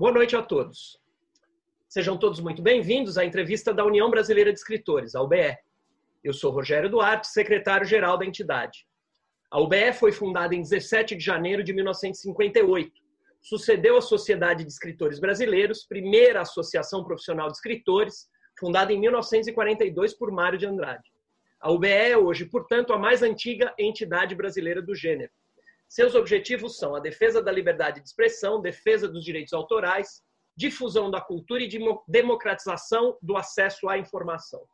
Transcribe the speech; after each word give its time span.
Boa 0.00 0.12
noite 0.12 0.34
a 0.34 0.40
todos. 0.40 0.98
Sejam 1.86 2.16
todos 2.16 2.40
muito 2.40 2.62
bem-vindos 2.62 3.18
à 3.18 3.24
entrevista 3.26 3.74
da 3.74 3.84
União 3.84 4.08
Brasileira 4.08 4.50
de 4.50 4.58
Escritores, 4.58 5.14
a 5.14 5.20
UBE. 5.20 5.54
Eu 6.24 6.32
sou 6.32 6.50
Rogério 6.50 6.88
Duarte, 6.88 7.28
secretário-geral 7.28 8.16
da 8.16 8.24
entidade. 8.24 8.86
A 9.50 9.60
UBE 9.60 9.92
foi 9.92 10.10
fundada 10.10 10.54
em 10.54 10.62
17 10.62 11.14
de 11.14 11.22
janeiro 11.22 11.62
de 11.62 11.74
1958. 11.74 12.90
Sucedeu 13.42 13.98
a 13.98 14.00
Sociedade 14.00 14.64
de 14.64 14.72
Escritores 14.72 15.20
Brasileiros, 15.20 15.84
primeira 15.84 16.40
associação 16.40 17.04
profissional 17.04 17.48
de 17.48 17.56
escritores, 17.56 18.26
fundada 18.58 18.94
em 18.94 18.98
1942 18.98 20.14
por 20.14 20.32
Mário 20.32 20.58
de 20.58 20.64
Andrade. 20.64 21.12
A 21.60 21.70
UBE 21.70 21.88
é 21.88 22.16
hoje, 22.16 22.46
portanto, 22.46 22.94
a 22.94 22.98
mais 22.98 23.22
antiga 23.22 23.74
entidade 23.78 24.34
brasileira 24.34 24.80
do 24.80 24.94
gênero. 24.94 25.30
Seus 25.90 26.14
objetivos 26.14 26.76
são 26.76 26.94
a 26.94 27.00
defesa 27.00 27.42
da 27.42 27.50
liberdade 27.50 28.00
de 28.00 28.06
expressão, 28.06 28.60
defesa 28.60 29.08
dos 29.08 29.24
direitos 29.24 29.52
autorais, 29.52 30.22
difusão 30.56 31.10
da 31.10 31.20
cultura 31.20 31.64
e 31.64 31.68
democratização 32.06 33.18
do 33.20 33.36
acesso 33.36 33.88
à 33.88 33.98
informação. 33.98 34.64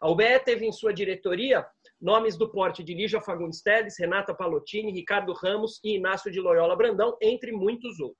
A 0.00 0.10
UBE 0.10 0.40
teve 0.44 0.66
em 0.66 0.72
sua 0.72 0.92
diretoria 0.92 1.64
nomes 2.00 2.36
do 2.36 2.50
porte 2.50 2.82
de 2.82 2.94
Lígia 2.94 3.20
Fagundes 3.20 3.62
Teles, 3.62 3.96
Renata 3.96 4.34
Palottini, 4.34 4.90
Ricardo 4.90 5.32
Ramos 5.34 5.78
e 5.84 5.94
Inácio 5.94 6.32
de 6.32 6.40
Loyola 6.40 6.74
Brandão, 6.74 7.16
entre 7.22 7.52
muitos 7.52 8.00
outros. 8.00 8.18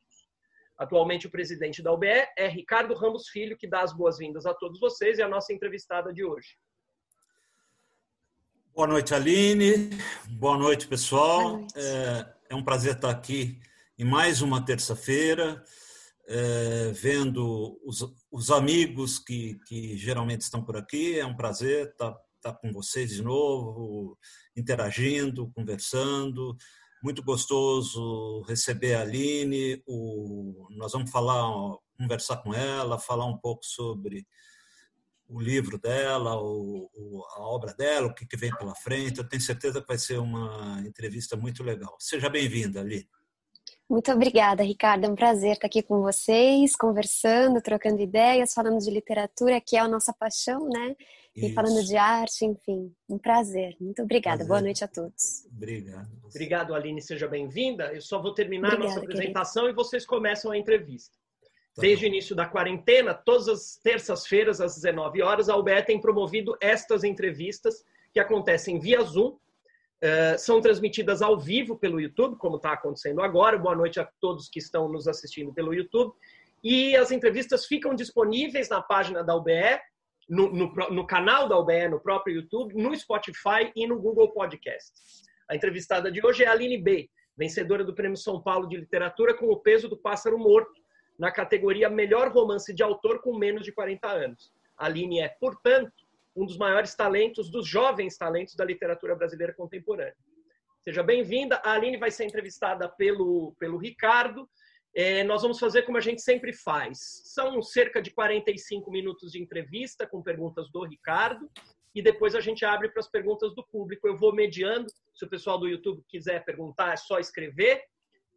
Atualmente, 0.79 1.27
o 1.27 1.31
presidente 1.31 1.83
da 1.83 1.93
UBE 1.93 2.29
é 2.39 2.47
Ricardo 2.47 2.95
Ramos 2.95 3.29
Filho, 3.29 3.59
que 3.59 3.67
dá 3.67 3.81
as 3.81 3.93
boas-vindas 3.93 4.47
a 4.47 4.55
todos 4.55 4.79
vocês 4.79 5.19
e 5.19 5.23
a 5.23 5.29
nossa 5.29 5.53
entrevistada 5.53 6.13
de 6.13 6.25
hoje. 6.25 6.57
Boa 8.73 8.87
noite, 8.87 9.15
Aline. 9.15 9.91
Boa 10.29 10.57
noite, 10.57 10.87
pessoal. 10.87 11.41
Boa 11.41 11.59
noite. 11.61 11.75
É, 11.77 12.36
é 12.49 12.55
um 12.55 12.63
prazer 12.63 12.97
estar 12.97 13.11
aqui 13.11 13.59
em 13.99 14.05
mais 14.05 14.43
uma 14.43 14.65
terça-feira, 14.65 15.63
é, 16.29 16.93
vendo 16.93 17.81
os, 17.85 18.05
os 18.31 18.51
amigos 18.51 19.19
que, 19.19 19.59
que, 19.67 19.97
geralmente 19.97 20.43
estão 20.43 20.63
por 20.63 20.77
aqui. 20.77 21.19
É 21.19 21.27
um 21.27 21.37
prazer 21.37 21.89
estar, 21.89 22.17
estar 22.37 22.53
com 22.55 22.73
vocês 22.73 23.11
de 23.11 23.23
novo, 23.23 24.19
interagindo, 24.57 25.51
conversando. 25.55 26.57
Muito 27.03 27.23
gostoso 27.23 28.43
receber 28.43 28.95
a 28.95 29.03
Aline. 29.03 29.83
O, 29.87 30.69
nós 30.71 30.93
vamos 30.93 31.11
falar, 31.11 31.77
conversar 31.99 32.39
com 32.39 32.53
ela, 32.53 32.99
falar 32.99 33.27
um 33.27 33.39
pouco 33.39 33.65
sobre 33.65 34.27
o 35.29 35.41
livro 35.41 35.79
dela, 35.79 36.41
o, 36.41 36.89
o, 36.95 37.25
a 37.37 37.41
obra 37.41 37.75
dela, 37.75 38.09
o 38.09 38.15
que, 38.15 38.27
que, 38.27 38.37
vem 38.37 38.55
pela 38.57 38.75
frente. 38.75 39.19
Eu 39.19 39.29
tenho 39.29 39.43
certeza 39.43 39.81
que 39.81 39.89
vai 39.89 39.99
ser 39.99 40.19
uma 40.19 40.83
entrevista 40.87 41.37
muito 41.37 41.63
legal. 41.63 41.97
Seja 41.99 42.29
bem-vinda, 42.29 42.81
Ali. 42.81 43.09
Muito 43.89 44.11
obrigada, 44.11 44.65
Ricardo. 44.65 45.05
É 45.05 45.09
um 45.09 45.15
prazer 45.15 45.53
estar 45.53 45.67
aqui 45.67 45.83
com 45.83 46.01
vocês, 46.01 46.75
conversando, 46.75 47.61
trocando 47.61 48.01
ideias, 48.01 48.53
falando 48.53 48.79
de 48.79 48.91
literatura, 48.91 49.61
que 49.61 49.77
é 49.77 49.81
a 49.81 49.89
nossa 49.89 50.13
paixão, 50.13 50.69
né? 50.69 50.97
Isso. 51.35 51.47
E 51.47 51.53
falando 51.53 51.85
de 51.85 51.97
arte, 51.97 52.45
enfim. 52.45 52.93
Um 53.09 53.19
prazer. 53.19 53.77
Muito 53.81 54.03
obrigada. 54.03 54.39
Prazer. 54.39 54.49
Boa 54.49 54.61
noite 54.61 54.83
a 54.83 54.89
todos. 54.89 55.45
Obrigado. 55.55 56.09
Obrigado, 56.25 56.75
Aline. 56.75 57.01
Seja 57.01 57.29
bem-vinda. 57.29 57.93
Eu 57.93 58.01
só 58.01 58.21
vou 58.21 58.35
terminar 58.35 58.75
obrigada, 58.75 58.93
a 58.93 58.95
nossa 58.95 59.05
apresentação 59.05 59.63
querida. 59.65 59.81
e 59.81 59.85
vocês 59.85 60.05
começam 60.05 60.51
a 60.51 60.59
entrevista. 60.59 61.17
Tá 61.77 61.83
Desde 61.83 62.07
o 62.07 62.09
início 62.09 62.35
da 62.35 62.47
quarentena, 62.47 63.13
todas 63.13 63.49
as 63.49 63.77
terças-feiras, 63.77 64.63
às 64.63 64.77
19 64.77 65.21
horas, 65.21 65.51
a 65.51 65.57
UBE 65.57 65.83
tem 65.85 66.01
promovido 66.01 66.57
estas 66.59 67.05
entrevistas 67.05 67.85
que 68.15 68.19
acontecem 68.19 68.81
via 68.81 69.03
Zoom. 69.03 69.37
Uh, 70.03 70.39
são 70.39 70.61
transmitidas 70.61 71.21
ao 71.21 71.39
vivo 71.39 71.77
pelo 71.79 72.01
YouTube, 72.01 72.39
como 72.39 72.57
está 72.57 72.73
acontecendo 72.73 73.21
agora. 73.21 73.59
Boa 73.59 73.77
noite 73.77 74.01
a 74.01 74.09
todos 74.21 74.49
que 74.49 74.59
estão 74.59 74.89
nos 74.89 75.07
assistindo 75.07 75.53
pelo 75.53 75.75
YouTube. 75.75 76.15
E 76.65 76.97
as 76.97 77.11
entrevistas 77.11 77.67
ficam 77.67 77.95
disponíveis 77.95 78.71
na 78.71 78.81
página 78.81 79.23
da 79.23 79.37
UBE, 79.37 79.79
no, 80.29 80.51
no, 80.51 80.75
no 80.91 81.07
canal 81.07 81.47
da 81.47 81.59
UBE, 81.59 81.89
no 81.89 82.01
próprio 82.01 82.37
YouTube, 82.37 82.75
no 82.75 82.97
Spotify 82.97 83.71
e 83.77 83.87
no 83.87 84.01
Google 84.01 84.33
Podcasts. 84.33 85.23
A 85.49 85.55
entrevistada 85.55 86.11
de 86.11 86.25
hoje 86.25 86.43
é 86.43 86.49
a 86.49 86.53
Aline 86.53 86.79
B., 86.79 87.11
vencedora 87.37 87.85
do 87.85 87.95
Prêmio 87.95 88.17
São 88.17 88.43
Paulo 88.43 88.67
de 88.67 88.79
Literatura 88.79 89.35
com 89.35 89.47
o 89.51 89.59
peso 89.59 89.89
do 89.89 89.97
pássaro 89.97 90.39
morto, 90.39 90.86
na 91.19 91.31
categoria 91.31 91.89
Melhor 91.89 92.33
Romance 92.33 92.73
de 92.75 92.83
Autor 92.83 93.21
com 93.21 93.37
menos 93.37 93.65
de 93.65 93.73
40 93.73 94.09
anos. 94.09 94.53
Aline 94.77 95.21
é, 95.21 95.29
portanto, 95.29 95.93
um 96.35 96.45
dos 96.45 96.59
maiores 96.59 96.95
talentos, 96.95 97.51
dos 97.51 97.67
jovens 97.67 98.19
talentos 98.19 98.55
da 98.55 98.65
literatura 98.65 99.15
brasileira 99.15 99.55
contemporânea. 99.55 100.17
Seja 100.83 101.03
bem-vinda. 101.03 101.57
A 101.65 101.73
Aline 101.73 101.97
vai 101.97 102.11
ser 102.11 102.25
entrevistada 102.25 102.89
pelo, 102.89 103.55
pelo 103.59 103.79
Ricardo. 103.79 104.49
É, 104.95 105.25
nós 105.25 105.43
vamos 105.43 105.59
fazer 105.59 105.83
como 105.83 105.99
a 105.99 106.01
gente 106.01 106.23
sempre 106.23 106.53
faz. 106.53 107.23
São 107.25 107.61
cerca 107.63 108.01
de 108.01 108.11
45 108.11 108.91
minutos 108.91 109.33
de 109.33 109.43
entrevista 109.43 110.07
com 110.07 110.23
perguntas 110.23 110.71
do 110.71 110.85
Ricardo 110.85 111.51
e 111.95 112.03
depois 112.03 112.35
a 112.35 112.41
gente 112.41 112.65
abre 112.65 112.91
para 112.91 113.01
as 113.01 113.09
perguntas 113.09 113.55
do 113.55 113.67
público. 113.67 114.07
Eu 114.07 114.17
vou 114.17 114.35
mediando. 114.35 114.87
Se 115.15 115.25
o 115.25 115.29
pessoal 115.29 115.59
do 115.59 115.67
YouTube 115.67 116.05
quiser 116.07 116.45
perguntar, 116.45 116.93
é 116.93 116.97
só 116.97 117.19
escrever 117.19 117.83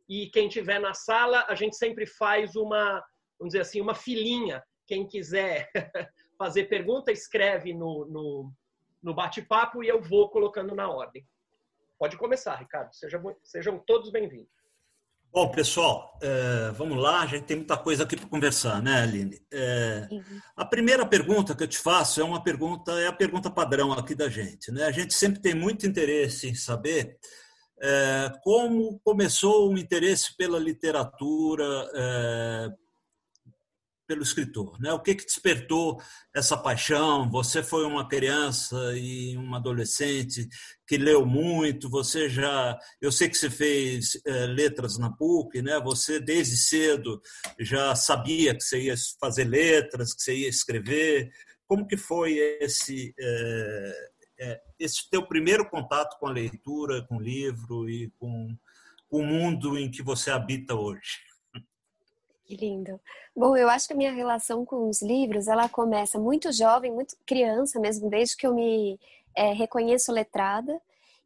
e 0.10 0.28
quem 0.32 0.50
tiver 0.50 0.80
na 0.80 0.96
sala, 0.96 1.46
a 1.48 1.54
gente 1.54 1.78
sempre 1.78 2.08
faz 2.08 2.56
uma, 2.56 3.06
vamos 3.38 3.52
dizer 3.52 3.62
assim, 3.62 3.80
uma 3.80 3.94
filinha. 3.94 4.64
Quem 4.88 5.08
quiser 5.08 5.70
fazer 6.36 6.64
pergunta, 6.64 7.12
escreve 7.12 7.74
no, 7.76 8.08
no, 8.08 8.52
no 9.04 9.14
bate-papo 9.14 9.84
e 9.84 9.88
eu 9.88 10.02
vou 10.02 10.30
colocando 10.30 10.74
na 10.74 10.90
ordem. 10.90 11.24
Pode 12.00 12.18
começar, 12.18 12.56
Ricardo. 12.56 12.92
Sejam, 12.92 13.36
sejam 13.44 13.78
todos 13.78 14.10
bem-vindos. 14.10 14.50
Bom, 15.32 15.52
pessoal, 15.52 16.18
é, 16.24 16.72
vamos 16.72 16.98
lá, 16.98 17.22
a 17.22 17.26
gente 17.28 17.44
tem 17.44 17.58
muita 17.58 17.78
coisa 17.78 18.04
aqui 18.04 18.16
para 18.16 18.28
conversar, 18.28 18.82
né, 18.82 19.04
Aline? 19.04 19.40
É. 19.52 20.08
A 20.58 20.66
primeira 20.66 21.06
pergunta 21.06 21.56
que 21.56 21.62
eu 21.62 21.68
te 21.68 21.78
faço 21.78 22.20
é 22.20 22.24
uma 22.24 22.42
pergunta, 22.42 22.94
é 22.94 23.06
a 23.06 23.14
pergunta 23.14 23.48
padrão 23.48 23.94
aqui 23.94 24.16
da 24.16 24.28
gente, 24.28 24.72
né? 24.72 24.86
A 24.86 24.92
gente 24.92 25.14
sempre 25.14 25.40
tem 25.40 25.54
muito 25.54 25.86
interesse 25.86 26.50
em 26.50 26.56
saber 26.56 27.20
como 28.44 29.00
começou 29.04 29.72
o 29.72 29.78
interesse 29.78 30.36
pela 30.36 30.60
literatura, 30.60 31.90
é, 31.96 32.70
pelo 34.08 34.24
escritor? 34.24 34.80
Né? 34.82 34.92
O 34.92 35.00
que, 35.00 35.16
que 35.16 35.26
despertou 35.26 36.02
essa 36.36 36.58
paixão? 36.58 37.30
Você 37.30 37.64
foi 37.64 37.86
uma 37.86 38.08
criança 38.08 38.76
e 38.96 39.38
uma 39.38 39.58
adolescente 39.58 40.48
que 40.88 40.98
leu 40.98 41.26
muito, 41.26 41.90
você 41.90 42.28
já... 42.28 42.78
Eu 43.00 43.12
sei 43.12 43.30
que 43.30 43.38
você 43.38 43.50
fez 43.50 44.20
é, 44.26 44.46
letras 44.48 44.98
na 44.98 45.12
PUC, 45.12 45.62
né? 45.62 45.80
você 45.80 46.20
desde 46.20 46.58
cedo 46.58 47.22
já 47.60 47.96
sabia 47.96 48.56
que 48.56 48.64
você 48.64 48.82
ia 48.82 48.96
fazer 49.22 49.46
letras, 49.46 50.14
que 50.14 50.24
você 50.24 50.36
ia 50.36 50.50
escrever. 50.50 51.30
Como 51.68 51.88
que 51.88 51.96
foi 51.96 52.34
esse... 52.60 53.14
É, 53.18 54.10
é, 54.40 54.62
esse 54.80 55.10
teu 55.10 55.26
primeiro 55.26 55.70
contato 55.70 56.18
com 56.20 56.28
a 56.28 56.32
leitura, 56.32 57.06
com 57.08 57.18
o 57.18 57.22
livro 57.22 57.90
e 57.90 58.10
com, 58.20 58.56
o 59.10 59.24
mundo 59.24 59.78
em 59.78 59.90
que 59.90 60.04
você 60.04 60.30
habita 60.30 60.76
hoje? 60.76 61.20
Que 62.46 62.56
lindo. 62.56 63.00
Bom, 63.36 63.56
eu 63.56 63.70
acho 63.70 63.88
que 63.88 63.94
a 63.94 63.98
minha 63.98 64.12
relação 64.12 64.66
com 64.66 64.90
os 64.90 65.02
livros, 65.02 65.48
ela 65.48 65.70
começa 65.70 66.20
muito 66.20 66.52
jovem, 66.52 66.92
muito 66.92 67.16
criança 67.26 67.80
mesmo, 67.80 68.10
desde 68.10 68.36
que 68.36 68.46
eu 68.46 68.54
me 68.54 69.00
é, 69.36 69.54
reconheço 69.54 70.12
letrada. 70.12 70.80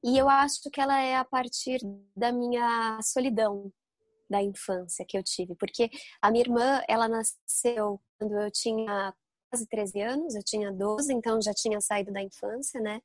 E 0.03 0.18
eu 0.18 0.28
acho 0.28 0.69
que 0.69 0.81
ela 0.81 1.01
é 1.01 1.16
a 1.16 1.24
partir 1.24 1.80
da 2.16 2.31
minha 2.31 3.00
solidão 3.01 3.72
da 4.30 4.41
infância 4.41 5.06
que 5.07 5.18
eu 5.18 5.24
tive, 5.24 5.56
porque 5.56 5.90
a 6.22 6.31
minha 6.31 6.44
irmã, 6.44 6.81
ela 6.90 7.07
nasceu 7.07 8.01
quando 8.18 8.38
eu 8.38 8.51
tinha 8.51 9.13
quase 9.53 9.68
13 9.68 10.02
anos, 10.02 10.36
eu 10.36 10.41
tinha 10.44 10.72
12, 10.72 11.14
então 11.14 11.40
já 11.40 11.53
tinha 11.53 11.80
saído 11.80 12.12
da 12.12 12.24
infância, 12.24 12.81
né? 12.81 13.00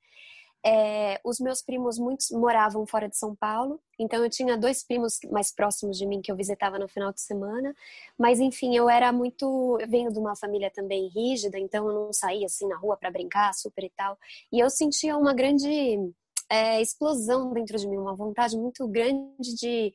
É, 0.65 1.21
os 1.23 1.39
meus 1.39 1.63
primos 1.63 1.99
muitos 1.99 2.31
moravam 2.31 2.85
fora 2.87 3.09
de 3.09 3.17
São 3.17 3.37
Paulo, 3.37 3.79
então 3.99 4.25
eu 4.25 4.31
tinha 4.31 4.57
dois 4.57 4.83
primos 4.83 5.19
mais 5.31 5.53
próximos 5.53 5.97
de 5.99 6.07
mim 6.07 6.21
que 6.21 6.33
eu 6.33 6.37
visitava 6.37 6.79
no 6.79 6.89
final 6.89 7.13
de 7.13 7.21
semana, 7.21 7.73
mas 8.19 8.41
enfim, 8.41 8.75
eu 8.75 8.89
era 8.89 9.13
muito, 9.13 9.79
eu 9.79 9.87
venho 9.87 10.11
de 10.11 10.19
uma 10.19 10.35
família 10.35 10.71
também 10.71 11.09
rígida, 11.09 11.59
então 11.59 11.87
eu 11.87 12.07
não 12.07 12.13
saía 12.13 12.47
assim 12.47 12.67
na 12.67 12.77
rua 12.77 12.97
para 12.97 13.11
brincar, 13.11 13.55
super 13.55 13.85
e 13.85 13.91
tal, 13.91 14.19
e 14.51 14.59
eu 14.59 14.71
sentia 14.71 15.17
uma 15.17 15.35
grande 15.35 15.69
é, 16.51 16.81
explosão 16.81 17.53
dentro 17.53 17.77
de 17.77 17.87
mim, 17.87 17.99
uma 17.99 18.17
vontade 18.17 18.57
muito 18.57 18.89
grande 18.89 19.55
de 19.55 19.93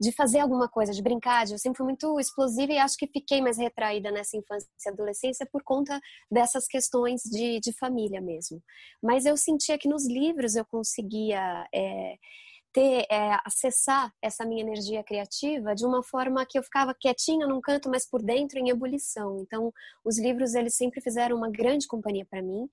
de 0.00 0.12
fazer 0.12 0.40
alguma 0.40 0.68
coisa, 0.68 0.92
de 0.92 1.02
brincar. 1.02 1.46
De, 1.46 1.52
eu 1.52 1.58
sempre 1.58 1.78
fui 1.78 1.86
muito 1.86 2.18
explosiva 2.20 2.72
e 2.72 2.78
acho 2.78 2.96
que 2.96 3.06
fiquei 3.06 3.40
mais 3.40 3.58
retraída 3.58 4.10
nessa 4.10 4.36
infância 4.36 4.68
e 4.84 4.88
adolescência 4.88 5.46
por 5.50 5.62
conta 5.62 6.00
dessas 6.30 6.66
questões 6.66 7.22
de, 7.22 7.60
de 7.60 7.72
família 7.72 8.20
mesmo. 8.20 8.62
Mas 9.02 9.26
eu 9.26 9.36
sentia 9.36 9.78
que 9.78 9.88
nos 9.88 10.06
livros 10.06 10.54
eu 10.54 10.64
conseguia. 10.64 11.66
É, 11.74 12.16
ter, 12.72 13.06
é, 13.10 13.36
acessar 13.44 14.12
essa 14.22 14.44
minha 14.44 14.60
energia 14.60 15.02
criativa 15.02 15.74
de 15.74 15.84
uma 15.86 16.02
forma 16.02 16.46
que 16.46 16.58
eu 16.58 16.62
ficava 16.62 16.94
quietinha 16.94 17.46
num 17.46 17.60
canto, 17.60 17.88
mas 17.88 18.08
por 18.08 18.22
dentro 18.22 18.58
em 18.58 18.68
ebulição. 18.68 19.40
Então, 19.40 19.72
os 20.04 20.18
livros 20.18 20.54
eles 20.54 20.76
sempre 20.76 21.00
fizeram 21.00 21.36
uma 21.36 21.50
grande 21.50 21.86
companhia 21.86 22.26
para 22.28 22.42
mim. 22.42 22.68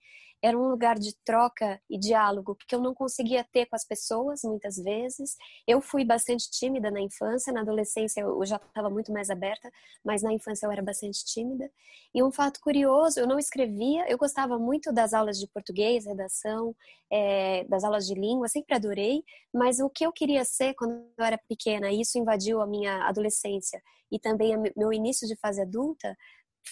Era 0.45 0.57
um 0.57 0.69
lugar 0.69 0.99
de 0.99 1.15
troca 1.25 1.81
e 1.89 1.97
diálogo 1.97 2.55
que 2.67 2.75
eu 2.75 2.79
não 2.79 2.93
conseguia 2.93 3.43
ter 3.43 3.65
com 3.65 3.75
as 3.75 3.83
pessoas 3.83 4.41
muitas 4.43 4.75
vezes. 4.75 5.35
Eu 5.67 5.81
fui 5.81 6.05
bastante 6.05 6.51
tímida 6.51 6.91
na 6.91 7.01
infância, 7.01 7.51
na 7.51 7.61
adolescência 7.61 8.21
eu 8.21 8.45
já 8.45 8.57
estava 8.57 8.87
muito 8.87 9.11
mais 9.11 9.31
aberta, 9.31 9.71
mas 10.03 10.21
na 10.21 10.31
infância 10.31 10.67
eu 10.67 10.71
era 10.71 10.83
bastante 10.83 11.25
tímida. 11.25 11.67
E 12.13 12.21
um 12.21 12.31
fato 12.31 12.59
curioso, 12.61 13.19
eu 13.19 13.27
não 13.27 13.39
escrevia, 13.39 14.05
eu 14.07 14.19
gostava 14.19 14.59
muito 14.59 14.93
das 14.93 15.15
aulas 15.15 15.39
de 15.39 15.47
português, 15.47 16.05
redação, 16.05 16.75
é, 17.11 17.63
das 17.63 17.83
aulas 17.83 18.05
de 18.05 18.13
língua, 18.13 18.47
sempre 18.47 18.75
adorei, 18.75 19.23
mas 19.51 19.79
o 19.79 19.89
que 19.89 20.05
eu 20.05 20.11
queria 20.11 20.45
ser 20.45 20.75
quando 20.75 21.07
eu 21.17 21.25
era 21.25 21.39
pequena, 21.49 21.91
isso 21.91 22.19
invadiu 22.19 22.61
a 22.61 22.67
minha 22.67 23.07
adolescência 23.07 23.81
e 24.11 24.19
também 24.19 24.55
meu 24.77 24.93
início 24.93 25.27
de 25.27 25.35
fase 25.35 25.61
adulta, 25.61 26.15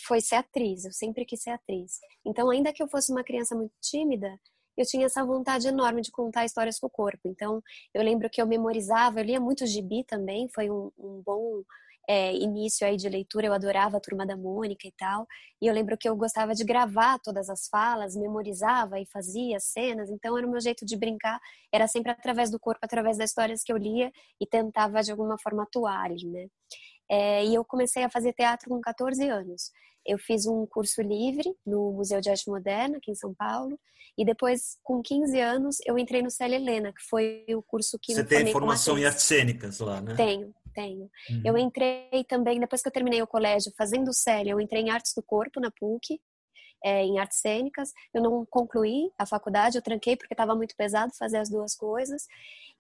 foi 0.06 0.22
ser 0.22 0.36
atriz, 0.36 0.86
eu 0.86 0.92
sempre 0.92 1.26
quis 1.26 1.42
ser 1.42 1.52
atriz. 1.52 2.00
Então, 2.26 2.50
ainda 2.50 2.74
que 2.74 2.82
eu 2.82 2.88
fosse 2.88 3.12
uma 3.12 3.24
criança 3.24 3.56
muito 3.56 3.74
tímida, 3.82 4.40
eu 4.78 4.86
tinha 4.86 5.06
essa 5.06 5.24
vontade 5.24 5.68
enorme 5.68 6.02
de 6.02 6.12
contar 6.12 6.46
histórias 6.46 6.80
com 6.80 6.88
o 6.88 6.90
corpo. 6.90 7.22
Então, 7.26 7.62
eu 7.94 8.02
lembro 8.04 8.30
que 8.30 8.42
eu 8.42 8.48
memorizava, 8.48 9.20
eu 9.20 9.26
lia 9.26 9.40
muito 9.40 9.66
gibi 9.66 10.04
também, 10.04 10.50
foi 10.54 10.70
um, 10.70 10.92
um 10.98 11.22
bom 11.24 11.64
é, 12.08 12.34
início 12.36 12.86
aí 12.86 12.98
de 12.98 13.08
leitura, 13.08 13.48
eu 13.48 13.54
adorava 13.54 13.98
a 13.98 14.00
Turma 14.00 14.26
da 14.26 14.36
Mônica 14.36 14.88
e 14.88 14.92
tal. 14.98 15.28
E 15.62 15.68
eu 15.68 15.74
lembro 15.74 15.98
que 15.98 16.08
eu 16.08 16.16
gostava 16.16 16.54
de 16.54 16.64
gravar 16.64 17.20
todas 17.20 17.50
as 17.50 17.68
falas, 17.68 18.16
memorizava 18.16 19.00
e 19.00 19.06
fazia 19.06 19.60
cenas. 19.60 20.10
Então, 20.10 20.38
era 20.38 20.46
o 20.46 20.52
meu 20.52 20.60
jeito 20.60 20.86
de 20.86 20.98
brincar, 20.98 21.40
era 21.72 21.88
sempre 21.88 22.12
através 22.12 22.50
do 22.52 22.60
corpo, 22.60 22.80
através 22.84 23.18
das 23.18 23.30
histórias 23.30 23.64
que 23.64 23.72
eu 23.72 23.78
lia 23.78 24.12
e 24.42 24.46
tentava 24.48 25.02
de 25.02 25.12
alguma 25.12 25.38
forma 25.38 25.64
atuar 25.64 26.06
ali, 26.06 26.26
né? 26.26 26.48
É, 27.10 27.46
e 27.46 27.54
eu 27.56 27.64
comecei 27.64 28.04
a 28.04 28.10
fazer 28.10 28.34
teatro 28.34 28.70
com 28.70 28.80
14 28.82 29.28
anos. 29.28 29.72
Eu 30.06 30.18
fiz 30.18 30.46
um 30.46 30.66
curso 30.66 31.02
livre 31.02 31.56
no 31.66 31.92
Museu 31.94 32.20
de 32.20 32.30
Arte 32.30 32.50
Moderna, 32.50 32.98
aqui 32.98 33.12
em 33.12 33.16
São 33.16 33.34
Paulo, 33.34 33.80
e 34.18 34.26
depois, 34.26 34.78
com 34.84 35.02
15 35.02 35.40
anos, 35.40 35.78
eu 35.86 35.98
entrei 35.98 36.22
no 36.22 36.30
Célia 36.30 36.58
Helena, 36.58 36.94
que 36.94 37.02
foi 37.10 37.46
o 37.50 37.64
curso 37.64 37.98
que 38.00 38.14
Você 38.14 38.24
tem 38.24 38.52
formação 38.52 38.98
em 38.98 39.06
artes 39.06 39.24
cênicas 39.24 39.80
lá, 39.80 40.02
né? 40.02 40.14
Tenho, 40.16 40.54
tenho. 40.74 41.10
Uhum. 41.30 41.42
Eu 41.44 41.58
entrei 41.58 42.24
também, 42.28 42.60
depois 42.60 42.82
que 42.82 42.88
eu 42.88 42.92
terminei 42.92 43.22
o 43.22 43.28
colégio, 43.28 43.72
fazendo 43.78 44.14
Célia, 44.14 44.52
eu 44.52 44.60
entrei 44.60 44.84
em 44.84 44.92
Artes 44.92 45.14
do 45.16 45.24
Corpo, 45.24 45.60
na 45.60 45.72
PUC, 45.72 46.20
é, 46.84 47.04
em 47.04 47.20
artes 47.20 47.40
cênicas. 47.40 47.92
Eu 48.14 48.22
não 48.22 48.46
concluí 48.46 49.12
a 49.18 49.26
faculdade, 49.26 49.78
eu 49.78 49.82
tranquei 49.82 50.16
porque 50.16 50.34
estava 50.34 50.56
muito 50.56 50.76
pesado 50.76 51.14
fazer 51.18 51.38
as 51.38 51.50
duas 51.50 51.76
coisas. 51.76 52.28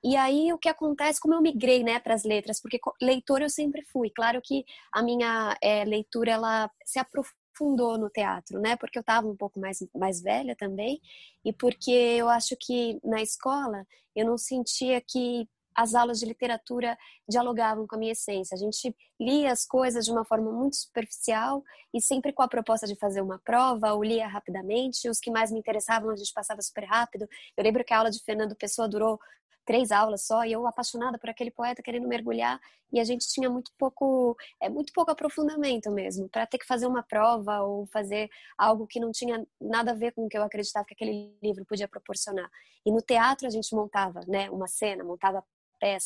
E 0.03 0.17
aí 0.17 0.51
o 0.51 0.57
que 0.57 0.67
acontece, 0.67 1.19
como 1.21 1.33
eu 1.33 1.41
migrei 1.41 1.83
né, 1.83 1.99
para 1.99 2.13
as 2.13 2.23
letras, 2.23 2.61
porque 2.61 2.79
leitor 3.01 3.41
eu 3.41 3.49
sempre 3.49 3.83
fui. 3.85 4.09
Claro 4.09 4.41
que 4.43 4.65
a 4.91 5.01
minha 5.01 5.55
é, 5.61 5.85
leitura 5.85 6.31
ela 6.31 6.69
se 6.85 6.99
aprofundou 6.99 7.97
no 7.97 8.09
teatro, 8.09 8.59
né? 8.59 8.75
Porque 8.75 8.97
eu 8.97 9.01
estava 9.01 9.27
um 9.27 9.35
pouco 9.35 9.59
mais, 9.59 9.79
mais 9.95 10.21
velha 10.21 10.55
também 10.55 10.99
e 11.45 11.53
porque 11.53 11.91
eu 11.91 12.27
acho 12.27 12.55
que 12.59 12.99
na 13.03 13.21
escola 13.21 13.85
eu 14.15 14.25
não 14.25 14.37
sentia 14.37 15.01
que 15.01 15.47
as 15.75 15.95
aulas 15.95 16.19
de 16.19 16.25
literatura 16.25 16.97
dialogavam 17.27 17.85
com 17.87 17.95
a 17.95 17.99
minha 17.99 18.11
essência. 18.11 18.55
A 18.55 18.57
gente 18.57 18.95
lia 19.19 19.51
as 19.51 19.65
coisas 19.65 20.05
de 20.05 20.11
uma 20.11 20.25
forma 20.25 20.51
muito 20.51 20.75
superficial 20.75 21.63
e 21.93 22.01
sempre 22.01 22.33
com 22.33 22.41
a 22.41 22.47
proposta 22.47 22.87
de 22.87 22.95
fazer 22.95 23.21
uma 23.21 23.39
prova, 23.39 23.93
ou 23.93 24.03
lia 24.03 24.27
rapidamente. 24.27 25.09
Os 25.09 25.19
que 25.19 25.31
mais 25.31 25.51
me 25.51 25.59
interessavam 25.59 26.09
a 26.09 26.15
gente 26.15 26.33
passava 26.33 26.61
super 26.61 26.83
rápido. 26.85 27.27
Eu 27.55 27.63
lembro 27.63 27.83
que 27.83 27.93
a 27.93 27.97
aula 27.97 28.11
de 28.11 28.23
Fernando 28.23 28.55
Pessoa 28.55 28.87
durou 28.87 29.19
três 29.65 29.91
aulas 29.91 30.25
só, 30.25 30.43
e 30.45 30.51
eu 30.51 30.67
apaixonada 30.67 31.17
por 31.17 31.29
aquele 31.29 31.51
poeta 31.51 31.81
querendo 31.81 32.07
mergulhar, 32.07 32.59
e 32.91 32.99
a 32.99 33.03
gente 33.03 33.27
tinha 33.27 33.49
muito 33.49 33.71
pouco, 33.77 34.35
é 34.61 34.69
muito 34.69 34.93
pouco 34.93 35.11
aprofundamento 35.11 35.89
mesmo, 35.89 36.29
para 36.29 36.45
ter 36.45 36.57
que 36.57 36.65
fazer 36.65 36.85
uma 36.85 37.01
prova 37.01 37.61
ou 37.61 37.87
fazer 37.87 38.29
algo 38.57 38.85
que 38.85 38.99
não 38.99 39.11
tinha 39.11 39.45
nada 39.59 39.91
a 39.91 39.95
ver 39.95 40.11
com 40.11 40.25
o 40.25 40.29
que 40.29 40.37
eu 40.37 40.43
acreditava 40.43 40.85
que 40.85 40.93
aquele 40.93 41.33
livro 41.41 41.65
podia 41.65 41.87
proporcionar. 41.87 42.49
E 42.85 42.91
no 42.91 43.01
teatro 43.01 43.47
a 43.47 43.49
gente 43.49 43.73
montava, 43.73 44.21
né, 44.27 44.49
uma 44.49 44.67
cena, 44.67 45.03
montava 45.03 45.43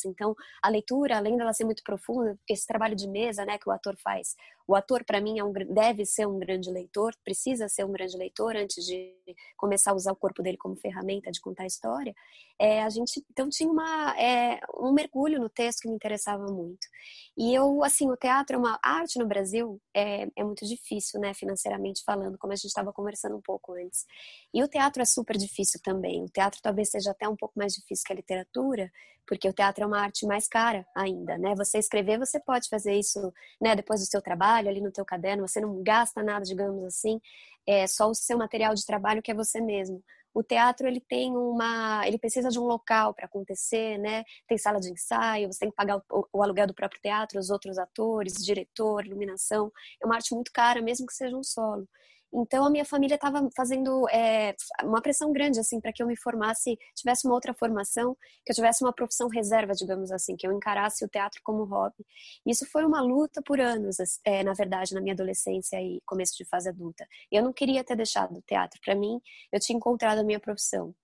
Então, 0.08 0.34
a 0.62 0.68
leitura, 0.68 1.16
além 1.16 1.36
dela 1.36 1.52
ser 1.52 1.64
muito 1.64 1.82
profunda, 1.82 2.38
esse 2.48 2.66
trabalho 2.66 2.96
de 2.96 3.08
mesa, 3.08 3.44
né, 3.44 3.58
que 3.58 3.68
o 3.68 3.72
ator 3.72 3.96
faz, 4.02 4.34
o 4.68 4.74
ator 4.76 5.02
para 5.02 5.18
mim 5.18 5.38
é 5.38 5.42
um, 5.42 5.50
deve 5.50 6.04
ser 6.04 6.28
um 6.28 6.38
grande 6.38 6.70
leitor, 6.70 7.14
precisa 7.24 7.68
ser 7.70 7.86
um 7.86 7.90
grande 7.90 8.18
leitor 8.18 8.54
antes 8.54 8.84
de 8.84 9.14
começar 9.56 9.92
a 9.92 9.94
usar 9.94 10.12
o 10.12 10.16
corpo 10.16 10.42
dele 10.42 10.58
como 10.58 10.76
ferramenta 10.76 11.30
de 11.30 11.40
contar 11.40 11.62
a 11.62 11.66
história. 11.66 12.14
É, 12.60 12.82
a 12.82 12.90
gente 12.90 13.24
então 13.30 13.48
tinha 13.48 13.70
uma 13.70 14.14
é, 14.20 14.60
um 14.78 14.92
mergulho 14.92 15.40
no 15.40 15.48
texto 15.48 15.80
que 15.80 15.88
me 15.88 15.94
interessava 15.94 16.44
muito. 16.52 16.86
E 17.34 17.54
eu, 17.54 17.82
assim, 17.82 18.10
o 18.10 18.16
teatro 18.16 18.56
é 18.56 18.58
uma 18.58 18.78
arte 18.82 19.18
no 19.18 19.26
Brasil 19.26 19.80
é, 19.94 20.26
é 20.36 20.44
muito 20.44 20.66
difícil, 20.66 21.18
né, 21.18 21.32
financeiramente 21.32 22.02
falando, 22.04 22.36
como 22.36 22.52
a 22.52 22.56
gente 22.56 22.66
estava 22.66 22.92
conversando 22.92 23.36
um 23.36 23.40
pouco 23.40 23.72
antes. 23.72 24.04
E 24.52 24.62
o 24.62 24.68
teatro 24.68 25.00
é 25.00 25.06
super 25.06 25.38
difícil 25.38 25.80
também. 25.82 26.22
O 26.22 26.28
teatro 26.28 26.60
talvez 26.62 26.90
seja 26.90 27.12
até 27.12 27.26
um 27.26 27.36
pouco 27.36 27.58
mais 27.58 27.72
difícil 27.72 28.04
que 28.06 28.12
a 28.12 28.16
literatura, 28.16 28.90
porque 29.28 29.46
o 29.46 29.52
teatro 29.52 29.84
é 29.84 29.86
uma 29.86 30.00
arte 30.00 30.26
mais 30.26 30.48
cara 30.48 30.86
ainda, 30.96 31.36
né? 31.36 31.54
Você 31.54 31.78
escrever, 31.78 32.18
você 32.18 32.40
pode 32.40 32.66
fazer 32.68 32.94
isso, 32.94 33.32
né, 33.60 33.76
depois 33.76 34.00
do 34.00 34.06
seu 34.06 34.22
trabalho, 34.22 34.57
ali 34.66 34.80
no 34.80 34.90
teu 34.90 35.04
caderno, 35.04 35.46
você 35.46 35.60
não 35.60 35.82
gasta 35.82 36.22
nada, 36.22 36.44
digamos 36.44 36.82
assim, 36.84 37.20
é 37.66 37.86
só 37.86 38.08
o 38.08 38.14
seu 38.14 38.38
material 38.38 38.74
de 38.74 38.84
trabalho 38.86 39.22
que 39.22 39.30
é 39.30 39.34
você 39.34 39.60
mesmo. 39.60 40.02
O 40.34 40.42
teatro 40.42 40.86
ele 40.86 41.00
tem 41.00 41.36
uma, 41.36 42.06
ele 42.06 42.18
precisa 42.18 42.48
de 42.48 42.58
um 42.58 42.64
local 42.64 43.12
para 43.12 43.26
acontecer, 43.26 43.98
né? 43.98 44.24
Tem 44.46 44.56
sala 44.56 44.78
de 44.78 44.90
ensaio, 44.90 45.52
você 45.52 45.60
tem 45.60 45.70
que 45.70 45.76
pagar 45.76 45.96
o, 46.10 46.28
o, 46.32 46.42
aluguel 46.42 46.66
do 46.66 46.74
próprio 46.74 47.00
teatro, 47.00 47.38
os 47.40 47.50
outros 47.50 47.78
atores, 47.78 48.34
diretor, 48.34 49.04
iluminação. 49.04 49.72
É 50.00 50.06
uma 50.06 50.14
arte 50.14 50.34
muito 50.34 50.52
cara, 50.52 50.80
mesmo 50.80 51.06
que 51.06 51.12
seja 51.12 51.36
um 51.36 51.42
solo. 51.42 51.88
Então 52.32 52.64
a 52.64 52.70
minha 52.70 52.84
família 52.84 53.14
estava 53.14 53.48
fazendo 53.56 54.08
é, 54.10 54.54
uma 54.82 55.00
pressão 55.00 55.32
grande 55.32 55.58
assim 55.58 55.80
para 55.80 55.92
que 55.92 56.02
eu 56.02 56.06
me 56.06 56.16
formasse, 56.16 56.78
tivesse 56.94 57.26
uma 57.26 57.34
outra 57.34 57.54
formação, 57.54 58.16
que 58.44 58.52
eu 58.52 58.54
tivesse 58.54 58.84
uma 58.84 58.92
profissão 58.92 59.28
reserva, 59.28 59.72
digamos 59.72 60.12
assim, 60.12 60.36
que 60.36 60.46
eu 60.46 60.52
encarasse 60.52 61.04
o 61.04 61.08
teatro 61.08 61.40
como 61.42 61.64
hobby. 61.64 62.04
Isso 62.46 62.66
foi 62.70 62.84
uma 62.84 63.00
luta 63.00 63.40
por 63.42 63.60
anos, 63.60 63.96
é, 64.24 64.44
na 64.44 64.52
verdade, 64.52 64.94
na 64.94 65.00
minha 65.00 65.14
adolescência 65.14 65.80
e 65.80 66.00
começo 66.04 66.36
de 66.36 66.44
fase 66.44 66.68
adulta. 66.68 67.06
Eu 67.32 67.42
não 67.42 67.52
queria 67.52 67.82
ter 67.82 67.96
deixado 67.96 68.36
o 68.36 68.42
teatro. 68.42 68.78
Para 68.84 68.94
mim, 68.94 69.20
eu 69.52 69.60
tinha 69.60 69.76
encontrado 69.76 70.18
a 70.18 70.24
minha 70.24 70.40
profissão. 70.40 70.94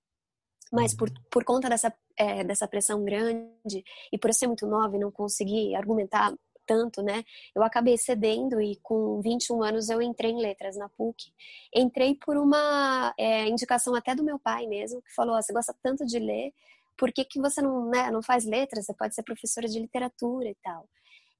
Mas 0.72 0.94
por, 0.94 1.08
por 1.30 1.44
conta 1.44 1.68
dessa, 1.68 1.94
é, 2.16 2.42
dessa 2.42 2.66
pressão 2.66 3.04
grande 3.04 3.84
e 4.12 4.18
por 4.18 4.30
eu 4.30 4.34
ser 4.34 4.46
muito 4.46 4.66
nova 4.66 4.96
e 4.96 4.98
não 4.98 5.10
conseguir 5.10 5.74
argumentar 5.76 6.34
tanto, 6.66 7.02
né? 7.02 7.24
Eu 7.54 7.62
acabei 7.62 7.96
cedendo 7.96 8.60
e 8.60 8.76
com 8.82 9.20
21 9.20 9.62
anos 9.62 9.88
eu 9.88 10.02
entrei 10.02 10.32
em 10.32 10.40
letras 10.40 10.76
na 10.76 10.88
PUC. 10.88 11.32
Entrei 11.74 12.14
por 12.14 12.36
uma 12.36 13.14
é, 13.18 13.48
indicação 13.48 13.94
até 13.94 14.14
do 14.14 14.24
meu 14.24 14.38
pai 14.38 14.66
mesmo, 14.66 15.02
que 15.02 15.14
falou: 15.14 15.36
oh, 15.36 15.42
você 15.42 15.52
gosta 15.52 15.74
tanto 15.82 16.04
de 16.04 16.18
ler, 16.18 16.52
por 16.96 17.12
que, 17.12 17.24
que 17.24 17.40
você 17.40 17.60
não, 17.60 17.88
né, 17.88 18.10
não 18.10 18.22
faz 18.22 18.44
letras? 18.44 18.86
Você 18.86 18.94
pode 18.94 19.14
ser 19.14 19.22
professora 19.22 19.66
de 19.68 19.78
literatura 19.78 20.48
e 20.48 20.56
tal. 20.62 20.88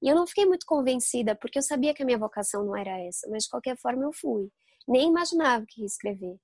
E 0.01 0.07
eu 0.07 0.15
não 0.15 0.27
fiquei 0.27 0.45
muito 0.45 0.65
convencida, 0.65 1.35
porque 1.35 1.57
eu 1.57 1.63
sabia 1.63 1.93
que 1.93 2.03
a 2.03 2.05
minha 2.05 2.17
vocação 2.17 2.63
não 2.63 2.75
era 2.75 2.99
essa, 3.01 3.27
mas 3.29 3.43
de 3.43 3.49
qualquer 3.49 3.77
forma 3.77 4.03
eu 4.03 4.13
fui. 4.13 4.51
Nem 4.87 5.09
imaginava 5.09 5.65
que 5.67 5.81
ia 5.81 5.87
escrever. 5.87 6.37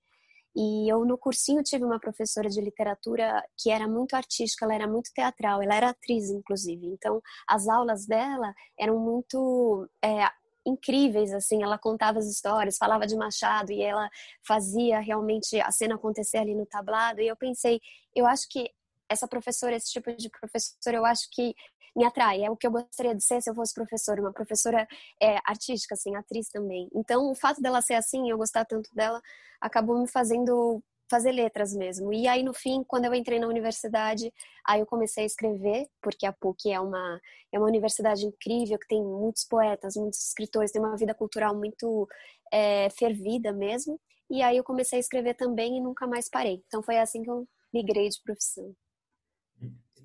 E 0.55 0.91
eu 0.91 1.05
no 1.05 1.17
cursinho 1.17 1.63
tive 1.63 1.85
uma 1.85 1.99
professora 1.99 2.49
de 2.49 2.59
literatura 2.61 3.43
que 3.57 3.69
era 3.69 3.87
muito 3.87 4.15
artística, 4.15 4.65
ela 4.65 4.75
era 4.75 4.87
muito 4.87 5.11
teatral, 5.13 5.61
ela 5.61 5.75
era 5.75 5.89
atriz 5.89 6.29
inclusive. 6.29 6.87
Então 6.87 7.21
as 7.47 7.67
aulas 7.67 8.05
dela 8.05 8.53
eram 8.77 8.99
muito 8.99 9.89
é, 10.03 10.29
incríveis 10.65 11.33
assim. 11.33 11.63
Ela 11.63 11.77
contava 11.77 12.19
as 12.19 12.27
histórias, 12.27 12.77
falava 12.77 13.07
de 13.07 13.15
Machado 13.15 13.71
e 13.71 13.81
ela 13.81 14.09
fazia 14.45 14.99
realmente 14.99 15.59
a 15.59 15.71
cena 15.71 15.95
acontecer 15.95 16.37
ali 16.37 16.55
no 16.55 16.65
tablado. 16.65 17.21
E 17.21 17.27
eu 17.27 17.35
pensei, 17.35 17.79
eu 18.15 18.25
acho 18.25 18.47
que 18.49 18.69
essa 19.11 19.27
professora, 19.27 19.75
esse 19.75 19.91
tipo 19.91 20.15
de 20.15 20.29
professora, 20.29 20.97
eu 20.97 21.05
acho 21.05 21.27
que 21.31 21.53
me 21.95 22.05
atrai. 22.05 22.43
É 22.43 22.49
o 22.49 22.55
que 22.55 22.65
eu 22.65 22.71
gostaria 22.71 23.15
de 23.15 23.23
ser 23.23 23.41
se 23.41 23.49
eu 23.49 23.55
fosse 23.55 23.73
professora, 23.73 24.21
uma 24.21 24.33
professora 24.33 24.87
é, 25.21 25.37
artística, 25.45 25.93
assim, 25.93 26.15
atriz 26.15 26.49
também. 26.49 26.89
Então, 26.93 27.29
o 27.29 27.35
fato 27.35 27.61
dela 27.61 27.81
ser 27.81 27.95
assim, 27.95 28.29
eu 28.29 28.37
gostar 28.37 28.65
tanto 28.65 28.93
dela, 28.95 29.21
acabou 29.59 29.99
me 29.99 30.07
fazendo 30.07 30.81
fazer 31.09 31.33
letras 31.33 31.75
mesmo. 31.75 32.13
E 32.13 32.25
aí 32.25 32.41
no 32.41 32.53
fim, 32.53 32.85
quando 32.87 33.03
eu 33.03 33.13
entrei 33.13 33.37
na 33.37 33.47
universidade, 33.47 34.33
aí 34.65 34.79
eu 34.79 34.85
comecei 34.85 35.23
a 35.23 35.27
escrever, 35.27 35.87
porque 36.01 36.25
a 36.25 36.31
PUC 36.31 36.71
é 36.71 36.79
uma 36.79 37.19
é 37.51 37.59
uma 37.59 37.67
universidade 37.67 38.25
incrível 38.25 38.79
que 38.79 38.87
tem 38.87 39.03
muitos 39.03 39.43
poetas, 39.43 39.97
muitos 39.97 40.25
escritores, 40.25 40.71
tem 40.71 40.81
uma 40.81 40.95
vida 40.95 41.13
cultural 41.13 41.53
muito 41.53 42.07
é, 42.51 42.89
fervida 42.91 43.51
mesmo. 43.51 43.99
E 44.29 44.41
aí 44.41 44.55
eu 44.55 44.63
comecei 44.63 44.97
a 44.97 45.01
escrever 45.01 45.33
também 45.33 45.77
e 45.77 45.81
nunca 45.81 46.07
mais 46.07 46.29
parei. 46.29 46.63
Então 46.67 46.81
foi 46.81 46.97
assim 46.97 47.21
que 47.21 47.29
eu 47.29 47.45
migrei 47.73 48.07
de 48.07 48.21
profissão. 48.23 48.73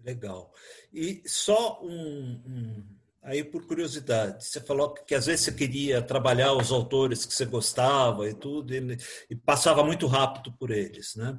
Legal. 0.06 0.52
E 0.92 1.20
só 1.26 1.82
um, 1.82 2.40
um, 2.46 2.84
aí 3.22 3.42
por 3.42 3.66
curiosidade, 3.66 4.46
você 4.46 4.60
falou 4.60 4.94
que, 4.94 5.04
que, 5.04 5.14
às 5.16 5.26
vezes 5.26 5.44
você 5.44 5.52
queria 5.52 6.00
trabalhar 6.00 6.52
os 6.52 6.70
autores 6.70 7.26
que 7.26 7.34
você 7.34 7.44
gostava 7.44 8.30
e 8.30 8.34
tudo, 8.34 8.72
e, 8.72 8.96
e 9.28 9.34
passava 9.34 9.82
muito 9.82 10.06
rápido 10.06 10.56
por 10.56 10.70
eles, 10.70 11.16
né? 11.16 11.36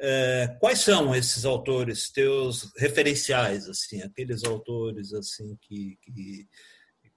É, 0.00 0.56
quais 0.58 0.78
são 0.78 1.14
esses 1.14 1.44
autores 1.44 2.10
teus 2.10 2.72
referenciais, 2.78 3.68
assim, 3.68 4.00
aqueles 4.02 4.44
autores 4.44 5.12
assim 5.12 5.56
que, 5.60 5.98
que, 6.02 6.48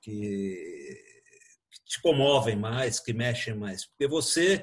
que 0.02 0.98
te 1.86 2.02
comovem 2.02 2.58
mais, 2.58 3.00
que 3.00 3.14
mexem 3.14 3.56
mais? 3.56 3.86
Porque 3.86 4.08
você 4.08 4.62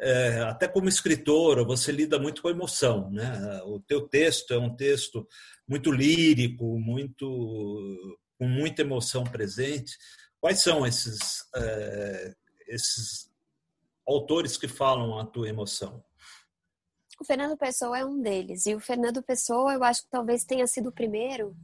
é, 0.00 0.40
até 0.40 0.66
como 0.66 0.88
escritora, 0.88 1.64
você 1.64 1.92
lida 1.92 2.18
muito 2.18 2.42
com 2.42 2.48
emoção, 2.48 3.10
né? 3.10 3.62
O 3.64 3.80
teu 3.80 4.08
texto 4.08 4.52
é 4.52 4.58
um 4.58 4.74
texto 4.74 5.26
muito 5.68 5.90
lírico, 5.92 6.78
muito 6.78 8.18
com 8.38 8.46
muita 8.46 8.82
emoção 8.82 9.24
presente. 9.24 9.96
Quais 10.40 10.60
são 10.60 10.86
esses 10.86 11.44
é, 11.54 12.34
esses 12.68 13.30
autores 14.06 14.56
que 14.56 14.68
falam 14.68 15.18
a 15.18 15.26
tua 15.26 15.48
emoção? 15.48 16.04
O 17.20 17.24
Fernando 17.24 17.56
Pessoa 17.56 17.98
é 17.98 18.04
um 18.04 18.20
deles. 18.20 18.66
E 18.66 18.74
o 18.74 18.80
Fernando 18.80 19.22
Pessoa, 19.22 19.72
eu 19.72 19.84
acho 19.84 20.02
que 20.02 20.10
talvez 20.10 20.44
tenha 20.44 20.66
sido 20.66 20.88
o 20.88 20.92
primeiro 20.92 21.56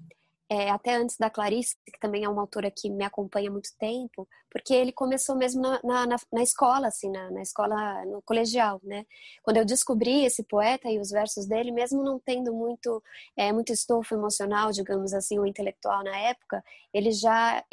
é, 0.50 0.69
até 0.69 0.97
antes 0.97 1.16
da 1.16 1.30
Clarice, 1.30 1.76
que 1.87 2.00
também 2.00 2.25
é 2.25 2.28
uma 2.28 2.42
autora 2.42 2.73
que 2.73 2.90
me 2.90 3.04
acompanha 3.04 3.49
há 3.49 3.52
muito 3.52 3.71
tempo, 3.78 4.28
porque 4.50 4.75
ele 4.75 4.90
começou 4.90 5.37
mesmo 5.37 5.62
na, 5.62 5.80
na, 5.85 6.16
na 6.33 6.42
escola, 6.42 6.88
assim, 6.88 7.09
na, 7.09 7.30
na, 7.30 7.40
escola, 7.40 8.04
no 8.07 8.21
colegial, 8.23 8.80
né? 8.83 9.07
Quando 9.45 9.59
eu 9.59 9.64
descobri 9.64 10.25
esse 10.25 10.42
poeta 10.42 10.90
e 10.90 10.99
os 10.99 11.11
versos 11.11 11.47
dele, 11.47 11.71
mesmo 11.71 12.02
não 12.02 12.19
tendo 12.19 12.52
muito, 12.52 13.00
é, 13.37 13.52
muito 13.52 13.73
estofo 13.73 14.12
emocional, 14.12 14.73
digamos 14.73 15.14
assim, 15.14 15.38
ou 15.38 15.47
intelectual 15.47 16.02
na 16.02 16.16
época, 16.19 16.64
ele 16.92 17.12
já 17.12 17.64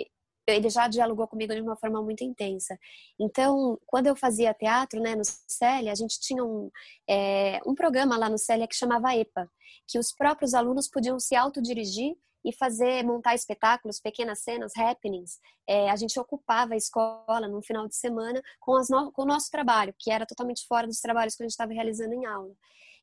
ele 0.48 0.70
já 0.70 0.88
dialogou 0.88 1.28
comigo 1.28 1.54
de 1.54 1.60
uma 1.60 1.76
forma 1.76 2.02
muito 2.02 2.24
intensa. 2.24 2.80
Então, 3.20 3.78
quando 3.86 4.08
eu 4.08 4.16
fazia 4.16 4.54
teatro, 4.54 5.02
né, 5.02 5.14
no 5.14 5.24
Célia, 5.26 5.92
a 5.92 5.96
gente 5.96 6.22
tinha 6.22 6.42
um, 6.42 6.72
é, 7.10 7.60
um 7.66 7.76
programa 7.76 8.18
lá 8.18 8.30
no 8.30 8.38
Célia 8.38 8.66
que 8.66 8.76
chamava 8.76 9.14
EPA, 9.14 9.50
que 9.86 10.00
os 10.00 10.14
próprios 10.14 10.54
alunos 10.54 10.88
podiam 10.88 11.20
se 11.20 11.36
autodirigir 11.36 12.16
e 12.44 12.54
fazer, 12.54 13.04
montar 13.04 13.36
espetáculos, 13.36 14.00
pequenas 14.00 14.40
cenas, 14.40 14.72
happenings. 14.78 15.40
É, 15.68 15.90
a 15.90 15.96
gente 15.96 16.20
ocupava 16.20 16.74
a 16.74 16.78
escola 16.78 17.48
no 17.48 17.62
final 17.62 17.88
de 17.88 17.96
semana 17.96 18.42
com, 18.60 18.80
no, 18.90 19.12
com 19.12 19.24
o 19.24 19.26
nosso 19.26 19.50
trabalho, 19.52 19.94
que 19.98 20.12
era 20.12 20.26
totalmente 20.26 20.66
fora 20.68 20.88
dos 20.88 21.00
trabalhos 21.00 21.36
que 21.36 21.44
a 21.44 21.46
gente 21.46 21.52
estava 21.52 21.74
realizando 21.74 22.14
em 22.14 22.26
aula. 22.26 22.54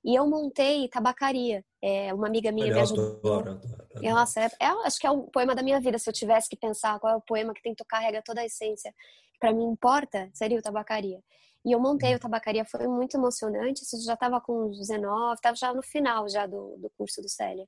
E 0.04 0.14
eu 0.14 0.28
montei 0.28 0.86
Tabacaria. 0.88 1.64
É, 1.82 2.12
uma 2.12 2.26
amiga 2.26 2.52
minha 2.52 2.66
Olha, 2.66 2.74
me 2.74 2.80
ajudou. 2.82 3.16
Adoro, 3.16 3.50
adoro, 3.52 3.86
adoro. 3.90 4.14
Nossa, 4.14 4.40
é, 4.40 4.50
é, 4.60 4.66
acho 4.66 4.98
que 4.98 5.06
é 5.06 5.10
o 5.10 5.22
poema 5.24 5.54
da 5.54 5.62
minha 5.62 5.80
vida. 5.80 5.98
Se 5.98 6.08
eu 6.08 6.12
tivesse 6.12 6.48
que 6.48 6.56
pensar 6.56 6.98
qual 7.00 7.14
é 7.14 7.16
o 7.16 7.22
poema 7.22 7.54
que 7.54 7.62
tem 7.62 7.74
que 7.74 7.84
carrega 7.84 8.22
toda 8.22 8.42
a 8.42 8.44
essência, 8.44 8.94
para 9.40 9.52
mim 9.52 9.64
importa, 9.64 10.30
seria 10.34 10.58
o 10.58 10.62
Tabacaria. 10.62 11.20
E 11.64 11.73
eu 11.73 11.80
montei 11.80 12.11
o 12.11 12.12
uhum. 12.14 12.18
Tabacaria, 12.18 12.64
foi 12.64 12.87
muito 12.87 13.16
emocionante. 13.16 13.83
Isso 13.83 14.04
já 14.04 14.14
estava 14.14 14.40
com 14.40 14.71
19, 14.71 15.35
estava 15.35 15.56
já 15.56 15.73
no 15.73 15.83
final 15.83 16.28
já 16.28 16.47
do, 16.47 16.76
do 16.76 16.90
curso 16.90 17.23
do 17.23 17.28
Célia. 17.28 17.66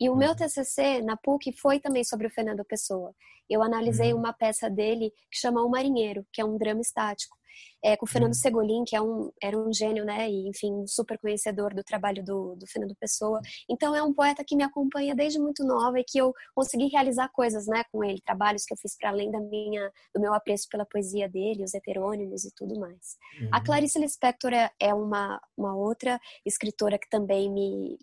E 0.00 0.10
o 0.10 0.16
meu 0.16 0.30
uhum. 0.30 0.36
TCC 0.36 1.00
na 1.02 1.16
PUC 1.16 1.52
foi 1.52 1.78
também 1.78 2.02
sobre 2.02 2.26
o 2.26 2.30
Fernando 2.30 2.64
Pessoa. 2.64 3.14
Eu 3.48 3.62
analisei 3.62 4.12
uhum. 4.12 4.18
uma 4.18 4.32
peça 4.32 4.68
dele 4.68 5.12
que 5.30 5.38
chama 5.38 5.62
O 5.62 5.70
Marinheiro, 5.70 6.26
que 6.32 6.40
é 6.40 6.44
um 6.44 6.58
drama 6.58 6.80
estático 6.80 7.36
é, 7.82 7.96
com 7.96 8.06
o 8.06 8.08
Fernando 8.08 8.32
uhum. 8.32 8.40
Segolin, 8.40 8.84
que 8.84 8.96
é 8.96 9.00
um, 9.00 9.30
era 9.42 9.58
um 9.58 9.72
gênio, 9.72 10.04
né? 10.04 10.28
E, 10.28 10.48
enfim, 10.48 10.72
um 10.72 10.86
super 10.86 11.18
conhecedor 11.18 11.74
do 11.74 11.82
trabalho 11.82 12.24
do, 12.24 12.56
do 12.56 12.66
Fernando 12.66 12.94
Pessoa. 12.96 13.40
Então, 13.70 13.94
é 13.94 14.02
um 14.02 14.12
poeta 14.12 14.44
que 14.44 14.56
me 14.56 14.62
acompanha 14.64 15.14
desde 15.14 15.38
muito 15.38 15.64
nova 15.64 15.98
e 15.98 16.04
que 16.04 16.18
eu 16.18 16.32
consegui 16.54 16.88
realizar 16.88 17.28
coisas, 17.32 17.66
né, 17.66 17.84
com 17.92 18.02
ele, 18.02 18.20
trabalhos 18.20 18.64
que 18.64 18.72
eu 18.72 18.78
fiz 18.78 18.96
para 18.96 19.10
além 19.10 19.30
da 19.30 19.40
minha, 19.40 19.90
do 20.14 20.20
meu 20.20 20.34
apreço 20.34 20.68
pela 20.70 20.84
poesia 20.84 21.28
dele, 21.28 21.64
os 21.64 21.74
heterônimos 21.74 22.44
e 22.44 22.52
tudo 22.54 22.78
mais. 22.78 23.16
Uhum. 23.40 23.48
A 23.52 23.62
Clarice 23.62 23.98
Lispector 23.98 24.52
é, 24.52 24.70
é 24.80 24.94
uma, 24.94 25.40
uma 25.56 25.76
outra 25.76 26.20
escritora 26.44 26.98
que 26.98 27.08
também 27.08 27.50
me, 27.52 27.98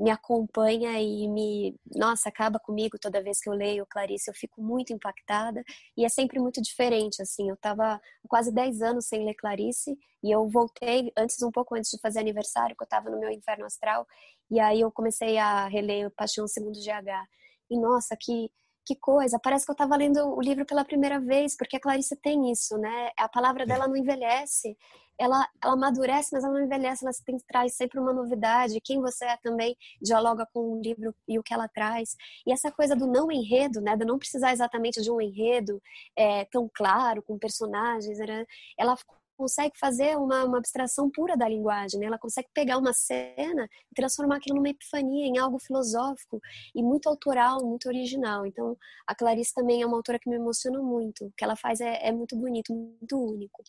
me 0.00 0.10
acompanha 0.10 0.98
e 0.98 1.28
me, 1.28 1.76
nossa, 1.94 2.30
acaba 2.30 2.58
comigo 2.58 2.98
toda 2.98 3.22
vez 3.22 3.38
que 3.38 3.50
eu 3.50 3.52
leio 3.52 3.86
Clarice, 3.86 4.30
eu 4.30 4.34
fico 4.34 4.62
muito 4.62 4.94
impactada 4.94 5.62
e 5.94 6.06
é 6.06 6.08
sempre 6.08 6.40
muito 6.40 6.62
diferente, 6.62 7.20
assim, 7.20 7.50
eu 7.50 7.54
estava 7.54 8.00
quase 8.26 8.50
10 8.50 8.80
anos 8.80 9.06
sem 9.06 9.26
ler 9.26 9.34
Clarice 9.34 9.98
e 10.22 10.34
eu 10.34 10.48
voltei 10.48 11.12
antes, 11.16 11.42
um 11.42 11.50
pouco 11.50 11.74
antes 11.74 11.90
de 11.90 12.00
fazer 12.00 12.20
aniversário, 12.20 12.74
que 12.74 12.82
eu 12.82 12.86
estava 12.86 13.10
no 13.10 13.20
meu 13.20 13.30
inferno 13.30 13.66
astral, 13.66 14.06
e 14.50 14.58
aí 14.58 14.80
eu 14.80 14.90
comecei 14.90 15.36
a 15.36 15.68
reler 15.68 16.10
Paixão 16.16 16.48
Segundo 16.48 16.78
GH, 16.78 17.26
e 17.70 17.78
nossa, 17.78 18.16
que 18.18 18.50
que 18.90 18.96
coisa, 18.96 19.38
parece 19.38 19.64
que 19.64 19.70
eu 19.70 19.74
estava 19.74 19.96
lendo 19.96 20.18
o 20.36 20.40
livro 20.40 20.66
pela 20.66 20.84
primeira 20.84 21.20
vez, 21.20 21.56
porque 21.56 21.76
a 21.76 21.80
Clarice 21.80 22.16
tem 22.16 22.50
isso, 22.50 22.76
né? 22.76 23.10
A 23.16 23.28
palavra 23.28 23.64
dela 23.64 23.86
não 23.86 23.96
envelhece, 23.96 24.76
ela, 25.16 25.46
ela 25.62 25.74
amadurece, 25.74 26.30
mas 26.32 26.42
ela 26.42 26.54
não 26.54 26.64
envelhece, 26.64 27.04
ela 27.04 27.12
tem, 27.24 27.38
traz 27.46 27.76
sempre 27.76 28.00
uma 28.00 28.12
novidade. 28.12 28.80
Quem 28.82 29.00
você 29.00 29.26
é 29.26 29.36
também 29.36 29.76
dialoga 30.02 30.44
com 30.52 30.60
o 30.72 30.80
livro 30.82 31.14
e 31.28 31.38
o 31.38 31.42
que 31.42 31.54
ela 31.54 31.68
traz. 31.68 32.16
E 32.44 32.52
essa 32.52 32.72
coisa 32.72 32.96
do 32.96 33.06
não 33.06 33.30
enredo, 33.30 33.80
né? 33.80 33.96
De 33.96 34.04
não 34.04 34.18
precisar 34.18 34.52
exatamente 34.52 35.00
de 35.00 35.10
um 35.10 35.20
enredo 35.20 35.80
é, 36.16 36.44
tão 36.46 36.68
claro, 36.74 37.22
com 37.22 37.38
personagens, 37.38 38.18
né? 38.18 38.44
ela 38.76 38.96
consegue 39.40 39.78
fazer 39.78 40.18
uma, 40.18 40.44
uma 40.44 40.58
abstração 40.58 41.10
pura 41.10 41.34
da 41.34 41.48
linguagem, 41.48 41.98
né? 41.98 42.06
ela 42.06 42.18
consegue 42.18 42.48
pegar 42.52 42.76
uma 42.76 42.92
cena 42.92 43.66
e 43.90 43.94
transformar 43.94 44.36
aquilo 44.36 44.56
numa 44.56 44.68
epifania, 44.68 45.24
em 45.24 45.38
algo 45.38 45.58
filosófico 45.58 46.38
e 46.74 46.82
muito 46.82 47.08
autoral, 47.08 47.64
muito 47.64 47.88
original. 47.88 48.44
Então, 48.44 48.76
a 49.06 49.14
Clarice 49.14 49.54
também 49.54 49.80
é 49.80 49.86
uma 49.86 49.96
autora 49.96 50.18
que 50.18 50.28
me 50.28 50.36
emociona 50.36 50.78
muito. 50.82 51.24
O 51.24 51.32
que 51.34 51.42
ela 51.42 51.56
faz 51.56 51.80
é, 51.80 52.06
é 52.06 52.12
muito 52.12 52.36
bonito, 52.36 52.70
muito 52.74 53.18
único. 53.18 53.62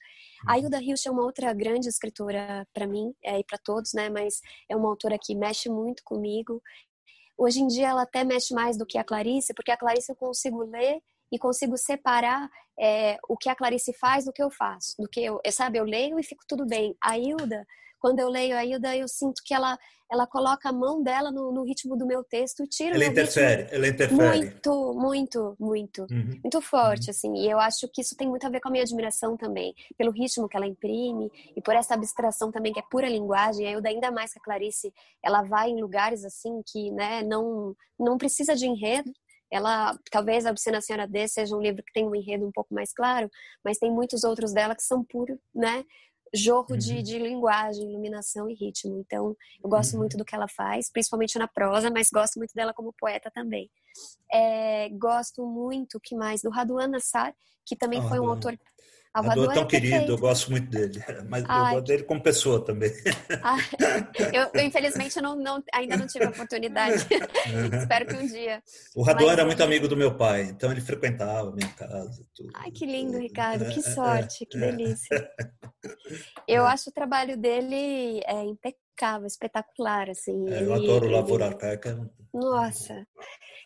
A 0.46 0.58
uhum. 0.58 0.64
Hilda 0.64 0.82
Hilst 0.82 1.06
é 1.06 1.12
uma 1.12 1.24
outra 1.24 1.54
grande 1.54 1.88
escritora 1.88 2.68
para 2.74 2.86
mim 2.86 3.14
é, 3.24 3.40
e 3.40 3.44
para 3.46 3.58
todos, 3.58 3.94
né? 3.94 4.10
mas 4.10 4.42
é 4.68 4.76
uma 4.76 4.90
autora 4.90 5.18
que 5.18 5.34
mexe 5.34 5.70
muito 5.70 6.04
comigo. 6.04 6.62
Hoje 7.38 7.62
em 7.62 7.68
dia 7.68 7.88
ela 7.88 8.02
até 8.02 8.26
mexe 8.26 8.54
mais 8.54 8.78
do 8.78 8.86
que 8.86 8.98
a 8.98 9.06
Clarice, 9.06 9.54
porque 9.54 9.72
a 9.72 9.78
Clarice 9.78 10.12
eu 10.12 10.18
consigo 10.18 10.64
ler 10.64 11.02
e 11.32 11.40
consigo 11.40 11.78
separar 11.78 12.50
é, 12.80 13.18
o 13.28 13.38
que 13.38 13.50
a 13.50 13.56
Clarice 13.56 13.94
faz 13.94 14.26
do 14.26 14.34
que 14.34 14.42
eu 14.42 14.50
faço. 14.50 14.96
Do 15.00 15.08
que 15.08 15.24
eu, 15.24 15.40
sabe, 15.52 15.78
eu 15.78 15.86
leio 15.86 16.20
e 16.20 16.24
fico 16.24 16.44
tudo 16.48 16.66
bem. 16.66 16.96
A 17.02 17.18
Hilda, 17.18 17.66
quando 18.00 18.20
eu 18.20 18.28
leio 18.28 18.58
a 18.58 18.66
Hilda, 18.66 18.98
eu 18.98 19.08
sinto 19.08 19.42
que 19.46 19.54
ela, 19.54 19.78
ela 20.12 20.26
coloca 20.26 20.70
a 20.70 20.74
mão 20.74 21.04
dela 21.04 21.32
no, 21.32 21.52
no 21.52 21.64
ritmo 21.64 21.96
do 21.96 22.08
meu 22.08 22.24
texto 22.24 22.64
e 22.64 22.68
tira 22.68 22.96
ela 22.96 23.06
interfere, 23.06 23.62
ritmo. 23.62 23.76
ela 23.76 23.88
interfere. 23.88 24.40
Muito, 24.40 24.94
muito, 24.96 25.56
muito. 25.60 26.02
Uhum. 26.10 26.40
Muito 26.44 26.62
forte, 26.62 27.06
uhum. 27.06 27.12
assim. 27.12 27.34
E 27.36 27.50
eu 27.50 27.60
acho 27.60 27.88
que 27.94 28.02
isso 28.02 28.18
tem 28.18 28.28
muito 28.28 28.46
a 28.48 28.50
ver 28.50 28.60
com 28.60 28.70
a 28.70 28.72
minha 28.72 28.84
admiração 28.84 29.38
também, 29.38 29.76
pelo 29.96 30.12
ritmo 30.12 30.50
que 30.50 30.58
ela 30.58 30.66
imprime 30.66 31.32
e 31.56 31.62
por 31.62 31.76
essa 31.76 31.94
abstração 31.94 32.52
também 32.52 32.74
que 32.74 32.80
é 32.80 32.84
pura 32.90 33.08
linguagem. 33.08 33.68
A 33.68 33.72
Hilda, 33.72 33.90
ainda 33.90 34.12
mais 34.12 34.34
que 34.34 34.40
a 34.40 34.42
Clarice, 34.42 34.92
ela 35.24 35.44
vai 35.44 35.70
em 35.70 35.80
lugares, 35.80 36.26
assim, 36.26 36.62
que 36.66 36.90
né, 36.92 37.22
não, 37.22 37.76
não 38.00 38.18
precisa 38.18 38.56
de 38.56 38.66
enredo, 38.66 39.14
ela 39.52 39.98
talvez 40.10 40.46
a 40.46 40.52
Obscena 40.52 40.82
Senhora 40.82 41.08
D 41.08 41.28
seja 41.28 41.56
um 41.56 41.62
livro 41.62 41.84
que 41.84 41.92
tem 41.94 42.08
um 42.08 42.16
enredo 42.16 42.48
um 42.48 42.52
pouco 42.52 42.74
mais 42.74 42.94
claro, 42.94 43.30
mas 43.64 43.78
tem 43.78 43.92
muitos 43.92 44.24
outros 44.24 44.54
dela 44.54 44.76
que 44.76 44.84
são 44.84 45.04
puro, 45.04 45.40
né? 45.54 45.84
Jorro 46.34 46.68
uhum. 46.72 46.78
de, 46.78 47.02
de 47.04 47.20
linguagem, 47.20 47.90
iluminação 47.90 48.50
e 48.50 48.54
ritmo. 48.54 48.98
Então, 49.00 49.36
eu 49.62 49.70
gosto 49.70 49.94
uhum. 49.94 50.00
muito 50.00 50.18
do 50.18 50.24
que 50.24 50.34
ela 50.34 50.48
faz, 50.48 50.90
principalmente 50.90 51.38
na 51.38 51.48
prosa, 51.48 51.92
mas 51.92 52.08
gosto 52.10 52.38
muito 52.38 52.54
dela 52.56 52.74
como 52.74 52.94
poeta 52.94 53.30
também. 53.30 53.70
É, 54.32 54.88
gosto 54.90 55.46
muito, 55.46 56.00
que 56.00 56.16
mais? 56.16 56.42
Do 56.42 56.50
Raduan 56.50 56.88
Nassar, 56.88 57.36
que 57.66 57.76
também 57.76 58.00
ah, 58.00 58.08
foi 58.08 58.20
um 58.20 58.30
autor 58.30 58.58
Salvador 59.14 59.52
é 59.52 59.54
tão 59.54 59.68
querido, 59.68 60.14
eu 60.14 60.18
gosto 60.18 60.52
muito 60.52 60.70
dele. 60.70 61.04
Mas 61.28 61.44
Ai, 61.48 61.72
eu 61.72 61.76
gosto 61.76 61.88
dele 61.88 62.04
como 62.04 62.24
pessoa 62.24 62.64
também. 62.64 62.90
eu, 64.34 64.50
eu, 64.54 64.66
infelizmente, 64.66 65.20
não, 65.20 65.36
não, 65.36 65.62
ainda 65.74 65.98
não 65.98 66.08
tive 66.08 66.26
a 66.26 66.30
oportunidade. 66.30 66.96
Espero 67.78 68.06
que 68.08 68.16
um 68.16 68.26
dia. 68.26 68.64
O 68.96 69.04
Rador 69.04 69.28
Mas... 69.28 69.34
era 69.34 69.46
muito 69.46 69.62
amigo 69.62 69.88
do 69.88 69.98
meu 69.98 70.16
pai, 70.16 70.44
então 70.44 70.72
ele 70.72 70.80
frequentava 70.80 71.50
a 71.50 71.52
minha 71.52 71.70
casa. 71.70 72.26
Tudo, 72.34 72.52
Ai, 72.56 72.72
que 72.72 72.86
lindo, 72.86 73.14
tudo. 73.14 73.22
Ricardo. 73.22 73.66
Que 73.66 73.82
sorte, 73.82 74.46
que 74.46 74.58
delícia. 74.58 75.30
Eu 76.48 76.66
acho 76.66 76.90
o 76.90 76.94
trabalho 76.94 77.36
dele 77.36 78.22
é, 78.26 78.44
impecável, 78.46 78.91
espetacular. 79.26 80.10
Assim. 80.10 80.50
É, 80.50 80.64
eu 80.64 80.74
adoro 80.74 81.06
ele... 81.06 81.16
Lavoura 81.16 81.48
Arcaica. 81.48 82.10
Nossa. 82.34 83.06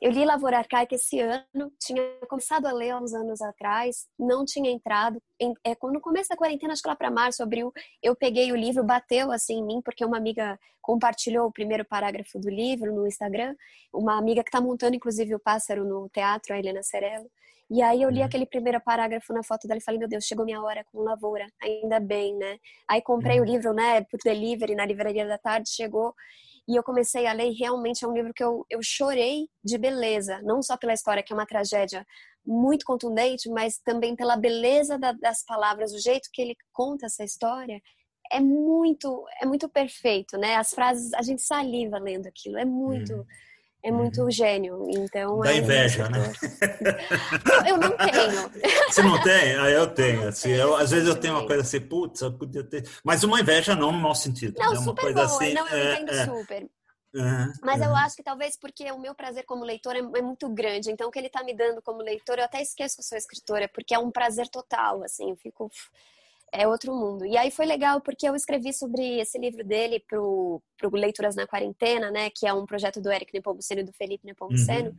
Eu 0.01 0.11
li 0.11 0.25
Lavoura 0.25 0.57
Arcaica 0.57 0.95
esse 0.95 1.19
ano, 1.19 1.71
tinha 1.79 2.01
começado 2.27 2.65
a 2.65 2.73
ler 2.73 2.91
há 2.91 2.99
uns 2.99 3.13
anos 3.13 3.41
atrás, 3.41 4.07
não 4.19 4.43
tinha 4.43 4.69
entrado. 4.69 5.21
É, 5.63 5.75
no 5.83 6.01
começo 6.01 6.29
da 6.29 6.35
quarentena, 6.35 6.73
acho 6.73 6.81
que 6.81 6.87
lá 6.87 6.95
para 6.95 7.09
março, 7.09 7.41
abril, 7.41 7.71
eu 8.03 8.15
peguei 8.15 8.51
o 8.51 8.55
livro, 8.55 8.83
bateu 8.83 9.31
assim 9.31 9.59
em 9.59 9.65
mim, 9.65 9.81
porque 9.83 10.03
uma 10.03 10.17
amiga 10.17 10.59
compartilhou 10.81 11.47
o 11.47 11.51
primeiro 11.51 11.85
parágrafo 11.85 12.37
do 12.39 12.49
livro 12.49 12.93
no 12.93 13.07
Instagram, 13.07 13.55
uma 13.93 14.17
amiga 14.17 14.43
que 14.43 14.49
está 14.49 14.61
montando, 14.61 14.95
inclusive, 14.95 15.33
o 15.33 15.39
Pássaro 15.39 15.85
no 15.85 16.09
teatro, 16.09 16.53
a 16.53 16.59
Helena 16.59 16.83
Cerello. 16.83 17.29
E 17.69 17.81
aí 17.81 18.01
eu 18.01 18.09
li 18.09 18.19
uhum. 18.19 18.25
aquele 18.25 18.45
primeiro 18.45 18.79
parágrafo 18.79 19.33
na 19.33 19.43
foto 19.43 19.67
dela 19.67 19.79
e 19.79 19.83
falei, 19.83 19.99
meu 19.99 20.07
Deus, 20.07 20.25
chegou 20.25 20.45
minha 20.45 20.61
hora 20.61 20.85
com 20.91 21.01
lavoura, 21.01 21.47
ainda 21.61 21.99
bem, 21.99 22.35
né? 22.37 22.59
Aí 22.87 23.01
comprei 23.01 23.39
o 23.39 23.43
uhum. 23.43 23.51
livro, 23.51 23.73
né, 23.73 24.01
por 24.01 24.19
delivery 24.23 24.75
na 24.75 24.85
livraria 24.85 25.25
da 25.27 25.37
tarde, 25.37 25.69
chegou 25.69 26.13
e 26.67 26.75
eu 26.75 26.83
comecei 26.83 27.27
a 27.27 27.33
ler 27.33 27.51
e 27.51 27.53
realmente 27.53 28.03
é 28.03 28.07
um 28.07 28.13
livro 28.13 28.33
que 28.33 28.43
eu, 28.43 28.65
eu 28.69 28.79
chorei 28.81 29.47
de 29.63 29.77
beleza, 29.77 30.41
não 30.43 30.61
só 30.61 30.75
pela 30.77 30.93
história, 30.93 31.21
que 31.21 31.31
é 31.31 31.35
uma 31.35 31.45
tragédia 31.45 32.05
muito 32.45 32.85
contundente, 32.85 33.49
mas 33.49 33.77
também 33.79 34.15
pela 34.15 34.35
beleza 34.35 34.97
da, 34.97 35.11
das 35.11 35.43
palavras, 35.43 35.93
o 35.93 35.99
jeito 35.99 36.29
que 36.31 36.41
ele 36.41 36.55
conta 36.71 37.05
essa 37.05 37.23
história 37.23 37.81
é 38.31 38.39
muito 38.39 39.23
é 39.39 39.45
muito 39.45 39.69
perfeito, 39.69 40.37
né? 40.37 40.55
As 40.55 40.71
frases 40.71 41.13
a 41.13 41.21
gente 41.21 41.43
saliva 41.43 41.99
lendo 41.99 42.27
aquilo, 42.27 42.57
é 42.57 42.65
muito 42.65 43.13
uhum. 43.13 43.25
É 43.85 43.91
muito 43.91 44.23
uhum. 44.23 44.31
gênio. 44.31 44.87
Então, 44.89 45.39
da 45.41 45.53
é 45.53 45.57
inveja, 45.57 46.09
né? 46.09 46.33
eu, 47.67 47.75
eu, 47.75 47.77
não 47.77 47.91
tenho. 47.95 48.51
Você 48.89 49.03
não 49.03 49.21
tem? 49.21 49.55
Ah, 49.57 49.69
eu 49.69 49.87
tenho. 49.93 50.27
Assim, 50.27 50.49
eu, 50.49 50.75
às 50.75 50.89
vezes 50.89 51.07
eu 51.07 51.15
tenho 51.15 51.35
uma 51.35 51.45
coisa 51.45 51.61
assim, 51.61 51.79
putz, 51.79 52.19
eu 52.21 52.33
podia 52.33 52.63
ter. 52.63 52.89
Mas 53.03 53.23
uma 53.23 53.39
inveja 53.39 53.75
não 53.75 53.91
no 53.91 53.99
mau 53.99 54.15
sentido. 54.15 54.57
Não, 54.57 54.71
né? 54.71 54.77
super 54.77 54.89
uma 54.89 54.95
coisa 54.95 55.27
boa. 55.27 55.43
assim. 55.43 55.53
Não, 55.53 55.67
eu 55.67 55.77
é, 55.77 55.93
entendo 55.93 56.11
é. 56.11 56.25
super. 56.25 56.67
Uhum, 57.13 57.53
Mas 57.63 57.79
uhum. 57.79 57.87
eu 57.87 57.95
acho 57.95 58.15
que 58.15 58.23
talvez 58.23 58.57
porque 58.57 58.91
o 58.91 58.99
meu 58.99 59.13
prazer 59.15 59.45
como 59.45 59.63
leitor 59.63 59.95
é, 59.95 59.99
é 59.99 60.21
muito 60.21 60.49
grande, 60.49 60.91
então 60.91 61.07
o 61.07 61.11
que 61.11 61.17
ele 61.17 61.27
está 61.27 61.43
me 61.45 61.55
dando 61.55 61.81
como 61.81 62.01
leitor, 62.01 62.39
eu 62.39 62.43
até 62.43 62.61
esqueço 62.61 62.95
que 62.95 63.01
eu 63.01 63.05
sou 63.05 63.17
escritora, 63.17 63.69
porque 63.69 63.95
é 63.95 63.99
um 63.99 64.11
prazer 64.11 64.49
total, 64.49 65.01
assim, 65.01 65.29
eu 65.29 65.37
fico 65.37 65.71
é 66.57 66.67
outro 66.67 66.93
mundo. 66.93 67.25
E 67.25 67.37
aí 67.37 67.51
foi 67.51 67.65
legal 67.65 68.01
porque 68.01 68.27
eu 68.27 68.35
escrevi 68.35 68.73
sobre 68.73 69.19
esse 69.19 69.37
livro 69.37 69.63
dele 69.63 69.99
pro, 70.07 70.61
pro 70.77 70.89
Leituras 70.95 71.35
na 71.35 71.45
Quarentena, 71.45 72.09
né, 72.09 72.29
que 72.29 72.47
é 72.47 72.53
um 72.53 72.65
projeto 72.65 73.01
do 73.01 73.11
Eric 73.11 73.33
Nepomuceno 73.33 73.81
e 73.81 73.83
do 73.83 73.93
Felipe 73.93 74.25
Nepomuceno. 74.25 74.89
Uhum. 74.89 74.97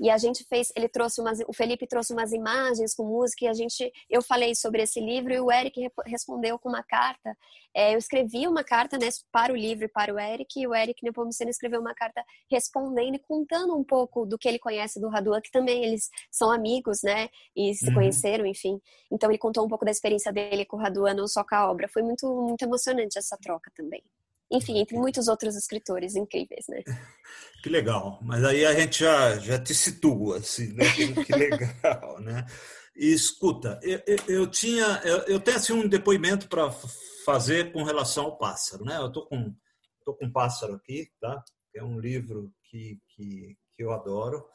E 0.00 0.10
a 0.10 0.18
gente 0.18 0.44
fez, 0.44 0.72
ele 0.76 0.88
trouxe 0.88 1.20
umas, 1.20 1.40
o 1.48 1.52
Felipe 1.52 1.86
trouxe 1.86 2.12
umas 2.12 2.32
imagens 2.32 2.94
com 2.94 3.04
música 3.04 3.46
e 3.46 3.48
a 3.48 3.52
gente, 3.52 3.90
eu 4.08 4.22
falei 4.22 4.54
sobre 4.54 4.82
esse 4.82 5.00
livro 5.00 5.32
e 5.32 5.40
o 5.40 5.50
Eric 5.50 5.90
respondeu 6.06 6.58
com 6.58 6.68
uma 6.68 6.84
carta. 6.84 7.36
É, 7.74 7.94
eu 7.94 7.98
escrevi 7.98 8.46
uma 8.46 8.62
carta 8.62 8.96
né, 8.96 9.08
para 9.32 9.52
o 9.52 9.56
livro 9.56 9.86
e 9.86 9.88
para 9.88 10.14
o 10.14 10.18
Eric 10.18 10.60
e 10.60 10.66
o 10.66 10.74
Eric 10.74 11.02
Nepomuceno 11.02 11.50
escreveu 11.50 11.80
uma 11.80 11.94
carta 11.94 12.24
respondendo 12.50 13.16
e 13.16 13.18
contando 13.18 13.76
um 13.76 13.82
pouco 13.82 14.24
do 14.24 14.38
que 14.38 14.48
ele 14.48 14.58
conhece 14.58 15.00
do 15.00 15.08
Raduan, 15.08 15.40
que 15.40 15.50
também 15.50 15.84
eles 15.84 16.08
são 16.30 16.50
amigos, 16.50 17.00
né, 17.02 17.28
e 17.56 17.74
se 17.74 17.88
uhum. 17.88 17.94
conheceram, 17.94 18.46
enfim. 18.46 18.80
Então 19.10 19.30
ele 19.30 19.38
contou 19.38 19.64
um 19.64 19.68
pouco 19.68 19.84
da 19.84 19.90
experiência 19.90 20.32
dele 20.32 20.64
com 20.64 20.76
o 20.76 20.80
Raduan, 20.80 20.97
não 21.14 21.28
só 21.28 21.44
com 21.44 21.54
a 21.54 21.70
obra. 21.70 21.88
Foi 21.88 22.02
muito, 22.02 22.26
muito 22.26 22.62
emocionante 22.62 23.18
essa 23.18 23.36
troca 23.36 23.70
também 23.74 24.02
enfim, 24.50 24.78
entre 24.78 24.96
muitos 24.96 25.28
outros 25.28 25.54
escritores 25.56 26.16
incríveis, 26.16 26.66
né? 26.68 26.82
Que 27.60 27.68
legal. 27.68 28.20
Mas 28.22 28.44
aí 28.44 28.64
a 28.64 28.72
gente 28.72 29.00
já, 29.00 29.36
já 29.38 29.58
te 29.58 29.74
situa, 29.74 30.38
assim, 30.38 30.72
né? 30.74 30.84
Que 31.26 31.32
legal, 31.32 32.20
né? 32.20 32.46
E 32.94 33.12
escuta, 33.12 33.80
eu, 33.82 34.00
eu, 34.06 34.16
eu 34.28 34.46
tinha, 34.46 35.00
eu, 35.04 35.18
eu, 35.22 35.40
tenho 35.40 35.56
assim 35.56 35.72
um 35.72 35.88
depoimento 35.88 36.48
para 36.48 36.70
fazer 37.24 37.72
com 37.72 37.82
relação 37.82 38.26
ao 38.26 38.38
pássaro, 38.38 38.84
né? 38.84 38.96
Eu 38.98 39.10
tô 39.10 39.26
com, 39.26 39.52
tô 40.04 40.14
com 40.14 40.26
um 40.26 40.32
pássaro 40.32 40.74
aqui, 40.74 41.10
tá? 41.20 41.42
É 41.74 41.82
um 41.82 41.98
livro 41.98 42.52
que, 42.62 43.00
que, 43.08 43.56
que 43.74 43.82
eu 43.82 43.92
adoro 43.92 44.46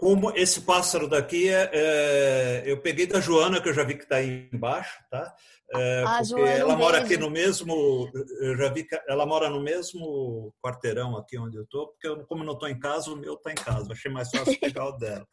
como 0.00 0.32
esse 0.34 0.62
pássaro 0.62 1.06
daqui 1.06 1.50
é, 1.50 1.70
é, 1.74 2.62
eu 2.64 2.80
peguei 2.80 3.06
da 3.06 3.20
Joana 3.20 3.60
que 3.60 3.68
eu 3.68 3.74
já 3.74 3.84
vi 3.84 3.94
que 3.94 4.04
está 4.04 4.16
aí 4.16 4.48
embaixo, 4.50 4.98
tá? 5.10 5.36
É, 5.74 6.02
ah, 6.06 6.16
porque 6.16 6.24
Joana, 6.24 6.50
ela 6.52 6.74
mora 6.74 6.98
aqui 7.02 7.18
no 7.18 7.28
mesmo, 7.28 8.10
eu 8.40 8.56
já 8.56 8.70
vi 8.70 8.84
que 8.84 8.98
ela 9.06 9.26
mora 9.26 9.50
no 9.50 9.60
mesmo 9.60 10.54
quarteirão 10.64 11.18
aqui 11.18 11.38
onde 11.38 11.58
eu 11.58 11.64
estou, 11.64 11.88
porque 11.88 12.08
eu, 12.08 12.24
como 12.24 12.42
não 12.42 12.54
estou 12.54 12.66
em 12.66 12.80
casa, 12.80 13.12
o 13.12 13.16
meu 13.16 13.34
está 13.34 13.52
em 13.52 13.56
casa. 13.56 13.92
Achei 13.92 14.10
mais 14.10 14.30
fácil 14.30 14.56
pegar 14.58 14.86
o 14.86 14.92
dela, 14.92 15.28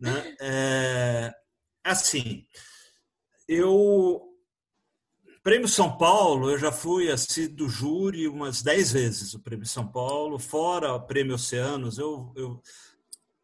né? 0.00 0.36
É, 0.40 1.32
assim, 1.84 2.44
eu 3.46 4.20
Prêmio 5.44 5.68
São 5.68 5.96
Paulo, 5.96 6.50
eu 6.50 6.58
já 6.58 6.72
fui 6.72 7.08
assim 7.08 7.46
do 7.46 7.68
júri 7.68 8.26
umas 8.26 8.62
dez 8.62 8.90
vezes 8.90 9.32
o 9.32 9.40
Prêmio 9.40 9.64
São 9.64 9.86
Paulo, 9.86 10.40
fora 10.40 10.92
o 10.92 11.06
Prêmio 11.06 11.36
Oceanos, 11.36 11.98
eu, 11.98 12.32
eu 12.36 12.60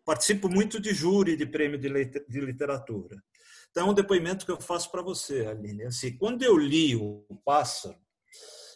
participo 0.05 0.49
muito 0.49 0.81
de 0.81 0.93
júri 0.93 1.37
de 1.37 1.47
prêmio 1.47 1.79
de 1.79 2.41
literatura. 2.41 3.23
Então, 3.71 3.89
é 3.89 3.91
um 3.91 3.95
depoimento 3.95 4.45
que 4.45 4.53
eu 4.53 4.61
faço 4.61 4.91
para 4.91 5.03
você, 5.03 5.47
Aline. 5.47 5.83
É 5.83 5.87
assim, 5.87 6.17
quando 6.17 6.43
eu 6.43 6.57
li 6.57 6.95
o 6.95 7.27
Pássaro, 7.45 7.99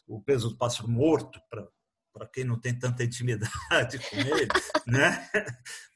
o 0.09 0.21
peso 0.21 0.49
do 0.49 0.57
pássaro 0.57 0.89
morto, 0.89 1.41
para 1.51 2.27
quem 2.29 2.43
não 2.43 2.59
tem 2.59 2.77
tanta 2.77 3.05
intimidade 3.05 3.99
com 3.99 4.17
ele, 4.17 4.49
né? 4.87 5.29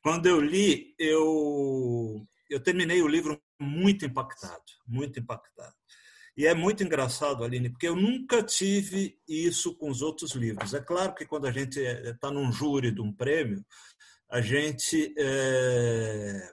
Quando 0.02 0.26
eu 0.26 0.40
li, 0.40 0.94
eu 0.98 2.26
eu 2.50 2.60
terminei 2.60 3.00
o 3.00 3.08
livro 3.08 3.40
muito 3.58 4.04
impactado, 4.04 4.62
muito 4.86 5.18
impactado. 5.18 5.74
E 6.36 6.46
é 6.46 6.54
muito 6.54 6.82
engraçado, 6.82 7.44
Aline, 7.44 7.70
porque 7.70 7.88
eu 7.88 7.96
nunca 7.96 8.42
tive 8.42 9.18
isso 9.28 9.74
com 9.76 9.90
os 9.90 10.00
outros 10.00 10.32
livros. 10.32 10.72
É 10.72 10.80
claro 10.80 11.14
que 11.14 11.26
quando 11.26 11.46
a 11.46 11.52
gente 11.52 11.78
está 11.78 12.30
num 12.30 12.50
júri 12.50 12.90
de 12.90 13.00
um 13.00 13.12
prêmio, 13.12 13.64
a 14.32 14.40
gente 14.40 15.14
é, 15.18 16.50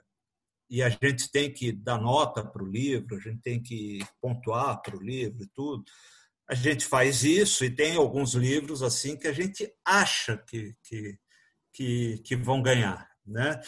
e 0.68 0.82
a 0.82 0.90
gente 0.90 1.30
tem 1.32 1.50
que 1.50 1.72
dar 1.72 1.98
nota 1.98 2.44
para 2.44 2.62
o 2.62 2.70
livro, 2.70 3.16
a 3.16 3.18
gente 3.18 3.40
tem 3.40 3.60
que 3.60 4.00
pontuar 4.20 4.82
para 4.82 4.94
o 4.94 5.02
livro 5.02 5.42
e 5.42 5.48
tudo. 5.48 5.82
A 6.46 6.54
gente 6.54 6.84
faz 6.84 7.24
isso 7.24 7.64
e 7.64 7.74
tem 7.74 7.96
alguns 7.96 8.34
livros 8.34 8.82
assim 8.82 9.16
que 9.16 9.26
a 9.26 9.32
gente 9.32 9.72
acha 9.82 10.36
que, 10.46 10.74
que, 10.84 11.18
que, 11.72 12.18
que 12.18 12.36
vão 12.36 12.60
ganhar. 12.60 13.08
Né? 13.26 13.58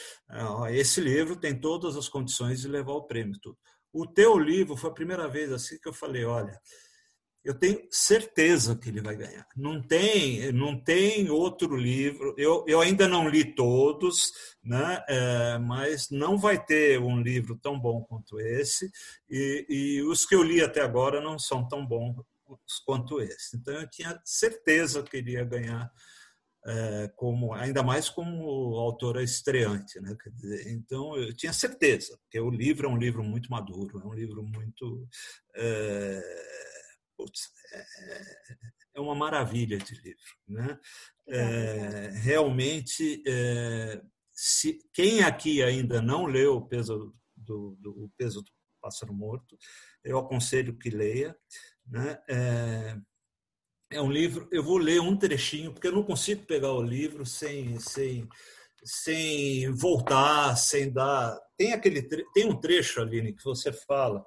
Esse 0.72 1.00
livro 1.00 1.34
tem 1.34 1.58
todas 1.58 1.96
as 1.96 2.08
condições 2.08 2.60
de 2.60 2.68
levar 2.68 2.92
o 2.92 3.06
prêmio. 3.06 3.38
Tudo. 3.40 3.56
O 3.94 4.06
teu 4.06 4.38
livro 4.38 4.76
foi 4.76 4.90
a 4.90 4.94
primeira 4.94 5.26
vez 5.26 5.50
assim 5.50 5.78
que 5.80 5.88
eu 5.88 5.94
falei, 5.94 6.26
olha, 6.26 6.60
eu 7.44 7.54
tenho 7.54 7.80
certeza 7.90 8.76
que 8.76 8.88
ele 8.88 9.00
vai 9.00 9.16
ganhar. 9.16 9.46
Não 9.56 9.82
tem, 9.82 10.52
não 10.52 10.78
tem 10.78 11.28
outro 11.28 11.76
livro. 11.76 12.34
Eu, 12.38 12.64
eu 12.68 12.80
ainda 12.80 13.08
não 13.08 13.28
li 13.28 13.44
todos, 13.54 14.32
né? 14.62 15.04
É, 15.08 15.58
mas 15.58 16.08
não 16.10 16.38
vai 16.38 16.64
ter 16.64 17.00
um 17.00 17.20
livro 17.20 17.56
tão 17.56 17.78
bom 17.78 18.02
quanto 18.02 18.38
esse. 18.38 18.90
E, 19.28 19.66
e 19.68 20.02
os 20.02 20.24
que 20.24 20.36
eu 20.36 20.42
li 20.42 20.62
até 20.62 20.82
agora 20.82 21.20
não 21.20 21.38
são 21.38 21.66
tão 21.66 21.84
bons 21.84 22.14
quanto 22.86 23.20
esse. 23.20 23.56
Então 23.56 23.74
eu 23.74 23.90
tinha 23.90 24.20
certeza 24.24 25.02
que 25.02 25.16
iria 25.16 25.44
ganhar. 25.44 25.90
É, 26.64 27.10
como 27.16 27.52
ainda 27.54 27.82
mais 27.82 28.08
como 28.08 28.76
autora 28.76 29.20
estreante, 29.20 30.00
né? 30.00 30.16
Dizer, 30.36 30.70
então 30.70 31.16
eu 31.16 31.34
tinha 31.34 31.52
certeza, 31.52 32.16
porque 32.18 32.38
o 32.38 32.50
livro 32.50 32.86
é 32.86 32.88
um 32.88 32.96
livro 32.96 33.24
muito 33.24 33.50
maduro, 33.50 34.00
é 34.00 34.06
um 34.06 34.14
livro 34.14 34.44
muito 34.44 35.08
é, 35.56 36.22
putz, 37.22 37.50
é, 37.72 37.84
é 38.96 39.00
uma 39.00 39.14
maravilha 39.14 39.78
de 39.78 39.94
livro. 39.94 40.36
Né? 40.48 40.78
É, 41.28 42.10
realmente, 42.14 43.22
é, 43.26 44.02
se, 44.32 44.78
quem 44.92 45.22
aqui 45.22 45.62
ainda 45.62 46.02
não 46.02 46.26
leu 46.26 46.56
o 46.56 46.66
peso 46.66 47.14
do, 47.36 47.76
do, 47.80 48.04
o 48.04 48.10
peso 48.16 48.42
do 48.42 48.50
pássaro 48.80 49.14
morto, 49.14 49.56
eu 50.04 50.18
aconselho 50.18 50.76
que 50.76 50.90
leia. 50.90 51.36
Né? 51.86 52.18
É, 52.28 52.96
é 53.92 54.00
um 54.00 54.10
livro, 54.10 54.48
eu 54.50 54.62
vou 54.62 54.78
ler 54.78 55.00
um 55.00 55.16
trechinho, 55.16 55.72
porque 55.72 55.86
eu 55.86 55.92
não 55.92 56.02
consigo 56.02 56.44
pegar 56.44 56.72
o 56.72 56.82
livro 56.82 57.24
sem, 57.24 57.78
sem, 57.78 58.28
sem 58.84 59.70
voltar, 59.72 60.56
sem 60.56 60.92
dar. 60.92 61.38
Tem 61.56 61.72
aquele 61.72 62.02
tem 62.02 62.46
um 62.46 62.60
trecho, 62.60 63.00
Aline, 63.00 63.32
que 63.32 63.44
você 63.44 63.72
fala 63.72 64.24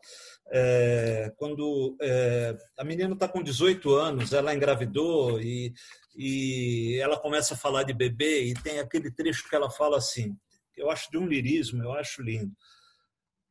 é, 0.51 1.33
quando 1.37 1.97
é, 2.01 2.55
a 2.77 2.83
menina 2.83 3.13
está 3.13 3.27
com 3.27 3.41
18 3.41 3.93
anos, 3.95 4.33
ela 4.33 4.53
engravidou 4.53 5.39
e, 5.41 5.73
e 6.15 6.99
ela 7.01 7.17
começa 7.17 7.53
a 7.53 7.57
falar 7.57 7.83
de 7.83 7.93
bebê 7.93 8.45
e 8.45 8.53
tem 8.53 8.79
aquele 8.79 9.11
trecho 9.11 9.49
que 9.49 9.55
ela 9.55 9.69
fala 9.69 9.97
assim, 9.97 10.35
eu 10.77 10.91
acho 10.91 11.09
de 11.09 11.17
um 11.17 11.27
lirismo, 11.27 11.83
eu 11.83 11.93
acho 11.93 12.21
lindo. 12.21 12.51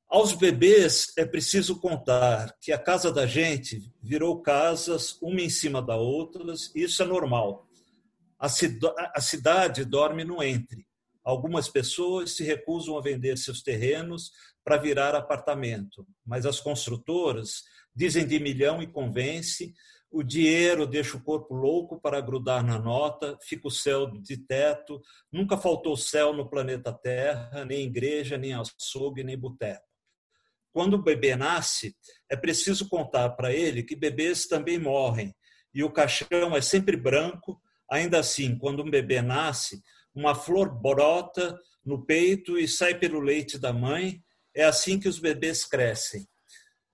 Aos 0.09 0.33
bebês 0.33 1.13
é 1.17 1.25
preciso 1.25 1.81
contar 1.81 2.55
que 2.61 2.71
a 2.71 2.79
casa 2.79 3.11
da 3.11 3.27
gente 3.27 3.93
virou 4.01 4.41
casas 4.41 5.19
uma 5.21 5.41
em 5.41 5.51
cima 5.51 5.83
da 5.83 5.97
outra, 5.97 6.45
isso 6.75 7.03
é 7.03 7.07
normal. 7.07 7.67
A, 8.39 8.47
a 9.15 9.21
cidade 9.21 9.85
dorme 9.85 10.23
no 10.23 10.43
entre. 10.43 10.87
Algumas 11.25 11.69
pessoas 11.69 12.33
se 12.37 12.45
recusam 12.45 12.99
a 12.99 13.01
vender 13.01 13.39
seus 13.39 13.63
terrenos 13.63 14.31
para 14.63 14.77
virar 14.77 15.15
apartamento, 15.15 16.07
mas 16.25 16.45
as 16.45 16.61
construtoras 16.61 17.63
dizem 17.95 18.27
de 18.27 18.39
milhão 18.39 18.83
e 18.83 18.87
convence, 18.87 19.73
o 20.11 20.23
dinheiro 20.23 20.87
deixa 20.87 21.17
o 21.17 21.23
corpo 21.23 21.55
louco 21.55 22.01
para 22.01 22.21
grudar 22.21 22.65
na 22.65 22.79
nota, 22.79 23.39
fica 23.43 23.67
o 23.67 23.71
céu 23.71 24.07
de 24.07 24.37
teto, 24.37 25.01
nunca 25.33 25.57
faltou 25.57 25.97
céu 25.97 26.33
no 26.33 26.49
planeta 26.49 26.93
Terra, 26.93 27.65
nem 27.65 27.87
igreja, 27.87 28.39
nem 28.39 28.53
açougue, 28.53 29.25
nem 29.25 29.37
boteco. 29.37 29.83
Quando 30.73 30.95
o 30.95 31.03
bebê 31.03 31.35
nasce, 31.37 31.97
é 32.31 32.37
preciso 32.37 32.89
contar 32.89 33.31
para 33.31 33.53
ele 33.53 33.83
que 33.83 33.97
bebês 33.97 34.47
também 34.47 34.79
morrem, 34.79 35.35
e 35.73 35.83
o 35.83 35.91
caixão 35.91 36.55
é 36.57 36.61
sempre 36.61 36.97
branco, 36.97 37.61
ainda 37.91 38.19
assim, 38.21 38.57
quando 38.57 38.83
um 38.83 38.91
bebê 38.91 39.21
nasce, 39.21 39.83
uma 40.15 40.35
flor 40.35 40.71
brota 40.71 41.59
no 41.85 42.05
peito 42.05 42.59
e 42.59 42.69
sai 42.69 42.99
pelo 42.99 43.21
leite 43.21 43.59
da 43.59 43.73
mãe. 43.73 44.23
É 44.55 44.65
assim 44.65 44.99
que 45.01 45.09
os 45.09 45.19
bebês 45.19 45.65
crescem. 45.65 46.27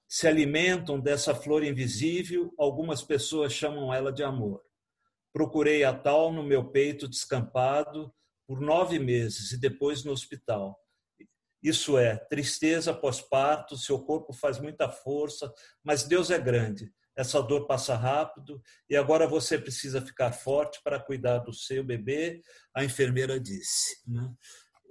Se 0.09 0.27
alimentam 0.27 0.99
dessa 0.99 1.35
flor 1.35 1.63
invisível, 1.63 2.53
algumas 2.59 3.03
pessoas 3.03 3.53
chamam 3.53 3.93
ela 3.93 4.13
de 4.13 4.25
amor. 4.25 4.63
Procurei 5.33 5.85
a 5.85 5.93
tal 5.97 6.33
no 6.33 6.43
meu 6.43 6.71
peito 6.71 7.07
descampado 7.07 8.13
por 8.47 8.61
nove 8.61 8.99
meses 8.99 9.53
e 9.53 9.61
depois 9.61 10.03
no 10.03 10.11
hospital. 10.11 10.77
Isso 11.63 11.99
é, 11.99 12.17
tristeza 12.17 12.93
pós-parto, 12.93 13.77
seu 13.77 14.01
corpo 14.01 14.33
faz 14.33 14.59
muita 14.59 14.89
força, 14.89 15.53
mas 15.85 16.05
Deus 16.05 16.31
é 16.31 16.39
grande. 16.39 16.91
Essa 17.21 17.43
dor 17.43 17.67
passa 17.67 17.95
rápido 17.95 18.63
e 18.89 18.97
agora 18.97 19.27
você 19.27 19.59
precisa 19.59 20.01
ficar 20.01 20.33
forte 20.33 20.81
para 20.83 20.99
cuidar 20.99 21.39
do 21.39 21.53
seu 21.53 21.85
bebê, 21.85 22.41
a 22.75 22.83
enfermeira 22.83 23.39
disse. 23.39 24.01
Né? 24.07 24.33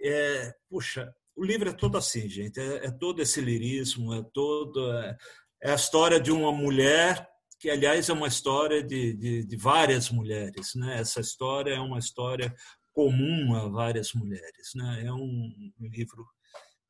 É, 0.04 0.54
puxa, 0.70 1.12
o 1.36 1.44
livro 1.44 1.70
é 1.70 1.74
todo 1.74 1.98
assim, 1.98 2.30
gente, 2.30 2.60
é, 2.60 2.86
é 2.86 2.92
todo 2.92 3.20
esse 3.20 3.42
lirismo, 3.42 4.14
é 4.14 4.24
todo. 4.32 4.92
É, 4.94 5.18
é, 5.64 5.72
a 5.72 5.76
história 5.76 6.20
de 6.20 6.32
uma 6.32 6.52
mulher, 6.52 7.28
que 7.60 7.68
aliás 7.68 8.10
é 8.10 8.14
uma 8.14 8.28
história 8.28 8.84
de, 8.84 9.14
de, 9.14 9.46
de 9.46 9.58
várias 9.58 10.12
mulheres. 10.12 10.76
Né? 10.76 11.00
Essa 11.00 11.22
história 11.22 11.74
é 11.74 11.80
uma 11.80 11.98
história 11.98 12.54
comum 12.94 13.56
a 13.56 13.68
várias 13.68 14.14
mulheres. 14.14 14.72
Né? 14.76 15.06
É 15.08 15.12
um 15.12 15.72
livro 15.80 16.26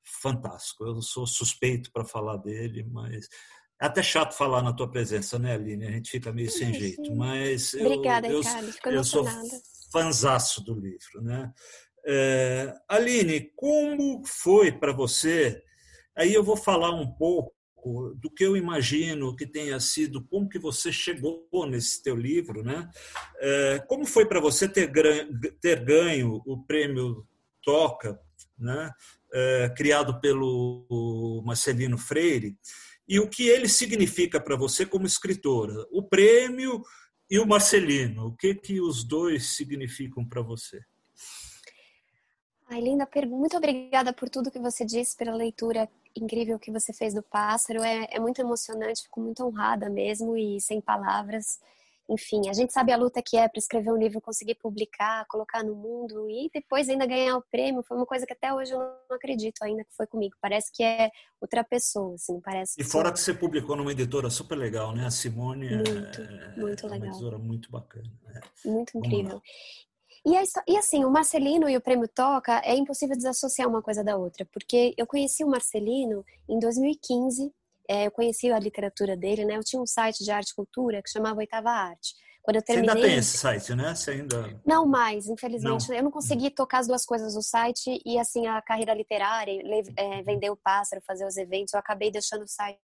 fantástico. 0.04 0.84
Eu 0.86 1.02
sou 1.02 1.26
suspeito 1.26 1.92
para 1.94 2.04
falar 2.04 2.38
dele, 2.38 2.84
mas 2.84 3.28
é 3.82 3.86
até 3.86 4.04
chato 4.04 4.36
falar 4.36 4.62
na 4.62 4.74
tua 4.74 4.90
presença, 4.90 5.40
né, 5.40 5.54
Aline? 5.54 5.88
A 5.88 5.92
gente 5.92 6.12
fica 6.12 6.34
meio 6.34 6.52
sem 6.52 6.74
jeito, 6.74 7.16
mas 7.16 7.74
Obrigada, 7.74 8.28
eu, 8.28 8.40
Ricardo. 8.40 8.70
eu, 8.86 8.92
eu 8.92 9.04
sou 9.04 9.26
fanzaço 9.92 10.64
do 10.64 10.74
livro, 10.76 11.22
né? 11.22 11.52
É, 12.06 12.74
Aline, 12.88 13.52
como 13.56 14.24
foi 14.26 14.72
para 14.72 14.92
você? 14.92 15.62
Aí 16.16 16.34
eu 16.34 16.44
vou 16.44 16.58
falar 16.58 16.92
um 16.92 17.10
pouco 17.12 17.54
do 18.16 18.30
que 18.30 18.44
eu 18.44 18.58
imagino 18.58 19.36
que 19.36 19.48
tenha 19.48 19.80
sido, 19.80 20.26
como 20.26 20.50
que 20.50 20.60
você 20.60 20.92
chegou 20.92 21.48
nesse 21.68 22.04
teu 22.04 22.16
livro, 22.16 22.62
né? 22.64 22.90
É, 23.38 23.80
como 23.88 24.06
foi 24.06 24.26
para 24.26 24.42
você 24.42 24.68
ter, 24.68 24.92
ter 25.62 25.84
ganho 25.86 26.42
o 26.46 26.62
prêmio 26.64 27.26
Toca, 27.64 28.20
né? 28.58 28.92
É, 29.32 29.74
criado 29.78 30.20
pelo 30.20 31.42
Marcelino 31.46 31.98
Freire? 31.98 32.58
E 33.10 33.20
o 33.20 33.28
que 33.28 33.50
ele 33.50 33.68
significa 33.68 34.40
para 34.40 34.56
você 34.56 34.86
como 34.86 35.08
escritora. 35.08 35.74
O 35.92 36.04
prêmio 36.04 36.84
e 37.28 37.40
o 37.40 37.48
Marcelino, 37.48 38.28
o 38.28 38.36
que 38.36 38.54
que 38.54 38.80
os 38.80 39.04
dois 39.04 39.56
significam 39.56 40.24
para 40.24 40.44
você? 40.44 40.80
Ai, 42.70 42.82
linda 42.82 43.08
pergunta. 43.08 43.40
Muito 43.40 43.58
obrigada 43.58 44.14
por 44.14 44.30
tudo 44.30 44.52
que 44.52 44.60
você 44.60 44.86
disse, 44.86 45.18
pela 45.18 45.36
leitura 45.36 45.90
incrível 46.16 46.60
que 46.60 46.72
você 46.72 46.94
fez 46.94 47.16
do 47.16 47.24
Pássaro. 47.24 47.82
É, 47.82 48.08
é 48.12 48.20
muito 48.20 48.40
emocionante, 48.40 49.02
fico 49.04 49.20
muito 49.20 49.44
honrada 49.44 49.90
mesmo 49.90 50.38
e 50.38 50.62
sem 50.62 50.80
palavras 50.80 51.60
enfim, 52.10 52.50
a 52.50 52.54
gente 52.54 52.74
sabe 52.74 52.92
a 52.92 52.98
luta 52.98 53.22
que 53.22 53.38
é 53.38 53.48
para 53.48 53.60
escrever 53.60 53.92
um 53.92 53.98
livro, 53.98 54.20
conseguir 54.20 54.56
publicar, 54.56 55.26
colocar 55.28 55.64
no 55.64 55.76
mundo 55.76 56.28
e 56.28 56.50
depois 56.52 56.90
ainda 56.90 57.06
ganhar 57.06 57.38
o 57.38 57.44
prêmio. 57.52 57.84
Foi 57.84 57.96
uma 57.96 58.06
coisa 58.06 58.26
que 58.26 58.34
até 58.34 58.52
hoje 58.52 58.74
eu 58.74 58.80
não 58.80 59.16
acredito 59.16 59.62
ainda 59.62 59.84
que 59.84 59.96
foi 59.96 60.08
comigo. 60.08 60.36
Parece 60.42 60.72
que 60.74 60.84
é 60.84 61.12
outra 61.40 61.64
pessoa, 61.64 62.16
assim, 62.16 62.42
parece. 62.42 62.82
E 62.82 62.84
fora 62.84 63.12
que 63.14 63.20
você 63.20 63.34
publicou 63.34 63.76
numa 63.76 63.92
editora 63.92 64.30
super 64.32 64.58
legal, 64.58 64.96
né? 64.96 65.06
A 65.06 65.12
Simone 65.12 65.68
é 65.68 65.76
muito, 65.76 66.22
é, 66.22 66.56
muito 66.56 66.86
é 66.86 66.90
legal. 66.90 66.98
uma 66.98 67.08
editora 67.08 67.38
muito 67.38 67.72
bacana. 67.72 68.12
Né? 68.26 68.42
Muito 68.66 68.98
incrível. 68.98 69.40
E, 70.26 70.32
e, 70.68 70.78
assim, 70.78 71.06
o 71.06 71.12
Marcelino 71.12 71.70
e 71.70 71.78
o 71.78 71.82
Prêmio 71.82 72.08
Toca 72.08 72.62
é 72.66 72.76
impossível 72.76 73.16
desassociar 73.16 73.70
uma 73.70 73.82
coisa 73.82 74.04
da 74.04 74.18
outra, 74.18 74.46
porque 74.52 74.94
eu 74.98 75.08
conheci 75.08 75.44
o 75.44 75.48
Marcelino 75.48 76.26
em 76.48 76.60
2015 76.60 77.54
é, 77.90 78.06
eu 78.06 78.12
conheci 78.12 78.52
a 78.52 78.60
literatura 78.60 79.18
dele, 79.18 79.44
né? 79.44 79.58
Eu 79.58 79.64
tinha 79.64 79.82
um 79.82 79.86
site 79.88 80.24
de 80.24 80.30
arte 80.30 80.52
e 80.52 80.56
cultura 80.56 81.02
que 81.02 81.10
chamava 81.10 81.40
Oitava 81.40 81.72
Arte. 81.72 82.14
Quando 82.44 82.58
eu 82.58 82.62
terminei... 82.62 82.90
Você 82.90 82.98
ainda 82.98 83.08
tem 83.10 83.18
esse 83.18 83.38
site, 83.38 83.76
né? 83.76 83.96
Você 83.96 84.12
ainda... 84.12 84.62
Não 84.66 84.86
mais, 84.86 85.28
infelizmente. 85.28 85.90
Não. 85.90 85.96
Eu 85.96 86.04
não 86.04 86.12
consegui 86.12 86.52
tocar 86.52 86.80
as 86.80 86.88
duas 86.88 87.06
coisas 87.06 87.34
no 87.36 87.42
site 87.42 88.00
e, 88.06 88.20
assim, 88.20 88.48
a 88.48 88.62
carreira 88.62 88.94
literária, 88.94 89.52
é, 89.98 90.22
vender 90.22 90.50
o 90.50 90.56
pássaro, 90.56 91.02
fazer 91.06 91.26
os 91.26 91.36
eventos, 91.36 91.74
eu 91.74 91.80
acabei 91.80 92.12
deixando 92.12 92.44
o 92.44 92.48
site 92.48 92.80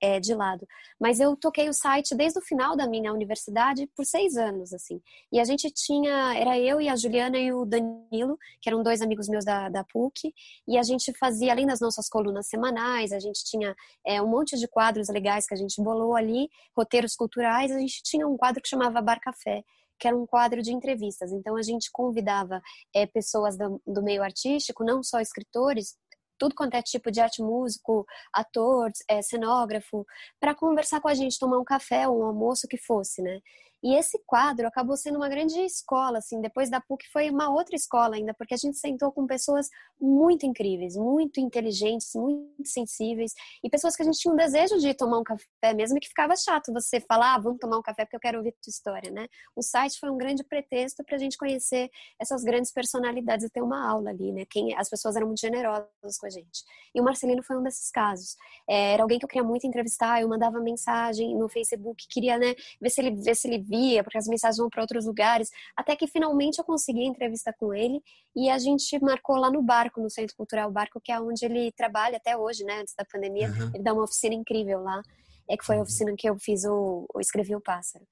é, 0.00 0.18
de 0.18 0.34
lado. 0.34 0.66
Mas 0.98 1.20
eu 1.20 1.36
toquei 1.36 1.68
o 1.68 1.72
site 1.72 2.14
desde 2.14 2.38
o 2.38 2.42
final 2.42 2.76
da 2.76 2.86
minha 2.86 3.12
universidade 3.12 3.86
por 3.94 4.04
seis 4.04 4.36
anos, 4.36 4.72
assim. 4.72 5.00
E 5.32 5.38
a 5.38 5.44
gente 5.44 5.70
tinha, 5.70 6.34
era 6.36 6.58
eu 6.58 6.80
e 6.80 6.88
a 6.88 6.96
Juliana 6.96 7.38
e 7.38 7.52
o 7.52 7.64
Danilo, 7.64 8.38
que 8.60 8.68
eram 8.68 8.82
dois 8.82 9.02
amigos 9.02 9.28
meus 9.28 9.44
da, 9.44 9.68
da 9.68 9.84
PUC, 9.84 10.32
e 10.66 10.78
a 10.78 10.82
gente 10.82 11.12
fazia, 11.18 11.52
além 11.52 11.66
das 11.66 11.80
nossas 11.80 12.08
colunas 12.08 12.48
semanais, 12.48 13.12
a 13.12 13.18
gente 13.18 13.44
tinha 13.44 13.74
é, 14.06 14.20
um 14.22 14.28
monte 14.28 14.56
de 14.56 14.66
quadros 14.66 15.08
legais 15.08 15.46
que 15.46 15.54
a 15.54 15.58
gente 15.58 15.82
bolou 15.82 16.16
ali, 16.16 16.48
roteiros 16.76 17.14
culturais, 17.14 17.70
a 17.70 17.78
gente 17.78 18.02
tinha 18.02 18.26
um 18.26 18.36
quadro 18.36 18.62
que 18.62 18.68
chamava 18.68 19.02
Bar 19.02 19.20
Café, 19.20 19.62
que 20.00 20.08
era 20.08 20.16
um 20.16 20.26
quadro 20.26 20.62
de 20.62 20.72
entrevistas. 20.72 21.30
Então 21.30 21.56
a 21.56 21.62
gente 21.62 21.90
convidava 21.92 22.60
é, 22.94 23.06
pessoas 23.06 23.56
do, 23.56 23.80
do, 23.86 24.02
meio 24.02 24.22
artístico, 24.22 24.82
não 24.82 25.02
só 25.02 25.20
escritores, 25.20 25.94
tudo 26.40 26.54
quanto 26.54 26.74
é 26.74 26.82
tipo 26.82 27.10
de 27.12 27.20
arte 27.20 27.42
músico, 27.42 28.06
ator, 28.32 28.90
é, 29.06 29.20
cenógrafo, 29.20 30.06
para 30.40 30.54
conversar 30.54 31.00
com 31.00 31.08
a 31.08 31.14
gente, 31.14 31.38
tomar 31.38 31.58
um 31.58 31.64
café, 31.64 32.08
um 32.08 32.24
almoço, 32.24 32.66
que 32.66 32.78
fosse, 32.78 33.20
né? 33.20 33.40
E 33.82 33.96
esse 33.96 34.18
quadro 34.26 34.66
acabou 34.66 34.96
sendo 34.96 35.16
uma 35.16 35.28
grande 35.28 35.58
escola, 35.60 36.18
assim, 36.18 36.40
depois 36.40 36.68
da 36.68 36.80
PUC 36.80 37.08
foi 37.10 37.30
uma 37.30 37.50
outra 37.50 37.74
escola 37.74 38.16
ainda, 38.16 38.34
porque 38.34 38.54
a 38.54 38.56
gente 38.56 38.78
sentou 38.78 39.10
com 39.10 39.26
pessoas 39.26 39.68
muito 39.98 40.44
incríveis, 40.44 40.96
muito 40.96 41.40
inteligentes, 41.40 42.10
muito 42.14 42.68
sensíveis, 42.68 43.32
e 43.64 43.70
pessoas 43.70 43.96
que 43.96 44.02
a 44.02 44.04
gente 44.04 44.18
tinha 44.18 44.32
um 44.32 44.36
desejo 44.36 44.78
de 44.78 44.92
tomar 44.94 45.18
um 45.18 45.24
café, 45.24 45.74
mesmo 45.74 45.98
que 45.98 46.08
ficava 46.08 46.34
chato 46.36 46.72
você 46.72 47.00
falar, 47.00 47.34
ah, 47.34 47.38
vamos 47.38 47.58
tomar 47.58 47.78
um 47.78 47.82
café 47.82 48.04
porque 48.04 48.16
eu 48.16 48.20
quero 48.20 48.38
ouvir 48.38 48.52
tua 48.52 48.70
história, 48.70 49.10
né? 49.10 49.26
O 49.56 49.62
site 49.62 49.98
foi 49.98 50.10
um 50.10 50.16
grande 50.16 50.44
pretexto 50.44 51.02
para 51.04 51.16
a 51.16 51.18
gente 51.18 51.38
conhecer 51.38 51.90
essas 52.20 52.42
grandes 52.42 52.72
personalidades 52.72 53.46
e 53.46 53.50
ter 53.50 53.62
uma 53.62 53.88
aula 53.88 54.10
ali, 54.10 54.32
né? 54.32 54.44
Quem, 54.48 54.76
as 54.76 54.88
pessoas 54.90 55.16
eram 55.16 55.26
muito 55.26 55.40
generosas 55.40 56.18
com 56.18 56.26
a 56.26 56.30
gente. 56.30 56.64
E 56.94 57.00
o 57.00 57.04
Marcelino 57.04 57.42
foi 57.42 57.56
um 57.56 57.62
desses 57.62 57.90
casos. 57.90 58.36
É, 58.68 58.94
era 58.94 59.02
alguém 59.02 59.18
que 59.18 59.24
eu 59.24 59.28
queria 59.28 59.46
muito 59.46 59.66
entrevistar, 59.66 60.20
eu 60.20 60.28
mandava 60.28 60.60
mensagem 60.60 61.36
no 61.36 61.48
Facebook, 61.48 62.06
queria, 62.08 62.38
né, 62.38 62.54
ver 62.80 62.90
se 62.90 63.00
ele, 63.00 63.22
ver 63.22 63.34
se 63.34 63.48
ele 63.48 63.58
via, 63.70 64.02
porque 64.02 64.18
as 64.18 64.26
mensagens 64.26 64.58
vão 64.58 64.68
para 64.68 64.82
outros 64.82 65.06
lugares, 65.06 65.48
até 65.76 65.94
que 65.94 66.08
finalmente 66.08 66.58
eu 66.58 66.64
consegui 66.64 67.02
a 67.02 67.06
entrevista 67.06 67.54
com 67.56 67.72
ele 67.72 68.02
e 68.34 68.50
a 68.50 68.58
gente 68.58 68.98
marcou 69.00 69.36
lá 69.36 69.50
no 69.50 69.62
Barco, 69.62 70.00
no 70.00 70.10
Centro 70.10 70.36
Cultural 70.36 70.70
Barco, 70.72 71.00
que 71.00 71.12
é 71.12 71.20
onde 71.20 71.44
ele 71.44 71.70
trabalha 71.72 72.16
até 72.16 72.36
hoje, 72.36 72.64
né, 72.64 72.80
antes 72.80 72.94
da 72.96 73.04
pandemia. 73.04 73.48
Uhum. 73.48 73.70
Ele 73.72 73.84
dá 73.84 73.92
uma 73.92 74.02
oficina 74.02 74.34
incrível 74.34 74.82
lá, 74.82 75.00
é 75.48 75.56
que 75.56 75.64
foi 75.64 75.76
a 75.76 75.78
uhum. 75.78 75.84
oficina 75.84 76.12
que 76.18 76.28
eu 76.28 76.36
fiz 76.38 76.64
o, 76.64 77.06
o 77.14 77.20
escrevi 77.20 77.54
o 77.54 77.60
pássaro. 77.60 78.04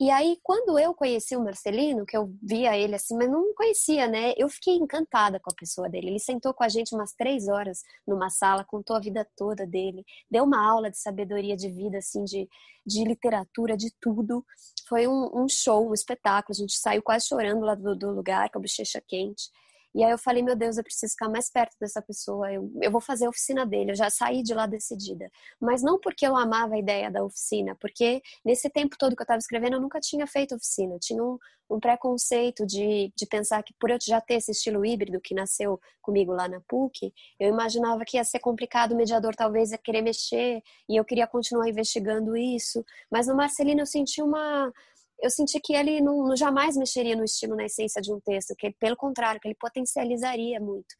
E 0.00 0.10
aí, 0.12 0.38
quando 0.44 0.78
eu 0.78 0.94
conheci 0.94 1.34
o 1.34 1.42
Marcelino, 1.42 2.06
que 2.06 2.16
eu 2.16 2.32
via 2.40 2.76
ele 2.76 2.94
assim, 2.94 3.16
mas 3.16 3.28
não 3.28 3.52
conhecia, 3.52 4.06
né? 4.06 4.32
Eu 4.36 4.48
fiquei 4.48 4.76
encantada 4.76 5.40
com 5.40 5.50
a 5.50 5.54
pessoa 5.56 5.88
dele. 5.88 6.06
Ele 6.10 6.20
sentou 6.20 6.54
com 6.54 6.62
a 6.62 6.68
gente 6.68 6.94
umas 6.94 7.12
três 7.14 7.48
horas 7.48 7.82
numa 8.06 8.30
sala, 8.30 8.64
contou 8.64 8.94
a 8.94 9.00
vida 9.00 9.26
toda 9.36 9.66
dele, 9.66 10.04
deu 10.30 10.44
uma 10.44 10.64
aula 10.64 10.88
de 10.88 10.98
sabedoria 10.98 11.56
de 11.56 11.68
vida, 11.68 11.98
assim, 11.98 12.22
de, 12.22 12.48
de 12.86 13.02
literatura, 13.02 13.76
de 13.76 13.92
tudo. 14.00 14.46
Foi 14.88 15.08
um, 15.08 15.30
um 15.34 15.48
show, 15.48 15.90
um 15.90 15.94
espetáculo. 15.94 16.54
A 16.56 16.60
gente 16.60 16.78
saiu 16.78 17.02
quase 17.02 17.26
chorando 17.26 17.62
lá 17.62 17.74
do, 17.74 17.96
do 17.96 18.12
lugar, 18.12 18.50
com 18.50 18.58
a 18.58 18.62
bochecha 18.62 19.02
quente. 19.04 19.50
E 19.94 20.04
aí 20.04 20.10
eu 20.10 20.18
falei, 20.18 20.42
meu 20.42 20.54
Deus, 20.54 20.76
eu 20.76 20.84
preciso 20.84 21.12
ficar 21.12 21.28
mais 21.28 21.50
perto 21.50 21.76
dessa 21.80 22.00
pessoa, 22.02 22.52
eu, 22.52 22.70
eu 22.82 22.90
vou 22.90 23.00
fazer 23.00 23.26
a 23.26 23.30
oficina 23.30 23.64
dele, 23.64 23.92
eu 23.92 23.96
já 23.96 24.10
saí 24.10 24.42
de 24.42 24.54
lá 24.54 24.66
decidida. 24.66 25.30
Mas 25.60 25.82
não 25.82 25.98
porque 25.98 26.26
eu 26.26 26.36
amava 26.36 26.74
a 26.74 26.78
ideia 26.78 27.10
da 27.10 27.24
oficina, 27.24 27.76
porque 27.80 28.22
nesse 28.44 28.68
tempo 28.70 28.96
todo 28.98 29.16
que 29.16 29.22
eu 29.22 29.24
estava 29.24 29.38
escrevendo, 29.38 29.74
eu 29.74 29.80
nunca 29.80 30.00
tinha 30.00 30.26
feito 30.26 30.54
oficina. 30.54 30.94
Eu 30.94 31.00
tinha 31.00 31.22
um, 31.22 31.38
um 31.70 31.80
preconceito 31.80 32.66
de, 32.66 33.12
de 33.16 33.26
pensar 33.26 33.62
que 33.62 33.74
por 33.78 33.90
eu 33.90 33.98
já 34.00 34.20
ter 34.20 34.34
esse 34.34 34.52
estilo 34.52 34.84
híbrido 34.84 35.20
que 35.20 35.34
nasceu 35.34 35.80
comigo 36.00 36.32
lá 36.32 36.48
na 36.48 36.60
PUC, 36.60 37.12
eu 37.38 37.48
imaginava 37.48 38.04
que 38.04 38.16
ia 38.16 38.24
ser 38.24 38.38
complicado, 38.38 38.92
o 38.92 38.96
mediador 38.96 39.34
talvez 39.34 39.70
ia 39.72 39.78
querer 39.78 40.02
mexer, 40.02 40.62
e 40.88 40.96
eu 40.96 41.04
queria 41.04 41.26
continuar 41.26 41.68
investigando 41.68 42.36
isso. 42.36 42.84
Mas 43.10 43.26
no 43.26 43.36
Marcelino 43.36 43.80
eu 43.80 43.86
senti 43.86 44.22
uma 44.22 44.72
eu 45.20 45.30
senti 45.30 45.60
que 45.60 45.74
ele 45.74 46.00
não, 46.00 46.34
jamais 46.36 46.76
mexeria 46.76 47.16
no 47.16 47.24
estilo, 47.24 47.56
na 47.56 47.64
essência 47.64 48.00
de 48.00 48.12
um 48.12 48.20
texto, 48.20 48.54
que 48.56 48.70
pelo 48.78 48.96
contrário, 48.96 49.40
que 49.40 49.48
ele 49.48 49.56
potencializaria 49.58 50.60
muito. 50.60 50.94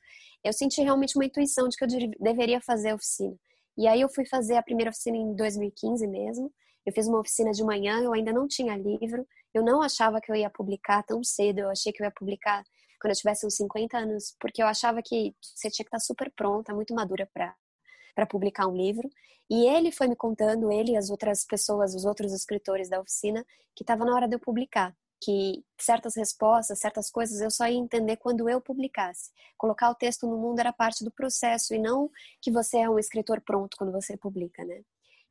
Eu 0.44 0.52
senti 0.52 0.82
realmente 0.82 1.16
uma 1.16 1.24
intuição 1.24 1.68
de 1.68 1.76
que 1.76 1.84
eu 1.84 1.88
deveria 2.20 2.60
fazer 2.60 2.90
a 2.90 2.94
oficina. 2.94 3.36
E 3.76 3.86
aí 3.86 4.00
eu 4.00 4.08
fui 4.08 4.26
fazer 4.26 4.56
a 4.56 4.62
primeira 4.62 4.90
oficina 4.90 5.16
em 5.16 5.34
2015 5.34 6.06
mesmo. 6.06 6.52
Eu 6.84 6.92
fiz 6.92 7.06
uma 7.06 7.20
oficina 7.20 7.52
de 7.52 7.62
manhã, 7.62 8.00
eu 8.00 8.12
ainda 8.12 8.32
não 8.32 8.48
tinha 8.48 8.76
livro, 8.76 9.26
eu 9.54 9.62
não 9.62 9.82
achava 9.82 10.20
que 10.20 10.30
eu 10.30 10.36
ia 10.36 10.50
publicar 10.50 11.02
tão 11.04 11.22
cedo, 11.22 11.60
eu 11.60 11.70
achei 11.70 11.92
que 11.92 12.02
eu 12.02 12.06
ia 12.06 12.12
publicar 12.12 12.62
quando 13.00 13.12
eu 13.12 13.16
tivesse 13.16 13.46
uns 13.46 13.54
50 13.54 13.96
anos, 13.96 14.34
porque 14.40 14.62
eu 14.62 14.66
achava 14.66 15.00
que 15.02 15.34
você 15.40 15.70
tinha 15.70 15.84
que 15.84 15.88
estar 15.88 16.00
super 16.00 16.32
pronta, 16.34 16.74
muito 16.74 16.94
madura 16.94 17.28
para 17.32 17.54
para 18.14 18.26
publicar 18.26 18.66
um 18.66 18.76
livro. 18.76 19.08
E 19.50 19.66
ele 19.66 19.90
foi 19.90 20.08
me 20.08 20.16
contando, 20.16 20.70
ele 20.70 20.92
e 20.92 20.96
as 20.96 21.10
outras 21.10 21.44
pessoas, 21.44 21.94
os 21.94 22.04
outros 22.04 22.32
escritores 22.32 22.88
da 22.88 23.00
oficina, 23.00 23.44
que 23.74 23.82
estava 23.82 24.04
na 24.04 24.14
hora 24.14 24.28
de 24.28 24.34
eu 24.34 24.40
publicar. 24.40 24.94
Que 25.20 25.64
certas 25.80 26.14
respostas, 26.16 26.78
certas 26.78 27.10
coisas 27.10 27.40
eu 27.40 27.50
só 27.50 27.66
ia 27.66 27.76
entender 27.76 28.16
quando 28.16 28.48
eu 28.48 28.60
publicasse. 28.60 29.30
Colocar 29.56 29.90
o 29.90 29.94
texto 29.94 30.26
no 30.26 30.36
mundo 30.36 30.60
era 30.60 30.72
parte 30.72 31.02
do 31.02 31.10
processo 31.10 31.74
e 31.74 31.78
não 31.78 32.10
que 32.40 32.52
você 32.52 32.78
é 32.78 32.90
um 32.90 32.98
escritor 32.98 33.40
pronto 33.40 33.76
quando 33.76 33.90
você 33.92 34.16
publica, 34.16 34.64
né? 34.64 34.82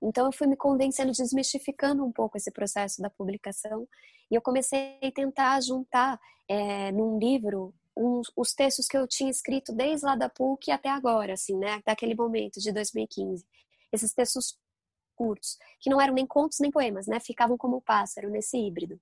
Então 0.01 0.25
eu 0.25 0.31
fui 0.31 0.45
me 0.45 0.55
convencendo, 0.55 1.11
desmistificando 1.11 2.03
um 2.03 2.11
pouco 2.11 2.37
esse 2.37 2.51
processo 2.51 3.01
da 3.01 3.09
publicação 3.09 3.87
e 4.29 4.35
eu 4.35 4.41
comecei 4.41 4.99
a 5.01 5.11
tentar 5.11 5.59
juntar 5.61 6.19
é, 6.47 6.91
num 6.91 7.17
livro 7.17 7.73
uns, 7.97 8.31
os 8.35 8.53
textos 8.53 8.87
que 8.87 8.97
eu 8.97 9.07
tinha 9.07 9.29
escrito 9.29 9.73
desde 9.73 10.05
lá 10.05 10.15
da 10.15 10.29
PUC 10.29 10.71
até 10.71 10.89
agora, 10.89 11.33
assim, 11.33 11.57
né? 11.57 11.81
Daquele 11.85 12.15
momento 12.15 12.59
de 12.59 12.71
2015. 12.71 13.45
Esses 13.91 14.13
textos 14.13 14.57
curtos, 15.17 15.57
que 15.79 15.89
não 15.89 15.99
eram 15.99 16.13
nem 16.13 16.27
contos 16.27 16.59
nem 16.59 16.69
poemas, 16.69 17.07
né? 17.07 17.19
Ficavam 17.19 17.57
como 17.57 17.81
pássaro 17.81 18.29
nesse 18.29 18.55
híbrido. 18.57 18.99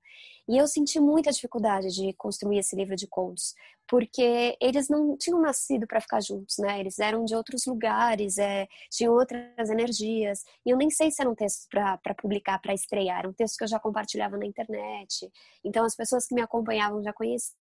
E 0.48 0.58
eu 0.58 0.66
senti 0.66 1.00
muita 1.00 1.32
dificuldade 1.32 1.90
de 1.90 2.14
construir 2.14 2.60
esse 2.60 2.76
livro 2.76 2.96
de 2.96 3.06
contos, 3.06 3.54
porque 3.88 4.58
eles 4.62 4.88
não 4.88 5.18
tinham 5.18 5.42
nascido 5.42 5.86
para 5.86 6.00
ficar 6.00 6.22
juntos, 6.22 6.58
né? 6.58 6.80
Eles 6.80 6.98
eram 7.00 7.26
de 7.26 7.36
outros 7.36 7.66
lugares, 7.66 8.38
é, 8.38 8.66
tinham 8.90 9.14
outras 9.14 9.70
energias. 9.70 10.44
E 10.66 10.70
eu 10.70 10.78
nem 10.78 10.90
sei 10.90 11.12
se 11.12 11.22
era 11.22 11.30
um 11.30 11.36
texto 11.36 11.68
para 11.70 12.16
publicar, 12.16 12.60
para 12.60 12.74
estrear. 12.74 13.28
Um 13.28 13.34
texto 13.34 13.58
que 13.58 13.66
eu 13.66 13.68
já 13.68 13.80
compartilhava 13.80 14.38
na 14.38 14.46
internet. 14.46 15.30
Então 15.64 15.84
as 15.84 15.96
pessoas 15.96 16.26
que 16.26 16.34
me 16.34 16.42
acompanhavam 16.42 17.04
já 17.04 17.12
conheciam 17.12 17.56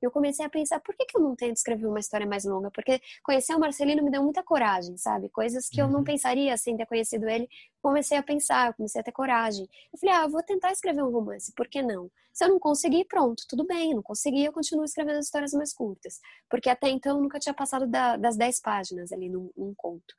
eu 0.00 0.10
comecei 0.10 0.44
a 0.44 0.48
pensar, 0.48 0.80
por 0.80 0.94
que, 0.94 1.04
que 1.04 1.16
eu 1.16 1.20
não 1.20 1.34
tento 1.34 1.56
escrever 1.56 1.86
uma 1.86 1.98
história 1.98 2.26
mais 2.26 2.44
longa? 2.44 2.70
Porque 2.70 3.00
conhecer 3.22 3.54
o 3.54 3.58
Marcelino 3.58 4.02
me 4.02 4.10
deu 4.10 4.22
muita 4.22 4.42
coragem, 4.42 4.96
sabe? 4.96 5.28
Coisas 5.28 5.68
que 5.68 5.80
eu 5.80 5.88
não 5.88 5.98
uhum. 5.98 6.04
pensaria 6.04 6.56
sem 6.56 6.76
ter 6.76 6.86
conhecido 6.86 7.28
ele. 7.28 7.48
Comecei 7.82 8.16
a 8.16 8.22
pensar, 8.22 8.74
comecei 8.74 9.00
a 9.00 9.04
ter 9.04 9.12
coragem. 9.12 9.68
Eu 9.92 9.98
falei, 9.98 10.14
ah, 10.14 10.22
eu 10.22 10.30
vou 10.30 10.42
tentar 10.42 10.70
escrever 10.70 11.02
um 11.02 11.10
romance, 11.10 11.52
por 11.52 11.66
que 11.66 11.82
não? 11.82 12.10
Se 12.32 12.44
eu 12.44 12.48
não 12.50 12.60
conseguir, 12.60 13.04
pronto, 13.06 13.42
tudo 13.48 13.66
bem. 13.66 13.94
Não 13.94 14.02
consegui, 14.02 14.44
eu 14.44 14.52
continuo 14.52 14.84
escrevendo 14.84 15.18
histórias 15.18 15.52
mais 15.52 15.74
curtas. 15.74 16.20
Porque 16.48 16.70
até 16.70 16.88
então 16.88 17.16
eu 17.16 17.22
nunca 17.22 17.40
tinha 17.40 17.52
passado 17.52 17.84
da, 17.84 18.16
das 18.16 18.36
10 18.36 18.60
páginas 18.60 19.10
ali 19.10 19.28
num, 19.28 19.50
num 19.56 19.74
conto. 19.76 20.14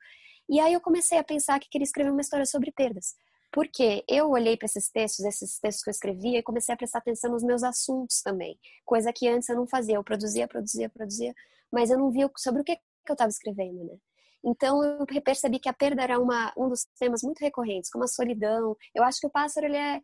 E 0.46 0.60
aí 0.60 0.74
eu 0.74 0.80
comecei 0.80 1.16
a 1.16 1.24
pensar 1.24 1.58
que 1.58 1.70
queria 1.70 1.84
escrever 1.84 2.10
uma 2.10 2.20
história 2.20 2.44
sobre 2.44 2.70
perdas. 2.70 3.14
Porque 3.52 4.04
eu 4.08 4.30
olhei 4.30 4.56
para 4.56 4.66
esses 4.66 4.90
textos, 4.90 5.24
esses 5.24 5.58
textos 5.58 5.82
que 5.82 5.90
eu 5.90 5.92
escrevia, 5.92 6.38
e 6.38 6.42
comecei 6.42 6.72
a 6.72 6.76
prestar 6.76 6.98
atenção 6.98 7.32
nos 7.32 7.42
meus 7.42 7.62
assuntos 7.62 8.22
também. 8.22 8.58
Coisa 8.84 9.12
que 9.12 9.28
antes 9.28 9.48
eu 9.48 9.56
não 9.56 9.66
fazia. 9.66 9.96
Eu 9.96 10.04
produzia, 10.04 10.46
produzia, 10.46 10.88
produzia, 10.88 11.34
mas 11.72 11.90
eu 11.90 11.98
não 11.98 12.10
via 12.10 12.30
sobre 12.36 12.62
o 12.62 12.64
que, 12.64 12.76
que 12.76 12.82
eu 13.08 13.14
estava 13.14 13.30
escrevendo, 13.30 13.84
né? 13.84 13.96
Então 14.44 14.82
eu 14.82 15.06
percebi 15.22 15.58
que 15.58 15.68
a 15.68 15.72
perda 15.72 16.02
era 16.02 16.18
uma, 16.18 16.52
um 16.56 16.68
dos 16.68 16.86
temas 16.98 17.22
muito 17.22 17.40
recorrentes, 17.40 17.90
como 17.90 18.04
a 18.04 18.08
solidão. 18.08 18.76
Eu 18.94 19.04
acho 19.04 19.20
que 19.20 19.26
o 19.26 19.30
pássaro 19.30 19.66
ele 19.66 19.76
é 19.76 20.00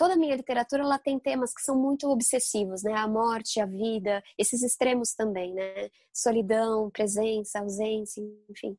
toda 0.00 0.14
a 0.14 0.16
minha 0.16 0.34
literatura 0.34 0.82
ela 0.82 0.98
tem 0.98 1.18
temas 1.18 1.52
que 1.52 1.60
são 1.60 1.76
muito 1.76 2.08
obsessivos, 2.08 2.82
né? 2.82 2.94
A 2.94 3.06
morte, 3.06 3.60
a 3.60 3.66
vida, 3.66 4.22
esses 4.38 4.62
extremos 4.62 5.12
também, 5.12 5.52
né? 5.52 5.90
Solidão, 6.10 6.88
presença, 6.90 7.58
ausência, 7.60 8.22
enfim 8.48 8.74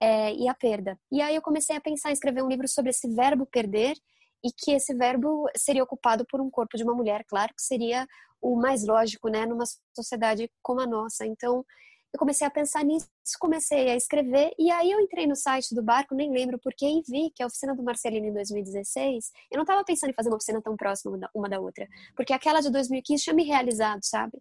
é, 0.00 0.34
e 0.34 0.48
a 0.48 0.54
perda. 0.54 0.98
E 1.10 1.20
aí 1.20 1.34
eu 1.34 1.42
comecei 1.42 1.76
a 1.76 1.80
pensar 1.80 2.10
em 2.10 2.12
escrever 2.12 2.42
um 2.42 2.48
livro 2.48 2.68
sobre 2.68 2.90
esse 2.90 3.08
verbo 3.08 3.46
perder 3.46 3.96
e 4.44 4.50
que 4.52 4.72
esse 4.72 4.94
verbo 4.94 5.46
seria 5.56 5.82
ocupado 5.82 6.26
por 6.26 6.40
um 6.40 6.50
corpo 6.50 6.76
de 6.76 6.84
uma 6.84 6.94
mulher, 6.94 7.24
claro 7.26 7.54
que 7.54 7.62
seria 7.62 8.06
o 8.40 8.56
mais 8.56 8.86
lógico, 8.86 9.28
né, 9.28 9.46
numa 9.46 9.64
sociedade 9.96 10.50
como 10.62 10.80
a 10.80 10.86
nossa. 10.86 11.24
Então, 11.24 11.64
eu 12.14 12.18
comecei 12.18 12.46
a 12.46 12.50
pensar 12.50 12.84
nisso, 12.84 13.08
comecei 13.40 13.90
a 13.90 13.96
escrever, 13.96 14.54
e 14.56 14.70
aí 14.70 14.88
eu 14.88 15.00
entrei 15.00 15.26
no 15.26 15.34
site 15.34 15.74
do 15.74 15.82
barco, 15.82 16.14
nem 16.14 16.30
lembro 16.30 16.60
porque, 16.62 16.86
e 16.86 17.02
vi 17.02 17.28
que 17.34 17.42
a 17.42 17.46
oficina 17.46 17.74
do 17.74 17.82
Marcelino 17.82 18.28
em 18.28 18.32
2016, 18.32 19.32
eu 19.50 19.56
não 19.56 19.64
estava 19.64 19.82
pensando 19.82 20.10
em 20.10 20.14
fazer 20.14 20.28
uma 20.28 20.36
oficina 20.36 20.62
tão 20.62 20.76
próxima 20.76 21.18
uma 21.34 21.48
da 21.48 21.58
outra, 21.58 21.88
porque 22.14 22.32
aquela 22.32 22.60
de 22.60 22.70
2015 22.70 23.24
tinha 23.24 23.34
me 23.34 23.42
realizado, 23.42 23.98
sabe? 24.04 24.38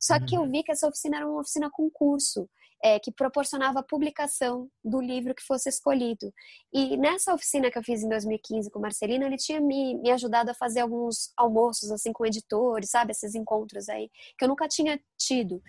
Só 0.00 0.24
que 0.24 0.36
eu 0.36 0.42
uhum. 0.42 0.50
vi 0.50 0.62
que 0.62 0.70
essa 0.70 0.86
oficina 0.86 1.16
era 1.16 1.28
uma 1.28 1.40
oficina 1.40 1.68
concurso, 1.68 2.48
é, 2.80 3.00
que 3.00 3.10
proporcionava 3.10 3.80
a 3.80 3.82
publicação 3.82 4.70
do 4.84 5.00
livro 5.00 5.34
que 5.34 5.42
fosse 5.42 5.68
escolhido. 5.68 6.32
E 6.72 6.96
nessa 6.96 7.34
oficina 7.34 7.68
que 7.68 7.76
eu 7.76 7.82
fiz 7.82 8.04
em 8.04 8.08
2015 8.08 8.70
com 8.70 8.78
Marcelina, 8.78 9.26
ele 9.26 9.36
tinha 9.36 9.60
me, 9.60 9.96
me 9.96 10.12
ajudado 10.12 10.52
a 10.52 10.54
fazer 10.54 10.80
alguns 10.80 11.32
almoços 11.36 11.90
assim 11.90 12.12
com 12.12 12.24
editores, 12.24 12.90
sabe? 12.90 13.10
Esses 13.10 13.34
encontros 13.34 13.88
aí, 13.88 14.08
que 14.38 14.44
eu 14.44 14.48
nunca 14.48 14.68
tinha 14.68 15.00
tido. 15.18 15.60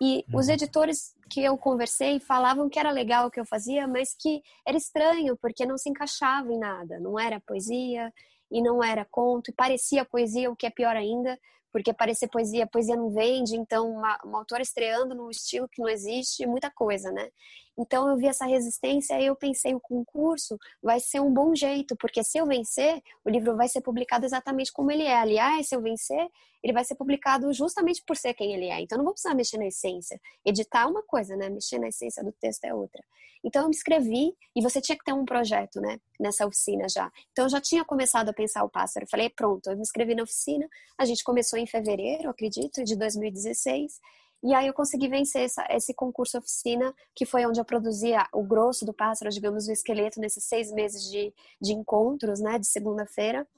E 0.00 0.24
os 0.32 0.46
uhum. 0.46 0.52
editores 0.52 1.14
que 1.30 1.42
eu 1.42 1.56
conversei 1.56 2.18
falavam 2.18 2.68
que 2.68 2.78
era 2.78 2.90
legal 2.90 3.26
o 3.26 3.30
que 3.30 3.40
eu 3.40 3.44
fazia, 3.44 3.86
mas 3.86 4.14
que 4.18 4.42
era 4.66 4.76
estranho, 4.76 5.36
porque 5.36 5.64
não 5.64 5.78
se 5.78 5.88
encaixava 5.88 6.52
em 6.52 6.58
nada. 6.58 6.98
Não 6.98 7.18
era 7.18 7.40
poesia 7.40 8.12
e 8.50 8.62
não 8.62 8.82
era 8.82 9.04
conto, 9.04 9.50
e 9.50 9.54
parecia 9.54 10.04
poesia, 10.04 10.50
o 10.50 10.56
que 10.56 10.66
é 10.66 10.70
pior 10.70 10.94
ainda, 10.94 11.38
porque 11.72 11.92
parecer 11.92 12.28
poesia, 12.28 12.66
poesia 12.66 12.94
não 12.94 13.10
vende, 13.10 13.56
então 13.56 13.90
uma, 13.90 14.16
uma 14.24 14.38
autora 14.38 14.62
estreando 14.62 15.14
num 15.14 15.28
estilo 15.28 15.68
que 15.68 15.82
não 15.82 15.88
existe, 15.88 16.46
muita 16.46 16.70
coisa, 16.70 17.10
né? 17.10 17.30
Então 17.76 18.08
eu 18.08 18.16
vi 18.16 18.26
essa 18.26 18.46
resistência 18.46 19.20
e 19.20 19.26
eu 19.26 19.34
pensei 19.34 19.74
o 19.74 19.80
concurso 19.80 20.58
vai 20.82 21.00
ser 21.00 21.20
um 21.20 21.32
bom 21.32 21.54
jeito, 21.54 21.96
porque 21.96 22.22
se 22.22 22.38
eu 22.38 22.46
vencer, 22.46 23.02
o 23.24 23.30
livro 23.30 23.56
vai 23.56 23.68
ser 23.68 23.80
publicado 23.80 24.24
exatamente 24.24 24.72
como 24.72 24.90
ele 24.90 25.02
é. 25.02 25.16
Aliás, 25.16 25.68
se 25.68 25.74
eu 25.74 25.80
vencer, 25.82 26.28
ele 26.62 26.72
vai 26.72 26.84
ser 26.84 26.94
publicado 26.94 27.52
justamente 27.52 28.02
por 28.06 28.16
ser 28.16 28.32
quem 28.34 28.54
ele 28.54 28.66
é. 28.66 28.80
Então 28.80 28.96
não 28.96 29.04
vou 29.04 29.12
precisar 29.12 29.34
mexer 29.34 29.58
na 29.58 29.66
essência. 29.66 30.20
Editar 30.44 30.82
é 30.82 30.86
uma 30.86 31.02
coisa, 31.02 31.36
né? 31.36 31.50
Mexer 31.50 31.78
na 31.78 31.88
essência 31.88 32.22
do 32.22 32.32
texto 32.32 32.64
é 32.64 32.74
outra. 32.74 33.02
Então 33.44 33.62
eu 33.62 33.68
me 33.68 33.74
inscrevi 33.74 34.34
e 34.56 34.62
você 34.62 34.80
tinha 34.80 34.96
que 34.96 35.04
ter 35.04 35.12
um 35.12 35.26
projeto, 35.26 35.78
né? 35.80 36.00
Nessa 36.18 36.46
oficina 36.46 36.88
já. 36.88 37.12
Então 37.32 37.44
eu 37.44 37.50
já 37.50 37.60
tinha 37.60 37.84
começado 37.84 38.30
a 38.30 38.32
pensar 38.32 38.64
o 38.64 38.70
pássaro. 38.70 39.04
Eu 39.04 39.10
falei, 39.10 39.28
pronto, 39.28 39.68
eu 39.68 39.76
me 39.76 39.82
inscrevi 39.82 40.14
na 40.14 40.22
oficina. 40.22 40.66
A 40.96 41.04
gente 41.04 41.22
começou 41.22 41.58
em 41.58 41.66
fevereiro, 41.66 42.30
acredito, 42.30 42.82
de 42.82 42.96
2016. 42.96 44.00
E 44.44 44.52
aí 44.52 44.66
eu 44.66 44.74
consegui 44.74 45.08
vencer 45.08 45.40
essa, 45.40 45.66
esse 45.70 45.94
concurso 45.94 46.36
oficina, 46.36 46.94
que 47.14 47.24
foi 47.24 47.46
onde 47.46 47.58
eu 47.58 47.64
produzia 47.64 48.28
o 48.30 48.42
grosso 48.42 48.84
do 48.84 48.92
pássaro, 48.92 49.30
digamos, 49.30 49.66
o 49.66 49.72
esqueleto, 49.72 50.20
nesses 50.20 50.44
seis 50.44 50.70
meses 50.70 51.10
de, 51.10 51.32
de 51.58 51.72
encontros, 51.72 52.40
né, 52.40 52.58
de 52.58 52.66
segunda-feira. 52.66 53.48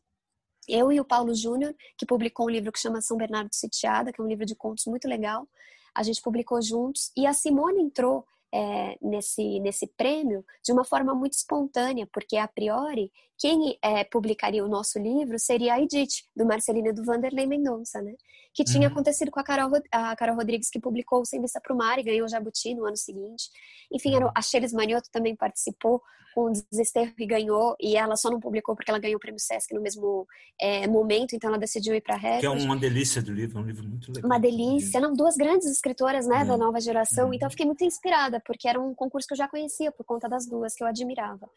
Eu 0.68 0.92
e 0.92 1.00
o 1.00 1.04
Paulo 1.04 1.34
Júnior, 1.34 1.74
que 1.98 2.06
publicou 2.06 2.46
um 2.46 2.50
livro 2.50 2.70
que 2.70 2.78
chama 2.78 3.00
São 3.00 3.16
Bernardo 3.16 3.52
Sitiada, 3.52 4.12
que 4.12 4.20
é 4.20 4.24
um 4.24 4.28
livro 4.28 4.46
de 4.46 4.54
contos 4.54 4.86
muito 4.86 5.08
legal, 5.08 5.48
a 5.92 6.04
gente 6.04 6.22
publicou 6.22 6.62
juntos. 6.62 7.10
E 7.16 7.26
a 7.26 7.32
Simone 7.32 7.82
entrou 7.82 8.24
é, 8.56 8.96
nesse, 9.02 9.60
nesse 9.60 9.86
prêmio 9.86 10.42
de 10.64 10.72
uma 10.72 10.82
forma 10.82 11.14
muito 11.14 11.34
espontânea, 11.34 12.08
porque 12.10 12.38
a 12.38 12.48
priori 12.48 13.12
quem 13.38 13.78
é, 13.82 14.02
publicaria 14.02 14.64
o 14.64 14.68
nosso 14.68 14.98
livro 14.98 15.38
seria 15.38 15.74
a 15.74 15.80
Edith, 15.80 16.24
do 16.34 16.46
Marcelino 16.46 16.88
e 16.88 16.92
do 16.92 17.04
Vanderlei 17.04 17.46
Mendonça, 17.46 18.00
né? 18.00 18.14
Que 18.54 18.64
tinha 18.64 18.88
uhum. 18.88 18.94
acontecido 18.94 19.30
com 19.30 19.38
a 19.38 19.44
Carol, 19.44 19.70
a 19.92 20.16
Carol 20.16 20.36
Rodrigues, 20.36 20.70
que 20.70 20.80
publicou 20.80 21.22
Sem 21.26 21.42
Vista 21.42 21.60
para 21.60 21.74
o 21.74 21.76
Mar 21.76 21.98
e 21.98 22.02
ganhou 22.02 22.24
o 22.24 22.30
Jabuti 22.30 22.74
no 22.74 22.86
ano 22.86 22.96
seguinte. 22.96 23.50
Enfim, 23.92 24.16
uhum. 24.16 24.30
a 24.34 24.40
Cheles 24.40 24.72
Manioto 24.72 25.10
também 25.12 25.36
participou 25.36 26.00
com 26.36 26.50
o 26.50 26.52
Desesterro 26.52 27.14
e 27.18 27.24
ganhou, 27.24 27.74
e 27.80 27.96
ela 27.96 28.14
só 28.14 28.30
não 28.30 28.38
publicou 28.38 28.76
porque 28.76 28.90
ela 28.90 29.00
ganhou 29.00 29.16
o 29.16 29.18
prêmio 29.18 29.40
Sesc 29.40 29.74
no 29.74 29.80
mesmo 29.80 30.26
é, 30.60 30.86
momento, 30.86 31.34
então 31.34 31.48
ela 31.48 31.58
decidiu 31.58 31.94
ir 31.94 32.02
para 32.02 32.14
a 32.14 32.18
Record. 32.18 32.40
Que 32.40 32.46
é 32.46 32.50
uma 32.50 32.76
delícia 32.76 33.22
do 33.22 33.32
livro, 33.32 33.58
é 33.58 33.62
um 33.62 33.64
livro 33.64 33.88
muito 33.88 34.12
legal. 34.12 34.26
Uma 34.26 34.38
delícia, 34.38 35.00
não, 35.00 35.14
duas 35.14 35.34
grandes 35.34 35.66
escritoras, 35.66 36.26
né, 36.26 36.42
é. 36.42 36.44
da 36.44 36.58
nova 36.58 36.78
geração, 36.78 37.32
então 37.32 37.46
eu 37.46 37.50
fiquei 37.50 37.64
muito 37.64 37.82
inspirada, 37.84 38.38
porque 38.46 38.68
era 38.68 38.80
um 38.80 38.94
concurso 38.94 39.26
que 39.26 39.34
eu 39.34 39.38
já 39.38 39.48
conhecia 39.48 39.90
por 39.90 40.04
conta 40.04 40.28
das 40.28 40.46
duas, 40.46 40.74
que 40.74 40.82
eu 40.82 40.86
admirava. 40.86 41.48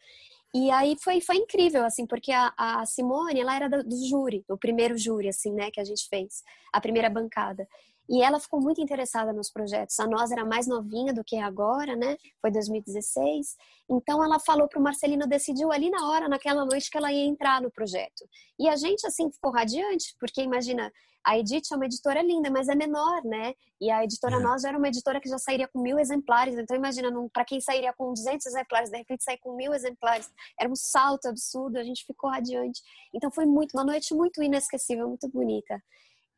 E 0.52 0.70
aí 0.72 0.96
foi, 1.00 1.20
foi 1.20 1.36
incrível, 1.36 1.84
assim, 1.84 2.04
porque 2.06 2.32
a, 2.32 2.52
a 2.56 2.84
Simone, 2.84 3.40
ela 3.40 3.54
era 3.54 3.68
do, 3.68 3.84
do 3.84 4.08
júri, 4.08 4.44
do 4.48 4.58
primeiro 4.58 4.98
júri, 4.98 5.28
assim, 5.28 5.52
né, 5.52 5.70
que 5.70 5.80
a 5.80 5.84
gente 5.84 6.08
fez, 6.08 6.42
a 6.72 6.80
primeira 6.80 7.08
bancada. 7.08 7.68
E 8.10 8.24
ela 8.24 8.40
ficou 8.40 8.60
muito 8.60 8.80
interessada 8.80 9.32
nos 9.32 9.50
projetos. 9.50 9.98
A 10.00 10.06
nós 10.06 10.32
era 10.32 10.44
mais 10.44 10.66
novinha 10.66 11.14
do 11.14 11.22
que 11.22 11.36
é 11.36 11.42
agora, 11.42 11.94
né? 11.94 12.16
Foi 12.42 12.50
2016. 12.50 13.56
Então 13.88 14.22
ela 14.24 14.40
falou 14.40 14.66
para 14.66 14.80
o 14.80 14.82
Marcelino, 14.82 15.28
decidiu 15.28 15.70
ali 15.70 15.88
na 15.90 16.10
hora, 16.10 16.28
naquela 16.28 16.64
noite, 16.64 16.90
que 16.90 16.98
ela 16.98 17.12
ia 17.12 17.24
entrar 17.24 17.62
no 17.62 17.70
projeto. 17.70 18.28
E 18.58 18.68
a 18.68 18.74
gente, 18.74 19.06
assim, 19.06 19.30
ficou 19.30 19.52
radiante, 19.52 20.16
porque 20.18 20.42
imagina, 20.42 20.92
a 21.24 21.38
Edith 21.38 21.70
é 21.70 21.76
uma 21.76 21.84
editora 21.84 22.20
linda, 22.20 22.50
mas 22.50 22.68
é 22.68 22.74
menor, 22.74 23.22
né? 23.24 23.54
E 23.80 23.90
a 23.92 24.02
editora 24.02 24.36
é. 24.36 24.40
Nós 24.40 24.64
era 24.64 24.76
uma 24.76 24.88
editora 24.88 25.20
que 25.20 25.28
já 25.28 25.38
sairia 25.38 25.68
com 25.68 25.80
mil 25.80 25.96
exemplares. 25.98 26.58
Então, 26.58 26.76
imagina, 26.76 27.10
para 27.32 27.44
quem 27.44 27.60
sairia 27.60 27.92
com 27.92 28.12
200 28.12 28.44
exemplares, 28.44 28.90
de 28.90 28.98
repente 28.98 29.22
sair 29.22 29.38
com 29.38 29.54
mil 29.54 29.72
exemplares. 29.72 30.28
Era 30.58 30.68
um 30.68 30.74
salto 30.74 31.26
absurdo, 31.28 31.78
a 31.78 31.84
gente 31.84 32.04
ficou 32.04 32.28
radiante. 32.28 32.82
Então, 33.14 33.30
foi 33.30 33.46
muito, 33.46 33.74
uma 33.74 33.84
noite 33.84 34.12
muito 34.14 34.42
inesquecível, 34.42 35.06
muito 35.06 35.28
bonita. 35.28 35.80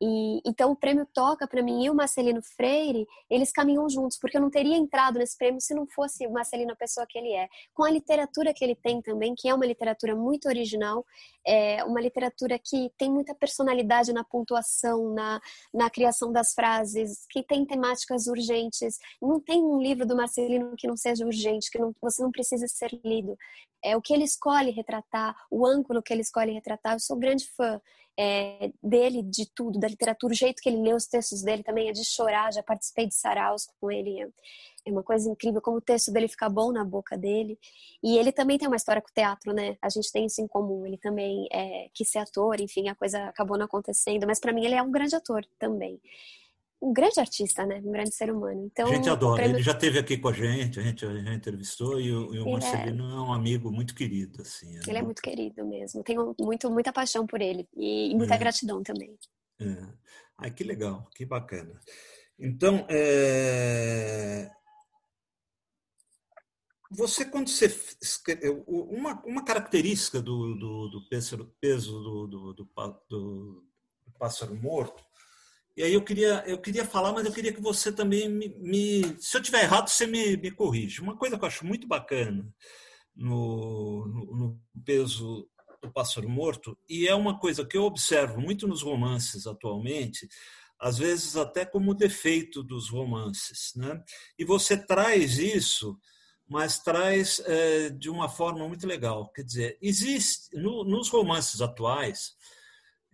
E, 0.05 0.41
então 0.45 0.69
o 0.69 0.75
prêmio 0.75 1.07
toca 1.13 1.47
para 1.47 1.63
mim 1.63 1.85
e 1.85 1.89
o 1.89 1.95
Marcelino 1.95 2.41
Freire, 2.41 3.07
eles 3.29 3.53
caminham 3.53 3.87
juntos, 3.87 4.17
porque 4.19 4.35
eu 4.35 4.41
não 4.41 4.49
teria 4.49 4.75
entrado 4.75 5.17
nesse 5.17 5.37
prêmio 5.37 5.61
se 5.61 5.73
não 5.73 5.87
fosse 5.87 6.27
o 6.27 6.31
Marcelino 6.33 6.73
a 6.73 6.75
pessoa 6.75 7.07
que 7.07 7.17
ele 7.17 7.31
é. 7.31 7.47
Com 7.73 7.85
a 7.85 7.89
literatura 7.89 8.53
que 8.53 8.65
ele 8.65 8.75
tem 8.75 9.01
também, 9.01 9.33
que 9.33 9.47
é 9.47 9.55
uma 9.55 9.65
literatura 9.65 10.13
muito 10.13 10.49
original, 10.49 11.05
é 11.47 11.85
uma 11.85 12.01
literatura 12.01 12.59
que 12.59 12.91
tem 12.97 13.09
muita 13.09 13.33
personalidade 13.33 14.11
na 14.11 14.25
pontuação, 14.25 15.13
na, 15.13 15.39
na 15.73 15.89
criação 15.89 16.33
das 16.33 16.53
frases, 16.53 17.25
que 17.29 17.41
tem 17.41 17.65
temáticas 17.65 18.27
urgentes. 18.27 18.97
Não 19.21 19.39
tem 19.39 19.63
um 19.63 19.81
livro 19.81 20.05
do 20.05 20.17
Marcelino 20.17 20.75
que 20.77 20.87
não 20.87 20.97
seja 20.97 21.25
urgente, 21.25 21.71
que 21.71 21.79
não, 21.79 21.95
você 22.01 22.21
não 22.21 22.31
precisa 22.31 22.67
ser 22.67 22.91
lido. 23.05 23.37
É 23.81 23.95
o 23.95 24.01
que 24.01 24.13
ele 24.13 24.25
escolhe 24.25 24.71
retratar, 24.71 25.33
o 25.49 25.65
ângulo 25.65 26.03
que 26.03 26.11
ele 26.11 26.21
escolhe 26.21 26.51
retratar. 26.51 26.93
Eu 26.93 26.99
sou 26.99 27.17
grande 27.17 27.47
fã 27.55 27.79
é, 28.17 28.71
dele, 28.81 29.23
de 29.23 29.45
tudo, 29.53 29.79
da 29.79 29.87
literatura, 29.87 30.33
o 30.33 30.35
jeito 30.35 30.61
que 30.61 30.69
ele 30.69 30.81
lê 30.81 30.93
os 30.93 31.07
textos 31.07 31.41
dele 31.41 31.63
também 31.63 31.89
é 31.89 31.91
de 31.91 32.05
chorar. 32.05 32.53
Já 32.53 32.61
participei 32.61 33.07
de 33.07 33.15
saraus 33.15 33.67
com 33.79 33.91
ele, 33.91 34.21
é 34.85 34.91
uma 34.91 35.03
coisa 35.03 35.29
incrível 35.29 35.61
como 35.61 35.77
o 35.77 35.81
texto 35.81 36.11
dele 36.11 36.27
fica 36.27 36.49
bom 36.49 36.71
na 36.71 36.83
boca 36.83 37.17
dele. 37.17 37.57
E 38.03 38.17
ele 38.17 38.31
também 38.31 38.57
tem 38.57 38.67
uma 38.67 38.75
história 38.75 39.01
com 39.01 39.09
o 39.09 39.13
teatro, 39.13 39.53
né? 39.53 39.77
A 39.81 39.89
gente 39.89 40.11
tem 40.11 40.25
isso 40.25 40.41
em 40.41 40.47
comum. 40.47 40.85
Ele 40.85 40.97
também 40.97 41.47
é, 41.51 41.89
quis 41.93 42.09
ser 42.09 42.19
ator, 42.19 42.59
enfim, 42.59 42.89
a 42.89 42.95
coisa 42.95 43.25
acabou 43.25 43.57
não 43.57 43.65
acontecendo, 43.65 44.27
mas 44.27 44.39
para 44.39 44.51
mim 44.51 44.65
ele 44.65 44.75
é 44.75 44.81
um 44.81 44.91
grande 44.91 45.15
ator 45.15 45.45
também. 45.57 45.99
Um 46.83 46.91
grande 46.91 47.17
artista, 47.17 47.65
né? 47.65 47.81
Um 47.83 47.91
grande 47.91 48.13
ser 48.13 48.29
humano. 48.29 48.65
Então, 48.65 48.89
a 48.89 48.93
gente 48.93 49.09
adora. 49.09 49.37
Prêmio... 49.37 49.55
Ele 49.55 49.63
já 49.63 49.71
esteve 49.71 49.97
aqui 49.97 50.17
com 50.17 50.27
a 50.27 50.33
gente, 50.33 50.81
a 50.81 50.83
gente 50.83 50.99
já 50.99 51.33
entrevistou 51.33 51.99
e 51.99 52.11
o, 52.11 52.35
e 52.35 52.39
o 52.39 52.51
Marcelino 52.51 53.09
é... 53.09 53.13
é... 53.13 53.19
um 53.19 53.31
amigo 53.31 53.71
muito 53.71 53.95
querido, 53.95 54.41
assim. 54.41 54.67
É 54.67 54.69
ele 54.69 54.77
muito... 54.79 54.97
é 54.97 55.01
muito 55.01 55.21
querido 55.21 55.65
mesmo. 55.65 56.03
Tenho 56.03 56.35
muito, 56.37 56.69
muita 56.69 56.91
paixão 56.91 57.25
por 57.25 57.41
ele 57.41 57.65
e 57.73 58.13
muita 58.15 58.35
é. 58.35 58.37
gratidão 58.37 58.83
também. 58.83 59.17
É. 59.61 59.87
Ai, 60.37 60.51
que 60.51 60.65
legal, 60.65 61.07
que 61.15 61.25
bacana. 61.25 61.79
Então, 62.37 62.85
é... 62.89 64.51
você 66.91 67.23
quando 67.23 67.47
você 67.47 67.73
uma, 68.67 69.23
uma 69.25 69.45
característica 69.45 70.21
do, 70.21 70.53
do, 70.55 70.89
do 70.89 71.07
peso, 71.07 71.49
peso 71.61 71.93
do, 71.93 72.27
do, 72.27 72.53
do, 72.53 72.69
do 73.09 73.63
pássaro 74.19 74.53
morto 74.53 75.01
e 75.75 75.81
aí 75.81 75.93
eu 75.93 76.03
queria, 76.03 76.43
eu 76.45 76.59
queria 76.59 76.85
falar, 76.85 77.11
mas 77.13 77.25
eu 77.25 77.31
queria 77.31 77.51
que 77.51 77.61
você 77.61 77.91
também 77.91 78.29
me. 78.29 78.49
me 78.59 79.15
se 79.19 79.35
eu 79.35 79.41
tiver 79.41 79.63
errado, 79.63 79.87
você 79.87 80.05
me, 80.05 80.37
me 80.37 80.51
corrige. 80.51 81.01
Uma 81.01 81.17
coisa 81.17 81.37
que 81.37 81.43
eu 81.43 81.47
acho 81.47 81.65
muito 81.65 81.87
bacana 81.87 82.47
no, 83.15 84.05
no, 84.07 84.35
no, 84.35 84.61
peso 84.85 85.47
do 85.81 85.91
pássaro 85.91 86.29
morto, 86.29 86.77
e 86.87 87.07
é 87.07 87.15
uma 87.15 87.39
coisa 87.39 87.65
que 87.65 87.75
eu 87.77 87.83
observo 87.83 88.39
muito 88.39 88.67
nos 88.67 88.81
romances 88.81 89.47
atualmente, 89.47 90.29
às 90.79 90.97
vezes 90.97 91.35
até 91.35 91.65
como 91.65 91.95
defeito 91.95 92.63
dos 92.63 92.89
romances. 92.89 93.73
Né? 93.75 94.01
E 94.37 94.45
você 94.45 94.77
traz 94.77 95.39
isso, 95.39 95.97
mas 96.47 96.79
traz 96.79 97.41
é, 97.45 97.89
de 97.89 98.09
uma 98.09 98.29
forma 98.29 98.67
muito 98.67 98.85
legal. 98.85 99.29
Quer 99.31 99.43
dizer, 99.43 99.77
existe 99.81 100.55
no, 100.55 100.83
nos 100.83 101.09
romances 101.09 101.61
atuais 101.61 102.33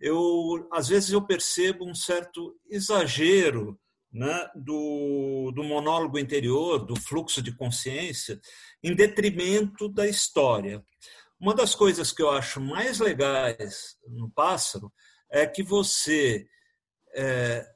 eu 0.00 0.66
às 0.72 0.88
vezes 0.88 1.10
eu 1.10 1.22
percebo 1.22 1.84
um 1.84 1.94
certo 1.94 2.56
exagero 2.68 3.78
né, 4.12 4.50
do, 4.54 5.52
do 5.54 5.62
monólogo 5.62 6.18
interior, 6.18 6.84
do 6.84 6.96
fluxo 6.96 7.40
de 7.40 7.52
consciência, 7.52 8.40
em 8.82 8.94
detrimento 8.94 9.88
da 9.88 10.06
história. 10.06 10.84
Uma 11.38 11.54
das 11.54 11.74
coisas 11.74 12.12
que 12.12 12.22
eu 12.22 12.30
acho 12.30 12.60
mais 12.60 12.98
legais 12.98 13.96
no 14.06 14.28
Pássaro 14.30 14.92
é 15.30 15.46
que 15.46 15.62
você 15.62 16.46
é, 17.14 17.66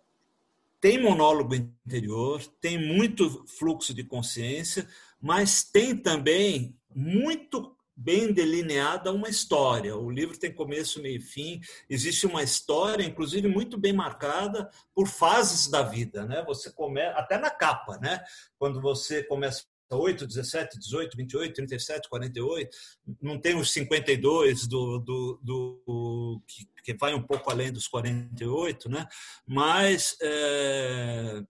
tem 0.80 1.00
monólogo 1.00 1.54
interior, 1.54 2.44
tem 2.60 2.78
muito 2.78 3.46
fluxo 3.58 3.94
de 3.94 4.04
consciência, 4.04 4.86
mas 5.20 5.62
tem 5.62 5.96
também 5.96 6.76
muito 6.94 7.73
bem 7.96 8.32
delineada 8.32 9.12
uma 9.12 9.28
história. 9.28 9.96
O 9.96 10.10
livro 10.10 10.38
tem 10.38 10.52
começo, 10.52 11.00
meio 11.00 11.18
e 11.18 11.20
fim. 11.20 11.60
Existe 11.88 12.26
uma 12.26 12.42
história, 12.42 13.04
inclusive 13.04 13.46
muito 13.48 13.78
bem 13.78 13.92
marcada 13.92 14.68
por 14.94 15.06
fases 15.06 15.68
da 15.68 15.82
vida, 15.82 16.24
né? 16.24 16.42
Você 16.46 16.72
começa 16.72 17.18
até 17.18 17.38
na 17.38 17.50
capa, 17.50 17.98
né? 17.98 18.22
Quando 18.58 18.80
você 18.80 19.22
começa 19.22 19.64
8, 19.90 20.26
17, 20.26 20.78
18, 20.78 21.16
28, 21.16 21.54
37, 21.54 22.08
48, 22.08 22.76
não 23.20 23.38
tem 23.38 23.56
os 23.56 23.72
52 23.72 24.66
do, 24.66 24.98
do, 24.98 25.40
do 25.42 26.42
que, 26.46 26.66
que 26.82 26.98
vai 26.98 27.14
um 27.14 27.22
pouco 27.22 27.50
além 27.50 27.72
dos 27.72 27.86
48, 27.86 28.88
né? 28.88 29.06
Mas, 29.46 30.16
é, 30.20 31.42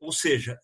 ou 0.00 0.12
seja, 0.12 0.58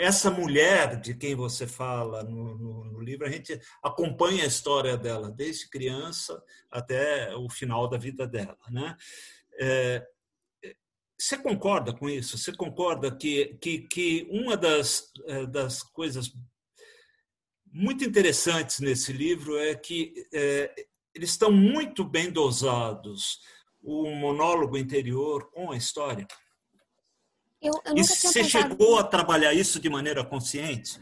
essa 0.00 0.30
mulher 0.30 0.98
de 1.00 1.14
quem 1.14 1.34
você 1.34 1.66
fala 1.66 2.22
no, 2.22 2.56
no, 2.56 2.84
no, 2.86 3.00
livro, 3.00 3.26
a 3.26 3.30
gente 3.30 3.60
acompanha 3.82 4.44
a 4.44 4.46
história 4.46 4.96
dela 4.96 5.30
desde 5.30 5.68
criança 5.68 6.42
até 6.70 7.34
o 7.36 7.48
final 7.50 7.88
da 7.88 7.98
vida 7.98 8.26
dela. 8.26 8.58
Né? 8.70 8.96
É, 9.60 10.06
você 11.18 11.36
concorda 11.36 11.92
com 11.92 12.08
isso? 12.08 12.38
Você 12.38 12.50
concorda 12.50 13.14
que, 13.14 13.58
que, 13.60 13.80
que 13.80 14.26
uma 14.30 14.56
das, 14.56 15.12
é, 15.26 15.44
das 15.46 15.82
coisas 15.82 16.32
muito 17.70 18.02
interessantes 18.02 18.80
nesse 18.80 19.12
livro 19.12 19.58
é 19.58 19.74
que 19.74 20.14
é, 20.32 20.74
eles 21.14 21.30
estão 21.30 21.52
muito 21.52 22.04
bem 22.04 22.30
dosados 22.30 23.38
o 23.82 24.10
monólogo 24.10 24.78
interior 24.78 25.50
com 25.50 25.70
a 25.70 25.76
história? 25.76 26.26
Eu, 27.60 27.72
eu 27.84 27.96
e 27.96 28.04
você 28.04 28.32
pensado... 28.32 28.68
chegou 28.68 28.98
a 28.98 29.04
trabalhar 29.04 29.52
isso 29.52 29.78
de 29.78 29.88
maneira 29.88 30.24
consciente? 30.24 31.00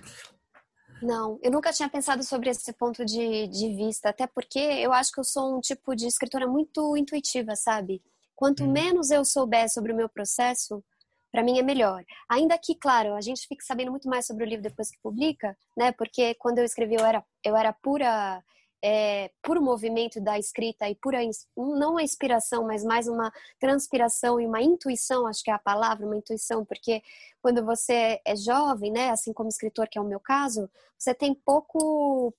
Não, 1.01 1.39
eu 1.43 1.51
nunca 1.51 1.73
tinha 1.73 1.89
pensado 1.89 2.25
sobre 2.25 2.51
esse 2.51 2.73
ponto 2.73 3.05
de, 3.05 3.47
de 3.47 3.75
vista, 3.77 4.09
até 4.09 4.27
porque 4.27 4.59
eu 4.59 4.93
acho 4.93 5.13
que 5.13 5.21
eu 5.21 5.25
sou 5.25 5.57
um 5.57 5.61
tipo 5.61 5.95
de 5.95 6.07
escritora 6.07 6.47
muito 6.47 6.97
intuitiva, 6.97 7.55
sabe? 7.55 8.03
Quanto 8.35 8.65
hum. 8.65 8.73
menos 8.73 9.11
eu 9.11 9.25
souber 9.25 9.69
sobre 9.73 9.93
o 9.93 9.97
meu 9.97 10.09
processo, 10.09 10.83
para 11.31 11.43
mim 11.43 11.59
é 11.59 11.63
melhor. 11.63 12.05
Ainda 12.29 12.59
que, 12.59 12.75
claro, 12.75 13.15
a 13.15 13.21
gente 13.21 13.47
fique 13.47 13.65
sabendo 13.65 13.91
muito 13.91 14.09
mais 14.09 14.27
sobre 14.27 14.45
o 14.45 14.47
livro 14.47 14.63
depois 14.63 14.91
que 14.91 14.99
publica, 15.01 15.57
né? 15.77 15.93
Porque 15.93 16.35
quando 16.35 16.59
eu 16.59 16.65
escrevi 16.65 16.97
eu 16.97 17.05
era, 17.05 17.25
eu 17.45 17.57
era 17.57 17.73
pura 17.73 18.43
é, 18.83 19.31
puro 19.43 19.63
movimento 19.63 20.21
da 20.21 20.39
escrita 20.39 20.89
e 20.89 20.95
pura 20.95 21.19
não 21.57 21.97
a 21.97 22.03
inspiração, 22.03 22.65
mas 22.65 22.85
mais 22.85 23.09
uma 23.09 23.33
transpiração 23.59 24.41
e 24.41 24.47
uma 24.47 24.63
intuição, 24.63 25.27
acho 25.27 25.43
que 25.43 25.51
é 25.51 25.55
a 25.55 25.59
palavra, 25.59 26.07
uma 26.07 26.17
intuição, 26.17 26.65
porque 26.65 27.03
quando 27.43 27.65
você 27.65 28.21
é 28.25 28.37
jovem, 28.37 28.93
né, 28.93 29.11
assim 29.11 29.33
como 29.33 29.49
escritor, 29.49 29.89
que 29.89 29.99
é 29.99 30.01
o 30.01 30.05
meu 30.05 30.21
caso, 30.21 30.71
você 30.97 31.15
tem 31.15 31.35
pouco 31.35 32.33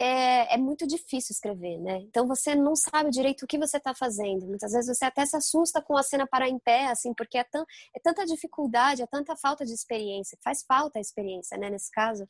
é, 0.00 0.54
é, 0.54 0.56
muito 0.56 0.86
difícil 0.86 1.32
escrever, 1.32 1.76
né? 1.78 1.98
Então 2.02 2.26
você 2.26 2.54
não 2.54 2.76
sabe 2.76 3.10
direito 3.10 3.42
o 3.42 3.48
que 3.48 3.58
você 3.58 3.78
está 3.78 3.92
fazendo. 3.92 4.46
Muitas 4.46 4.72
vezes 4.72 4.96
você 4.96 5.04
até 5.04 5.26
se 5.26 5.36
assusta 5.36 5.82
com 5.82 5.96
a 5.96 6.04
cena 6.04 6.24
parar 6.24 6.48
em 6.48 6.58
pé, 6.58 6.86
assim, 6.86 7.12
porque 7.12 7.36
é, 7.36 7.42
tão, 7.42 7.66
é 7.94 7.98
tanta 7.98 8.24
dificuldade, 8.24 9.02
é 9.02 9.06
tanta 9.06 9.34
falta 9.34 9.64
de 9.66 9.72
experiência. 9.72 10.38
Faz 10.40 10.62
falta 10.62 10.98
a 10.98 11.02
experiência, 11.02 11.58
né? 11.58 11.68
Nesse 11.68 11.90
caso 11.90 12.28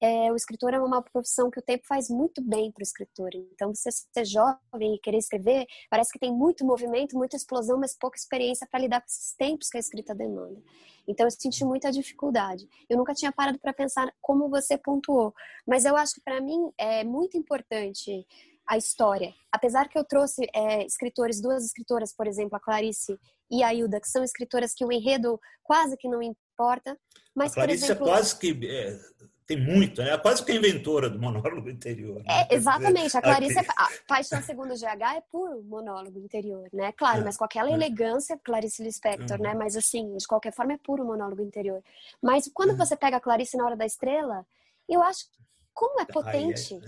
é, 0.00 0.32
o 0.32 0.36
escritor 0.36 0.72
é 0.72 0.80
uma 0.80 1.02
profissão 1.02 1.50
que 1.50 1.58
o 1.58 1.62
tempo 1.62 1.84
faz 1.86 2.08
muito 2.08 2.40
bem 2.40 2.72
para 2.72 2.80
o 2.80 2.82
escritor. 2.82 3.30
Então, 3.34 3.74
você 3.74 3.90
ser 3.90 4.24
jovem 4.24 4.94
e 4.94 4.98
querer 4.98 5.18
escrever, 5.18 5.66
parece 5.90 6.10
que 6.12 6.18
tem 6.18 6.32
muito 6.32 6.64
movimento, 6.64 7.16
muita 7.16 7.36
explosão, 7.36 7.78
mas 7.78 7.96
pouca 7.96 8.16
experiência 8.16 8.66
para 8.70 8.80
lidar 8.80 9.00
com 9.00 9.06
esses 9.06 9.34
tempos 9.36 9.68
que 9.68 9.76
a 9.76 9.80
escrita 9.80 10.14
demanda. 10.14 10.60
Então, 11.06 11.26
eu 11.26 11.30
senti 11.30 11.64
muita 11.64 11.92
dificuldade. 11.92 12.66
Eu 12.88 12.96
nunca 12.96 13.12
tinha 13.12 13.30
parado 13.30 13.58
para 13.58 13.72
pensar 13.72 14.10
como 14.20 14.48
você 14.48 14.78
pontuou, 14.78 15.34
mas 15.66 15.84
eu 15.84 15.96
acho 15.96 16.14
que 16.14 16.20
para 16.22 16.40
mim 16.40 16.72
é 16.78 17.04
muito 17.04 17.36
importante 17.36 18.26
a 18.70 18.76
história. 18.76 19.34
Apesar 19.50 19.88
que 19.88 19.98
eu 19.98 20.04
trouxe 20.04 20.46
é, 20.54 20.86
escritores, 20.86 21.40
duas 21.42 21.64
escritoras, 21.64 22.14
por 22.14 22.28
exemplo, 22.28 22.56
a 22.56 22.60
Clarice 22.60 23.18
e 23.50 23.64
a 23.64 23.74
Hilda, 23.74 24.00
que 24.00 24.08
são 24.08 24.22
escritoras 24.22 24.72
que 24.72 24.84
o 24.84 24.92
enredo 24.92 25.40
quase 25.64 25.96
que 25.96 26.08
não 26.08 26.22
importa. 26.22 26.96
Mas, 27.34 27.50
a 27.50 27.54
Clarice 27.54 27.80
por 27.80 27.84
exemplo, 27.86 28.06
é 28.06 28.10
quase 28.10 28.38
que 28.38 28.66
é, 28.66 29.19
tem 29.50 29.60
muito, 29.60 30.00
né? 30.00 30.10
É 30.10 30.16
quase 30.16 30.44
que 30.44 30.52
a 30.52 30.54
inventora 30.54 31.10
do 31.10 31.18
monólogo 31.18 31.68
interior. 31.68 32.22
Né? 32.22 32.46
É, 32.48 32.54
exatamente. 32.54 33.16
A 33.16 33.20
Clarice, 33.20 33.58
é, 33.58 33.64
a 33.76 33.88
Paixão 34.06 34.40
Segundo 34.42 34.74
GH 34.74 35.16
é 35.16 35.20
puro 35.28 35.60
monólogo 35.64 36.20
interior, 36.20 36.68
né? 36.72 36.92
Claro, 36.92 37.22
é, 37.22 37.24
mas 37.24 37.36
com 37.36 37.44
aquela 37.44 37.68
é. 37.68 37.72
elegância, 37.72 38.38
Clarice 38.44 38.80
Lispector, 38.80 39.38
uhum. 39.38 39.42
né? 39.42 39.54
Mas 39.54 39.76
assim, 39.76 40.16
de 40.16 40.24
qualquer 40.24 40.52
forma 40.52 40.74
é 40.74 40.78
puro 40.78 41.04
monólogo 41.04 41.42
interior. 41.42 41.82
Mas 42.22 42.48
quando 42.54 42.70
uhum. 42.70 42.76
você 42.76 42.94
pega 42.94 43.16
a 43.16 43.20
Clarice 43.20 43.56
na 43.56 43.64
Hora 43.64 43.76
da 43.76 43.84
Estrela, 43.84 44.46
eu 44.88 45.02
acho 45.02 45.26
como 45.74 46.00
é 46.00 46.04
potente. 46.04 46.78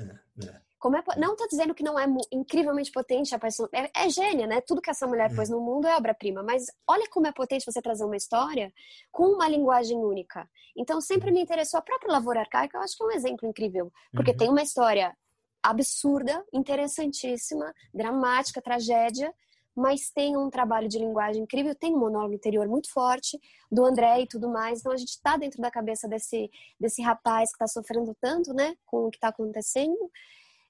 É, 0.41 0.47
é, 0.47 0.61
como 0.83 0.97
é, 0.97 1.03
não 1.17 1.35
estou 1.35 1.47
dizendo 1.47 1.77
que 1.77 1.85
não 1.85 1.97
é 1.97 2.05
incrivelmente 2.33 2.91
potente 2.91 3.33
a 3.33 3.39
pessoa. 3.39 3.69
É, 3.73 3.89
é 4.05 4.09
gênia, 4.11 4.49
né? 4.49 4.61
Tudo 4.61 4.83
que 4.83 4.91
essa 4.91 5.07
mulher 5.07 5.31
hum. 5.31 5.37
pôs 5.37 5.49
no 5.49 5.61
mundo 5.61 5.87
é 5.87 5.97
obra-prima. 5.97 6.43
Mas 6.43 6.67
olha 6.89 7.09
como 7.09 7.29
é 7.29 7.31
potente 7.31 7.65
você 7.65 7.81
trazer 7.81 8.05
uma 8.05 8.17
história 8.17 8.75
com 9.13 9.29
uma 9.29 9.49
linguagem 9.49 9.97
única. 9.97 10.51
Então 10.77 11.01
sempre 11.01 11.31
me 11.31 11.41
interessou 11.41 11.79
a 11.79 11.83
própria 11.83 12.11
Lavoura 12.11 12.41
Arcaica, 12.41 12.77
eu 12.77 12.83
acho 12.83 12.97
que 12.97 13.03
é 13.05 13.07
um 13.07 13.13
exemplo 13.13 13.49
incrível. 13.49 13.93
Porque 14.13 14.33
uhum. 14.33 14.37
tem 14.37 14.49
uma 14.49 14.61
história 14.61 15.17
absurda, 15.63 16.45
interessantíssima, 16.53 17.73
dramática, 17.95 18.61
tragédia, 18.61 19.33
mas 19.77 20.11
tem 20.11 20.37
um 20.37 20.51
trabalho 20.51 20.89
de 20.89 20.99
linguagem 20.99 21.45
incrível, 21.45 21.77
tem 21.77 21.95
um 21.95 22.01
monólogo 22.01 22.35
interior 22.35 22.67
muito 22.67 22.91
forte 22.91 23.39
do 23.71 23.85
André 23.85 24.23
e 24.23 24.27
tudo 24.27 24.49
mais. 24.49 24.81
Então 24.81 24.91
a 24.91 24.97
gente 24.97 25.11
está 25.11 25.37
dentro 25.37 25.63
da 25.63 25.71
cabeça 25.71 26.09
desse, 26.09 26.51
desse 26.81 27.01
rapaz 27.03 27.51
que 27.51 27.55
está 27.55 27.69
sofrendo 27.69 28.17
tanto, 28.21 28.53
né, 28.53 28.75
com 28.85 29.07
o 29.07 29.11
que 29.11 29.19
está 29.19 29.29
acontecendo 29.29 30.11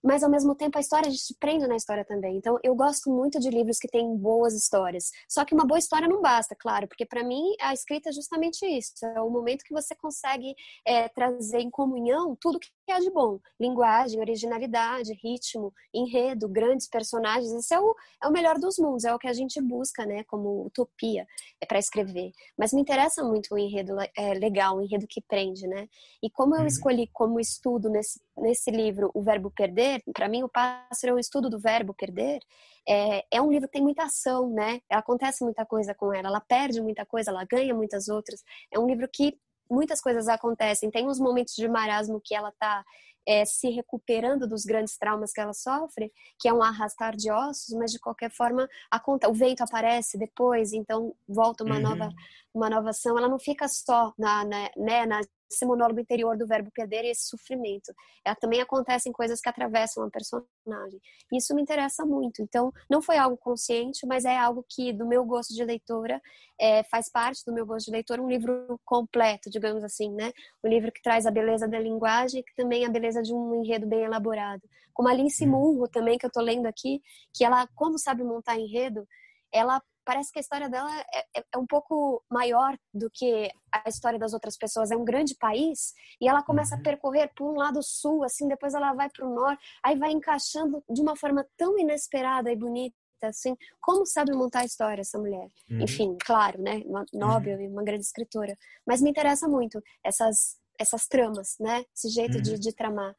mas 0.03 0.23
ao 0.23 0.31
mesmo 0.31 0.55
tempo 0.55 0.79
a 0.79 0.81
história 0.81 1.09
a 1.09 1.11
gente 1.11 1.35
prende 1.39 1.67
na 1.67 1.77
história 1.77 2.05
também. 2.05 2.37
Então 2.37 2.59
eu 2.63 2.75
gosto 2.75 3.11
muito 3.11 3.39
de 3.39 3.51
livros 3.51 3.79
que 3.79 3.89
têm 3.89 4.17
boas 4.17 4.55
histórias. 4.55 5.11
Só 5.29 5.45
que 5.45 5.55
uma 5.55 5.65
boa 5.65 5.79
história 5.79 6.09
não 6.09 6.21
basta, 6.21 6.57
claro, 6.59 6.89
porque 6.89 7.07
para 7.07 7.25
mim 7.25 7.55
a 7.61 7.73
escrita 7.73 8.11
é 8.11 8.13
justamente 8.13 8.67
isso. 8.67 8.93
É 9.05 9.21
o 9.21 9.31
momento 9.31 9.65
que 9.65 9.73
você 9.73 9.95
consegue 9.95 10.55
é, 10.87 11.09
trazer 11.09 11.61
em 11.61 11.71
comunhão 11.71 12.37
tudo 12.41 12.59
que 12.59 12.69
há 12.91 12.99
de 12.99 13.11
bom. 13.11 13.39
Linguagem, 13.61 14.21
originalidade, 14.21 15.13
ritmo, 15.23 15.73
enredo, 15.95 16.49
grandes 16.49 16.89
personagens. 16.89 17.53
Esse 17.53 17.75
é 17.75 17.81
o, 17.81 17.95
é 18.23 18.27
o 18.27 18.33
melhor 18.33 18.59
dos 18.59 18.79
mundos, 18.79 19.05
é 19.05 19.15
o 19.15 19.19
que 19.19 19.29
a 19.29 19.33
gente 19.33 19.61
busca, 19.61 20.05
né, 20.05 20.25
como 20.25 20.67
utopia 20.67 21.27
é 21.61 21.67
para 21.67 21.79
escrever. 21.79 22.33
Mas 22.59 22.73
me 22.73 22.81
interessa 22.81 23.23
muito 23.23 23.55
o 23.55 23.59
enredo 23.59 23.95
é, 24.17 24.35
legal, 24.35 24.77
o 24.77 24.83
enredo 24.83 25.07
que 25.09 25.21
prende, 25.21 25.67
né? 25.67 25.89
E 26.23 26.31
como 26.31 26.55
eu 26.55 26.61
uhum. 26.61 26.67
escolhi 26.67 27.09
como 27.13 27.39
estudo 27.39 27.89
nesse, 27.89 28.21
nesse 28.37 28.71
livro 28.71 29.11
o 29.15 29.23
verbo 29.23 29.51
perder, 29.51 30.03
para 30.13 30.29
mim 30.29 30.43
o 30.43 30.49
pássaro 30.49 31.13
é 31.13 31.15
um 31.15 31.19
estudo 31.19 31.49
do 31.49 31.59
verbo 31.59 31.95
perder, 31.95 32.41
é, 32.89 33.25
é, 33.31 33.41
um 33.41 33.51
livro 33.51 33.69
que 33.69 33.75
tem 33.75 33.83
muita 33.83 34.05
ação, 34.05 34.51
né? 34.51 34.81
Acontece 34.91 35.45
muita 35.45 35.65
coisa 35.65 35.95
com 35.95 36.13
ela, 36.13 36.29
ela 36.29 36.41
perde 36.41 36.81
muita 36.81 37.07
coisa, 37.07 37.31
ela 37.31 37.45
ganha 37.45 37.75
muitas 37.75 38.09
outras. 38.09 38.43
É 38.73 38.79
um 38.79 38.87
livro 38.87 39.09
que 39.09 39.39
muitas 39.73 40.01
coisas 40.01 40.29
acontecem. 40.29 40.91
Tem 40.91 41.09
uns 41.09 41.19
momentos 41.19 41.55
de 41.55 41.69
marasmo 41.69 42.21
que 42.23 42.35
ela 42.35 42.51
está 42.51 42.85
é, 43.27 43.45
se 43.45 43.71
recuperando 43.71 44.49
dos 44.49 44.65
grandes 44.65 44.97
traumas 44.99 45.33
que 45.33 45.41
ela 45.41 45.53
sofre, 45.53 46.13
que 46.39 46.49
é 46.49 46.53
um 46.53 46.63
arrastar 46.63 47.17
de 47.17 47.31
ossos, 47.31 47.75
mas 47.79 47.93
de 47.93 47.99
qualquer 47.99 48.31
forma 48.31 48.69
a 48.91 48.99
conta, 48.99 49.29
o 49.29 49.35
vento 49.35 49.63
aparece 49.63 50.19
depois, 50.19 50.73
então 50.73 51.15
volta 51.29 51.65
uma 51.65 51.77
uhum. 51.77 51.83
nova 51.83 52.09
uma 52.55 52.69
nova 52.69 52.91
ação. 52.91 53.17
Ela 53.17 53.29
não 53.29 53.39
fica 53.39 53.67
só 53.69 54.13
na, 54.19 54.45
na, 54.45 54.71
né, 54.77 55.07
na 55.07 55.21
esse 55.53 55.65
monólogo 55.67 56.01
interior 56.01 56.37
do 56.37 56.47
verbo 56.47 56.71
perder 56.75 57.05
e 57.05 57.11
esse 57.11 57.29
sofrimento. 57.29 57.93
Ela 58.25 58.37
também 58.37 58.61
acontecem 58.61 59.13
coisas 59.13 59.41
que 59.41 59.49
atravessam 59.49 60.05
a 60.05 60.11
personagem. 60.11 61.01
Isso 61.33 61.55
me 61.55 61.63
interessa 61.63 62.05
muito. 62.05 62.43
Então, 62.43 62.73
não 62.91 63.03
foi 63.03 63.17
algo 63.17 63.37
consciente, 63.37 64.07
mas 64.07 64.25
é 64.25 64.37
algo 64.37 64.65
que, 64.69 64.93
do 64.93 65.07
meu 65.07 65.25
gosto 65.25 65.55
de 65.55 65.65
leitora, 65.65 66.21
é, 66.61 66.83
faz 66.85 67.11
parte 67.11 67.43
do 67.47 67.53
meu 67.53 67.67
gosto 67.67 67.87
de 67.87 67.93
leitora, 67.93 68.23
um 68.23 68.29
livro 68.29 68.81
completo, 68.85 69.51
digamos 69.51 69.85
assim, 69.85 70.13
né? 70.13 70.33
Um 70.65 70.69
livro 70.69 70.93
que 70.93 71.03
traz 71.03 71.27
a 71.27 71.31
beleza 71.31 71.69
da 71.69 71.79
linguagem 71.79 72.41
e 72.41 72.45
que 72.45 72.55
também 72.55 72.85
a 72.85 72.89
beleza 72.89 73.23
de 73.23 73.35
um 73.35 73.63
enredo 73.63 73.87
bem 73.87 74.03
elaborado. 74.03 74.63
Como 74.93 75.09
a 75.09 75.15
Lince 75.15 75.45
hum. 75.45 75.51
Munro 75.51 75.89
também, 75.89 76.19
que 76.19 76.27
eu 76.27 76.31
tô 76.31 76.41
lendo 76.41 76.67
aqui, 76.67 77.01
que 77.33 77.45
ela, 77.45 77.67
como 77.75 77.99
sabe 77.99 78.23
montar 78.23 78.59
enredo, 78.59 79.07
ela 79.53 79.83
parece 80.05 80.33
que 80.33 80.39
a 80.39 80.41
história 80.41 80.69
dela 80.69 80.91
é, 81.15 81.39
é, 81.39 81.45
é, 81.55 81.59
um 81.59 81.67
pouco 81.67 82.23
maior 82.31 82.77
do 82.93 83.11
que 83.11 83.51
a 83.71 83.89
história 83.89 84.19
das 84.19 84.33
outras 84.33 84.57
pessoas. 84.57 84.91
É 84.91 84.97
um 84.97 85.05
grande 85.05 85.35
país 85.37 85.95
e 86.21 86.29
ela 86.29 86.43
começa 86.43 86.75
uhum. 86.75 86.81
a 86.81 86.85
percorrer 86.85 87.31
por 87.35 87.51
um 87.51 87.57
lado 87.57 87.83
sul, 87.83 88.25
assim, 88.25 88.49
depois 88.49 88.75
ela 88.75 88.93
vai 88.95 89.09
para 89.11 89.27
o 89.27 89.35
norte, 89.35 89.63
aí 89.83 89.97
vai 89.97 90.11
encaixando 90.11 90.83
de 90.89 91.01
uma 91.01 91.17
forma 91.17 91.47
tão 91.57 91.79
inesperada 91.79 92.51
e 92.51 92.57
bonita. 92.57 92.97
Assim, 93.23 93.57
como 93.81 94.05
sabe 94.05 94.33
montar 94.33 94.61
a 94.61 94.65
história 94.65 95.01
essa 95.01 95.17
mulher? 95.17 95.49
Uhum. 95.71 95.83
Enfim, 95.83 96.17
claro, 96.25 96.61
né? 96.61 96.83
Uma 96.85 97.05
Nobel 97.13 97.59
uhum. 97.59 97.65
e 97.65 97.69
uma 97.69 97.85
grande 97.85 98.05
escritora. 98.05 98.59
Mas 98.85 99.01
me 99.01 99.11
interessa 99.11 99.47
muito 99.47 99.81
essas, 100.03 100.59
essas 100.77 101.07
tramas, 101.07 101.55
né? 101.61 101.85
Esse 101.95 102.09
jeito 102.09 102.43
de, 102.43 102.55
uhum. 102.55 102.59
de 102.59 102.75
tramar. 102.75 103.15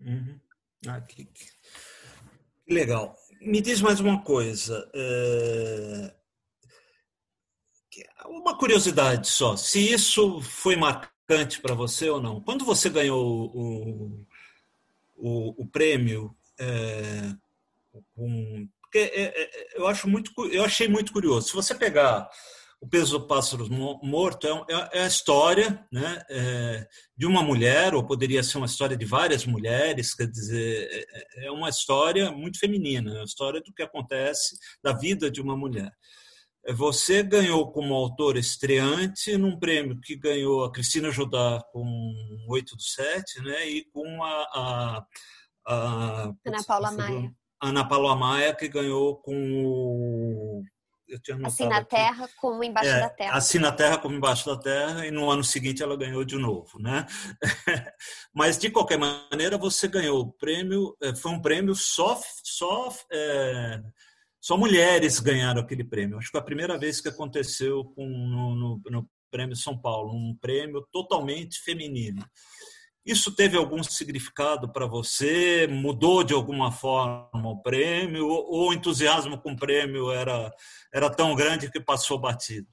Uhum. 0.00 0.40
Ah, 0.88 1.00
que, 1.02 1.24
que 1.26 1.46
legal. 2.68 3.16
Me 3.40 3.60
diz 3.60 3.80
mais 3.80 4.00
uma 4.00 4.24
coisa. 4.24 4.90
É 4.92 6.23
uma 8.26 8.56
curiosidade 8.56 9.28
só, 9.28 9.56
se 9.56 9.92
isso 9.92 10.40
foi 10.40 10.76
marcante 10.76 11.60
para 11.60 11.74
você 11.74 12.08
ou 12.08 12.20
não. 12.20 12.40
Quando 12.40 12.64
você 12.64 12.88
ganhou 12.88 13.50
o, 13.54 14.26
o, 15.16 15.62
o 15.62 15.66
prêmio, 15.66 16.34
é, 16.58 17.34
um, 18.16 18.68
porque 18.82 18.98
é, 18.98 19.42
é, 19.42 19.78
eu 19.78 19.86
acho 19.88 20.08
muito, 20.08 20.30
eu 20.52 20.64
achei 20.64 20.86
muito 20.86 21.12
curioso. 21.12 21.48
Se 21.48 21.54
você 21.54 21.74
pegar 21.74 22.30
o 22.80 22.86
peso 22.86 23.18
do 23.18 23.26
pássaro 23.26 23.66
morto 24.02 24.46
é, 24.46 24.50
é, 24.50 24.98
é, 24.98 25.02
a 25.04 25.06
história 25.06 25.84
né, 25.90 26.22
é, 26.28 26.86
de 27.16 27.26
uma 27.26 27.42
mulher, 27.42 27.94
ou 27.94 28.04
poderia 28.04 28.42
ser 28.42 28.58
uma 28.58 28.66
história 28.66 28.94
de 28.94 29.06
várias 29.06 29.46
mulheres, 29.46 30.14
quer 30.14 30.26
dizer, 30.26 30.88
é, 30.92 31.46
é 31.46 31.50
uma 31.50 31.70
história 31.70 32.30
muito 32.30 32.58
feminina, 32.58 33.16
é 33.16 33.20
a 33.22 33.24
história 33.24 33.62
do 33.62 33.72
que 33.72 33.82
acontece 33.82 34.58
da 34.82 34.92
vida 34.92 35.30
de 35.30 35.40
uma 35.40 35.56
mulher. 35.56 35.90
Você 36.72 37.22
ganhou 37.22 37.70
como 37.70 37.92
autor 37.94 38.38
estreante 38.38 39.36
num 39.36 39.58
prêmio 39.58 40.00
que 40.00 40.16
ganhou 40.16 40.64
a 40.64 40.72
Cristina 40.72 41.10
Judá 41.10 41.62
com 41.72 41.84
8 42.48 42.76
do 42.76 42.82
7, 42.82 43.42
né? 43.42 43.68
E 43.68 43.84
com 43.92 44.22
a, 44.22 44.42
a, 44.54 45.06
a 45.66 46.22
Ana 46.46 46.64
Paula 46.66 46.90
Maia. 46.90 47.34
Ana 47.60 47.86
Paula 47.86 48.16
Maia, 48.16 48.54
que 48.54 48.66
ganhou 48.68 49.16
com 49.16 49.34
o. 49.34 50.62
assim 51.44 51.66
na 51.66 51.84
Terra 51.84 52.28
como 52.40 52.64
Embaixo 52.64 52.90
é, 52.90 53.00
da 53.00 53.10
Terra. 53.10 53.36
Assim 53.36 53.58
na 53.58 53.72
Terra 53.72 53.98
como 53.98 54.16
Embaixo 54.16 54.46
da 54.46 54.58
Terra, 54.58 55.06
e 55.06 55.10
no 55.10 55.30
ano 55.30 55.44
seguinte 55.44 55.82
ela 55.82 55.96
ganhou 55.98 56.24
de 56.24 56.36
novo, 56.36 56.78
né? 56.78 57.06
Mas, 58.34 58.56
de 58.56 58.70
qualquer 58.70 58.98
maneira, 58.98 59.58
você 59.58 59.86
ganhou 59.86 60.20
o 60.20 60.32
prêmio, 60.32 60.96
é, 61.02 61.14
foi 61.14 61.30
um 61.32 61.42
prêmio 61.42 61.74
só, 61.74 62.18
só 62.42 62.90
é, 63.12 63.82
só 64.44 64.58
mulheres 64.58 65.20
ganharam 65.20 65.62
aquele 65.62 65.82
prêmio. 65.82 66.18
Acho 66.18 66.26
que 66.26 66.32
foi 66.32 66.40
a 66.40 66.44
primeira 66.44 66.76
vez 66.76 67.00
que 67.00 67.08
aconteceu 67.08 67.82
com, 67.82 68.06
no, 68.06 68.54
no, 68.54 68.82
no 68.90 69.10
Prêmio 69.30 69.56
São 69.56 69.74
Paulo, 69.74 70.12
um 70.12 70.36
prêmio 70.38 70.86
totalmente 70.92 71.62
feminino. 71.62 72.22
Isso 73.06 73.34
teve 73.34 73.56
algum 73.56 73.82
significado 73.82 74.70
para 74.70 74.86
você? 74.86 75.66
Mudou 75.66 76.22
de 76.22 76.34
alguma 76.34 76.70
forma 76.70 77.30
o 77.32 77.62
prêmio? 77.62 78.28
Ou 78.28 78.68
o 78.68 78.74
entusiasmo 78.74 79.40
com 79.40 79.52
o 79.52 79.56
prêmio 79.56 80.10
era, 80.10 80.52
era 80.92 81.08
tão 81.08 81.34
grande 81.34 81.70
que 81.70 81.80
passou 81.80 82.18
batido? 82.18 82.68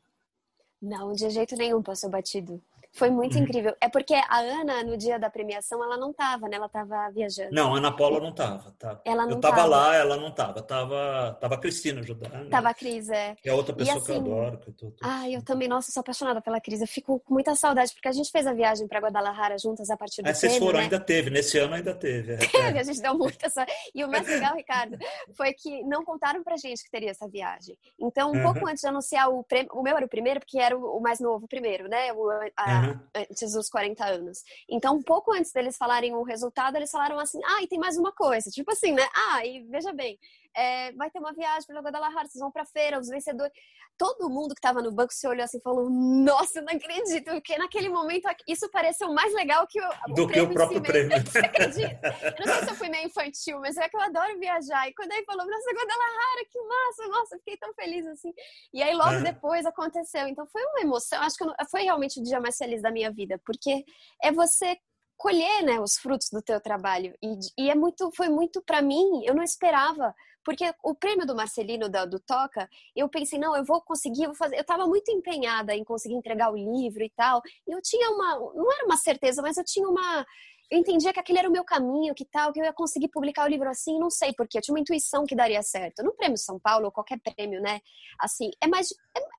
Não, 0.82 1.14
de 1.14 1.30
jeito 1.30 1.56
nenhum 1.56 1.82
passou 1.82 2.10
batido. 2.10 2.62
Foi 2.94 3.10
muito 3.10 3.38
uhum. 3.38 3.44
incrível. 3.44 3.76
É 3.80 3.88
porque 3.88 4.14
a 4.14 4.40
Ana, 4.40 4.84
no 4.84 4.98
dia 4.98 5.18
da 5.18 5.30
premiação, 5.30 5.82
ela 5.84 5.98
não 5.98 6.12
tava, 6.12 6.48
né? 6.50 6.58
Ela 6.58 6.68
tava 6.68 7.10
viajando. 7.12 7.52
Não, 7.52 7.74
a 7.74 7.78
Ana 7.78 7.92
Paula 7.92 8.20
não 8.20 8.34
tava. 8.34 8.72
Tá? 8.78 9.00
Ela 9.06 9.26
não 9.26 9.34
eu 9.34 9.40
tava, 9.40 9.56
tava, 9.56 9.68
lá, 9.68 9.96
ela 9.96 10.18
não 10.18 10.32
tava. 10.32 10.62
Tava, 10.62 11.38
tava 11.40 11.56
a 11.56 11.58
Cristina 11.58 12.02
ajudando. 12.02 12.50
Tava 12.50 12.70
a 12.70 12.74
Cris, 12.74 13.10
é. 13.10 13.36
Que 13.36 13.50
é 13.50 13.54
outra 13.54 13.74
pessoa 13.74 13.98
assim, 13.98 14.06
que 14.06 14.12
eu 14.12 14.16
assim, 14.16 14.32
adoro. 14.32 14.58
Que 14.58 14.70
eu 14.70 14.74
tô, 14.74 14.92
tô... 14.92 14.98
Ah, 15.04 15.30
eu 15.30 15.42
também, 15.42 15.68
nossa, 15.68 15.92
sou 15.92 16.02
apaixonada 16.02 16.42
pela 16.42 16.60
Cris. 16.60 16.82
Eu 16.82 16.88
fico 16.88 17.20
com 17.20 17.34
muita 17.34 17.56
saudade, 17.56 17.94
porque 17.94 18.10
a 18.10 18.12
gente 18.12 18.30
fez 18.30 18.46
a 18.46 18.54
viagem 18.54 18.88
para 18.88 19.00
Guadalajara 19.00 19.58
juntas 19.58 19.90
a 19.90 19.96
partir 19.96 20.22
do 20.22 20.30
é, 20.30 20.34
vocês 20.34 20.58
foram, 20.58 20.80
né? 20.80 20.84
ainda 20.84 21.00
teve. 21.00 21.30
Nesse 21.30 21.58
ano 21.58 21.76
ainda 21.76 21.94
teve. 21.94 22.34
É. 22.34 22.38
Teve, 22.52 22.80
a 22.80 22.84
gente 22.84 23.02
deu 23.02 23.18
muita 23.18 23.50
sorte. 23.50 23.72
E 23.96 24.04
o 24.04 24.10
mais 24.10 24.28
legal, 24.28 24.56
Ricardo, 24.56 24.98
foi 25.36 25.54
que 25.54 25.84
não 25.84 26.04
contaram 26.04 26.44
pra 26.44 26.58
gente 26.58 26.84
que 26.84 26.92
teria 26.92 27.12
essa 27.12 27.28
viagem. 27.28 27.78
Então, 28.00 28.32
um 28.32 28.36
uhum. 28.36 28.44
pouco 28.44 28.68
antes 28.68 28.82
de 28.82 28.88
anunciar 28.88 29.30
o 29.30 29.44
prêmio, 29.44 29.72
o 29.74 29.82
meu 29.82 29.96
era 29.96 30.06
o 30.06 30.10
primeiro, 30.10 30.40
porque 30.40 30.60
era 30.60 30.78
o 30.78 31.00
mais 31.00 31.20
novo 31.20 31.48
primeiro, 31.48 31.88
né? 31.88 32.12
O, 32.14 32.30
a, 32.30 32.81
uhum. 32.81 32.81
Antes 33.16 33.54
dos 33.54 33.70
40 33.70 34.06
anos. 34.06 34.44
Então, 34.70 34.96
um 34.96 35.04
pouco 35.04 35.34
antes 35.34 35.52
deles 35.52 35.78
falarem 35.78 36.14
o 36.14 36.24
resultado, 36.24 36.76
eles 36.76 36.92
falaram 36.92 37.20
assim: 37.20 37.40
ah, 37.44 37.62
e 37.62 37.68
tem 37.68 37.80
mais 37.80 37.98
uma 37.98 38.12
coisa. 38.12 38.50
Tipo 38.50 38.72
assim, 38.72 38.92
né? 38.94 39.08
Ah, 39.14 39.46
e 39.46 39.64
veja 39.64 39.94
bem, 39.94 40.18
é, 40.56 40.92
vai 40.94 41.10
ter 41.10 41.20
uma 41.20 41.34
viagem 41.34 41.66
para 41.66 41.82
Guadalajara, 41.82 42.28
vocês 42.28 42.40
vão 42.40 42.52
para 42.52 42.66
feira, 42.66 43.00
os 43.00 43.08
vencedores. 43.08 43.54
Todo 43.98 44.30
mundo 44.30 44.56
que 44.56 44.60
estava 44.60 44.82
no 44.82 44.92
banco 44.92 45.14
se 45.14 45.28
olhou 45.28 45.44
assim 45.44 45.58
e 45.58 45.62
falou: 45.62 45.90
Nossa, 45.90 46.60
eu 46.60 46.64
não 46.64 46.74
acredito, 46.74 47.32
porque 47.32 47.58
naquele 47.58 47.90
momento 47.90 48.28
isso 48.48 48.70
pareceu 48.70 49.14
mais 49.14 49.34
legal 49.34 49.68
que 49.68 49.80
o, 49.80 50.14
Do 50.16 50.24
o 50.24 50.28
que 50.28 50.42
o 50.42 50.52
próprio 50.52 50.80
si 50.80 50.84
prêmio. 50.84 51.18
Você 51.22 51.40
acredita? 51.40 52.08
Eu 52.40 52.46
não 52.46 52.54
sei 52.54 52.64
se 52.64 52.70
eu 52.72 52.76
fui 52.76 52.90
meio 52.90 53.08
infantil, 53.08 53.60
mas 53.60 53.78
é 53.78 53.88
que 53.88 53.96
eu 53.96 54.02
adoro 54.02 54.40
viajar. 54.40 54.88
E 54.88 54.94
quando 54.94 55.12
aí 55.12 55.24
falou: 55.26 55.46
Nossa, 55.46 55.72
Guadalajara, 55.72 56.46
que 56.50 56.62
massa, 56.62 57.08
nossa, 57.10 57.38
fiquei 57.38 57.58
tão 57.58 57.74
feliz 57.74 58.06
assim. 58.08 58.34
E 58.74 58.82
aí 58.82 58.94
logo 58.94 59.22
depois 59.22 59.66
aconteceu. 59.66 60.28
Então 60.28 60.48
foi 60.48 60.64
uma 60.64 60.82
emoção, 60.82 61.22
acho 61.22 61.38
que 61.38 61.46
foi 61.70 61.84
realmente 61.84 62.20
o 62.20 62.24
dia 62.24 62.40
mais 62.40 62.58
feliz 62.58 62.82
da 62.82 62.92
minha 62.92 63.12
vida, 63.12 63.40
porque 63.46 63.86
é 64.22 64.32
você 64.32 64.78
colher 65.22 65.64
né, 65.64 65.80
os 65.80 65.98
frutos 65.98 66.30
do 66.32 66.42
teu 66.42 66.60
trabalho. 66.60 67.14
E, 67.22 67.38
e 67.66 67.70
é 67.70 67.76
muito, 67.76 68.12
foi 68.16 68.28
muito 68.28 68.60
para 68.64 68.82
mim, 68.82 69.24
eu 69.24 69.36
não 69.36 69.44
esperava 69.44 70.16
porque 70.44 70.74
o 70.84 70.96
prêmio 70.96 71.26
do 71.26 71.36
Marcelino 71.36 71.90
da, 71.90 72.06
do 72.06 72.20
Toca, 72.20 72.70
eu 72.96 73.08
pensei, 73.10 73.40
não, 73.40 73.56
eu 73.56 73.64
vou 73.64 73.82
conseguir, 73.82 74.24
eu 74.24 74.30
vou 74.30 74.36
fazer. 74.36 74.56
Eu 74.56 74.62
estava 74.62 74.86
muito 74.88 75.12
empenhada 75.12 75.76
em 75.76 75.84
conseguir 75.84 76.16
entregar 76.16 76.52
o 76.52 76.58
livro 76.58 77.04
e 77.04 77.10
tal. 77.10 77.42
E 77.68 77.72
eu 77.72 77.82
tinha 77.82 78.10
uma, 78.12 78.38
não 78.54 78.72
era 78.72 78.86
uma 78.86 78.98
certeza, 78.98 79.42
mas 79.42 79.58
eu 79.58 79.64
tinha 79.66 79.88
uma 79.88 80.26
eu 80.72 80.80
entendia 80.80 81.12
que 81.12 81.20
aquele 81.20 81.38
era 81.38 81.50
o 81.50 81.52
meu 81.52 81.66
caminho, 81.66 82.16
que 82.16 82.24
tal, 82.24 82.54
que 82.54 82.62
eu 82.62 82.64
ia 82.64 82.72
conseguir 82.72 83.10
publicar 83.10 83.44
o 83.44 83.50
livro 83.50 83.70
assim, 83.70 84.00
não 84.00 84.10
sei 84.10 84.34
porquê, 84.34 84.58
eu 84.58 84.62
tinha 84.62 84.74
uma 84.74 84.80
intuição 84.80 85.26
que 85.26 85.36
daria 85.36 85.62
certo. 85.62 86.02
No 86.02 86.14
Prêmio 86.14 86.38
São 86.38 86.58
Paulo, 86.58 86.86
ou 86.86 86.92
qualquer 86.94 87.20
prêmio, 87.20 87.62
né? 87.62 87.82
Assim, 88.18 88.50
é 88.62 88.68
mais. 88.68 88.88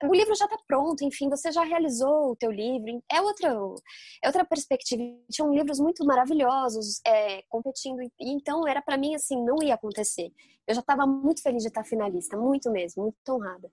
É, 0.02 0.06
o 0.06 0.14
livro 0.14 0.34
já 0.34 0.44
está 0.44 0.58
pronto, 0.68 1.02
enfim, 1.02 1.30
você 1.30 1.50
já 1.50 1.64
realizou 1.64 2.32
o 2.32 2.36
teu 2.36 2.50
livro, 2.50 3.02
é 3.10 3.22
outra, 3.22 3.48
é 4.22 4.26
outra 4.26 4.44
perspectiva. 4.44 5.02
Tinham 5.30 5.54
livros 5.54 5.80
muito 5.80 6.04
maravilhosos 6.04 7.00
é, 7.06 7.42
competindo, 7.48 8.02
e 8.02 8.10
então 8.20 8.68
era 8.68 8.82
para 8.82 8.98
mim 8.98 9.14
assim, 9.14 9.42
não 9.42 9.56
ia 9.62 9.74
acontecer. 9.74 10.30
Eu 10.66 10.74
já 10.74 10.80
estava 10.80 11.06
muito 11.06 11.42
feliz 11.42 11.62
de 11.62 11.68
estar 11.68 11.84
finalista, 11.84 12.36
muito 12.36 12.70
mesmo, 12.70 13.02
muito 13.04 13.16
honrada. 13.28 13.70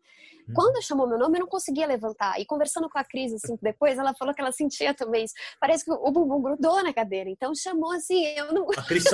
Uhum. 0.47 0.53
Quando 0.53 0.83
chamou 0.83 1.07
meu 1.07 1.19
nome, 1.19 1.37
eu 1.37 1.41
não 1.41 1.47
conseguia 1.47 1.85
levantar. 1.85 2.39
E 2.39 2.45
conversando 2.45 2.89
com 2.89 2.97
a 2.97 3.03
Cris, 3.03 3.33
assim, 3.33 3.57
depois, 3.61 3.97
ela 3.97 4.13
falou 4.15 4.33
que 4.33 4.41
ela 4.41 4.51
sentia 4.51 4.93
também 4.93 5.25
isso. 5.25 5.33
Parece 5.59 5.85
que 5.85 5.91
o 5.91 6.11
bumbum 6.11 6.41
grudou 6.41 6.83
na 6.83 6.93
cadeira. 6.93 7.29
Então 7.29 7.53
chamou 7.53 7.91
assim, 7.91 8.25
eu 8.35 8.51
não. 8.51 8.67
A 8.75 8.83
Cris 8.83 9.05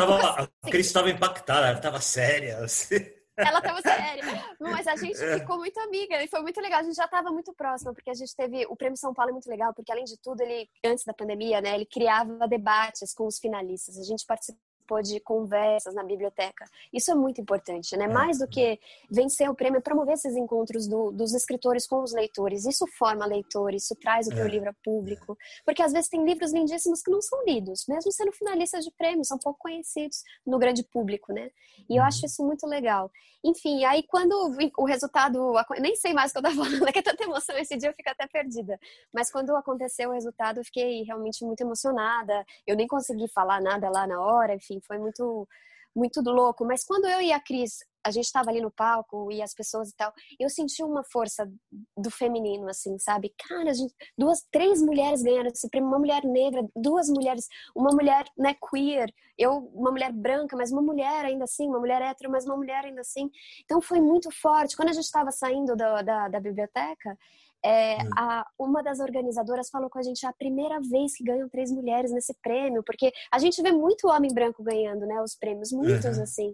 estava 0.87 1.09
impactada, 1.11 1.67
ela 1.67 1.77
estava 1.77 1.99
séria. 1.99 2.59
Assim. 2.59 2.95
Ela 3.37 3.59
estava 3.59 3.81
séria. 3.81 4.23
Mas 4.59 4.87
a 4.87 4.95
gente 4.95 5.21
é. 5.21 5.39
ficou 5.39 5.57
muito 5.57 5.77
amiga 5.81 6.23
e 6.23 6.27
foi 6.27 6.41
muito 6.41 6.59
legal. 6.61 6.79
A 6.79 6.83
gente 6.83 6.95
já 6.95 7.05
estava 7.05 7.29
muito 7.31 7.53
próxima, 7.53 7.93
porque 7.93 8.09
a 8.09 8.13
gente 8.13 8.33
teve. 8.35 8.65
O 8.67 8.75
Prêmio 8.75 8.97
São 8.97 9.13
Paulo 9.13 9.31
é 9.31 9.33
muito 9.33 9.49
legal, 9.49 9.73
porque 9.73 9.91
além 9.91 10.05
de 10.05 10.17
tudo, 10.21 10.41
ele, 10.41 10.69
antes 10.85 11.03
da 11.03 11.13
pandemia, 11.13 11.59
né, 11.59 11.75
ele 11.75 11.85
criava 11.85 12.47
debates 12.47 13.13
com 13.13 13.27
os 13.27 13.37
finalistas. 13.37 13.97
A 13.97 14.03
gente 14.03 14.25
participou 14.25 14.61
participou 14.85 15.01
de 15.01 15.19
conversas 15.19 15.93
na 15.93 16.03
biblioteca. 16.03 16.65
Isso 16.93 17.11
é 17.11 17.15
muito 17.15 17.41
importante, 17.41 17.97
né? 17.97 18.05
É. 18.05 18.07
Mais 18.07 18.39
do 18.39 18.47
que 18.47 18.79
vencer 19.09 19.49
o 19.49 19.55
prêmio, 19.55 19.79
é 19.79 19.81
promover 19.81 20.13
esses 20.13 20.35
encontros 20.35 20.87
do, 20.87 21.11
dos 21.11 21.33
escritores 21.33 21.87
com 21.87 22.01
os 22.01 22.13
leitores. 22.13 22.65
Isso 22.65 22.85
forma 22.87 23.25
leitores, 23.25 23.83
isso 23.83 23.95
traz 23.95 24.27
o 24.27 24.29
teu 24.29 24.45
é. 24.45 24.47
livro 24.47 24.69
a 24.69 24.73
público. 24.83 25.37
Porque 25.65 25.81
às 25.81 25.91
vezes 25.91 26.09
tem 26.09 26.23
livros 26.23 26.53
lindíssimos 26.53 27.01
que 27.01 27.11
não 27.11 27.21
são 27.21 27.43
lidos, 27.43 27.85
mesmo 27.87 28.11
sendo 28.11 28.31
finalistas 28.31 28.85
de 28.85 28.91
prêmio, 28.91 29.25
são 29.25 29.37
pouco 29.37 29.59
conhecidos 29.59 30.23
no 30.45 30.59
grande 30.59 30.83
público, 30.83 31.33
né? 31.33 31.49
E 31.89 31.95
eu 31.95 32.01
uhum. 32.01 32.07
acho 32.07 32.25
isso 32.25 32.45
muito 32.45 32.65
legal. 32.67 33.11
Enfim, 33.43 33.85
aí 33.85 34.01
quando 34.03 34.33
o 34.77 34.85
resultado. 34.85 35.53
Nem 35.79 35.95
sei 35.95 36.13
mais 36.13 36.31
o 36.31 36.33
que 36.33 36.39
eu 36.39 36.43
tava 36.43 36.55
falando, 36.63 36.87
é 36.87 36.91
que 36.91 36.99
é 36.99 37.01
tanta 37.01 37.23
emoção 37.23 37.55
esse 37.57 37.77
dia 37.77 37.89
eu 37.89 37.93
fico 37.93 38.09
até 38.09 38.27
perdida. 38.27 38.79
Mas 39.13 39.31
quando 39.31 39.55
aconteceu 39.55 40.09
o 40.09 40.13
resultado, 40.13 40.59
eu 40.59 40.65
fiquei 40.65 41.03
realmente 41.03 41.43
muito 41.45 41.61
emocionada. 41.61 42.45
Eu 42.65 42.75
nem 42.75 42.87
consegui 42.87 43.27
falar 43.27 43.61
nada 43.61 43.89
lá 43.89 44.07
na 44.07 44.19
hora, 44.19 44.55
enfim, 44.55 44.74
foi 44.81 44.97
muito 44.97 45.47
muito 45.95 46.21
louco. 46.21 46.65
Mas 46.65 46.83
quando 46.83 47.05
eu 47.07 47.21
e 47.21 47.31
a 47.31 47.39
Cris, 47.39 47.79
a 48.03 48.11
gente 48.11 48.25
estava 48.25 48.49
ali 48.51 48.61
no 48.61 48.69
palco 48.69 49.31
e 49.31 49.41
as 49.41 49.53
pessoas 49.53 49.89
e 49.89 49.95
tal, 49.95 50.13
eu 50.39 50.49
senti 50.49 50.83
uma 50.83 51.03
força 51.03 51.49
do 51.97 52.11
feminino, 52.11 52.67
assim, 52.69 52.99
sabe? 52.99 53.33
Cara, 53.47 53.73
gente, 53.73 53.95
duas, 54.17 54.45
três 54.51 54.81
mulheres 54.81 55.23
ganharam 55.23 55.47
esse 55.47 55.67
prêmio, 55.69 55.89
uma 55.89 55.97
mulher 55.97 56.23
negra, 56.23 56.63
duas 56.75 57.09
mulheres, 57.09 57.47
uma 57.73 57.91
mulher, 57.91 58.25
né, 58.37 58.55
queer, 58.69 59.11
eu, 59.37 59.71
uma 59.73 59.89
mulher 59.89 60.11
branca, 60.11 60.55
mas 60.55 60.71
uma 60.71 60.81
mulher 60.81 61.25
ainda 61.25 61.45
assim, 61.45 61.67
uma 61.67 61.79
mulher 61.79 62.01
hétero, 62.01 62.29
mas 62.29 62.45
uma 62.45 62.55
mulher 62.55 62.85
ainda 62.85 63.01
assim. 63.01 63.31
Então 63.63 63.81
foi 63.81 63.99
muito 63.99 64.29
forte. 64.31 64.75
Quando 64.75 64.89
a 64.89 64.93
gente 64.93 65.05
estava 65.05 65.31
saindo 65.31 65.75
da, 65.75 66.27
da 66.27 66.39
biblioteca, 66.39 67.17
é, 67.65 67.97
hum. 67.97 68.09
a, 68.15 68.45
uma 68.59 68.83
das 68.83 68.99
organizadoras 68.99 69.69
falou 69.71 69.89
com 69.89 69.97
a 69.97 70.03
gente 70.03 70.23
é 70.23 70.29
a 70.29 70.33
primeira 70.33 70.79
vez 70.79 71.17
que 71.17 71.23
ganham 71.23 71.49
três 71.49 71.71
mulheres 71.71 72.11
nesse 72.11 72.31
prêmio, 72.35 72.83
porque 72.83 73.11
a 73.31 73.39
gente 73.39 73.59
vê 73.59 73.71
muito 73.71 74.07
homem 74.07 74.31
branco 74.31 74.61
ganhando, 74.61 75.07
né, 75.07 75.19
os 75.19 75.35
prêmios, 75.35 75.71
muitos 75.71 76.17
uhum. 76.17 76.23
assim. 76.23 76.53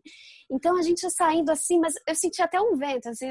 Então 0.49 0.78
a 0.78 0.82
gente 0.82 1.09
saindo 1.09 1.51
assim, 1.51 1.80
mas 1.80 1.95
eu 2.07 2.16
senti 2.16 2.41
até 2.41 2.62
um 2.62 2.78
vento, 2.78 3.09
assim, 3.09 3.30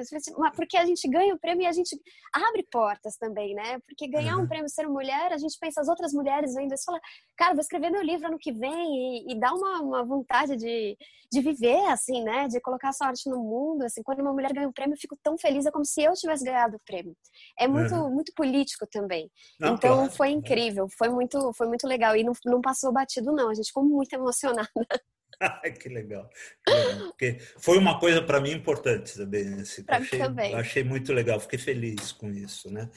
porque 0.54 0.76
a 0.76 0.84
gente 0.84 1.08
ganha 1.08 1.34
o 1.34 1.38
prêmio 1.38 1.62
e 1.62 1.66
a 1.66 1.72
gente 1.72 1.98
abre 2.34 2.66
portas 2.70 3.16
também, 3.16 3.54
né? 3.54 3.78
Porque 3.86 4.06
ganhar 4.06 4.36
uhum. 4.36 4.44
um 4.44 4.48
prêmio 4.48 4.68
ser 4.68 4.86
mulher, 4.86 5.32
a 5.32 5.38
gente 5.38 5.56
pensa 5.58 5.80
as 5.80 5.88
outras 5.88 6.12
mulheres 6.12 6.54
vendo 6.54 6.74
isso, 6.74 6.84
fala, 6.84 7.00
cara, 7.34 7.54
vou 7.54 7.62
escrever 7.62 7.90
meu 7.90 8.02
livro 8.02 8.28
ano 8.28 8.38
que 8.38 8.52
vem 8.52 9.24
e, 9.26 9.32
e 9.32 9.40
dá 9.40 9.54
uma, 9.54 9.80
uma 9.80 10.04
vontade 10.04 10.54
de, 10.54 10.98
de 11.32 11.40
viver, 11.40 11.86
assim, 11.86 12.22
né? 12.22 12.46
De 12.46 12.60
colocar 12.60 12.92
sua 12.92 13.06
arte 13.06 13.30
no 13.30 13.38
mundo, 13.38 13.84
assim. 13.84 14.02
Quando 14.02 14.20
uma 14.20 14.32
mulher 14.32 14.52
ganha 14.52 14.68
um 14.68 14.72
prêmio, 14.72 14.94
eu 14.94 15.00
fico 15.00 15.16
tão 15.22 15.38
feliz, 15.38 15.64
é 15.64 15.70
como 15.70 15.84
se 15.84 16.02
eu 16.02 16.12
tivesse 16.12 16.44
ganhado 16.44 16.76
o 16.76 16.80
prêmio. 16.84 17.16
É 17.58 17.69
muito, 17.70 17.94
uhum. 17.94 18.10
muito 18.10 18.32
político 18.34 18.86
também. 18.90 19.30
Não, 19.58 19.74
então 19.74 19.96
claro. 19.96 20.12
foi 20.12 20.30
incrível, 20.30 20.88
foi 20.98 21.08
muito, 21.08 21.52
foi 21.54 21.66
muito 21.66 21.86
legal. 21.86 22.16
E 22.16 22.24
não, 22.24 22.32
não 22.44 22.60
passou 22.60 22.92
batido, 22.92 23.32
não. 23.32 23.50
A 23.50 23.54
gente 23.54 23.68
ficou 23.68 23.84
muito 23.84 24.12
emocionada. 24.12 24.68
que, 25.80 25.88
legal. 25.88 26.28
que 26.64 26.72
legal. 26.72 27.08
Porque 27.08 27.38
foi 27.58 27.78
uma 27.78 27.98
coisa 27.98 28.22
para 28.22 28.40
mim 28.40 28.52
importante 28.52 29.16
também. 29.16 29.54
Assim, 29.54 29.82
para 29.82 30.00
mim 30.00 30.06
também. 30.06 30.54
Achei 30.54 30.84
muito 30.84 31.12
legal, 31.12 31.40
fiquei 31.40 31.58
feliz 31.58 32.12
com 32.12 32.30
isso, 32.30 32.70
né? 32.70 32.90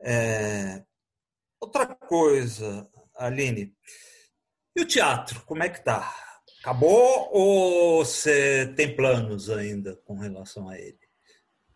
É... 0.00 0.82
Outra 1.60 1.86
coisa, 1.86 2.88
Aline, 3.16 3.74
e 4.76 4.82
o 4.82 4.86
teatro, 4.86 5.40
como 5.46 5.62
é 5.62 5.70
que 5.70 5.82
tá? 5.82 6.14
Acabou 6.60 7.30
ou 7.32 8.04
você 8.04 8.72
tem 8.76 8.94
planos 8.94 9.48
ainda 9.48 9.96
com 10.04 10.18
relação 10.18 10.68
a 10.68 10.78
ele? 10.78 11.05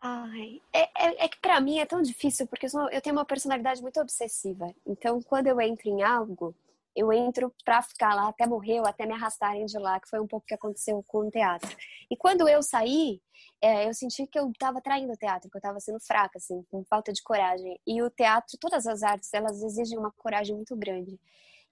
Ai, 0.03 0.63
é, 0.73 0.81
é, 0.81 1.25
é 1.25 1.29
que 1.29 1.39
para 1.41 1.61
mim 1.61 1.79
é 1.79 1.85
tão 1.85 2.01
difícil 2.01 2.47
porque 2.47 2.67
eu, 2.67 2.71
sou, 2.71 2.89
eu 2.91 3.03
tenho 3.03 3.15
uma 3.15 3.25
personalidade 3.25 3.83
muito 3.83 4.01
obsessiva. 4.01 4.75
Então, 4.87 5.21
quando 5.23 5.47
eu 5.47 5.61
entro 5.61 5.89
em 5.89 6.03
algo, 6.03 6.55
eu 6.97 7.13
entro 7.13 7.55
para 7.65 7.83
ficar 7.83 8.15
lá 8.15 8.29
até 8.29 8.47
morrer 8.47 8.81
ou 8.81 8.87
até 8.87 9.05
me 9.07 9.13
arrastarem 9.13 9.67
de 9.67 9.79
lá, 9.79 10.01
que 10.01 10.09
foi 10.09 10.19
um 10.21 10.27
pouco 10.27 10.45
o 10.45 10.47
que 10.47 10.55
aconteceu 10.55 11.03
com 11.07 11.29
o 11.29 11.31
teatro. 11.31 11.77
E 12.11 12.17
quando 12.17 12.49
eu 12.49 12.63
saí, 12.63 13.21
é, 13.61 13.89
eu 13.89 13.95
senti 13.95 14.27
que 14.27 14.39
eu 14.39 14.51
estava 14.51 14.81
traindo 14.81 15.13
o 15.13 15.17
teatro, 15.17 15.51
que 15.51 15.57
eu 15.57 15.61
estava 15.61 15.79
sendo 15.81 16.01
fraca, 16.01 16.39
assim, 16.39 16.63
com 16.71 16.83
falta 16.85 17.13
de 17.13 17.23
coragem. 17.23 17.79
E 17.87 18.03
o 18.03 18.11
teatro, 18.11 18.59
todas 18.59 18.87
as 18.87 19.03
artes, 19.03 19.33
elas 19.35 19.63
exigem 19.63 19.99
uma 19.99 20.13
coragem 20.13 20.57
muito 20.57 20.75
grande. 20.77 21.21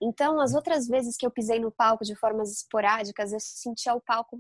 Então, 0.01 0.39
as 0.41 0.55
outras 0.55 0.87
vezes 0.87 1.17
que 1.17 1.27
eu 1.27 1.31
pisei 1.31 1.59
no 1.59 1.73
palco 1.73 2.05
de 2.05 2.15
formas 2.15 2.53
esporádicas, 2.53 3.33
eu 3.33 3.41
sentia 3.41 3.95
o 3.95 4.01
palco 4.01 4.39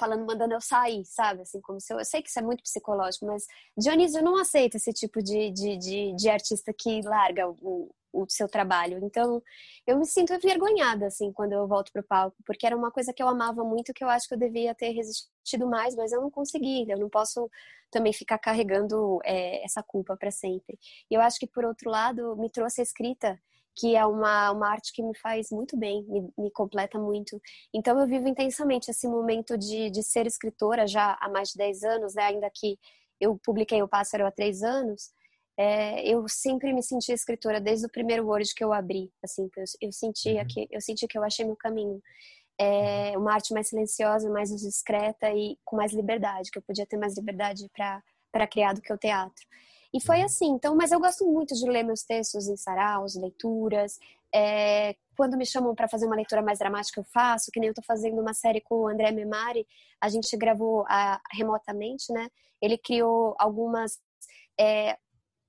falando, 0.00 0.24
mandando 0.26 0.54
eu 0.54 0.60
sair, 0.60 1.04
sabe? 1.04 1.42
Assim, 1.42 1.60
como 1.60 1.78
se 1.78 1.92
eu, 1.92 1.98
eu 1.98 2.04
sei 2.04 2.22
que 2.22 2.30
isso 2.30 2.38
é 2.38 2.42
muito 2.42 2.62
psicológico, 2.62 3.26
mas 3.26 3.44
Dionísio 3.76 4.22
não 4.22 4.36
aceita 4.38 4.78
esse 4.78 4.92
tipo 4.92 5.22
de, 5.22 5.50
de, 5.50 5.76
de, 5.76 6.14
de 6.16 6.30
artista 6.30 6.72
que 6.72 7.02
larga 7.02 7.48
o, 7.48 7.94
o 8.12 8.26
seu 8.28 8.48
trabalho. 8.48 8.98
Então, 9.02 9.42
eu 9.86 9.98
me 9.98 10.06
sinto 10.06 10.32
envergonhada, 10.32 11.06
assim, 11.06 11.30
quando 11.32 11.52
eu 11.52 11.66
volto 11.68 11.92
pro 11.92 12.02
palco, 12.02 12.36
porque 12.46 12.66
era 12.66 12.76
uma 12.76 12.90
coisa 12.90 13.12
que 13.12 13.22
eu 13.22 13.28
amava 13.28 13.62
muito, 13.62 13.92
que 13.92 14.02
eu 14.02 14.08
acho 14.08 14.26
que 14.26 14.34
eu 14.34 14.38
devia 14.38 14.74
ter 14.74 14.90
resistido 14.90 15.66
mais, 15.66 15.94
mas 15.94 16.12
eu 16.12 16.20
não 16.22 16.30
consegui. 16.30 16.90
Eu 16.90 16.98
não 16.98 17.10
posso 17.10 17.50
também 17.90 18.12
ficar 18.12 18.38
carregando 18.38 19.18
é, 19.24 19.62
essa 19.64 19.82
culpa 19.82 20.16
para 20.16 20.30
sempre. 20.30 20.78
E 21.10 21.14
eu 21.14 21.20
acho 21.20 21.38
que, 21.38 21.46
por 21.46 21.64
outro 21.64 21.90
lado, 21.90 22.36
me 22.36 22.48
trouxe 22.48 22.80
a 22.80 22.84
escrita 22.84 23.38
que 23.76 23.96
é 23.96 24.04
uma, 24.04 24.50
uma 24.50 24.68
arte 24.68 24.92
que 24.92 25.02
me 25.02 25.16
faz 25.16 25.50
muito 25.50 25.76
bem, 25.76 26.04
me, 26.04 26.28
me 26.36 26.50
completa 26.50 26.98
muito. 26.98 27.40
Então 27.72 27.98
eu 27.98 28.06
vivo 28.06 28.28
intensamente 28.28 28.90
esse 28.90 29.08
momento 29.08 29.56
de, 29.56 29.90
de 29.90 30.02
ser 30.02 30.26
escritora 30.26 30.86
já 30.86 31.16
há 31.20 31.28
mais 31.28 31.50
de 31.50 31.58
10 31.58 31.82
anos, 31.84 32.14
né? 32.14 32.24
ainda 32.24 32.50
que 32.54 32.78
eu 33.20 33.38
publiquei 33.44 33.82
O 33.82 33.88
Pássaro 33.88 34.26
há 34.26 34.30
três 34.30 34.62
anos, 34.62 35.10
é, 35.58 36.08
eu 36.08 36.26
sempre 36.26 36.72
me 36.72 36.82
senti 36.82 37.12
escritora 37.12 37.60
desde 37.60 37.86
o 37.86 37.90
primeiro 37.90 38.26
Word 38.26 38.54
que 38.54 38.64
eu 38.64 38.72
abri, 38.72 39.12
assim, 39.22 39.48
eu, 39.56 39.64
eu 39.82 39.92
sentia 39.92 40.40
uhum. 40.40 40.46
que 40.48 40.68
eu 40.70 40.80
senti 40.80 41.06
que 41.06 41.18
eu 41.18 41.22
achei 41.22 41.44
meu 41.44 41.56
caminho. 41.56 42.00
É 42.58 43.16
uma 43.16 43.34
arte 43.34 43.54
mais 43.54 43.68
silenciosa, 43.68 44.30
mais 44.30 44.50
discreta 44.50 45.30
e 45.30 45.58
com 45.64 45.76
mais 45.76 45.92
liberdade, 45.92 46.50
que 46.50 46.58
eu 46.58 46.62
podia 46.62 46.86
ter 46.86 46.98
mais 46.98 47.16
liberdade 47.16 47.70
para 47.72 48.46
criar 48.46 48.74
do 48.74 48.82
que 48.82 48.92
o 48.92 48.98
teatro. 48.98 49.46
E 49.92 50.00
foi 50.00 50.22
assim, 50.22 50.46
então, 50.46 50.76
mas 50.76 50.92
eu 50.92 51.00
gosto 51.00 51.26
muito 51.26 51.54
de 51.54 51.68
ler 51.68 51.82
meus 51.82 52.02
textos 52.02 52.48
em 52.48 52.56
saraus, 52.56 53.16
leituras. 53.16 53.98
É, 54.32 54.94
quando 55.16 55.36
me 55.36 55.44
chamam 55.44 55.74
para 55.74 55.88
fazer 55.88 56.06
uma 56.06 56.14
leitura 56.14 56.42
mais 56.42 56.58
dramática, 56.58 57.00
eu 57.00 57.04
faço, 57.04 57.50
que 57.52 57.58
nem 57.58 57.68
eu 57.68 57.72
estou 57.72 57.84
fazendo 57.84 58.20
uma 58.20 58.32
série 58.32 58.60
com 58.60 58.76
o 58.76 58.88
André 58.88 59.10
Memari, 59.10 59.66
a 60.00 60.08
gente 60.08 60.36
gravou 60.36 60.84
a, 60.88 61.20
remotamente, 61.32 62.12
né? 62.12 62.28
Ele 62.62 62.78
criou 62.78 63.34
algumas. 63.38 63.98
É, 64.58 64.96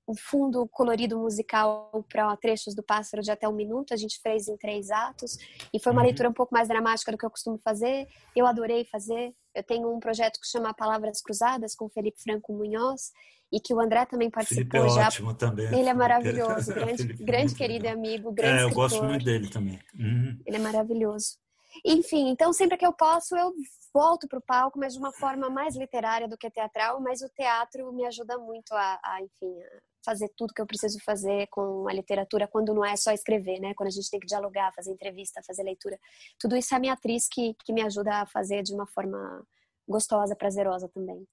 um 0.08 0.16
fundo 0.16 0.68
colorido 0.68 1.16
musical 1.16 2.04
para 2.08 2.36
trechos 2.36 2.74
do 2.74 2.82
Pássaro 2.82 3.22
de 3.22 3.30
até 3.30 3.48
um 3.48 3.52
minuto, 3.52 3.94
a 3.94 3.96
gente 3.96 4.20
fez 4.20 4.48
em 4.48 4.56
três 4.56 4.90
atos, 4.90 5.38
e 5.72 5.78
foi 5.78 5.92
uma 5.92 6.00
uhum. 6.00 6.06
leitura 6.06 6.28
um 6.28 6.32
pouco 6.32 6.52
mais 6.52 6.66
dramática 6.66 7.12
do 7.12 7.16
que 7.16 7.24
eu 7.24 7.30
costumo 7.30 7.56
fazer. 7.58 8.08
Eu 8.34 8.46
adorei 8.46 8.84
fazer. 8.84 9.32
Eu 9.54 9.62
tenho 9.62 9.94
um 9.94 10.00
projeto 10.00 10.40
que 10.40 10.46
chama 10.46 10.74
Palavras 10.74 11.20
Cruzadas, 11.20 11.74
com 11.74 11.88
Felipe 11.88 12.22
Franco 12.22 12.52
Munhoz, 12.52 13.10
e 13.52 13.60
que 13.60 13.74
o 13.74 13.80
André 13.80 14.06
também 14.06 14.30
participou 14.30 14.80
Felipe 14.80 14.92
é 14.92 15.02
já. 15.02 15.06
ótimo 15.08 15.34
também. 15.34 15.66
Ele 15.66 15.88
é 15.88 15.94
maravilhoso, 15.94 16.72
grande, 16.74 17.04
grande 17.14 17.54
querido 17.54 17.88
amigo, 17.88 18.32
grande 18.32 18.52
É, 18.52 18.62
eu 18.62 18.68
escritor. 18.68 18.90
gosto 18.90 19.04
muito 19.04 19.24
dele 19.24 19.48
também. 19.50 19.78
Uhum. 19.98 20.40
Ele 20.46 20.56
é 20.56 20.60
maravilhoso. 20.60 21.36
Enfim, 21.84 22.28
então 22.30 22.52
sempre 22.52 22.76
que 22.76 22.86
eu 22.86 22.92
posso, 22.92 23.36
eu 23.36 23.52
volto 23.92 24.26
para 24.28 24.38
o 24.38 24.42
palco, 24.42 24.78
mas 24.78 24.94
de 24.94 24.98
uma 24.98 25.12
forma 25.12 25.48
mais 25.50 25.76
literária 25.76 26.28
do 26.28 26.36
que 26.36 26.50
teatral, 26.50 27.00
mas 27.00 27.20
o 27.22 27.28
teatro 27.30 27.92
me 27.92 28.06
ajuda 28.06 28.38
muito 28.38 28.72
a, 28.72 29.00
a 29.02 29.22
enfim, 29.22 29.54
a 29.62 29.91
fazer 30.04 30.30
tudo 30.36 30.52
que 30.54 30.60
eu 30.60 30.66
preciso 30.66 30.98
fazer 31.04 31.46
com 31.48 31.88
a 31.88 31.92
literatura, 31.92 32.48
quando 32.48 32.74
não 32.74 32.84
é 32.84 32.96
só 32.96 33.12
escrever, 33.12 33.60
né? 33.60 33.74
Quando 33.74 33.88
a 33.88 33.92
gente 33.92 34.10
tem 34.10 34.20
que 34.20 34.26
dialogar, 34.26 34.72
fazer 34.74 34.90
entrevista, 34.90 35.42
fazer 35.46 35.62
leitura. 35.62 35.98
Tudo 36.38 36.56
isso 36.56 36.74
é 36.74 36.76
a 36.76 36.80
minha 36.80 36.92
atriz 36.92 37.28
que, 37.28 37.54
que 37.64 37.72
me 37.72 37.82
ajuda 37.82 38.22
a 38.22 38.26
fazer 38.26 38.62
de 38.62 38.74
uma 38.74 38.86
forma 38.86 39.44
gostosa, 39.88 40.36
prazerosa 40.36 40.88
também. 40.88 41.26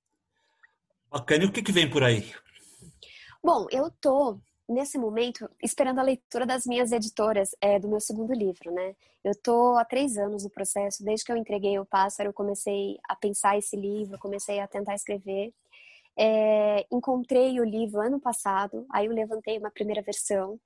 Bacana. 1.09 1.43
E 1.43 1.47
o 1.47 1.51
que, 1.51 1.63
que 1.63 1.71
vem 1.71 1.89
por 1.89 2.03
aí? 2.03 2.31
Bom, 3.43 3.67
eu 3.71 3.89
tô 4.01 4.39
nesse 4.69 4.99
momento 4.99 5.49
esperando 5.63 5.99
a 5.99 6.03
leitura 6.03 6.45
das 6.45 6.65
minhas 6.65 6.91
editoras 6.91 7.49
é, 7.59 7.79
do 7.79 7.89
meu 7.89 7.99
segundo 7.99 8.33
livro, 8.33 8.71
né? 8.71 8.95
Eu 9.23 9.33
tô 9.35 9.75
há 9.75 9.83
três 9.83 10.15
anos 10.17 10.43
no 10.43 10.49
processo, 10.49 11.03
desde 11.03 11.25
que 11.25 11.31
eu 11.31 11.37
entreguei 11.37 11.79
o 11.79 11.85
pássaro, 11.85 12.29
eu 12.29 12.33
comecei 12.33 12.97
a 13.09 13.15
pensar 13.15 13.57
esse 13.57 13.75
livro, 13.75 14.19
comecei 14.19 14.59
a 14.59 14.67
tentar 14.67 14.93
escrever. 14.93 15.51
É, 16.19 16.85
encontrei 16.91 17.59
o 17.61 17.63
livro 17.63 18.01
ano 18.01 18.19
passado, 18.19 18.85
aí 18.91 19.05
eu 19.05 19.13
levantei 19.13 19.57
uma 19.57 19.71
primeira 19.71 20.01
versão. 20.01 20.59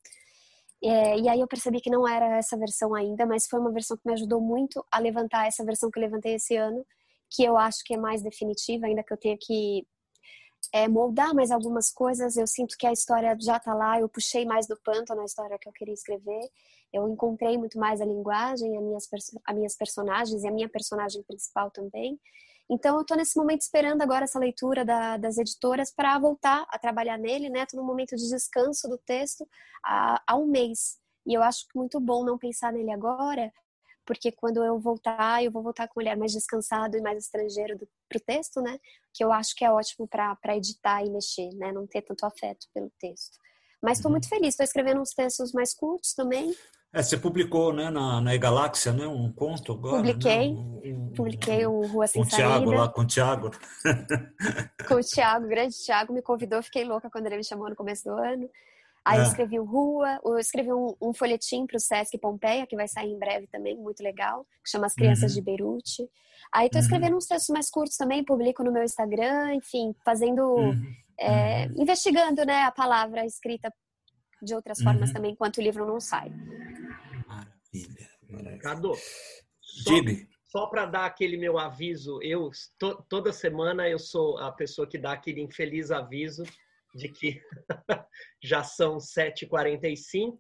É, 0.83 1.17
e 1.19 1.29
aí 1.29 1.39
eu 1.39 1.47
percebi 1.47 1.79
que 1.79 1.89
não 1.89 2.07
era 2.07 2.37
essa 2.37 2.57
versão 2.57 2.93
ainda, 2.95 3.25
mas 3.25 3.47
foi 3.47 3.59
uma 3.59 3.71
versão 3.71 3.95
que 3.95 4.05
me 4.05 4.13
ajudou 4.13 4.41
muito 4.41 4.83
a 4.91 4.99
levantar 4.99 5.47
essa 5.47 5.63
versão 5.63 5.91
que 5.91 5.99
eu 5.99 6.01
levantei 6.01 6.35
esse 6.35 6.55
ano, 6.55 6.85
que 7.29 7.43
eu 7.43 7.55
acho 7.55 7.83
que 7.85 7.93
é 7.93 7.97
mais 7.97 8.21
definitiva, 8.21 8.87
ainda 8.87 9.03
que 9.03 9.13
eu 9.13 9.17
tenha 9.17 9.37
que 9.39 9.85
é, 10.73 10.87
moldar 10.87 11.33
mais 11.33 11.51
algumas 11.51 11.91
coisas. 11.91 12.35
Eu 12.35 12.47
sinto 12.47 12.75
que 12.77 12.87
a 12.87 12.91
história 12.91 13.37
já 13.39 13.57
está 13.57 13.73
lá, 13.73 13.99
eu 13.99 14.09
puxei 14.09 14.45
mais 14.45 14.67
do 14.67 14.77
panto 14.83 15.13
na 15.15 15.25
história 15.25 15.57
que 15.59 15.69
eu 15.69 15.73
queria 15.73 15.93
escrever. 15.93 16.49
Eu 16.91 17.07
encontrei 17.07 17.57
muito 17.57 17.77
mais 17.79 18.01
a 18.01 18.05
linguagem, 18.05 18.75
as 18.77 18.83
minhas, 18.83 19.07
as 19.45 19.55
minhas 19.55 19.75
personagens 19.75 20.43
e 20.43 20.47
a 20.47 20.51
minha 20.51 20.69
personagem 20.69 21.23
principal 21.23 21.71
também. 21.71 22.19
Então, 22.69 22.95
eu 22.95 23.01
estou 23.01 23.17
nesse 23.17 23.37
momento 23.37 23.61
esperando 23.61 24.01
agora 24.01 24.23
essa 24.23 24.39
leitura 24.39 24.85
da, 24.85 25.17
das 25.17 25.37
editoras 25.37 25.93
para 25.93 26.17
voltar 26.17 26.65
a 26.69 26.79
trabalhar 26.79 27.17
nele, 27.17 27.49
né? 27.49 27.63
Estou 27.63 27.79
no 27.79 27.85
momento 27.85 28.15
de 28.15 28.29
descanso 28.29 28.87
do 28.87 28.97
texto 28.97 29.47
há, 29.83 30.21
há 30.25 30.35
um 30.37 30.47
mês. 30.47 30.97
E 31.25 31.33
eu 31.33 31.43
acho 31.43 31.65
muito 31.75 31.99
bom 31.99 32.25
não 32.25 32.37
pensar 32.37 32.71
nele 32.71 32.91
agora, 32.91 33.51
porque 34.05 34.31
quando 34.31 34.63
eu 34.63 34.79
voltar, 34.79 35.43
eu 35.43 35.51
vou 35.51 35.63
voltar 35.63 35.87
com 35.87 35.99
o 35.99 36.03
olhar 36.03 36.17
mais 36.17 36.31
descansado 36.31 36.97
e 36.97 37.01
mais 37.01 37.23
estrangeiro 37.23 37.77
para 38.09 38.17
o 38.17 38.21
texto, 38.21 38.61
né? 38.61 38.79
Que 39.13 39.23
eu 39.23 39.31
acho 39.31 39.55
que 39.55 39.63
é 39.63 39.71
ótimo 39.71 40.07
para 40.07 40.57
editar 40.57 41.03
e 41.05 41.09
mexer, 41.09 41.49
né? 41.55 41.71
Não 41.71 41.87
ter 41.87 42.01
tanto 42.01 42.25
afeto 42.25 42.67
pelo 42.73 42.91
texto. 42.99 43.37
Mas 43.81 43.97
estou 43.97 44.09
uhum. 44.09 44.13
muito 44.13 44.29
feliz, 44.29 44.49
estou 44.49 44.63
escrevendo 44.63 45.01
uns 45.01 45.13
textos 45.13 45.51
mais 45.51 45.73
curtos 45.73 46.13
também. 46.13 46.55
É, 46.93 47.01
você 47.01 47.17
publicou 47.17 47.73
né, 47.73 47.89
na, 47.89 48.21
na 48.21 48.35
E-Galáxia, 48.35 48.93
né, 48.93 49.07
um 49.07 49.31
conto 49.31 49.71
agora? 49.71 49.97
Publiquei, 49.97 50.53
né? 50.53 50.61
um, 50.85 51.11
publiquei 51.15 51.65
o 51.65 51.87
Rua 51.87 52.05
Sem 52.05 52.21
com 52.21 52.29
Saída. 52.29 52.47
Thiago 52.47 52.71
lá, 52.71 52.87
com 52.87 53.01
o 53.01 53.07
Thiago. 53.07 53.49
com 54.87 54.93
o 54.93 54.99
Thiago, 54.99 55.45
o 55.45 55.49
grande 55.49 55.75
Thiago, 55.83 56.13
me 56.13 56.21
convidou, 56.21 56.61
fiquei 56.61 56.83
louca 56.83 57.09
quando 57.09 57.25
ele 57.25 57.37
me 57.37 57.43
chamou 57.43 57.67
no 57.67 57.75
começo 57.75 58.03
do 58.03 58.11
ano. 58.11 58.47
Aí 59.03 59.17
é. 59.17 59.21
eu 59.21 59.25
escrevi 59.25 59.59
o 59.59 59.65
Rua, 59.65 60.19
eu 60.23 60.37
escrevi 60.37 60.71
um, 60.71 60.95
um 61.01 61.13
folhetim 61.15 61.65
para 61.65 61.77
o 61.77 61.79
Sesc 61.79 62.15
Pompeia, 62.19 62.67
que 62.67 62.75
vai 62.75 62.87
sair 62.87 63.11
em 63.11 63.17
breve 63.17 63.47
também, 63.47 63.75
muito 63.75 64.03
legal, 64.03 64.45
que 64.63 64.69
chama 64.69 64.85
As 64.85 64.93
Crianças 64.93 65.31
uhum. 65.31 65.35
de 65.35 65.41
Beirute. 65.41 66.09
Aí 66.53 66.67
estou 66.67 66.79
uhum. 66.79 66.85
escrevendo 66.85 67.17
uns 67.17 67.25
textos 67.25 67.51
mais 67.51 67.71
curtos 67.71 67.97
também, 67.97 68.23
publico 68.23 68.63
no 68.63 68.71
meu 68.71 68.83
Instagram, 68.83 69.55
enfim, 69.55 69.95
fazendo, 70.05 70.43
uhum. 70.43 70.93
É, 71.19 71.65
uhum. 71.65 71.81
investigando 71.81 72.45
né, 72.45 72.63
a 72.63 72.71
palavra 72.71 73.25
escrita 73.25 73.73
de 74.43 74.53
outras 74.53 74.81
formas 74.81 75.09
uhum. 75.09 75.15
também, 75.15 75.31
enquanto 75.31 75.57
o 75.57 75.61
livro 75.61 75.85
não 75.85 75.99
sai. 75.99 76.29
Maravilha. 77.27 78.09
maravilha. 78.29 78.59
Cadu, 78.59 78.93
só, 79.61 79.93
só 80.45 80.67
para 80.67 80.85
dar 80.85 81.05
aquele 81.05 81.37
meu 81.37 81.57
aviso, 81.57 82.21
eu 82.21 82.51
to, 82.77 83.03
toda 83.09 83.33
semana 83.33 83.89
eu 83.89 83.97
sou 83.97 84.37
a 84.37 84.51
pessoa 84.51 84.87
que 84.87 84.97
dá 84.97 85.13
aquele 85.13 85.41
infeliz 85.41 85.91
aviso 85.91 86.43
de 86.93 87.09
que 87.09 87.41
já 88.41 88.63
são 88.63 88.97
7h45. 88.97 90.37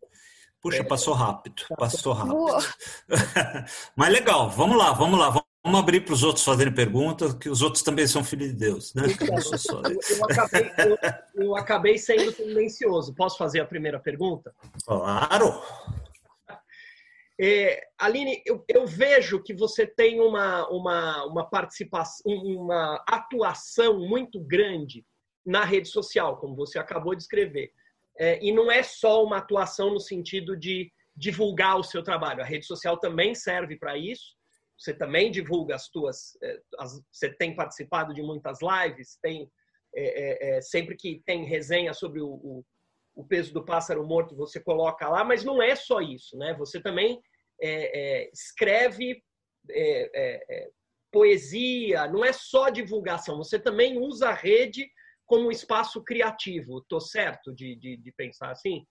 Puxa, 0.61 0.77
é, 0.77 0.83
passou 0.83 1.13
rápido, 1.13 1.63
passou 1.77 2.13
rápido. 2.13 2.45
Mas 3.97 4.09
legal, 4.13 4.49
vamos 4.49 4.77
lá, 4.77 4.93
vamos 4.93 5.19
lá. 5.19 5.29
Vamos 5.29 5.42
abrir 5.63 6.01
para 6.01 6.13
os 6.13 6.23
outros 6.23 6.43
fazerem 6.43 6.73
perguntas, 6.73 7.33
que 7.33 7.49
os 7.49 7.61
outros 7.61 7.83
também 7.83 8.05
são 8.05 8.23
filhos 8.23 8.49
de 8.49 8.55
Deus, 8.55 8.93
né? 8.93 9.03
Então, 9.07 9.81
eu, 9.89 9.99
eu, 10.17 10.25
acabei, 10.25 10.71
eu, 10.77 11.43
eu, 11.43 11.55
acabei 11.55 11.97
sendo 11.97 12.31
silencioso. 12.33 13.13
Posso 13.15 13.37
fazer 13.37 13.61
a 13.61 13.65
primeira 13.65 13.99
pergunta? 13.99 14.53
Claro! 14.85 15.61
É, 17.39 17.87
Aline, 17.97 18.41
eu, 18.45 18.63
eu, 18.67 18.85
vejo 18.85 19.41
que 19.41 19.53
você 19.53 19.87
tem 19.87 20.19
uma, 20.19 20.67
uma, 20.69 21.25
uma 21.25 21.49
participação, 21.49 22.31
uma 22.31 23.03
atuação 23.07 23.99
muito 23.99 24.39
grande 24.39 25.05
na 25.45 25.63
rede 25.63 25.87
social, 25.89 26.37
como 26.37 26.55
você 26.55 26.77
acabou 26.77 27.15
de 27.15 27.23
escrever. 27.23 27.71
É, 28.19 28.43
e 28.43 28.51
não 28.51 28.71
é 28.71 28.83
só 28.83 29.23
uma 29.23 29.37
atuação 29.37 29.91
no 29.91 29.99
sentido 29.99 30.55
de 30.55 30.91
divulgar 31.15 31.77
o 31.77 31.83
seu 31.83 32.03
trabalho. 32.03 32.41
A 32.41 32.45
rede 32.45 32.65
social 32.65 32.97
também 32.97 33.33
serve 33.33 33.77
para 33.77 33.97
isso. 33.97 34.35
Você 34.77 34.93
também 34.93 35.31
divulga 35.31 35.75
as 35.75 35.89
tuas. 35.89 36.37
É, 36.41 36.59
as, 36.79 37.01
você 37.11 37.29
tem 37.29 37.55
participado 37.55 38.13
de 38.13 38.21
muitas 38.21 38.59
lives, 38.61 39.17
tem 39.21 39.49
é, 39.95 40.53
é, 40.53 40.57
é 40.57 40.61
sempre 40.61 40.95
que 40.95 41.21
tem 41.25 41.45
resenha 41.45 41.93
sobre 41.93 42.19
o, 42.19 42.27
o, 42.27 42.65
o, 43.15 43.23
peso 43.23 43.53
do 43.53 43.63
pássaro 43.63 44.05
morto, 44.05 44.35
você 44.35 44.59
coloca 44.59 45.07
lá, 45.07 45.23
mas 45.23 45.43
não 45.43 45.61
é 45.61 45.75
só 45.75 46.01
isso, 46.01 46.35
né? 46.37 46.55
Você 46.55 46.81
também 46.81 47.21
é, 47.61 48.29
escreve 48.33 49.23
poesia, 51.11 52.07
não 52.07 52.25
é 52.25 52.33
só 52.33 52.69
divulgação, 52.69 53.37
você 53.37 53.59
também 53.59 53.99
usa 53.99 54.29
a 54.29 54.33
rede 54.33 54.89
como 55.25 55.47
um 55.47 55.51
espaço 55.51 56.03
criativo. 56.03 56.79
Estou 56.79 56.99
certo 56.99 57.53
de, 57.53 57.75
de, 57.75 57.97
de, 57.97 58.11
pensar 58.13 58.51
assim? 58.51 58.85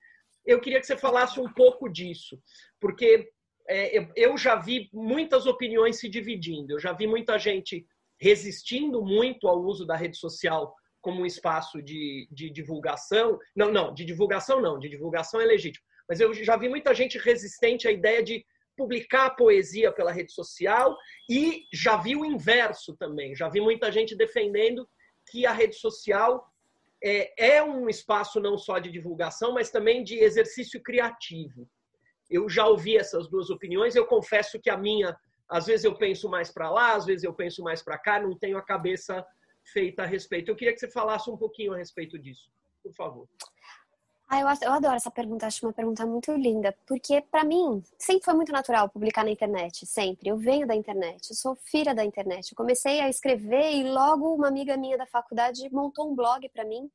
Eu 0.44 0.60
queria 0.60 0.80
que 0.80 0.86
você 0.86 0.96
falasse 0.96 1.38
um 1.40 1.52
pouco 1.52 1.88
disso, 1.88 2.40
porque 2.80 3.28
é, 3.72 4.12
eu, 4.16 4.36
já 4.36 4.56
vi 4.56 4.88
muitas 4.92 5.46
opiniões 5.46 5.98
se 5.98 6.08
dividindo. 6.08 6.72
Eu 6.72 6.80
já 6.80 6.92
vi 6.92 7.06
muita 7.06 7.38
gente 7.38 7.86
resistindo 8.20 9.02
muito 9.02 9.48
ao 9.48 9.60
uso 9.60 9.86
da 9.86 9.96
rede 9.96 10.16
social 10.16 10.74
como 11.00 11.22
um 11.22 11.26
espaço 11.26 11.82
de, 11.82 12.28
de 12.30 12.50
divulgação. 12.50 13.38
Não, 13.54 13.72
não, 13.72 13.92
de 13.92 14.04
divulgação 14.04 14.60
não, 14.60 14.78
de 14.78 14.88
divulgação 14.88 15.40
é 15.40 15.44
legítimo. 15.44 15.84
Mas 16.08 16.20
eu 16.20 16.32
já 16.34 16.56
vi 16.56 16.68
muita 16.68 16.94
gente 16.94 17.18
resistente 17.18 17.88
à 17.88 17.90
ideia 17.90 18.22
de 18.22 18.44
publicar 18.76 19.30
poesia 19.30 19.92
pela 19.92 20.12
rede 20.12 20.32
social 20.32 20.96
e 21.28 21.64
já 21.72 21.96
vi 21.96 22.16
o 22.16 22.24
inverso 22.24 22.96
também. 22.96 23.34
Já 23.34 23.48
vi 23.48 23.60
muita 23.60 23.90
gente 23.90 24.16
defendendo 24.16 24.88
que 25.30 25.46
a 25.46 25.52
rede 25.52 25.76
social 25.76 26.46
é, 27.02 27.56
é 27.56 27.62
um 27.62 27.88
espaço 27.88 28.40
não 28.40 28.56
só 28.56 28.78
de 28.78 28.90
divulgação, 28.90 29.52
mas 29.52 29.70
também 29.70 30.04
de 30.04 30.18
exercício 30.18 30.80
criativo. 30.82 31.68
Eu 32.32 32.48
já 32.48 32.66
ouvi 32.66 32.96
essas 32.96 33.28
duas 33.28 33.50
opiniões. 33.50 33.94
Eu 33.94 34.06
confesso 34.06 34.58
que 34.58 34.70
a 34.70 34.76
minha, 34.76 35.14
às 35.48 35.66
vezes 35.66 35.84
eu 35.84 35.94
penso 35.94 36.28
mais 36.28 36.50
para 36.50 36.70
lá, 36.70 36.94
às 36.94 37.04
vezes 37.04 37.24
eu 37.24 37.34
penso 37.34 37.62
mais 37.62 37.82
para 37.82 37.98
cá, 37.98 38.18
não 38.20 38.36
tenho 38.36 38.56
a 38.56 38.62
cabeça 38.62 39.24
feita 39.64 40.02
a 40.02 40.06
respeito. 40.06 40.50
Eu 40.50 40.56
queria 40.56 40.72
que 40.72 40.80
você 40.80 40.90
falasse 40.90 41.30
um 41.30 41.36
pouquinho 41.36 41.74
a 41.74 41.76
respeito 41.76 42.18
disso, 42.18 42.50
por 42.82 42.92
favor. 42.94 43.28
Ah, 44.34 44.40
eu, 44.40 44.46
eu 44.62 44.72
adoro 44.72 44.94
essa 44.94 45.10
pergunta, 45.10 45.46
acho 45.46 45.66
uma 45.66 45.74
pergunta 45.74 46.06
muito 46.06 46.32
linda, 46.32 46.74
porque 46.86 47.20
para 47.20 47.44
mim 47.44 47.82
sempre 47.98 48.24
foi 48.24 48.32
muito 48.32 48.50
natural 48.50 48.88
publicar 48.88 49.24
na 49.24 49.30
internet, 49.30 49.84
sempre. 49.84 50.26
Eu 50.26 50.38
venho 50.38 50.66
da 50.66 50.74
internet, 50.74 51.28
eu 51.28 51.36
sou 51.36 51.54
filha 51.54 51.94
da 51.94 52.02
internet. 52.02 52.50
Eu 52.50 52.56
comecei 52.56 52.98
a 53.00 53.10
escrever 53.10 53.72
e 53.72 53.84
logo 53.84 54.34
uma 54.34 54.48
amiga 54.48 54.74
minha 54.74 54.96
da 54.96 55.04
faculdade 55.04 55.68
montou 55.70 56.10
um 56.10 56.14
blog 56.14 56.48
para 56.48 56.64
mim, 56.64 56.90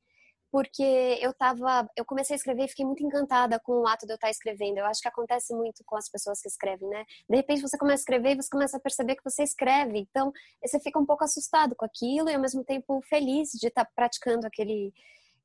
porque 0.52 1.18
eu 1.22 1.34
tava, 1.34 1.90
eu 1.96 2.06
comecei 2.06 2.34
a 2.34 2.38
escrever 2.38 2.66
e 2.66 2.68
fiquei 2.70 2.86
muito 2.86 3.04
encantada 3.04 3.60
com 3.60 3.82
o 3.82 3.88
ato 3.88 4.06
de 4.06 4.14
eu 4.14 4.16
estar 4.16 4.30
escrevendo. 4.30 4.78
Eu 4.78 4.86
acho 4.86 5.02
que 5.02 5.08
acontece 5.08 5.54
muito 5.54 5.84
com 5.86 5.96
as 5.98 6.10
pessoas 6.10 6.42
que 6.42 6.48
escrevem, 6.48 6.88
né? 6.90 7.04
De 7.30 7.36
repente 7.36 7.62
você 7.62 7.78
começa 7.78 8.02
a 8.02 8.04
escrever 8.04 8.32
e 8.32 8.36
você 8.36 8.50
começa 8.50 8.78
a 8.78 8.80
perceber 8.80 9.16
que 9.16 9.24
você 9.24 9.44
escreve. 9.44 10.00
Então, 10.00 10.32
você 10.64 10.80
fica 10.80 11.00
um 11.00 11.06
pouco 11.06 11.24
assustado 11.24 11.76
com 11.76 11.86
aquilo 11.86 12.30
e 12.30 12.36
ao 12.36 12.42
mesmo 12.42 12.64
tempo 12.64 13.02
feliz 13.10 13.52
de 13.52 13.68
estar 13.68 13.86
praticando 13.96 14.48
aquele 14.48 14.94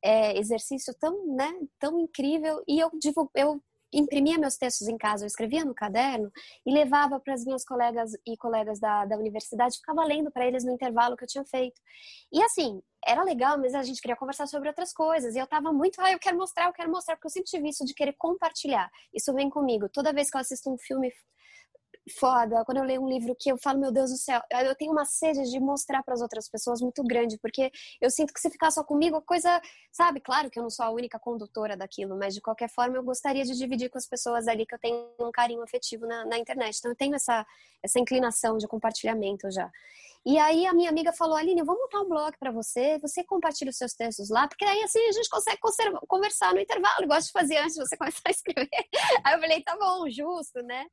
é, 0.03 0.39
exercício 0.39 0.95
tão, 0.99 1.35
né, 1.35 1.53
tão 1.79 1.99
incrível 2.01 2.63
e 2.67 2.81
eu, 2.81 2.91
eu 3.37 3.63
imprimia 3.93 4.39
meus 4.39 4.57
textos 4.57 4.89
em 4.89 4.97
casa, 4.97 5.25
eu 5.25 5.27
escrevia 5.27 5.65
no 5.65 5.75
caderno 5.75 6.31
e 6.65 6.73
levava 6.73 7.21
para 7.21 7.35
as 7.35 7.45
minhas 7.45 7.65
colegas 7.65 8.13
e 8.27 8.37
colegas 8.37 8.81
da, 8.81 9.05
da 9.05 9.17
universidade, 9.17 9.77
ficava 9.77 10.05
lendo 10.05 10.31
para 10.31 10.47
eles 10.47 10.65
no 10.65 10.73
intervalo 10.73 11.17
que 11.17 11.25
eu 11.25 11.29
tinha 11.29 11.45
feito. 11.45 11.81
E 12.33 12.43
assim, 12.43 12.81
era 13.05 13.23
legal, 13.23 13.59
mas 13.59 13.75
a 13.75 13.83
gente 13.83 14.01
queria 14.01 14.17
conversar 14.17 14.47
sobre 14.47 14.69
outras 14.69 14.93
coisas. 14.93 15.35
E 15.35 15.39
eu 15.39 15.47
tava 15.47 15.73
muito, 15.73 16.01
ah, 16.01 16.13
eu 16.13 16.19
quero 16.19 16.37
mostrar, 16.37 16.67
eu 16.67 16.73
quero 16.73 16.91
mostrar, 16.91 17.17
porque 17.17 17.27
eu 17.27 17.31
sempre 17.31 17.51
tive 17.51 17.69
isso 17.69 17.85
de 17.85 17.95
querer 17.95 18.15
compartilhar. 18.17 18.89
Isso 19.13 19.33
vem 19.35 19.51
comigo. 19.51 19.89
Toda 19.89 20.13
vez 20.13 20.31
que 20.31 20.37
eu 20.37 20.41
assisto 20.41 20.73
um 20.73 20.79
filme 20.79 21.13
foda, 22.11 22.65
quando 22.65 22.79
eu 22.79 22.85
leio 22.85 23.03
um 23.03 23.09
livro 23.09 23.35
que 23.39 23.51
eu 23.51 23.57
falo, 23.57 23.79
meu 23.79 23.93
Deus 23.93 24.11
do 24.11 24.17
céu, 24.17 24.41
eu 24.51 24.75
tenho 24.75 24.93
uma 24.93 25.05
sede 25.05 25.51
de 25.51 25.61
mostrar 25.61 26.03
para 26.03 26.15
as 26.15 26.21
outras 26.21 26.49
pessoas 26.49 26.81
muito 26.81 27.03
grande, 27.05 27.39
porque 27.39 27.71
eu 28.01 28.11
sinto 28.11 28.33
que 28.33 28.41
se 28.41 28.51
ficar 28.51 28.71
só 28.71 28.83
comigo, 28.83 29.21
coisa, 29.23 29.61
sabe, 29.93 30.21
claro 30.21 30.51
que 30.51 30.59
eu 30.59 30.63
não 30.63 30.71
sou 30.71 30.85
a 30.85 30.91
única 30.91 31.19
condutora 31.19 31.77
daquilo, 31.77 32.19
mas 32.19 32.35
de 32.35 32.41
qualquer 32.41 32.69
forma 32.69 32.97
eu 32.97 33.05
gostaria 33.05 33.45
de 33.45 33.57
dividir 33.57 33.89
com 33.89 33.99
as 33.99 34.07
pessoas 34.07 34.49
ali 34.49 34.67
que 34.67 34.75
eu 34.75 34.79
tenho 34.79 35.09
um 35.21 35.31
carinho 35.31 35.63
afetivo 35.63 36.07
na, 36.07 36.25
na 36.25 36.39
internet. 36.39 36.79
Então 36.79 36.91
eu 36.91 36.97
tenho 36.97 37.15
essa, 37.15 37.47
essa 37.83 38.01
inclinação 38.01 38.59
de 38.59 38.67
compartilhamento 38.67 39.51
já. 39.51 39.71
E 40.25 40.39
aí 40.39 40.67
a 40.67 40.73
minha 40.73 40.89
amiga 40.89 41.13
falou, 41.13 41.37
Aline, 41.37 41.61
eu 41.61 41.67
vou 41.67 41.77
montar 41.77 42.01
um 42.01 42.09
blog 42.09 42.33
para 42.39 42.53
você, 42.53 42.99
você 43.01 43.25
compartilha 43.25 43.71
os 43.71 43.77
seus 43.77 43.93
textos 43.93 44.31
lá, 44.31 44.47
porque 44.47 44.65
aí 44.65 44.81
assim 44.83 45.01
a 45.09 45.13
gente 45.13 45.29
consegue 45.29 45.59
conversar 46.07 46.55
no 46.55 46.61
intervalo, 46.61 47.03
igual 47.03 47.21
de 47.21 47.31
fazer 47.33 47.57
antes 47.57 47.75
de 47.75 47.81
você 47.81 47.97
começar 47.99 48.23
a 48.27 48.31
escrever. 48.31 48.69
Aí 49.25 49.35
eu 49.35 49.41
falei, 49.41 49.63
tá 49.63 49.77
bom, 49.77 50.09
justo, 50.09 50.63
né? 50.63 50.87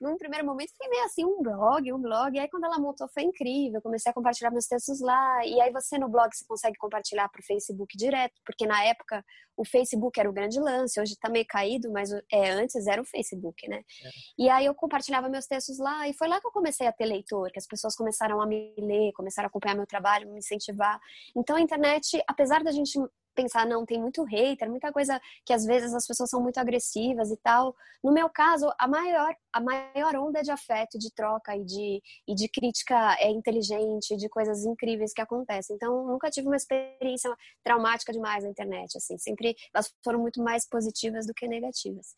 Num 0.00 0.18
primeiro 0.18 0.44
momento 0.44 0.70
fiquei 0.72 0.88
meio 0.88 1.04
assim, 1.04 1.24
um 1.24 1.40
blog, 1.42 1.92
um 1.92 2.00
blog. 2.00 2.36
E 2.36 2.40
aí 2.40 2.48
quando 2.48 2.64
ela 2.64 2.78
montou 2.78 3.08
foi 3.08 3.22
incrível, 3.22 3.80
comecei 3.80 4.10
a 4.10 4.14
compartilhar 4.14 4.50
meus 4.50 4.66
textos 4.66 5.00
lá. 5.00 5.46
E 5.46 5.60
aí 5.60 5.72
você 5.72 5.98
no 5.98 6.08
blog 6.08 6.28
você 6.34 6.44
consegue 6.46 6.76
compartilhar 6.76 7.28
pro 7.30 7.42
Facebook 7.42 7.96
direto, 7.96 8.34
porque 8.44 8.66
na 8.66 8.84
época 8.84 9.24
o 9.56 9.64
Facebook 9.64 10.18
era 10.18 10.28
o 10.28 10.32
grande 10.32 10.58
lance, 10.58 11.00
hoje 11.00 11.16
tá 11.18 11.28
meio 11.28 11.46
caído, 11.48 11.90
mas 11.90 12.10
é, 12.30 12.50
antes 12.50 12.86
era 12.86 13.00
o 13.00 13.04
Facebook, 13.04 13.68
né? 13.68 13.78
É. 13.78 14.10
E 14.38 14.48
aí 14.48 14.66
eu 14.66 14.74
compartilhava 14.74 15.28
meus 15.28 15.46
textos 15.46 15.78
lá, 15.78 16.08
e 16.08 16.12
foi 16.12 16.28
lá 16.28 16.40
que 16.40 16.46
eu 16.46 16.50
comecei 16.50 16.86
a 16.86 16.92
ter 16.92 17.06
leitor, 17.06 17.50
que 17.52 17.58
as 17.58 17.66
pessoas 17.66 17.94
começaram 17.94 18.40
a 18.40 18.46
me 18.46 18.73
ler, 18.80 19.12
começaram 19.12 19.46
a 19.46 19.48
acompanhar 19.48 19.74
meu 19.74 19.86
trabalho, 19.86 20.30
me 20.30 20.38
incentivar. 20.38 20.98
Então 21.36 21.56
a 21.56 21.60
internet, 21.60 22.22
apesar 22.26 22.62
da 22.62 22.72
gente 22.72 22.98
pensar, 23.34 23.66
não, 23.66 23.84
tem 23.84 24.00
muito 24.00 24.22
hater, 24.22 24.70
muita 24.70 24.92
coisa 24.92 25.20
que 25.44 25.52
às 25.52 25.64
vezes 25.64 25.92
as 25.92 26.06
pessoas 26.06 26.30
são 26.30 26.40
muito 26.40 26.58
agressivas 26.58 27.30
e 27.30 27.36
tal. 27.36 27.74
No 28.02 28.12
meu 28.12 28.30
caso, 28.30 28.70
a 28.78 28.86
maior, 28.86 29.34
a 29.52 29.60
maior 29.60 30.16
onda 30.16 30.42
de 30.42 30.50
afeto, 30.50 30.98
de 30.98 31.12
troca 31.12 31.56
e 31.56 31.64
de, 31.64 32.02
e 32.28 32.34
de 32.34 32.48
crítica 32.48 33.16
é 33.18 33.30
inteligente, 33.30 34.16
de 34.16 34.28
coisas 34.28 34.64
incríveis 34.64 35.12
que 35.12 35.20
acontecem. 35.20 35.76
Então, 35.76 36.06
nunca 36.06 36.30
tive 36.30 36.46
uma 36.46 36.56
experiência 36.56 37.34
traumática 37.62 38.12
demais 38.12 38.44
na 38.44 38.50
internet, 38.50 38.96
assim. 38.96 39.18
Sempre 39.18 39.56
elas 39.74 39.92
foram 40.02 40.20
muito 40.20 40.42
mais 40.42 40.68
positivas 40.68 41.26
do 41.26 41.34
que 41.34 41.46
negativas. 41.48 42.14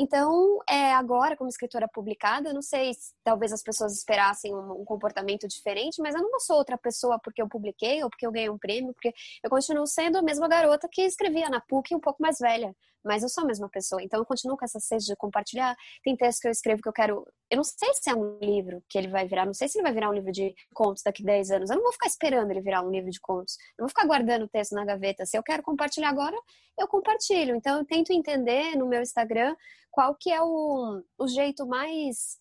Então, 0.00 0.60
é, 0.70 0.92
agora, 0.92 1.36
como 1.36 1.50
escritora 1.50 1.88
publicada, 1.88 2.50
eu 2.50 2.54
não 2.54 2.62
sei 2.62 2.94
se 2.94 3.12
talvez 3.24 3.52
as 3.52 3.64
pessoas 3.64 3.92
esperassem 3.96 4.54
um, 4.54 4.82
um, 4.82 4.84
comportamento 4.84 5.48
diferente, 5.48 6.00
mas 6.00 6.14
eu 6.14 6.22
não 6.22 6.38
sou 6.38 6.56
outra 6.56 6.78
pessoa 6.78 7.18
porque 7.18 7.42
eu 7.42 7.48
publiquei 7.48 8.04
ou 8.04 8.08
porque 8.08 8.24
eu 8.24 8.30
ganhei 8.30 8.48
um 8.48 8.56
prêmio, 8.56 8.94
porque 8.94 9.12
eu 9.42 9.50
continuo 9.50 9.88
sendo 9.88 10.16
a 10.16 10.22
mesma 10.22 10.46
garota 10.46 10.88
que 10.88 11.02
escrevia 11.02 11.50
na 11.50 11.60
PUC 11.60 11.96
um 11.96 12.00
pouco 12.00 12.22
mais 12.22 12.38
velha 12.38 12.72
mas 13.04 13.22
eu 13.22 13.28
sou 13.28 13.44
a 13.44 13.46
mesma 13.46 13.68
pessoa. 13.68 14.02
Então 14.02 14.20
eu 14.20 14.26
continuo 14.26 14.56
com 14.56 14.64
essa 14.64 14.80
sede 14.80 15.06
de 15.06 15.16
compartilhar. 15.16 15.74
Tem 16.02 16.16
textos 16.16 16.40
que 16.40 16.48
eu 16.48 16.52
escrevo 16.52 16.82
que 16.82 16.88
eu 16.88 16.92
quero. 16.92 17.26
Eu 17.50 17.56
não 17.56 17.64
sei 17.64 17.92
se 17.94 18.10
é 18.10 18.14
um 18.14 18.38
livro 18.38 18.82
que 18.88 18.98
ele 18.98 19.08
vai 19.08 19.26
virar, 19.26 19.46
não 19.46 19.54
sei 19.54 19.68
se 19.68 19.78
ele 19.78 19.84
vai 19.84 19.92
virar 19.92 20.10
um 20.10 20.12
livro 20.12 20.30
de 20.30 20.54
contos 20.74 21.02
daqui 21.02 21.22
a 21.22 21.26
10 21.26 21.50
anos. 21.52 21.70
Eu 21.70 21.76
não 21.76 21.82
vou 21.82 21.92
ficar 21.92 22.06
esperando 22.06 22.50
ele 22.50 22.60
virar 22.60 22.82
um 22.82 22.90
livro 22.90 23.10
de 23.10 23.20
contos. 23.20 23.56
Eu 23.78 23.84
vou 23.84 23.88
ficar 23.88 24.06
guardando 24.06 24.44
o 24.44 24.48
texto 24.48 24.72
na 24.72 24.84
gaveta. 24.84 25.24
Se 25.24 25.36
eu 25.36 25.42
quero 25.42 25.62
compartilhar 25.62 26.10
agora, 26.10 26.36
eu 26.78 26.86
compartilho. 26.86 27.56
Então 27.56 27.78
eu 27.78 27.84
tento 27.84 28.12
entender 28.12 28.76
no 28.76 28.86
meu 28.86 29.00
Instagram 29.00 29.56
qual 29.98 30.14
que 30.14 30.30
é 30.30 30.40
o, 30.40 31.02
o 31.18 31.26
jeito 31.26 31.66
mais 31.66 32.38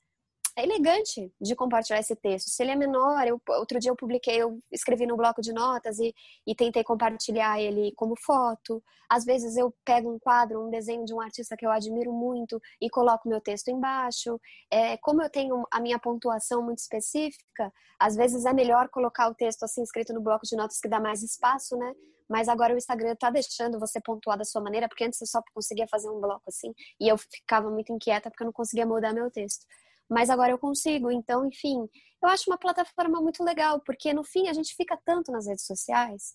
é 0.58 0.64
elegante 0.64 1.32
de 1.39 1.55
compartilhar 1.55 1.99
esse 1.99 2.16
texto. 2.16 2.49
Se 2.49 2.64
ele 2.64 2.72
é 2.72 2.76
menor, 2.76 3.28
eu, 3.28 3.39
outro 3.49 3.80
dia 3.80 3.91
eu 3.91 3.95
publiquei, 3.95 4.41
eu 4.41 4.60
escrevi 4.72 5.05
no 5.05 5.16
bloco 5.16 5.39
de 5.39 5.53
notas 5.53 5.99
e, 5.99 6.16
e 6.47 6.55
tentei 6.55 6.84
compartilhar 6.84 7.62
ele 7.62 7.93
como 7.95 8.16
foto. 8.20 8.84
Às 9.08 9.24
vezes 9.24 9.55
eu 9.55 9.72
pego 9.86 10.12
um 10.12 10.18
quadro, 10.18 10.66
um 10.66 10.72
desenho 10.72 11.05
de 11.05 11.14
um 11.14 11.22
artista 11.22 11.55
que 11.55 11.64
eu 11.64 11.70
admiro 11.70 12.12
muito 12.12 12.60
e 12.82 12.89
coloco 12.89 13.30
meu 13.30 13.39
texto 13.39 13.68
embaixo. 13.68 14.41
É, 14.72 14.97
como 14.97 15.22
eu 15.22 15.30
tenho 15.30 15.64
a 15.72 15.80
minha 15.80 15.99
pontuação 15.99 16.64
muito 16.64 16.80
específica, 16.80 17.72
às 17.99 18.16
vezes 18.16 18.43
é 18.43 18.51
melhor 18.51 18.89
colocar 18.89 19.30
o 19.30 19.36
texto 19.36 19.62
assim 19.62 19.84
escrito 19.84 20.12
no 20.12 20.22
bloco 20.22 20.47
de 20.47 20.55
notas 20.55 20.80
que 20.80 20.89
dá 20.89 20.99
mais 20.99 21.22
espaço, 21.22 21.78
né? 21.78 21.93
mas 22.30 22.49
agora 22.49 22.74
o 22.74 22.78
Instagram 22.78 23.16
tá 23.16 23.30
deixando 23.30 23.80
você 23.80 24.01
pontuar 24.01 24.38
da 24.38 24.43
sua 24.43 24.62
maneira, 24.62 24.89
porque 24.89 25.05
antes 25.05 25.22
eu 25.22 25.28
só 25.28 25.41
conseguia 25.53 25.88
fazer 25.88 26.10
um 26.10 26.20
bloco 26.20 26.43
assim, 26.45 26.74
e 26.99 27.08
eu 27.08 27.18
ficava 27.18 27.70
muito 27.70 27.93
inquieta 27.93 28.30
porque 28.30 28.43
eu 28.43 28.47
não 28.47 28.51
conseguia 28.51 28.86
mudar 28.86 29.14
meu 29.14 29.32
texto 29.32 29.66
mas 30.10 30.30
agora 30.30 30.51
eu 30.51 30.58
consigo. 30.58 31.12
Então, 31.12 31.45
enfim, 31.45 31.88
eu 32.22 32.30
acho 32.30 32.49
uma 32.49 32.58
plataforma 32.58 33.22
muito 33.22 33.43
legal, 33.43 33.80
porque 33.82 34.14
no 34.14 34.24
fim 34.24 34.47
a 34.47 34.53
gente 34.53 34.76
fica 34.76 34.99
tanto 35.05 35.32
nas 35.32 35.47
redes 35.47 35.66
sociais 35.66 36.34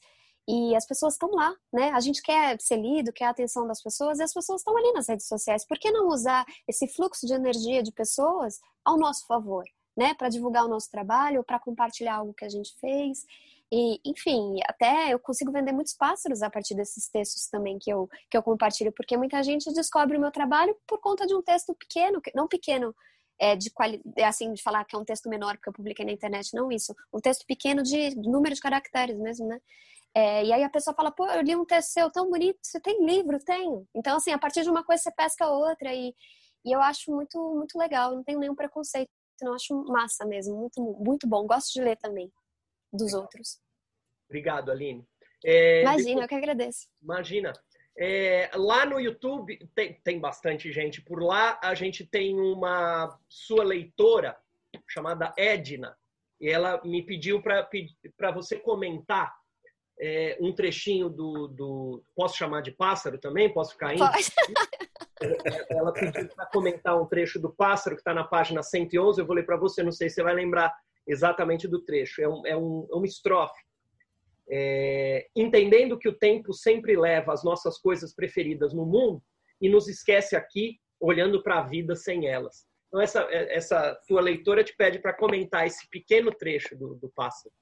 e 0.49 0.75
as 0.75 0.87
pessoas 0.87 1.15
estão 1.15 1.31
lá, 1.31 1.55
né? 1.73 1.91
A 1.91 2.01
gente 2.01 2.21
quer 2.21 2.61
ser 2.61 2.77
lido, 2.77 3.13
quer 3.13 3.27
a 3.27 3.31
atenção 3.31 3.67
das 3.67 3.83
pessoas 3.83 4.19
e 4.19 4.23
as 4.23 4.33
pessoas 4.33 4.61
estão 4.61 4.77
ali 4.77 4.93
nas 4.93 5.09
redes 5.09 5.27
sociais. 5.27 5.65
Por 5.65 5.79
que 5.79 5.91
não 5.91 6.09
usar 6.09 6.45
esse 6.67 6.89
fluxo 6.89 7.27
de 7.27 7.33
energia 7.33 7.83
de 7.83 7.93
pessoas 7.93 8.59
ao 8.85 8.99
nosso 8.99 9.27
favor, 9.27 9.65
né? 9.97 10.15
Para 10.15 10.29
divulgar 10.29 10.65
o 10.65 10.69
nosso 10.69 10.91
trabalho, 10.91 11.45
para 11.45 11.61
compartilhar 11.61 12.17
algo 12.17 12.35
que 12.35 12.45
a 12.45 12.49
gente 12.49 12.75
fez. 12.81 13.25
E, 13.71 14.01
enfim, 14.05 14.57
até 14.67 15.15
eu 15.15 15.19
consigo 15.19 15.51
vender 15.53 15.73
muitos 15.73 15.95
pássaros 15.95 16.43
a 16.43 16.51
partir 16.51 16.75
desses 16.75 17.09
textos 17.09 17.49
também 17.49 17.79
que 17.79 17.91
eu, 17.91 18.09
que 18.31 18.37
eu 18.37 18.43
compartilho, 18.43 18.93
porque 18.93 19.17
muita 19.17 19.43
gente 19.43 19.73
descobre 19.73 20.19
o 20.19 20.21
meu 20.21 20.31
trabalho 20.31 20.77
por 20.87 21.01
conta 21.01 21.27
de 21.27 21.35
um 21.35 21.41
texto 21.41 21.75
pequeno, 21.75 22.21
não 22.35 22.47
pequeno, 22.47 22.95
é, 23.43 23.57
de 23.57 23.71
qualidade, 23.71 24.09
é 24.17 24.25
assim, 24.25 24.53
de 24.53 24.63
falar 24.63 24.85
que 24.85 24.95
é 24.95 24.99
um 24.99 25.05
texto 25.05 25.29
menor 25.29 25.57
porque 25.57 25.69
eu 25.69 25.73
publiquei 25.73 26.07
na 26.07 26.13
internet, 26.13 26.55
não 26.55 26.71
isso. 26.71 26.95
Um 27.13 27.19
texto 27.19 27.45
pequeno 27.45 27.83
de 27.83 28.15
número 28.15 28.55
de 28.55 28.61
caracteres 28.61 29.19
mesmo, 29.19 29.49
né? 29.49 29.61
É, 30.15 30.45
e 30.45 30.53
aí 30.53 30.63
a 30.63 30.71
pessoa 30.71 30.95
fala, 30.95 31.11
pô, 31.11 31.27
eu 31.27 31.43
li 31.43 31.57
um 31.57 31.65
texto 31.65 31.89
seu 31.89 32.09
tão 32.09 32.31
bonito, 32.31 32.61
você 32.63 32.79
tem 32.79 33.05
livro? 33.05 33.37
Tenho. 33.45 33.85
Então, 33.93 34.19
assim, 34.19 34.31
a 34.31 34.39
partir 34.39 34.63
de 34.63 34.71
uma 34.71 34.85
coisa 34.85 35.03
você 35.03 35.11
pesca 35.11 35.49
outra 35.49 35.93
e, 35.93 36.15
e 36.65 36.71
eu 36.71 36.81
acho 36.81 37.11
muito, 37.11 37.37
muito 37.57 37.77
legal, 37.77 38.15
não 38.15 38.23
tenho 38.23 38.39
nenhum 38.39 38.55
preconceito, 38.55 39.11
não 39.41 39.55
acho 39.55 39.75
massa 39.89 40.25
mesmo, 40.25 40.57
muito, 40.57 40.81
muito 40.81 41.27
bom. 41.27 41.45
Gosto 41.45 41.73
de 41.73 41.83
ler 41.83 41.97
também 41.97 42.31
dos 42.93 43.13
outros. 43.13 43.59
Obrigado, 44.29 44.71
Aline. 44.71 45.05
É, 45.45 45.83
Imagina, 45.83 46.05
depois... 46.05 46.23
eu 46.23 46.29
que 46.29 46.35
agradeço. 46.37 46.89
Imagina. 47.03 47.53
É, 47.99 48.51
lá 48.55 48.87
no 48.87 48.99
YouTube 48.99 49.59
tem, 49.75 50.01
tem 50.03 50.19
bastante 50.19 50.73
gente 50.73 51.03
por 51.03 51.23
lá. 51.23 51.59
A 51.63 51.75
gente 51.75 52.07
tem 52.07 52.39
uma 52.39 53.19
sua 53.29 53.65
leitora 53.65 54.37
chamada 54.89 55.33
Edna 55.37 55.97
e 56.41 56.49
ela 56.49 56.81
me 56.85 57.03
pediu 57.03 57.43
para 57.43 58.33
você 58.33 58.59
comentar 58.59 59.35
é, 60.01 60.37
um 60.41 60.53
trechinho 60.53 61.09
do, 61.09 61.47
do, 61.49 62.03
Posso 62.17 62.37
chamar 62.37 62.63
de 62.63 62.73
pássaro 62.73 63.19
também? 63.19 63.53
Posso 63.53 63.73
ficar 63.73 63.95
indo? 63.95 64.05
Pode. 64.05 64.33
Ela 65.71 65.93
pediu 65.93 66.29
para 66.35 66.47
comentar 66.47 67.01
um 67.01 67.07
trecho 67.07 67.39
do 67.39 67.53
pássaro 67.53 67.95
que 67.95 68.01
está 68.01 68.13
na 68.13 68.25
página 68.25 68.61
111. 68.61 69.21
Eu 69.21 69.27
vou 69.27 69.37
ler 69.37 69.47
para 69.47 69.57
você, 69.57 69.81
não 69.83 69.93
sei 69.93 70.09
se 70.09 70.17
você 70.17 70.23
vai 70.25 70.35
lembrar 70.35 70.75
exatamente 71.07 71.69
do 71.69 71.81
trecho. 71.85 72.21
É, 72.21 72.29
um, 72.29 72.45
é, 72.45 72.57
um, 72.57 72.89
é 72.91 72.97
uma 72.97 73.07
estrofe 73.07 73.63
é, 74.51 75.27
entendendo 75.37 75.99
que 75.99 76.09
o 76.09 76.19
tempo 76.19 76.53
sempre 76.53 76.97
leva 76.97 77.33
as 77.33 77.45
nossas 77.45 77.79
coisas 77.79 78.15
preferidas 78.15 78.73
no 78.75 78.85
mundo 78.85 79.23
e 79.61 79.69
nos 79.69 79.89
esquece 79.89 80.37
aqui, 80.37 80.79
olhando 81.01 81.43
para 81.43 81.59
a 81.59 81.63
vida 81.63 81.95
sem 81.95 82.27
elas. 82.27 82.67
Então, 82.89 83.01
essa, 83.01 83.21
essa 83.31 83.99
tua 84.07 84.21
leitora 84.21 84.63
te 84.63 84.75
pede 84.77 84.99
para 84.99 85.17
comentar 85.17 85.67
esse 85.67 85.89
pequeno 85.89 86.31
trecho 86.31 86.77
do, 86.77 86.95
do 86.97 87.11
pássaro. 87.15 87.55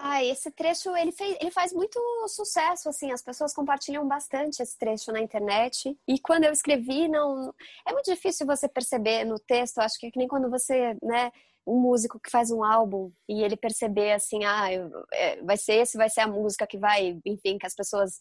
Ah, 0.00 0.22
esse 0.24 0.50
trecho 0.52 0.96
ele, 0.96 1.10
fez, 1.10 1.36
ele 1.40 1.50
faz 1.50 1.72
muito 1.72 1.98
sucesso, 2.28 2.88
assim, 2.88 3.10
as 3.10 3.22
pessoas 3.22 3.52
compartilham 3.52 4.06
bastante 4.06 4.62
esse 4.62 4.78
trecho 4.78 5.10
na 5.10 5.20
internet. 5.20 5.96
E 6.06 6.20
quando 6.20 6.44
eu 6.44 6.52
escrevi, 6.52 7.08
não. 7.08 7.52
É 7.86 7.92
muito 7.92 8.10
difícil 8.10 8.46
você 8.46 8.68
perceber 8.68 9.24
no 9.24 9.38
texto, 9.40 9.78
acho 9.78 9.98
que, 9.98 10.06
é 10.06 10.10
que 10.10 10.18
nem 10.18 10.28
quando 10.28 10.48
você, 10.48 10.96
né, 11.02 11.32
um 11.66 11.80
músico 11.80 12.18
que 12.20 12.30
faz 12.30 12.50
um 12.50 12.64
álbum 12.64 13.10
e 13.28 13.42
ele 13.42 13.56
perceber 13.56 14.12
assim, 14.12 14.44
ah, 14.44 14.72
eu, 14.72 14.90
é, 15.12 15.42
vai 15.42 15.56
ser 15.56 15.82
esse, 15.82 15.98
vai 15.98 16.08
ser 16.08 16.20
a 16.20 16.28
música 16.28 16.66
que 16.66 16.78
vai, 16.78 17.18
enfim, 17.26 17.58
que 17.58 17.66
as 17.66 17.74
pessoas 17.74 18.18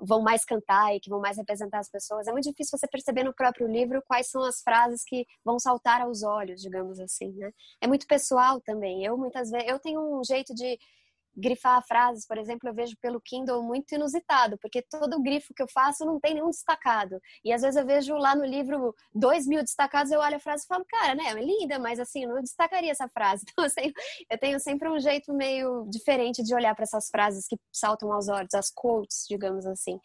vão 0.00 0.22
mais 0.22 0.44
cantar 0.44 0.94
e 0.94 1.00
que 1.00 1.10
vão 1.10 1.20
mais 1.20 1.36
representar 1.36 1.78
as 1.78 1.90
pessoas. 1.90 2.26
É 2.26 2.32
muito 2.32 2.48
difícil 2.48 2.78
você 2.78 2.86
perceber 2.86 3.24
no 3.24 3.34
próprio 3.34 3.66
livro 3.66 4.02
quais 4.06 4.30
são 4.30 4.42
as 4.42 4.60
frases 4.62 5.02
que 5.04 5.26
vão 5.44 5.58
saltar 5.58 6.00
aos 6.00 6.22
olhos, 6.22 6.60
digamos 6.60 6.98
assim, 7.00 7.32
né? 7.32 7.52
É 7.80 7.86
muito 7.86 8.06
pessoal 8.06 8.60
também. 8.60 9.04
Eu 9.04 9.16
muitas 9.16 9.50
vezes 9.50 9.68
eu 9.68 9.78
tenho 9.78 10.00
um 10.00 10.24
jeito 10.24 10.54
de 10.54 10.78
grifar 11.36 11.82
frases, 11.86 12.26
por 12.26 12.38
exemplo, 12.38 12.68
eu 12.68 12.74
vejo 12.74 12.96
pelo 13.00 13.20
Kindle 13.20 13.62
muito 13.62 13.94
inusitado, 13.94 14.58
porque 14.58 14.82
todo 14.82 15.22
grifo 15.22 15.54
que 15.54 15.62
eu 15.62 15.68
faço 15.68 16.04
não 16.04 16.18
tem 16.20 16.34
nenhum 16.34 16.50
destacado. 16.50 17.20
E 17.44 17.52
às 17.52 17.62
vezes 17.62 17.76
eu 17.76 17.86
vejo 17.86 18.14
lá 18.14 18.34
no 18.34 18.44
livro 18.44 18.94
dois 19.14 19.46
mil 19.46 19.62
destacados, 19.62 20.12
eu 20.12 20.20
olho 20.20 20.36
a 20.36 20.40
frase 20.40 20.64
e 20.64 20.66
falo, 20.66 20.84
cara, 20.88 21.14
né, 21.14 21.24
é 21.26 21.34
linda, 21.34 21.78
mas 21.78 21.98
assim, 21.98 22.26
não 22.26 22.40
destacaria 22.40 22.90
essa 22.90 23.08
frase. 23.08 23.44
Então, 23.60 23.64
assim, 23.64 23.92
eu 24.30 24.38
tenho 24.38 24.60
sempre 24.60 24.88
um 24.88 24.98
jeito 24.98 25.34
meio 25.34 25.84
diferente 25.90 26.42
de 26.42 26.54
olhar 26.54 26.74
para 26.74 26.84
essas 26.84 27.08
frases 27.10 27.46
que 27.46 27.58
saltam 27.72 28.12
aos 28.12 28.28
olhos, 28.28 28.54
as 28.54 28.70
quotes, 28.70 29.26
digamos 29.28 29.66
assim. 29.66 29.98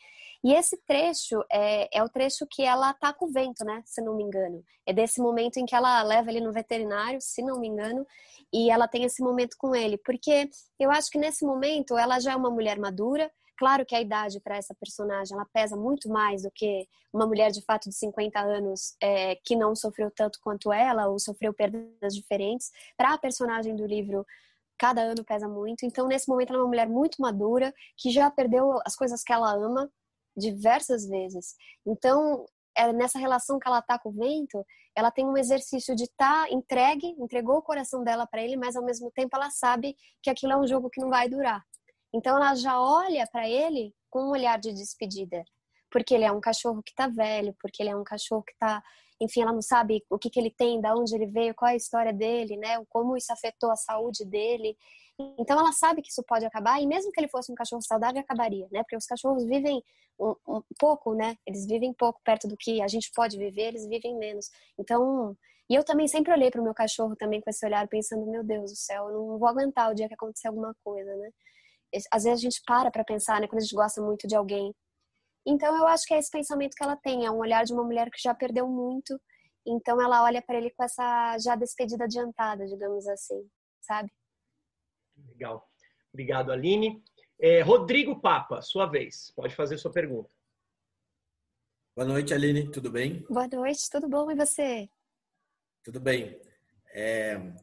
E 0.46 0.54
esse 0.54 0.78
trecho 0.86 1.44
é, 1.52 1.90
é 1.92 2.04
o 2.04 2.08
trecho 2.08 2.46
que 2.46 2.62
ela 2.62 2.90
ataca 2.92 3.26
o 3.26 3.32
vento, 3.32 3.66
né, 3.66 3.82
se 3.84 4.00
não 4.00 4.16
me 4.16 4.24
engano. 4.24 4.64
É 4.86 4.94
desse 4.94 5.20
momento 5.20 5.58
em 5.58 5.66
que 5.66 5.74
ela 5.74 6.04
leva 6.04 6.30
ele 6.30 6.40
no 6.40 6.54
veterinário, 6.54 7.20
se 7.20 7.42
não 7.42 7.60
me 7.60 7.68
engano, 7.68 8.06
e 8.54 8.70
ela 8.70 8.88
tem 8.88 9.04
esse 9.04 9.24
momento 9.24 9.56
com 9.58 9.76
ele, 9.76 9.98
porque 9.98 10.48
eu 10.80 10.92
acho 10.92 11.10
que 11.10 11.18
nesse 11.18 11.44
momento 11.44 11.98
ela 11.98 12.20
já 12.20 12.34
é 12.34 12.36
uma 12.36 12.52
mulher 12.52 12.78
madura. 12.78 13.32
Claro 13.58 13.84
que 13.88 13.96
a 13.96 14.02
idade 14.02 14.40
para 14.40 14.56
essa 14.56 14.76
personagem 14.76 15.36
ela 15.36 15.48
pesa 15.52 15.76
muito 15.76 16.08
mais 16.10 16.44
do 16.44 16.52
que 16.52 16.88
uma 17.12 17.26
mulher 17.26 17.50
de 17.50 17.64
fato 17.64 17.90
de 17.90 17.96
50 17.96 18.40
anos 18.40 18.96
é, 19.02 19.38
que 19.44 19.56
não 19.56 19.76
sofreu 19.76 20.12
tanto 20.12 20.40
quanto 20.44 20.72
ela 20.72 21.08
ou 21.08 21.18
sofreu 21.18 21.56
perdas 21.56 22.14
diferentes. 22.14 22.70
Para 22.96 23.16
a 23.16 23.18
personagem 23.18 23.76
do 23.76 23.88
livro, 23.88 24.24
cada 24.78 25.02
ano 25.02 25.24
pesa 25.24 25.48
muito. 25.48 25.88
Então, 25.88 26.08
nesse 26.08 26.30
momento, 26.30 26.52
ela 26.52 26.60
é 26.60 26.62
uma 26.62 26.68
mulher 26.68 26.88
muito 26.88 27.20
madura 27.20 27.74
que 27.98 28.12
já 28.12 28.30
perdeu 28.30 28.80
as 28.86 28.96
coisas 28.96 29.24
que 29.24 29.34
ela 29.34 29.52
ama 29.52 29.90
diversas 30.36 31.08
vezes. 31.08 31.56
Então, 31.86 32.46
é 32.78 32.92
nessa 32.92 33.18
relação 33.18 33.58
que 33.58 33.68
ela 33.68 33.82
tá 33.82 33.98
com 33.98 34.10
o 34.10 34.14
vento, 34.14 34.66
ela 34.96 35.10
tem 35.10 35.26
um 35.26 35.38
exercício 35.38 35.96
de 35.96 36.04
estar 36.04 36.46
tá 36.46 36.52
entregue, 36.52 37.08
entregou 37.20 37.58
o 37.58 37.62
coração 37.62 38.04
dela 38.04 38.28
para 38.28 38.42
ele, 38.42 38.58
mas 38.58 38.76
ao 38.76 38.84
mesmo 38.84 39.12
tempo 39.12 39.36
ela 39.36 39.50
sabe 39.50 39.96
que 40.22 40.30
aquilo 40.30 40.54
é 40.54 40.58
um 40.58 40.68
jogo 40.68 40.90
que 40.90 41.02
não 41.02 41.10
vai 41.10 41.30
durar. 41.30 41.64
Então 42.14 42.36
ela 42.38 42.56
já 42.56 42.80
olha 42.80 43.28
para 43.32 43.48
ele 43.48 43.94
com 44.10 44.24
um 44.24 44.32
olhar 44.32 44.58
de 44.60 44.74
despedida, 44.74 45.44
porque 45.92 46.14
ele 46.14 46.24
é 46.24 46.32
um 46.32 46.40
cachorro 46.40 46.82
que 46.84 46.94
tá 46.94 47.08
velho, 47.08 47.56
porque 47.60 47.82
ele 47.82 47.90
é 47.90 47.96
um 47.96 48.04
cachorro 48.04 48.44
que 48.44 48.56
tá, 48.58 48.82
enfim, 49.22 49.42
ela 49.42 49.52
não 49.54 49.62
sabe 49.62 50.04
o 50.10 50.18
que 50.18 50.30
que 50.30 50.40
ele 50.40 50.52
tem, 50.52 50.80
da 50.80 50.96
onde 50.96 51.16
ele 51.16 51.28
veio, 51.28 51.56
qual 51.56 51.70
é 51.70 51.74
a 51.74 51.78
história 51.78 52.14
dele, 52.14 52.58
né? 52.58 52.82
Como 52.90 53.18
isso 53.18 53.32
afetou 53.34 53.72
a 53.72 53.76
saúde 53.76 54.26
dele. 54.26 54.78
Então 55.40 55.58
ela 55.58 55.72
sabe 55.72 56.02
que 56.02 56.10
isso 56.10 56.24
pode 56.24 56.46
acabar 56.46 56.82
e 56.82 56.86
mesmo 56.86 57.12
que 57.12 57.20
ele 57.20 57.30
fosse 57.30 57.52
um 57.52 57.56
cachorro 57.56 57.82
saudável 57.82 58.20
acabaria, 58.20 58.68
né? 58.72 58.84
Porque 58.84 58.98
os 58.98 59.06
cachorros 59.06 59.46
vivem 59.46 59.82
um, 60.20 60.36
um, 60.48 60.62
pouco, 60.78 61.14
né? 61.14 61.38
Eles 61.46 61.66
vivem 61.66 61.94
pouco 61.94 62.22
perto 62.24 62.48
do 62.48 62.58
que 62.58 62.82
a 62.82 62.88
gente 62.88 63.12
pode 63.16 63.38
viver, 63.38 63.68
eles 63.68 63.88
vivem 63.88 64.18
menos. 64.18 64.50
Então, 64.78 65.38
e 65.70 65.76
eu 65.76 65.84
também 65.84 66.08
sempre 66.08 66.34
olhei 66.34 66.52
para 66.52 66.62
o 66.62 66.64
meu 66.64 66.74
cachorro 66.74 67.16
também 67.16 67.42
com 67.42 67.50
esse 67.50 67.66
olhar 67.66 67.88
pensando, 67.88 68.26
meu 68.30 68.44
Deus 68.44 68.72
do 68.72 68.78
céu, 68.78 69.10
eu 69.10 69.14
não 69.14 69.40
vou 69.40 69.48
aguentar 69.48 69.92
o 69.92 69.96
dia 69.96 70.08
que 70.08 70.14
acontecer 70.14 70.48
alguma 70.48 70.76
coisa, 70.84 71.16
né? 71.16 71.30
Às 72.12 72.24
vezes 72.24 72.40
a 72.40 72.42
gente 72.42 72.62
para 72.66 72.92
para 72.92 73.04
pensar, 73.04 73.40
né? 73.40 73.48
Quando 73.48 73.60
a 73.60 73.64
gente 73.64 73.76
gosta 73.76 74.02
muito 74.02 74.28
de 74.28 74.36
alguém. 74.36 74.74
Então 75.46 75.76
eu 75.78 75.88
acho 75.88 76.06
que 76.06 76.14
é 76.14 76.20
esse 76.20 76.32
pensamento 76.32 76.76
que 76.76 76.84
ela 76.84 76.98
tem, 76.98 77.26
é 77.26 77.32
um 77.32 77.38
olhar 77.38 77.64
de 77.66 77.74
uma 77.74 77.84
mulher 77.84 78.10
que 78.12 78.22
já 78.22 78.34
perdeu 78.34 78.68
muito. 78.68 79.20
Então 79.66 80.02
ela 80.02 80.24
olha 80.24 80.42
para 80.42 80.58
ele 80.58 80.72
com 80.72 80.84
essa 80.84 81.38
já 81.40 81.56
despedida 81.56 82.06
adiantada, 82.06 82.66
digamos 82.66 83.08
assim, 83.08 83.48
sabe? 83.82 84.12
Legal. 85.36 85.70
Obrigado, 86.14 86.52
Aline. 86.52 87.04
É, 87.38 87.62
Rodrigo 87.62 88.22
Papa, 88.22 88.62
sua 88.62 88.86
vez. 88.86 89.34
Pode 89.36 89.54
fazer 89.54 89.78
sua 89.78 89.92
pergunta. 89.92 90.30
Boa 91.94 92.08
noite, 92.08 92.34
Aline, 92.34 92.72
tudo 92.72 92.90
bem? 92.90 93.26
Boa 93.30 93.48
noite, 93.48 93.90
tudo 93.90 94.08
bom 94.08 94.32
e 94.32 94.36
você? 94.36 94.90
Tudo 95.84 96.00
bem. 96.00 96.40
É... 96.94 97.54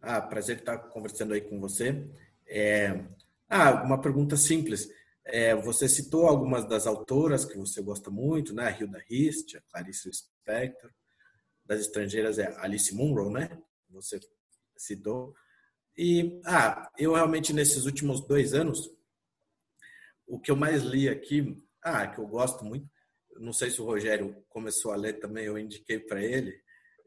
Ah, 0.00 0.20
prazer 0.20 0.58
estar 0.58 0.76
conversando 0.76 1.32
aí 1.32 1.40
com 1.40 1.58
você. 1.58 2.06
É... 2.46 3.02
Ah, 3.48 3.82
uma 3.82 3.98
pergunta 3.98 4.36
simples. 4.36 4.90
É, 5.24 5.54
você 5.54 5.88
citou 5.88 6.26
algumas 6.26 6.68
das 6.68 6.86
autoras 6.86 7.46
que 7.46 7.56
você 7.56 7.80
gosta 7.80 8.10
muito, 8.10 8.54
né? 8.54 8.66
A 8.66 8.78
Hilda 8.78 9.02
Hist, 9.08 9.56
a 9.56 9.62
Clarice 9.62 10.10
Spector. 10.12 10.90
Das 11.64 11.80
estrangeiras 11.80 12.38
é 12.38 12.54
Alice 12.58 12.94
Munro, 12.94 13.30
né? 13.30 13.58
Você 13.88 14.20
citou. 14.76 15.34
E, 15.96 16.40
ah, 16.44 16.90
eu 16.98 17.12
realmente 17.12 17.52
nesses 17.52 17.84
últimos 17.84 18.20
dois 18.26 18.54
anos, 18.54 18.90
o 20.26 20.38
que 20.38 20.50
eu 20.50 20.56
mais 20.56 20.82
li 20.82 21.08
aqui, 21.08 21.56
ah, 21.82 22.06
que 22.06 22.18
eu 22.18 22.26
gosto 22.26 22.64
muito, 22.64 22.88
não 23.38 23.52
sei 23.52 23.70
se 23.70 23.80
o 23.80 23.84
Rogério 23.84 24.36
começou 24.48 24.92
a 24.92 24.96
ler 24.96 25.18
também, 25.18 25.46
eu 25.46 25.58
indiquei 25.58 25.98
para 25.98 26.22
ele, 26.22 26.60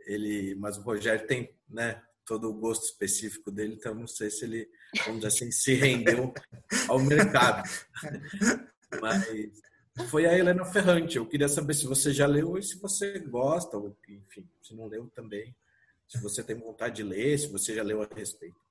ele, 0.06 0.56
mas 0.56 0.78
o 0.78 0.82
Rogério 0.82 1.26
tem, 1.26 1.56
né, 1.68 2.02
todo 2.26 2.50
o 2.50 2.54
gosto 2.54 2.86
específico 2.86 3.52
dele, 3.52 3.76
então 3.76 3.94
não 3.94 4.08
sei 4.08 4.30
se 4.30 4.46
ele, 4.46 4.70
vamos 5.06 5.22
dizer 5.22 5.28
assim, 5.28 5.52
se 5.52 5.74
rendeu 5.76 6.34
ao 6.90 7.00
mercado. 7.00 7.64
Mas 9.02 9.28
foi 10.10 10.26
a 10.26 10.38
Helena 10.38 10.66
Ferrante. 10.66 11.18
Eu 11.18 11.26
queria 11.26 11.48
saber 11.48 11.74
se 11.74 11.86
você 11.86 12.14
já 12.14 12.26
leu 12.26 12.58
e 12.58 12.64
se 12.64 12.80
você 12.80 13.20
gosta, 13.20 13.78
ou 13.78 13.96
enfim, 14.08 14.48
se 14.62 14.74
não 14.74 14.88
leu 14.88 15.10
também, 15.14 15.56
se 16.08 16.20
você 16.22 16.44
tem 16.44 16.56
vontade 16.56 16.96
de 16.96 17.04
ler, 17.04 17.38
se 17.38 17.48
você 17.48 17.76
já 17.76 17.84
leu 17.84 18.02
a 18.02 18.08
respeito. 18.16 18.65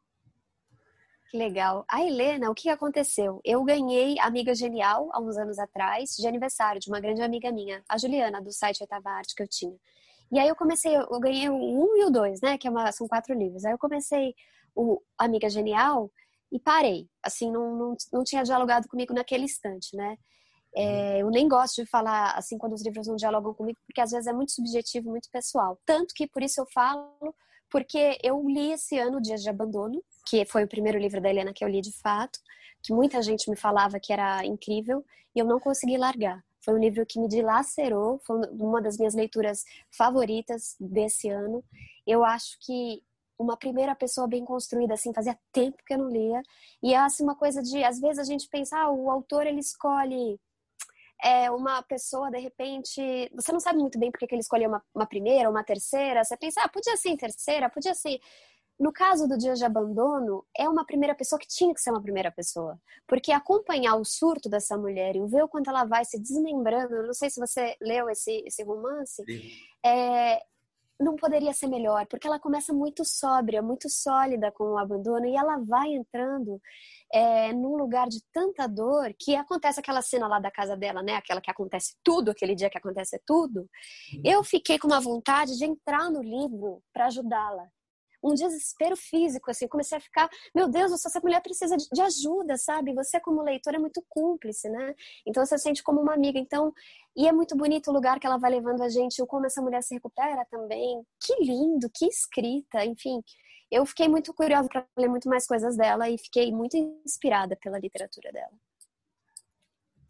Que 1.30 1.38
legal. 1.38 1.84
A 1.88 2.02
Helena, 2.02 2.50
o 2.50 2.54
que 2.54 2.68
aconteceu? 2.68 3.40
Eu 3.44 3.64
ganhei 3.64 4.18
Amiga 4.20 4.54
Genial 4.54 5.08
há 5.12 5.20
uns 5.20 5.36
anos 5.36 5.58
atrás, 5.58 6.10
de 6.16 6.26
aniversário 6.26 6.80
de 6.80 6.88
uma 6.88 7.00
grande 7.00 7.22
amiga 7.22 7.50
minha, 7.50 7.82
a 7.88 7.98
Juliana, 7.98 8.40
do 8.40 8.52
site 8.52 8.82
Oitava 8.82 9.10
Arte 9.10 9.34
que 9.34 9.42
eu 9.42 9.48
tinha. 9.48 9.76
E 10.30 10.38
aí 10.38 10.48
eu 10.48 10.56
comecei, 10.56 10.96
eu 10.96 11.20
ganhei 11.20 11.48
o 11.48 11.54
um 11.54 11.96
e 11.96 12.04
o 12.04 12.10
dois, 12.10 12.40
né? 12.40 12.56
Que 12.58 12.68
é 12.68 12.70
uma, 12.70 12.90
são 12.92 13.06
quatro 13.06 13.34
livros. 13.34 13.64
Aí 13.64 13.72
eu 13.72 13.78
comecei 13.78 14.34
o 14.74 15.00
Amiga 15.18 15.48
Genial 15.48 16.10
e 16.50 16.58
parei. 16.58 17.08
Assim, 17.22 17.50
não, 17.50 17.74
não, 17.76 17.96
não 18.12 18.24
tinha 18.24 18.42
dialogado 18.42 18.88
comigo 18.88 19.12
naquele 19.12 19.44
instante, 19.44 19.96
né? 19.96 20.16
É, 20.76 21.22
eu 21.22 21.30
nem 21.30 21.48
gosto 21.48 21.82
de 21.82 21.88
falar 21.88 22.32
assim 22.32 22.58
quando 22.58 22.72
os 22.72 22.82
livros 22.84 23.06
não 23.06 23.14
dialogam 23.14 23.54
comigo, 23.54 23.78
porque 23.86 24.00
às 24.00 24.10
vezes 24.10 24.26
é 24.26 24.32
muito 24.32 24.52
subjetivo, 24.52 25.08
muito 25.08 25.28
pessoal. 25.30 25.78
Tanto 25.86 26.12
que 26.14 26.26
por 26.26 26.42
isso 26.42 26.60
eu 26.60 26.66
falo, 26.72 27.34
porque 27.70 28.18
eu 28.22 28.42
li 28.48 28.72
esse 28.72 28.98
ano 28.98 29.20
Dias 29.20 29.42
de 29.42 29.50
Abandono, 29.50 30.02
que 30.26 30.44
foi 30.46 30.64
o 30.64 30.68
primeiro 30.68 30.98
livro 30.98 31.20
da 31.20 31.28
Helena 31.28 31.52
que 31.52 31.64
eu 31.64 31.68
li 31.68 31.80
de 31.80 31.92
fato, 31.92 32.38
que 32.82 32.92
muita 32.92 33.22
gente 33.22 33.50
me 33.50 33.56
falava 33.56 33.98
que 33.98 34.12
era 34.12 34.44
incrível 34.44 35.04
e 35.34 35.38
eu 35.38 35.46
não 35.46 35.58
consegui 35.58 35.96
largar. 35.96 36.42
Foi 36.64 36.74
um 36.74 36.78
livro 36.78 37.04
que 37.04 37.20
me 37.20 37.28
dilacerou, 37.28 38.20
foi 38.24 38.40
uma 38.52 38.80
das 38.80 38.96
minhas 38.96 39.14
leituras 39.14 39.64
favoritas 39.90 40.76
desse 40.80 41.28
ano. 41.28 41.62
Eu 42.06 42.24
acho 42.24 42.56
que 42.60 43.02
uma 43.38 43.56
primeira 43.56 43.94
pessoa 43.94 44.26
bem 44.26 44.44
construída, 44.44 44.94
assim, 44.94 45.12
fazia 45.12 45.38
tempo 45.52 45.82
que 45.86 45.92
eu 45.94 45.98
não 45.98 46.08
lia. 46.08 46.40
E 46.82 46.94
é 46.94 46.98
assim, 46.98 47.22
uma 47.22 47.36
coisa 47.36 47.62
de, 47.62 47.82
às 47.84 48.00
vezes 48.00 48.18
a 48.18 48.24
gente 48.24 48.48
pensa, 48.48 48.78
ah, 48.78 48.90
o 48.90 49.10
autor 49.10 49.46
ele 49.46 49.60
escolhe 49.60 50.40
é, 51.24 51.50
uma 51.50 51.82
pessoa, 51.82 52.30
de 52.30 52.38
repente, 52.38 53.00
você 53.34 53.50
não 53.50 53.58
sabe 53.58 53.78
muito 53.78 53.98
bem 53.98 54.10
porque 54.10 54.26
que 54.26 54.34
ele 54.34 54.42
escolheu 54.42 54.68
uma, 54.68 54.84
uma 54.94 55.06
primeira, 55.06 55.48
uma 55.48 55.64
terceira, 55.64 56.22
você 56.22 56.36
pensa, 56.36 56.60
ah, 56.62 56.68
podia 56.68 56.94
ser 56.98 57.08
em 57.08 57.16
terceira, 57.16 57.70
podia 57.70 57.94
ser. 57.94 58.20
No 58.78 58.92
caso 58.92 59.26
do 59.26 59.38
Dia 59.38 59.54
de 59.54 59.64
Abandono, 59.64 60.44
é 60.54 60.68
uma 60.68 60.84
primeira 60.84 61.14
pessoa 61.14 61.38
que 61.38 61.46
tinha 61.46 61.72
que 61.72 61.80
ser 61.80 61.90
uma 61.90 62.02
primeira 62.02 62.30
pessoa. 62.30 62.78
Porque 63.06 63.32
acompanhar 63.32 63.94
o 63.94 64.04
surto 64.04 64.50
dessa 64.50 64.76
mulher 64.76 65.16
e 65.16 65.26
ver 65.26 65.44
o 65.44 65.48
quanto 65.48 65.70
ela 65.70 65.84
vai 65.84 66.04
se 66.04 66.20
desmembrando, 66.20 66.94
eu 66.94 67.06
não 67.06 67.14
sei 67.14 67.30
se 67.30 67.40
você 67.40 67.74
leu 67.80 68.10
esse, 68.10 68.42
esse 68.44 68.62
romance, 68.62 69.22
é, 69.82 70.42
não 71.00 71.16
poderia 71.16 71.52
ser 71.52 71.68
melhor, 71.68 72.06
porque 72.06 72.26
ela 72.26 72.38
começa 72.38 72.72
muito 72.72 73.04
sóbria, 73.04 73.62
muito 73.62 73.88
sólida 73.88 74.52
com 74.52 74.64
o 74.72 74.78
abandono 74.78 75.26
e 75.26 75.36
ela 75.36 75.56
vai 75.56 75.88
entrando 75.92 76.60
é, 77.14 77.52
num 77.52 77.76
lugar 77.76 78.08
de 78.08 78.20
tanta 78.32 78.66
dor 78.66 79.14
que 79.16 79.36
acontece 79.36 79.78
aquela 79.78 80.02
cena 80.02 80.26
lá 80.26 80.40
da 80.40 80.50
casa 80.50 80.76
dela, 80.76 81.00
né? 81.00 81.14
Aquela 81.14 81.40
que 81.40 81.50
acontece 81.50 81.94
tudo, 82.02 82.32
aquele 82.32 82.56
dia 82.56 82.68
que 82.68 82.76
acontece 82.76 83.20
tudo. 83.24 83.60
Uhum. 83.60 84.22
Eu 84.24 84.42
fiquei 84.42 84.80
com 84.80 84.88
uma 84.88 85.00
vontade 85.00 85.56
de 85.56 85.64
entrar 85.64 86.10
no 86.10 86.20
livro 86.20 86.82
para 86.92 87.06
ajudá-la 87.06 87.68
um 88.24 88.32
desespero 88.32 88.96
físico, 88.96 89.50
assim, 89.50 89.68
comecei 89.68 89.98
a 89.98 90.00
ficar, 90.00 90.30
meu 90.54 90.66
Deus, 90.66 90.92
essa 90.92 91.20
mulher 91.20 91.42
precisa 91.42 91.76
de, 91.76 92.00
ajuda, 92.00 92.56
sabe? 92.56 92.94
Você 92.94 93.20
como 93.20 93.42
leitor 93.42 93.74
é 93.74 93.78
muito 93.78 94.02
cúmplice, 94.08 94.66
né? 94.70 94.94
Então 95.26 95.44
você 95.44 95.58
sente 95.58 95.82
como 95.82 96.00
uma 96.00 96.14
amiga. 96.14 96.38
Então, 96.38 96.72
e 97.14 97.28
é 97.28 97.32
muito 97.32 97.54
bonito 97.54 97.90
o 97.90 97.92
lugar 97.92 98.18
que 98.18 98.26
ela 98.26 98.38
vai 98.38 98.50
levando 98.50 98.82
a 98.82 98.88
gente, 98.88 99.20
o 99.20 99.26
como 99.26 99.44
essa 99.44 99.60
mulher 99.60 99.82
se 99.82 99.92
recupera 99.92 100.46
também. 100.50 101.02
Que 101.20 101.34
lindo, 101.44 101.90
que 101.94 102.06
escrita, 102.06 102.82
enfim. 102.86 103.22
Eu 103.70 103.84
fiquei 103.86 104.08
muito 104.08 104.32
curiosa 104.32 104.68
para 104.68 104.86
ler 104.96 105.08
muito 105.08 105.28
mais 105.28 105.46
coisas 105.46 105.76
dela 105.76 106.08
e 106.08 106.18
fiquei 106.18 106.52
muito 106.52 106.76
inspirada 107.04 107.56
pela 107.56 107.78
literatura 107.78 108.30
dela. 108.32 108.52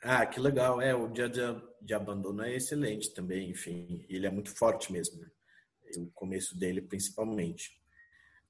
Ah, 0.02 0.26
que 0.26 0.38
legal. 0.38 0.80
É, 0.82 0.94
o 0.94 1.08
Dia 1.08 1.28
de, 1.28 1.40
de 1.80 1.94
Abandono 1.94 2.42
é 2.42 2.54
excelente 2.54 3.14
também, 3.14 3.50
enfim. 3.50 4.04
Ele 4.08 4.26
é 4.26 4.30
muito 4.30 4.54
forte 4.54 4.92
mesmo, 4.92 5.20
né? 5.20 5.28
O 5.96 6.10
começo 6.12 6.58
dele, 6.58 6.82
principalmente. 6.82 7.80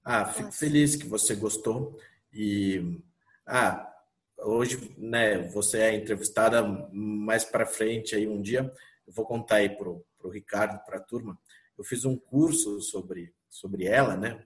Ah, 0.04 0.26
fico 0.26 0.46
Nossa. 0.46 0.58
feliz 0.58 0.96
que 0.96 1.06
você 1.06 1.34
gostou. 1.34 1.98
E 2.32 3.00
ah, 3.46 3.92
hoje, 4.38 4.94
né, 4.98 5.38
você 5.48 5.78
é 5.78 5.94
entrevistada 5.94 6.62
mais 6.92 7.44
para 7.44 7.66
frente 7.66 8.16
aí 8.16 8.26
um 8.26 8.42
dia. 8.42 8.72
Eu 9.06 9.12
vou 9.12 9.24
contar 9.24 9.56
aí 9.56 9.68
pro 9.68 10.04
pro 10.24 10.30
Ricardo, 10.30 10.82
para 10.86 10.96
a 10.96 11.02
turma. 11.02 11.38
Eu 11.76 11.84
fiz 11.84 12.06
um 12.06 12.16
curso 12.16 12.80
sobre 12.80 13.34
sobre 13.50 13.84
ela, 13.84 14.16
né? 14.16 14.42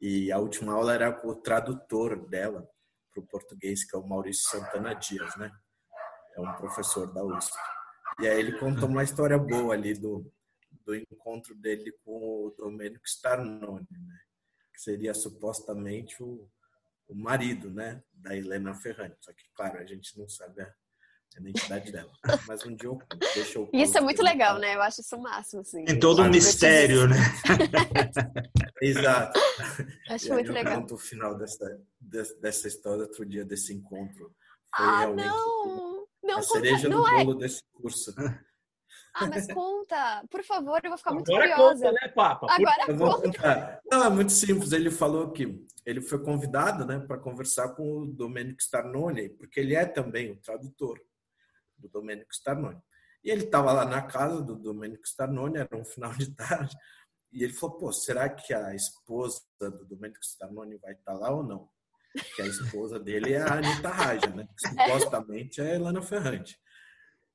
E 0.00 0.32
a 0.32 0.38
última 0.38 0.72
aula 0.72 0.94
era 0.94 1.12
com 1.12 1.28
o 1.28 1.34
tradutor 1.34 2.28
dela 2.28 2.68
para 3.12 3.22
o 3.22 3.26
português, 3.26 3.84
que 3.84 3.94
é 3.94 3.98
o 3.98 4.06
Maurício 4.06 4.48
Santana 4.48 4.94
Dias, 4.94 5.36
né? 5.36 5.52
É 6.36 6.40
um 6.40 6.54
professor 6.54 7.12
da 7.12 7.22
USP. 7.22 7.54
E 8.20 8.26
aí 8.26 8.38
ele 8.38 8.58
contou 8.58 8.88
uma 8.88 9.02
história 9.02 9.38
boa 9.38 9.74
ali 9.74 9.94
do, 9.94 10.32
do 10.84 10.94
encontro 10.94 11.54
dele 11.54 11.92
com 12.04 12.46
o 12.46 12.54
Domênico 12.56 13.06
Starnone, 13.06 13.86
né? 13.90 14.18
que 14.72 14.80
seria 14.80 15.12
supostamente 15.12 16.22
o, 16.22 16.48
o 17.08 17.14
marido 17.14 17.70
né, 17.70 18.02
da 18.12 18.36
Helena 18.36 18.74
Ferrante. 18.74 19.16
Só 19.20 19.32
que, 19.32 19.44
claro, 19.54 19.78
a 19.78 19.84
gente 19.84 20.18
não 20.18 20.28
sabe 20.28 20.62
a 20.62 20.74
identidade 21.38 21.92
dela. 21.92 22.10
Mas 22.48 22.64
um 22.66 22.74
dia 22.74 22.88
eu 22.88 22.98
deixo 23.34 23.58
eu 23.58 23.70
Isso 23.72 23.96
é 23.96 24.00
muito 24.00 24.22
legal, 24.22 24.58
né? 24.58 24.74
Eu 24.74 24.82
acho 24.82 25.00
isso 25.00 25.16
o 25.16 25.22
máximo. 25.22 25.60
Assim. 25.62 25.84
Tem 25.84 25.98
todo 25.98 26.22
um 26.22 26.28
mistério, 26.28 27.06
né? 27.06 27.16
Exato. 28.82 29.38
Acho 30.08 30.26
e 30.26 30.30
muito 30.32 30.52
legal. 30.52 30.84
o 30.90 30.98
final 30.98 31.36
dessa, 31.36 31.80
dessa 32.40 32.66
história, 32.66 33.02
outro 33.02 33.24
dia 33.24 33.44
desse 33.44 33.72
encontro. 33.72 34.34
Foi 34.74 34.86
ah, 34.86 34.98
realmente 35.00 35.26
não! 35.26 36.06
Não, 36.22 36.38
a 36.38 36.42
cereja 36.42 36.88
não 36.88 37.02
do 37.02 37.08
é... 37.08 37.24
bolo 37.24 37.34
desse 37.34 37.62
curso. 37.72 38.14
Ah, 39.14 39.26
mas 39.26 39.52
conta, 39.52 40.24
por 40.30 40.42
favor, 40.44 40.80
eu 40.82 40.90
vou 40.90 40.98
ficar 40.98 41.12
muito 41.12 41.30
Agora 41.32 41.48
curiosa. 41.48 41.86
Conta, 41.86 41.92
né, 41.92 42.12
Papa? 42.12 42.46
Agora 42.48 42.84
eu 42.86 42.96
conta. 42.96 43.22
Contar. 43.22 43.80
Não, 43.90 44.04
é 44.04 44.10
muito 44.10 44.32
simples. 44.32 44.72
Ele 44.72 44.90
falou 44.90 45.30
que 45.32 45.66
ele 45.84 46.00
foi 46.00 46.22
convidado, 46.22 46.84
né, 46.84 46.98
para 47.00 47.18
conversar 47.18 47.70
com 47.70 48.02
o 48.02 48.06
Domenico 48.06 48.60
Starnone, 48.60 49.30
porque 49.30 49.60
ele 49.60 49.74
é 49.74 49.84
também 49.84 50.30
o 50.30 50.36
tradutor 50.36 51.00
do 51.80 51.88
Domenico 51.88 52.32
Starnone. 52.32 52.80
E 53.24 53.30
ele 53.30 53.44
estava 53.44 53.72
lá 53.72 53.84
na 53.84 54.02
casa 54.02 54.42
do 54.42 54.56
Domenico 54.56 55.04
Starnone, 55.04 55.58
era 55.58 55.76
um 55.76 55.84
final 55.84 56.12
de 56.14 56.34
tarde, 56.34 56.76
e 57.32 57.44
ele 57.44 57.52
falou: 57.52 57.78
"Pô, 57.78 57.92
será 57.92 58.28
que 58.28 58.54
a 58.54 58.74
esposa 58.74 59.40
do 59.60 59.84
Domenico 59.84 60.22
Starnone 60.22 60.78
vai 60.78 60.92
estar 60.92 61.12
tá 61.12 61.18
lá 61.18 61.30
ou 61.34 61.42
não?" 61.42 61.68
Que 62.34 62.42
a 62.42 62.46
esposa 62.46 62.98
dele 62.98 63.34
é 63.34 63.40
a 63.40 63.54
Anitta 63.54 63.88
Raja, 63.88 64.26
né? 64.28 64.48
Que 64.58 64.68
supostamente 64.68 65.60
é 65.60 65.72
a 65.72 65.74
Elana 65.76 66.02
Ferrante. 66.02 66.58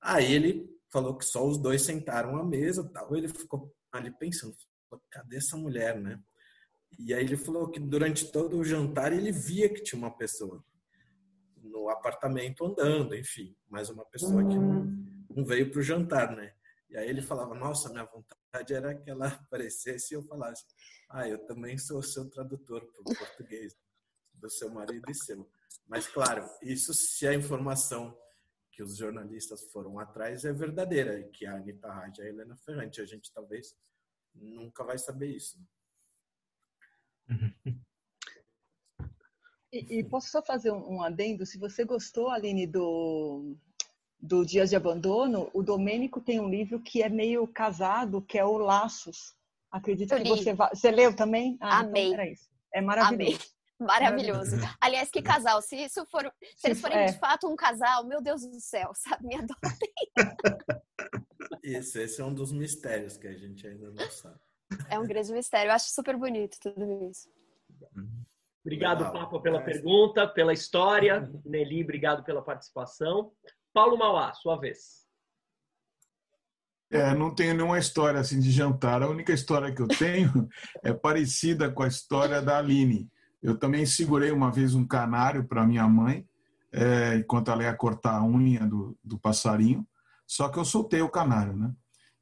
Aí 0.02 0.34
ele 0.34 0.70
falou 0.92 1.18
que 1.18 1.26
só 1.26 1.46
os 1.46 1.58
dois 1.58 1.82
sentaram 1.82 2.36
à 2.38 2.44
mesa 2.44 2.90
tal. 2.94 3.16
Ele 3.16 3.28
ficou 3.28 3.74
ali 3.92 4.12
pensando, 4.12 4.56
cadê 5.10 5.38
essa 5.38 5.56
mulher, 5.56 6.00
né? 6.00 6.20
E 7.00 7.14
aí 7.14 7.24
ele 7.24 7.38
falou 7.38 7.70
que 7.70 7.80
durante 7.80 8.32
todo 8.32 8.58
o 8.58 8.64
jantar 8.64 9.14
ele 9.14 9.32
via 9.32 9.70
que 9.70 9.82
tinha 9.82 10.00
uma 10.00 10.16
pessoa 10.16 10.64
no 11.76 11.90
apartamento 11.90 12.66
andando, 12.66 13.14
enfim, 13.14 13.54
mais 13.68 13.90
uma 13.90 14.06
pessoa 14.06 14.48
que 14.48 14.56
não, 14.56 14.86
não 15.30 15.44
veio 15.44 15.70
para 15.70 15.80
o 15.80 15.84
jantar, 15.84 16.34
né? 16.34 16.56
E 16.90 16.96
aí 16.96 17.10
ele 17.10 17.22
falava, 17.22 17.54
nossa, 17.54 17.90
minha 17.90 18.06
vontade 18.06 18.74
era 18.74 18.96
que 18.96 19.10
ela 19.10 19.28
aparecesse 19.44 20.14
e 20.14 20.16
eu 20.16 20.24
falasse, 20.24 20.66
ah, 21.10 21.28
eu 21.28 21.38
também 21.46 21.78
sou 21.78 22.02
seu 22.02 22.30
tradutor 22.30 22.86
para 22.86 23.02
o 23.02 23.18
português 23.18 23.76
do 24.34 24.50
seu 24.50 24.70
marido 24.70 25.04
e 25.12 25.14
seu. 25.14 25.50
Mas 25.86 26.08
claro, 26.08 26.50
isso 26.62 26.94
se 26.94 27.28
a 27.28 27.34
informação 27.34 28.18
que 28.72 28.82
os 28.82 28.96
jornalistas 28.96 29.66
foram 29.72 30.00
atrás 30.00 30.46
é 30.46 30.54
verdadeira, 30.54 31.20
e 31.20 31.30
que 31.30 31.46
a 31.46 31.56
Anitta 31.56 31.92
Rádio 31.92 32.24
e 32.24 32.28
a 32.28 32.30
Helena 32.30 32.58
Ferrante. 32.58 33.02
A 33.02 33.06
gente 33.06 33.32
talvez 33.34 33.76
nunca 34.34 34.84
vai 34.84 34.98
saber 34.98 35.28
isso. 35.28 35.58
E, 39.76 40.00
e, 40.00 40.04
posso 40.06 40.30
só 40.30 40.42
fazer 40.42 40.72
um, 40.72 40.94
um, 40.96 41.02
adendo? 41.04 41.46
Se 41.46 41.58
você 41.58 41.84
gostou, 41.84 42.30
Aline, 42.30 42.66
do, 42.66 43.58
do 44.18 44.46
Dias 44.46 44.70
de 44.70 44.76
Abandono, 44.78 45.50
o 45.54 45.62
Domênico 45.62 46.22
tem 46.22 46.40
um 46.40 46.48
livro 46.48 46.80
que 46.80 47.04
é 47.04 47.10
meio 47.10 47.46
casado, 47.46 48.22
que 48.22 48.38
é 48.38 48.46
o 48.46 48.58
Laços. 48.58 49.36
Acredito 49.70 50.16
que 50.16 50.30
você 50.30 50.54
vai... 50.54 50.70
Você 50.70 50.90
leu 50.90 51.14
também? 51.14 51.58
Ah, 51.60 51.80
então 51.82 51.90
Amei. 51.90 52.14
Então 52.14 52.38
é 52.74 52.82
maravilhoso. 52.82 53.36
Amei. 53.36 53.40
Maravilhoso. 53.78 54.56
Aliás, 54.80 55.12
que 55.12 55.22
casal. 55.22 55.62
Se 55.62 55.76
isso 55.76 56.06
for, 56.06 56.34
se 56.56 56.68
eles 56.68 56.80
forem 56.80 57.00
é. 57.00 57.06
de 57.08 57.20
fato 57.20 57.46
um 57.46 57.58
casal, 57.58 58.06
meu 58.06 58.22
Deus 58.22 58.44
do 58.44 58.62
céu, 58.62 58.92
sabe? 58.96 59.28
Me 59.28 59.36
adotem. 59.36 59.94
Isso, 61.62 62.00
esse 62.00 62.22
é 62.22 62.24
um 62.24 62.34
dos 62.34 62.54
mistérios 62.54 63.18
que 63.18 63.28
a 63.28 63.34
gente 63.34 63.68
ainda 63.68 63.92
não 63.92 64.10
sabe. 64.10 64.40
É 64.90 64.98
um 64.98 65.06
grande 65.06 65.34
mistério. 65.34 65.70
Eu 65.70 65.76
acho 65.76 65.90
super 65.90 66.16
bonito 66.16 66.58
tudo 66.62 67.10
isso. 67.10 67.30
Obrigado, 68.66 69.04
Legal. 69.04 69.14
Papa, 69.14 69.40
pela 69.40 69.62
pergunta, 69.62 70.28
pela 70.28 70.52
história. 70.52 71.30
Nelly, 71.46 71.84
obrigado 71.84 72.24
pela 72.24 72.42
participação. 72.42 73.32
Paulo 73.72 73.96
Mauá, 73.96 74.34
sua 74.34 74.58
vez. 74.58 75.06
É, 76.90 77.14
não 77.14 77.34
tenho 77.34 77.54
nenhuma 77.54 77.78
história 77.78 78.20
assim 78.20 78.40
de 78.40 78.50
jantar. 78.52 79.04
A 79.04 79.10
única 79.10 79.32
história 79.32 79.74
que 79.74 79.82
eu 79.82 79.88
tenho 79.88 80.50
é 80.84 80.92
parecida 80.94 81.70
com 81.72 81.84
a 81.84 81.88
história 81.88 82.42
da 82.42 82.58
Aline. 82.58 83.08
Eu 83.42 83.56
também 83.56 83.86
segurei 83.86 84.32
uma 84.32 84.52
vez 84.52 84.74
um 84.74 84.88
canário 84.88 85.48
para 85.48 85.66
minha 85.68 85.88
mãe, 85.88 86.28
é, 86.72 87.18
enquanto 87.18 87.52
ela 87.52 87.62
ia 87.62 87.76
cortar 87.76 88.16
a 88.16 88.26
unha 88.26 88.66
do, 88.66 88.98
do 89.04 89.20
passarinho. 89.20 89.86
Só 90.26 90.50
que 90.50 90.58
eu 90.58 90.66
soltei 90.66 91.04
o 91.04 91.10
canário, 91.10 91.56
né? 91.56 91.72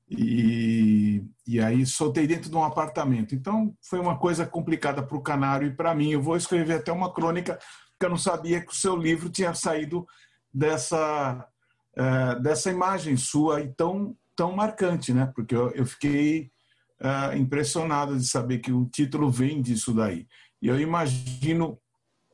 E, 0.09 1.23
e 1.47 1.59
aí 1.59 1.85
soltei 1.85 2.27
dentro 2.27 2.49
de 2.49 2.55
um 2.55 2.63
apartamento. 2.63 3.33
Então 3.33 3.75
foi 3.81 3.99
uma 3.99 4.17
coisa 4.17 4.45
complicada 4.45 5.01
para 5.01 5.17
o 5.17 5.21
canário 5.21 5.67
e 5.67 5.75
para 5.75 5.95
mim. 5.95 6.11
Eu 6.11 6.21
vou 6.21 6.37
escrever 6.37 6.75
até 6.75 6.91
uma 6.91 7.13
crônica, 7.13 7.57
porque 7.91 8.05
eu 8.05 8.09
não 8.09 8.17
sabia 8.17 8.61
que 8.61 8.71
o 8.71 8.75
seu 8.75 8.95
livro 8.95 9.29
tinha 9.29 9.53
saído 9.53 10.05
dessa, 10.53 11.47
é, 11.95 12.39
dessa 12.39 12.69
imagem 12.69 13.17
sua 13.17 13.61
e 13.61 13.73
tão, 13.73 14.15
tão 14.35 14.51
marcante, 14.51 15.13
né? 15.13 15.31
Porque 15.33 15.55
eu, 15.55 15.71
eu 15.71 15.85
fiquei 15.85 16.51
é, 16.99 17.37
impressionado 17.37 18.17
de 18.17 18.27
saber 18.27 18.59
que 18.59 18.71
o 18.71 18.85
título 18.85 19.29
vem 19.31 19.61
disso 19.61 19.93
daí. 19.93 20.27
E 20.61 20.67
eu 20.67 20.79
imagino, 20.79 21.77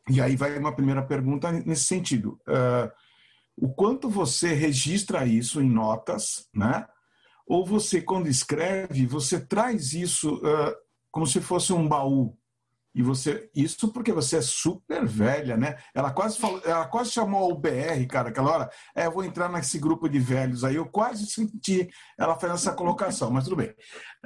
e 0.07 0.22
aí 0.22 0.36
vai 0.36 0.55
uma 0.57 0.76
primeira 0.76 1.01
pergunta 1.01 1.51
nesse 1.51 1.86
sentido. 1.86 2.39
Uh, 2.47 2.91
o 3.57 3.70
quanto 3.70 4.07
você 4.07 4.53
registra 4.53 5.26
isso 5.26 5.59
em 5.59 5.67
notas, 5.67 6.47
né? 6.53 6.86
Ou 7.50 7.66
você, 7.66 8.00
quando 8.00 8.28
escreve, 8.28 9.08
você 9.08 9.39
traz 9.39 9.93
isso 9.93 10.36
uh, 10.36 10.76
como 11.12 11.26
se 11.26 11.41
fosse 11.41 11.74
um 11.74 11.88
baú. 11.88 12.38
E 12.93 13.02
você, 13.02 13.50
isso 13.56 13.91
porque 13.91 14.12
você 14.12 14.38
é 14.38 14.41
super 14.41 15.06
velha, 15.06 15.58
né? 15.58 15.78
Ela 15.93 16.12
quase 16.12 16.38
falou, 16.38 16.62
ela 16.64 16.86
quase 16.88 17.12
chamou 17.12 17.52
o 17.52 17.58
BR, 17.58 18.06
cara, 18.08 18.30
aquela 18.30 18.52
hora. 18.52 18.70
É, 18.95 19.08
eu 19.08 19.12
vou 19.12 19.24
entrar 19.24 19.50
nesse 19.50 19.80
grupo 19.80 20.08
de 20.08 20.20
velhos 20.20 20.64
aí. 20.64 20.76
Eu 20.76 20.86
quase 20.86 21.26
senti 21.26 21.89
ela 22.18 22.36
fazendo 22.36 22.56
essa 22.56 22.74
colocação, 22.74 23.32
mas 23.32 23.45
tudo 23.45 23.56
bem. 23.56 23.74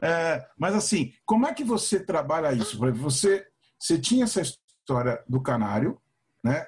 É, 0.01 0.45
mas 0.57 0.76
assim, 0.76 1.13
como 1.26 1.47
é 1.47 1.53
que 1.53 1.63
você 1.63 1.99
trabalha 2.03 2.53
isso? 2.53 2.78
Você 2.78 3.45
você 3.84 3.99
tinha 3.99 4.24
essa 4.24 4.41
história 4.41 5.21
do 5.28 5.41
canário, 5.41 5.99
né? 6.41 6.65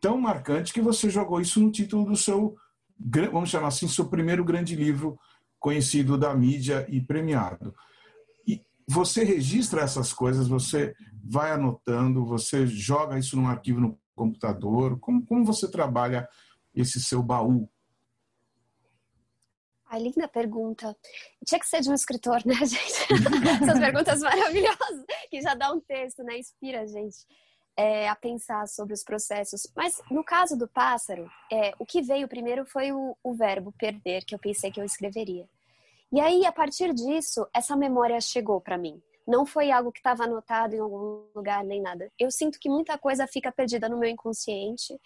Tão 0.00 0.18
marcante 0.18 0.70
que 0.70 0.82
você 0.82 1.08
jogou 1.08 1.40
isso 1.40 1.58
no 1.60 1.72
título 1.72 2.04
do 2.04 2.16
seu, 2.16 2.54
vamos 3.32 3.48
chamar 3.48 3.68
assim, 3.68 3.88
seu 3.88 4.06
primeiro 4.06 4.44
grande 4.44 4.76
livro 4.76 5.18
conhecido 5.58 6.16
da 6.16 6.34
mídia 6.34 6.86
e 6.88 7.00
premiado. 7.00 7.74
E 8.46 8.62
você 8.86 9.24
registra 9.24 9.82
essas 9.82 10.12
coisas, 10.12 10.48
você 10.48 10.94
vai 11.24 11.52
anotando, 11.52 12.24
você 12.24 12.66
joga 12.66 13.18
isso 13.18 13.36
num 13.36 13.48
arquivo 13.48 13.80
no 13.80 13.98
computador. 14.14 14.98
Como, 14.98 15.24
como 15.24 15.44
você 15.44 15.70
trabalha 15.70 16.28
esse 16.74 17.00
seu 17.00 17.22
baú 17.22 17.68
Ai, 19.90 20.00
linda 20.02 20.28
pergunta. 20.28 20.94
Tinha 21.46 21.58
que 21.58 21.66
ser 21.66 21.80
de 21.80 21.88
um 21.88 21.94
escritor, 21.94 22.44
né, 22.44 22.54
gente? 22.60 23.06
Essas 23.62 23.78
perguntas 23.78 24.20
maravilhosas, 24.20 25.04
que 25.30 25.40
já 25.40 25.54
dá 25.54 25.72
um 25.72 25.80
texto, 25.80 26.22
né? 26.22 26.38
Inspira 26.38 26.82
a 26.82 26.86
gente 26.86 27.26
é, 27.78 28.08
a 28.08 28.16
pensar 28.16 28.66
sobre 28.66 28.92
os 28.92 29.04
processos. 29.04 29.70
Mas 29.76 30.02
no 30.10 30.24
caso 30.24 30.58
do 30.58 30.66
pássaro, 30.66 31.30
é, 31.50 31.72
o 31.78 31.86
que 31.86 32.02
veio 32.02 32.26
primeiro 32.26 32.66
foi 32.66 32.90
o, 32.90 33.16
o 33.22 33.34
verbo 33.34 33.72
perder, 33.78 34.24
que 34.24 34.34
eu 34.34 34.38
pensei 34.38 34.72
que 34.72 34.80
eu 34.80 34.84
escreveria. 34.84 35.48
E 36.10 36.20
aí, 36.20 36.44
a 36.44 36.50
partir 36.50 36.92
disso, 36.92 37.46
essa 37.54 37.76
memória 37.76 38.20
chegou 38.20 38.60
para 38.60 38.76
mim. 38.76 39.00
Não 39.24 39.46
foi 39.46 39.70
algo 39.70 39.92
que 39.92 40.00
estava 40.00 40.24
anotado 40.24 40.74
em 40.74 40.80
algum 40.80 41.22
lugar 41.36 41.62
nem 41.62 41.80
nada. 41.80 42.10
Eu 42.18 42.30
sinto 42.32 42.58
que 42.58 42.68
muita 42.68 42.98
coisa 42.98 43.26
fica 43.28 43.52
perdida 43.52 43.88
no 43.88 43.98
meu 43.98 44.08
inconsciente. 44.08 44.98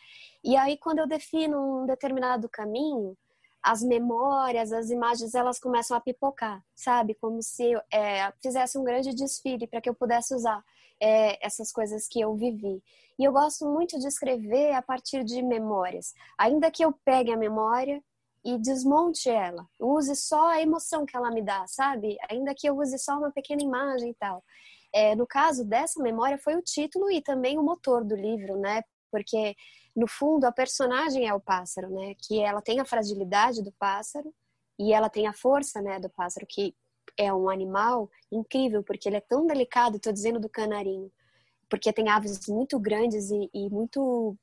E 0.43 0.57
aí, 0.57 0.79
quando 0.79 1.01
eu 1.01 1.07
defino 1.07 1.83
um 1.83 1.87
determinado 1.87 2.49
caminho, 2.49 3.19
as 3.63 3.83
memórias, 3.83 4.73
as 4.73 4.91
imagens, 4.91 5.35
elas 5.35 5.59
começam 5.59 5.97
a 5.97 6.01
pipocar, 6.01 6.65
sabe? 6.75 7.15
Como 7.15 7.43
se 7.43 7.75
é, 7.93 8.33
fizesse 8.41 8.79
um 8.79 8.85
grande 8.85 9.15
desfile 9.15 9.67
para 9.67 9.81
que 9.81 9.91
eu 9.91 9.95
pudesse 9.95 10.35
usar 10.35 10.65
é, 11.03 11.45
essas 11.45 11.73
coisas 11.73 12.07
que 12.07 12.21
eu 12.21 12.35
vivi. 12.37 12.81
E 13.19 13.25
eu 13.25 13.33
gosto 13.33 13.67
muito 13.67 13.99
de 13.99 14.07
escrever 14.07 14.73
a 14.73 14.81
partir 14.81 15.25
de 15.25 15.43
memórias. 15.43 16.15
Ainda 16.39 16.71
que 16.71 16.85
eu 16.85 16.93
pegue 17.05 17.33
a 17.33 17.37
memória 17.37 18.01
e 18.45 18.57
desmonte 18.59 19.29
ela, 19.29 19.67
use 19.79 20.17
só 20.17 20.49
a 20.49 20.61
emoção 20.61 21.05
que 21.05 21.17
ela 21.17 21.31
me 21.31 21.43
dá, 21.43 21.65
sabe? 21.67 22.17
Ainda 22.31 22.55
que 22.55 22.69
eu 22.69 22.77
use 22.77 22.99
só 22.99 23.19
uma 23.19 23.31
pequena 23.31 23.63
imagem 23.63 24.11
e 24.11 24.15
tal. 24.15 24.43
É, 24.95 25.15
no 25.15 25.27
caso 25.27 25.65
dessa 25.65 26.03
memória 26.03 26.39
foi 26.39 26.55
o 26.55 26.63
título 26.63 27.11
e 27.11 27.21
também 27.21 27.59
o 27.59 27.63
motor 27.63 28.05
do 28.05 28.15
livro, 28.15 28.57
né? 28.57 28.83
Porque 29.11 29.55
no 29.95 30.07
fundo, 30.07 30.45
a 30.45 30.53
personagem 30.53 31.29
é 31.29 31.35
o 31.35 31.41
pássaro, 31.41 31.91
né? 31.91 32.15
Que 32.19 32.41
ela 32.41 32.63
tem 32.63 32.81
a 32.81 32.85
fragilidade 32.85 33.63
do 33.63 33.73
pássaro 33.73 34.33
e 34.79 34.93
ela 34.93 35.09
tem 35.09 35.27
a 35.27 35.33
força, 35.33 35.81
né, 35.81 36.01
do 36.01 36.11
pássaro, 36.11 36.47
que 36.49 36.75
é 37.17 37.33
um 37.33 37.49
animal 37.49 38.11
incrível, 38.31 38.83
porque 38.83 39.09
ele 39.09 39.17
é 39.17 39.21
tão 39.21 39.47
delicado, 39.47 39.97
estou 39.97 40.13
dizendo 40.13 40.41
do 40.41 40.49
canarinho, 40.49 41.11
porque 41.69 41.93
tem 41.93 42.09
aves 42.09 42.47
muito 42.49 42.79
grandes 42.79 43.31
e, 43.31 43.51
e 43.53 43.71
muito 43.71 44.37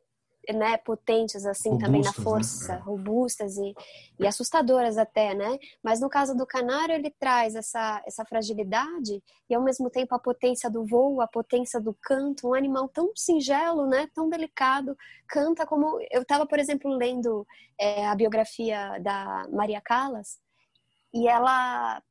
né, 0.53 0.77
potentes 0.77 1.45
assim 1.45 1.69
robustas, 1.69 1.85
também 1.85 2.01
na 2.01 2.09
né? 2.09 2.23
força, 2.23 2.75
né? 2.75 2.81
robustas 2.81 3.57
e, 3.57 3.73
e 4.19 4.27
assustadoras 4.27 4.97
até, 4.97 5.33
né? 5.35 5.57
Mas 5.83 5.99
no 5.99 6.09
caso 6.09 6.35
do 6.35 6.45
canário 6.45 6.95
ele 6.95 7.13
traz 7.19 7.55
essa 7.55 8.01
essa 8.05 8.25
fragilidade 8.25 9.21
e 9.49 9.53
ao 9.53 9.63
mesmo 9.63 9.89
tempo 9.89 10.15
a 10.15 10.19
potência 10.19 10.69
do 10.69 10.85
voo, 10.85 11.21
a 11.21 11.27
potência 11.27 11.79
do 11.79 11.95
canto, 12.01 12.47
um 12.49 12.53
animal 12.53 12.87
tão 12.89 13.11
singelo, 13.15 13.87
né, 13.87 14.07
tão 14.13 14.29
delicado, 14.29 14.95
canta 15.27 15.65
como 15.65 15.99
eu 16.11 16.21
estava 16.21 16.45
por 16.45 16.59
exemplo 16.59 16.91
lendo 16.95 17.45
é, 17.79 18.07
a 18.07 18.15
biografia 18.15 18.97
da 18.99 19.45
Maria 19.51 19.81
Callas 19.81 20.39
e 21.13 21.27
ela 21.27 22.01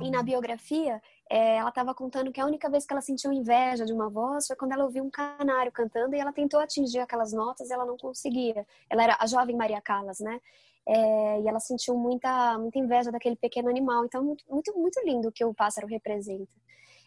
e 0.00 0.10
na 0.10 0.22
biografia 0.22 1.00
é, 1.30 1.56
ela 1.56 1.70
estava 1.70 1.94
contando 1.94 2.30
que 2.30 2.40
a 2.40 2.46
única 2.46 2.68
vez 2.68 2.84
que 2.84 2.92
ela 2.92 3.00
sentiu 3.00 3.32
inveja 3.32 3.84
de 3.84 3.92
uma 3.92 4.08
voz 4.08 4.46
foi 4.46 4.56
quando 4.56 4.72
ela 4.72 4.84
ouviu 4.84 5.02
um 5.02 5.10
canário 5.10 5.72
cantando 5.72 6.14
e 6.14 6.20
ela 6.20 6.32
tentou 6.32 6.60
atingir 6.60 6.98
aquelas 7.00 7.32
notas 7.32 7.70
e 7.70 7.72
ela 7.72 7.86
não 7.86 7.96
conseguia. 7.96 8.66
Ela 8.90 9.02
era 9.04 9.16
a 9.18 9.26
jovem 9.26 9.56
Maria 9.56 9.80
Callas, 9.80 10.20
né? 10.20 10.40
É, 10.86 11.40
e 11.40 11.48
ela 11.48 11.60
sentiu 11.60 11.96
muita, 11.96 12.58
muita 12.58 12.78
inveja 12.78 13.10
daquele 13.10 13.36
pequeno 13.36 13.68
animal. 13.68 14.04
Então, 14.04 14.22
muito, 14.22 14.44
muito, 14.76 15.00
lindo 15.04 15.28
o 15.28 15.32
que 15.32 15.44
o 15.44 15.54
pássaro 15.54 15.86
representa. 15.86 16.50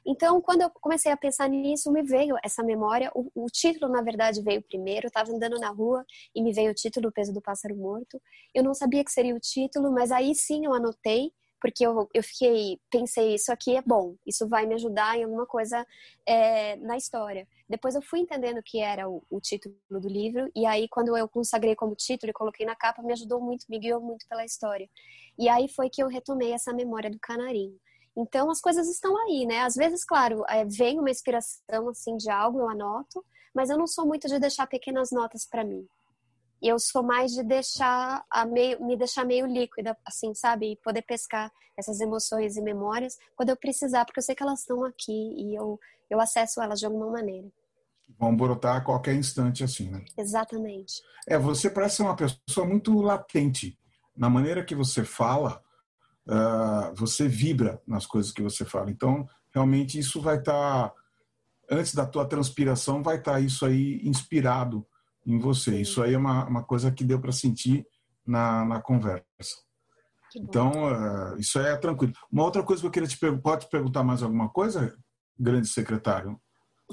Então, 0.07 0.39
quando 0.39 0.61
eu 0.61 0.69
comecei 0.69 1.11
a 1.11 1.17
pensar 1.17 1.49
nisso, 1.49 1.91
me 1.91 2.01
veio 2.01 2.35
essa 2.43 2.63
memória. 2.63 3.11
O, 3.15 3.29
o 3.33 3.47
título, 3.47 3.91
na 3.91 4.01
verdade, 4.01 4.41
veio 4.41 4.61
primeiro. 4.61 5.07
Eu 5.07 5.09
estava 5.09 5.31
andando 5.31 5.59
na 5.59 5.69
rua 5.69 6.05
e 6.33 6.41
me 6.41 6.53
veio 6.53 6.71
o 6.71 6.75
título, 6.75 7.09
O 7.09 7.11
Peso 7.11 7.33
do 7.33 7.41
Pássaro 7.41 7.75
Morto. 7.75 8.21
Eu 8.53 8.63
não 8.63 8.73
sabia 8.73 9.03
que 9.03 9.11
seria 9.11 9.35
o 9.35 9.39
título, 9.39 9.91
mas 9.91 10.11
aí 10.11 10.33
sim 10.35 10.65
eu 10.65 10.73
anotei 10.73 11.31
porque 11.59 11.85
eu, 11.85 12.09
eu 12.13 12.23
fiquei, 12.23 12.79
pensei, 12.89 13.35
isso 13.35 13.51
aqui 13.51 13.75
é 13.75 13.81
bom, 13.81 14.15
isso 14.25 14.47
vai 14.47 14.65
me 14.65 14.75
ajudar 14.75 15.17
em 15.17 15.23
alguma 15.23 15.45
coisa 15.45 15.85
é, 16.25 16.75
na 16.77 16.97
história. 16.97 17.47
Depois 17.67 17.95
eu 17.95 18.01
fui 18.01 18.19
entendendo 18.19 18.61
que 18.63 18.79
era 18.79 19.09
o, 19.09 19.23
o, 19.29 19.39
título 19.39 19.75
do 19.89 20.07
livro, 20.07 20.49
e 20.55 20.65
aí 20.65 20.87
quando 20.87 21.15
eu 21.17 21.27
consagrei 21.27 21.75
como 21.75 21.95
título 21.95 22.29
e 22.29 22.33
coloquei 22.33 22.65
na 22.65 22.75
capa, 22.75 23.01
me 23.01 23.13
ajudou 23.13 23.41
muito, 23.41 23.65
me 23.69 23.79
guiou 23.79 24.01
muito 24.01 24.27
pela 24.27 24.45
história. 24.45 24.89
E 25.37 25.49
aí 25.49 25.67
foi 25.67 25.89
que 25.89 26.01
eu 26.03 26.07
retomei 26.07 26.53
essa 26.53 26.73
memória 26.73 27.09
do 27.09 27.19
canarinho. 27.19 27.79
Então 28.15 28.49
as 28.49 28.61
coisas 28.61 28.87
estão 28.87 29.17
aí, 29.23 29.45
né? 29.45 29.59
Às 29.61 29.75
vezes, 29.75 30.05
claro, 30.05 30.43
é, 30.47 30.63
vem 30.65 30.99
uma 30.99 31.09
inspiração 31.09 31.89
assim 31.89 32.15
de 32.15 32.29
algo, 32.29 32.59
eu 32.59 32.69
anoto, 32.69 33.25
mas 33.53 33.69
eu 33.69 33.77
não 33.77 33.87
sou 33.87 34.05
muito 34.05 34.27
de 34.27 34.39
deixar 34.39 34.67
pequenas 34.67 35.11
notas 35.11 35.45
para 35.45 35.63
mim 35.63 35.87
eu 36.61 36.79
sou 36.79 37.03
mais 37.03 37.31
de 37.31 37.43
deixar 37.43 38.23
a 38.29 38.45
meio, 38.45 38.83
me 38.83 38.97
deixar 38.97 39.25
meio 39.25 39.45
líquida, 39.45 39.97
assim, 40.05 40.33
sabe? 40.33 40.71
E 40.71 40.75
poder 40.77 41.01
pescar 41.03 41.51
essas 41.77 41.99
emoções 41.99 42.55
e 42.55 42.61
memórias 42.61 43.17
quando 43.35 43.49
eu 43.49 43.57
precisar, 43.57 44.05
porque 44.05 44.19
eu 44.19 44.23
sei 44.23 44.35
que 44.35 44.43
elas 44.43 44.61
estão 44.61 44.83
aqui 44.83 45.11
e 45.11 45.55
eu, 45.55 45.79
eu 46.09 46.19
acesso 46.19 46.61
elas 46.61 46.79
de 46.79 46.85
alguma 46.85 47.11
maneira. 47.11 47.47
Vão 48.17 48.35
brotar 48.35 48.77
a 48.77 48.81
qualquer 48.81 49.15
instante, 49.15 49.63
assim, 49.63 49.89
né? 49.89 50.05
Exatamente. 50.17 51.01
É, 51.27 51.37
você 51.37 51.69
parece 51.69 51.97
ser 51.97 52.03
uma 52.03 52.15
pessoa 52.15 52.65
muito 52.65 52.93
latente. 53.01 53.77
Na 54.15 54.29
maneira 54.29 54.63
que 54.63 54.75
você 54.75 55.03
fala, 55.03 55.61
uh, 56.27 56.95
você 56.95 57.27
vibra 57.27 57.81
nas 57.85 58.05
coisas 58.05 58.31
que 58.31 58.41
você 58.41 58.63
fala. 58.63 58.89
Então, 58.89 59.27
realmente, 59.53 59.99
isso 59.99 60.21
vai 60.21 60.37
estar, 60.37 60.89
tá, 60.89 60.95
antes 61.69 61.93
da 61.93 62.05
tua 62.05 62.25
transpiração, 62.25 63.03
vai 63.03 63.17
estar 63.17 63.33
tá 63.33 63.39
isso 63.39 63.65
aí 63.65 63.99
inspirado 64.03 64.85
em 65.25 65.39
você. 65.39 65.81
Isso 65.81 66.01
aí 66.01 66.13
é 66.13 66.17
uma, 66.17 66.45
uma 66.45 66.63
coisa 66.63 66.91
que 66.91 67.03
deu 67.03 67.19
para 67.19 67.31
sentir 67.31 67.85
na, 68.25 68.65
na 68.65 68.81
conversa. 68.81 69.23
Então, 70.35 70.71
uh, 70.71 71.39
isso 71.39 71.59
é 71.59 71.75
tranquilo. 71.77 72.13
Uma 72.31 72.43
outra 72.43 72.61
coisa 72.61 72.81
que 72.81 72.87
eu 72.87 72.91
queria 72.91 73.07
te 73.07 73.17
perguntar, 73.17 73.41
pode 73.41 73.69
perguntar 73.69 74.03
mais 74.03 74.21
alguma 74.21 74.49
coisa, 74.49 74.95
grande 75.39 75.67
secretário? 75.67 76.39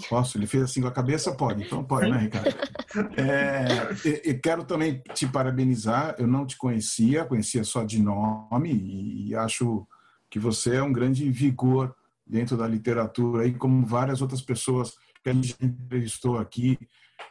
Posso? 0.08 0.38
Ele 0.38 0.46
fez 0.46 0.62
assim 0.62 0.80
com 0.80 0.88
a 0.88 0.92
cabeça? 0.92 1.34
Pode. 1.34 1.64
Então 1.64 1.84
pode, 1.84 2.10
né, 2.10 2.18
Ricardo? 2.18 2.54
É, 3.16 4.28
e, 4.28 4.34
quero 4.34 4.64
também 4.64 5.02
te 5.14 5.26
parabenizar. 5.26 6.14
Eu 6.18 6.26
não 6.26 6.44
te 6.44 6.58
conhecia, 6.58 7.24
conhecia 7.24 7.64
só 7.64 7.84
de 7.84 7.98
nome 8.02 8.70
e, 8.70 9.28
e 9.28 9.34
acho 9.34 9.86
que 10.28 10.38
você 10.38 10.76
é 10.76 10.82
um 10.82 10.92
grande 10.92 11.30
vigor 11.30 11.94
dentro 12.26 12.54
da 12.54 12.66
literatura, 12.66 13.44
aí 13.44 13.54
como 13.54 13.86
várias 13.86 14.20
outras 14.20 14.42
pessoas 14.42 14.94
que 15.22 15.30
a 15.30 15.32
gente 15.32 15.56
entrevistou 15.60 16.38
aqui, 16.38 16.78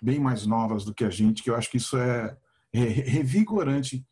bem 0.02 0.20
mais 0.20 0.46
novas 0.46 0.84
do 0.84 0.94
que 0.94 1.04
a 1.04 1.10
gente, 1.10 1.44
que 1.44 1.50
eu 1.50 1.56
acho 1.56 1.70
que 1.70 1.78
isso 1.78 1.98
é 1.98 2.36
revigorante 2.74 4.06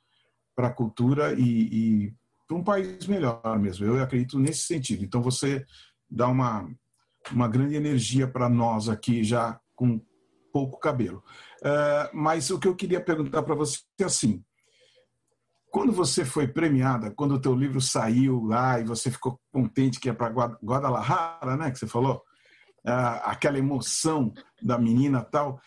para 0.56 0.68
a 0.68 0.74
cultura 0.74 1.34
e, 1.34 2.08
e 2.08 2.14
para 2.48 2.58
um 2.58 2.64
país 2.64 3.08
melhor 3.08 3.58
mesmo. 3.60 3.86
Eu 3.86 4.02
acredito 4.02 4.38
nesse 4.38 4.64
sentido. 4.64 5.04
Então 5.04 5.22
você 5.22 5.66
dá 6.10 6.28
uma 6.28 6.70
uma 7.32 7.48
grande 7.48 7.76
energia 7.76 8.28
para 8.28 8.50
nós 8.50 8.90
aqui 8.90 9.24
já 9.24 9.60
com 9.76 10.02
pouco 10.52 10.80
cabelo. 10.80 11.24
Uh, 11.62 12.10
mas 12.14 12.50
o 12.50 12.60
que 12.60 12.68
eu 12.68 12.76
queria 12.76 13.02
perguntar 13.02 13.44
para 13.44 13.56
você 13.56 13.80
é 14.00 14.04
assim: 14.06 14.44
quando 15.70 15.92
você 15.92 16.26
foi 16.26 16.48
premiada, 16.48 17.12
quando 17.12 17.36
o 17.36 17.42
teu 17.42 17.56
livro 17.56 17.80
saiu 17.80 18.44
lá 18.46 18.80
e 18.80 18.84
você 18.84 19.12
ficou 19.12 19.40
contente 19.52 20.00
que 20.00 20.10
é 20.10 20.14
para 20.14 20.30
Guadalajara, 20.64 21.58
né, 21.58 21.72
que 21.72 21.78
você 21.78 21.88
falou, 21.88 22.22
uh, 22.88 23.22
aquela 23.24 23.60
emoção 23.60 24.34
da 24.62 24.78
menina 24.78 25.24
tal, 25.24 25.60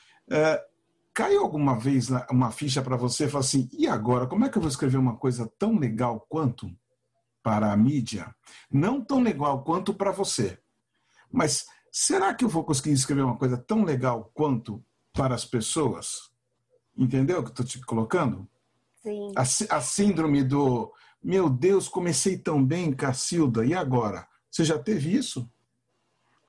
caiu 1.14 1.42
alguma 1.42 1.78
vez 1.78 2.08
uma 2.30 2.50
ficha 2.50 2.82
para 2.82 2.96
você 2.96 3.24
e 3.24 3.28
falou 3.28 3.44
assim: 3.44 3.68
e 3.72 3.86
agora? 3.86 4.26
Como 4.26 4.44
é 4.44 4.48
que 4.48 4.56
eu 4.56 4.62
vou 4.62 4.70
escrever 4.70 4.98
uma 4.98 5.16
coisa 5.16 5.50
tão 5.58 5.78
legal 5.78 6.26
quanto 6.28 6.70
para 7.42 7.72
a 7.72 7.76
mídia? 7.76 8.34
Não 8.70 9.04
tão 9.04 9.22
legal 9.22 9.62
quanto 9.62 9.94
para 9.94 10.10
você, 10.10 10.58
mas 11.30 11.66
será 11.90 12.34
que 12.34 12.44
eu 12.44 12.48
vou 12.48 12.64
conseguir 12.64 12.92
escrever 12.92 13.22
uma 13.22 13.36
coisa 13.36 13.56
tão 13.56 13.84
legal 13.84 14.30
quanto 14.34 14.84
para 15.12 15.34
as 15.34 15.44
pessoas? 15.44 16.30
Entendeu 16.96 17.40
o 17.40 17.44
que 17.44 17.50
estou 17.50 17.64
te 17.64 17.80
colocando? 17.80 18.48
Sim. 19.02 19.32
A, 19.36 19.42
a 19.76 19.80
síndrome 19.80 20.42
do 20.42 20.92
meu 21.22 21.48
Deus, 21.48 21.88
comecei 21.88 22.36
tão 22.36 22.64
bem, 22.64 22.92
Cacilda, 22.92 23.64
e 23.64 23.72
agora? 23.72 24.26
Você 24.50 24.64
já 24.64 24.76
teve 24.76 25.14
isso? 25.14 25.48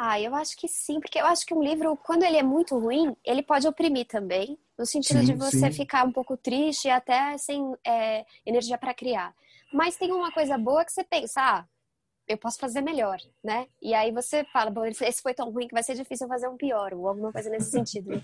Ah, 0.06 0.20
eu 0.20 0.36
acho 0.36 0.58
que 0.58 0.68
sim, 0.68 1.00
porque 1.00 1.18
eu 1.18 1.26
acho 1.26 1.46
que 1.46 1.54
um 1.54 1.64
livro, 1.64 1.96
quando 1.96 2.24
ele 2.24 2.36
é 2.36 2.44
muito 2.44 2.78
ruim, 2.78 3.16
ele 3.24 3.42
pode 3.42 3.66
oprimir 3.66 4.06
também, 4.06 4.60
no 4.78 4.86
sentido 4.86 5.20
sim, 5.20 5.28
de 5.28 5.34
você 5.34 5.72
sim. 5.72 5.72
ficar 5.72 6.06
um 6.06 6.12
pouco 6.12 6.36
triste 6.36 6.90
e 6.90 6.92
até 6.92 7.38
sem 7.38 7.74
é, 7.88 8.26
energia 8.46 8.78
para 8.78 8.94
criar. 8.94 9.34
Mas 9.72 9.96
tem 9.96 10.12
uma 10.12 10.30
coisa 10.30 10.58
boa 10.58 10.84
que 10.84 10.92
você 10.92 11.06
pensa, 11.06 11.40
ah, 11.42 11.66
eu 12.28 12.38
posso 12.38 12.60
fazer 12.60 12.82
melhor, 12.82 13.18
né? 13.42 13.66
E 13.82 13.94
aí 13.94 14.12
você 14.12 14.44
fala, 14.52 14.70
bom, 14.70 14.84
esse 14.84 15.22
foi 15.22 15.34
tão 15.34 15.50
ruim 15.50 15.70
que 15.70 15.74
vai 15.74 15.84
ser 15.84 15.96
difícil 15.96 16.28
fazer 16.28 16.50
um 16.50 16.58
pior, 16.58 16.94
ou 16.94 17.08
alguma 17.08 17.32
coisa 17.32 17.50
nesse 17.50 17.72
sentido. 17.72 18.22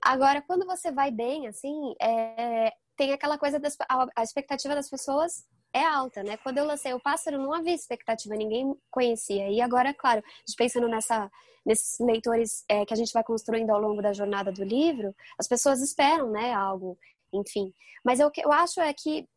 Agora, 0.00 0.40
quando 0.40 0.64
você 0.64 0.92
vai 0.92 1.10
bem, 1.10 1.48
assim, 1.48 1.92
é, 2.00 2.72
tem 2.96 3.12
aquela 3.12 3.36
coisa 3.36 3.58
das 3.58 3.76
a 4.14 4.22
expectativa 4.22 4.76
das 4.76 4.88
pessoas 4.88 5.44
é 5.72 5.84
alta, 5.84 6.22
né? 6.22 6.36
Quando 6.36 6.58
eu 6.58 6.64
lancei 6.64 6.92
o 6.92 7.00
pássaro, 7.00 7.38
não 7.38 7.54
havia 7.54 7.74
expectativa, 7.74 8.34
ninguém 8.34 8.74
conhecia. 8.90 9.48
E 9.48 9.60
agora, 9.60 9.94
claro, 9.94 10.22
pensando 10.56 10.88
nessa 10.88 11.30
nesses 11.64 11.98
leitores 12.00 12.64
é, 12.68 12.86
que 12.86 12.94
a 12.94 12.96
gente 12.96 13.12
vai 13.12 13.22
construindo 13.22 13.70
ao 13.70 13.80
longo 13.80 14.00
da 14.00 14.12
jornada 14.12 14.50
do 14.50 14.64
livro, 14.64 15.14
as 15.38 15.46
pessoas 15.46 15.82
esperam, 15.82 16.30
né, 16.30 16.54
algo, 16.54 16.98
enfim. 17.32 17.74
Mas 18.02 18.18
eu, 18.18 18.30
eu 18.38 18.50
acho 18.50 18.80
é 18.80 18.92
que 18.94 19.28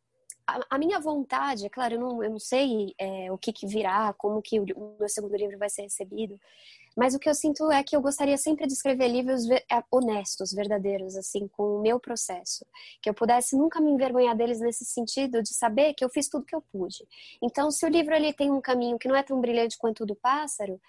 a, 0.46 0.78
minha 0.78 1.00
vontade, 1.00 1.66
é 1.66 1.70
claro, 1.70 1.94
eu 1.94 2.00
não, 2.00 2.22
eu 2.22 2.30
não 2.30 2.38
sei 2.38 2.94
é, 2.98 3.32
o 3.32 3.38
que, 3.38 3.52
que 3.52 3.66
virá, 3.66 4.12
como 4.14 4.42
que 4.42 4.60
o, 4.60 4.64
o 4.76 4.96
meu 4.98 5.08
segundo 5.08 5.36
livro 5.36 5.58
vai 5.58 5.70
ser 5.70 5.82
recebido, 5.82 6.38
mas 6.96 7.14
o 7.14 7.18
que 7.18 7.28
eu 7.28 7.34
sinto 7.34 7.70
é 7.70 7.82
que 7.82 7.96
eu 7.96 8.00
gostaria 8.00 8.36
sempre 8.36 8.66
de 8.66 8.72
escrever 8.72 9.08
livros 9.08 9.48
é, 9.50 9.64
honestos, 9.90 10.52
verdadeiros, 10.52 11.16
assim, 11.16 11.48
com 11.48 11.78
o 11.78 11.82
meu 11.82 11.98
processo. 11.98 12.64
Que 13.02 13.10
eu 13.10 13.14
pudesse 13.14 13.56
nunca 13.56 13.80
me 13.80 13.90
envergonhar 13.90 14.36
deles 14.36 14.60
nesse 14.60 14.84
sentido 14.84 15.42
de 15.42 15.52
saber 15.52 15.94
que 15.94 16.04
eu 16.04 16.08
fiz 16.08 16.28
tudo 16.28 16.46
que 16.46 16.54
eu 16.54 16.62
pude. 16.62 17.06
Então, 17.42 17.70
se 17.70 17.84
o 17.84 17.88
livro 17.88 18.14
ele 18.14 18.32
tem 18.32 18.50
um 18.50 18.60
caminho 18.60 18.98
que 18.98 19.08
não 19.08 19.16
é 19.16 19.22
tão 19.22 19.40
brilhante 19.40 19.76
quanto 19.76 20.04
o 20.04 20.06
do 20.06 20.14
pássaro, 20.14 20.80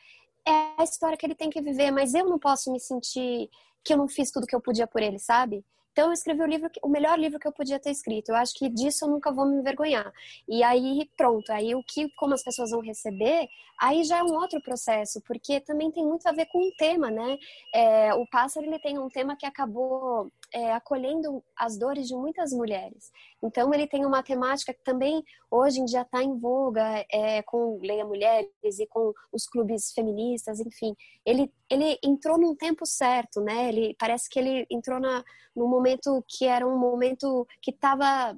é 0.47 0.81
a 0.81 0.83
história 0.83 1.17
que 1.17 1.25
ele 1.25 1.35
tem 1.35 1.49
que 1.49 1.61
viver, 1.61 1.89
mas 1.89 2.13
eu 2.13 2.25
não 2.25 2.37
posso 2.37 2.71
me 2.71 2.79
sentir 2.79 3.49
que 3.83 3.93
eu 3.93 3.97
não 3.97 4.07
fiz 4.07 4.31
tudo 4.31 4.47
que 4.47 4.55
eu 4.55 4.61
podia 4.61 4.85
por 4.85 5.01
ele, 5.01 5.17
sabe? 5.17 5.65
Então 5.95 6.07
eu 6.07 6.11
escrevi 6.11 6.41
o 6.41 6.45
livro, 6.45 6.69
o 6.83 6.89
melhor 6.89 7.17
livro 7.17 7.39
que 7.39 7.47
eu 7.47 7.53
podia 7.53 7.79
ter 7.79 7.89
escrito. 7.89 8.27
Eu 8.27 8.35
acho 8.35 8.53
que 8.53 8.67
disso 8.67 9.05
eu 9.05 9.09
nunca 9.09 9.31
vou 9.31 9.45
me 9.45 9.55
envergonhar. 9.59 10.11
E 10.45 10.61
aí 10.61 11.09
pronto, 11.15 11.49
aí 11.53 11.73
o 11.73 11.81
que, 11.81 12.09
como 12.17 12.33
as 12.33 12.43
pessoas 12.43 12.71
vão 12.71 12.81
receber, 12.81 13.47
aí 13.79 14.03
já 14.03 14.17
é 14.17 14.23
um 14.23 14.33
outro 14.33 14.61
processo, 14.61 15.21
porque 15.25 15.61
também 15.61 15.89
tem 15.91 16.05
muito 16.05 16.27
a 16.27 16.33
ver 16.33 16.47
com 16.47 16.67
o 16.67 16.75
tema, 16.75 17.09
né? 17.09 17.37
É, 17.73 18.13
o 18.13 18.27
pássaro 18.27 18.65
ele 18.65 18.77
tem 18.77 18.99
um 18.99 19.07
tema 19.07 19.37
que 19.37 19.45
acabou 19.45 20.29
é, 20.55 20.71
acolhendo 20.71 21.43
as 21.53 21.77
dores 21.77 22.07
de 22.07 22.15
muitas 22.15 22.53
mulheres. 22.53 23.11
Então 23.43 23.73
ele 23.73 23.85
tem 23.85 24.05
uma 24.05 24.23
temática 24.23 24.73
que 24.73 24.81
também 24.81 25.21
hoje 25.51 25.81
em 25.81 25.85
dia 25.85 26.03
está 26.03 26.23
em 26.23 26.39
voga 26.39 27.05
é, 27.11 27.41
com 27.41 27.77
Leia 27.83 28.05
Mulheres 28.05 28.79
e 28.79 28.87
com 28.87 29.11
os 29.33 29.45
clubes 29.45 29.91
feministas, 29.91 30.61
enfim. 30.61 30.95
Ele 31.25 31.51
ele 31.69 31.99
entrou 32.01 32.37
num 32.37 32.55
tempo 32.55 32.85
certo, 32.85 33.41
né? 33.41 33.67
Ele 33.67 33.95
parece 33.99 34.29
que 34.29 34.39
ele 34.39 34.65
entrou 34.69 34.97
na, 34.97 35.25
num 35.53 35.67
momento 35.67 36.23
que 36.25 36.45
era 36.45 36.65
um 36.65 36.77
momento 36.79 37.45
que 37.61 37.71
estava 37.71 38.37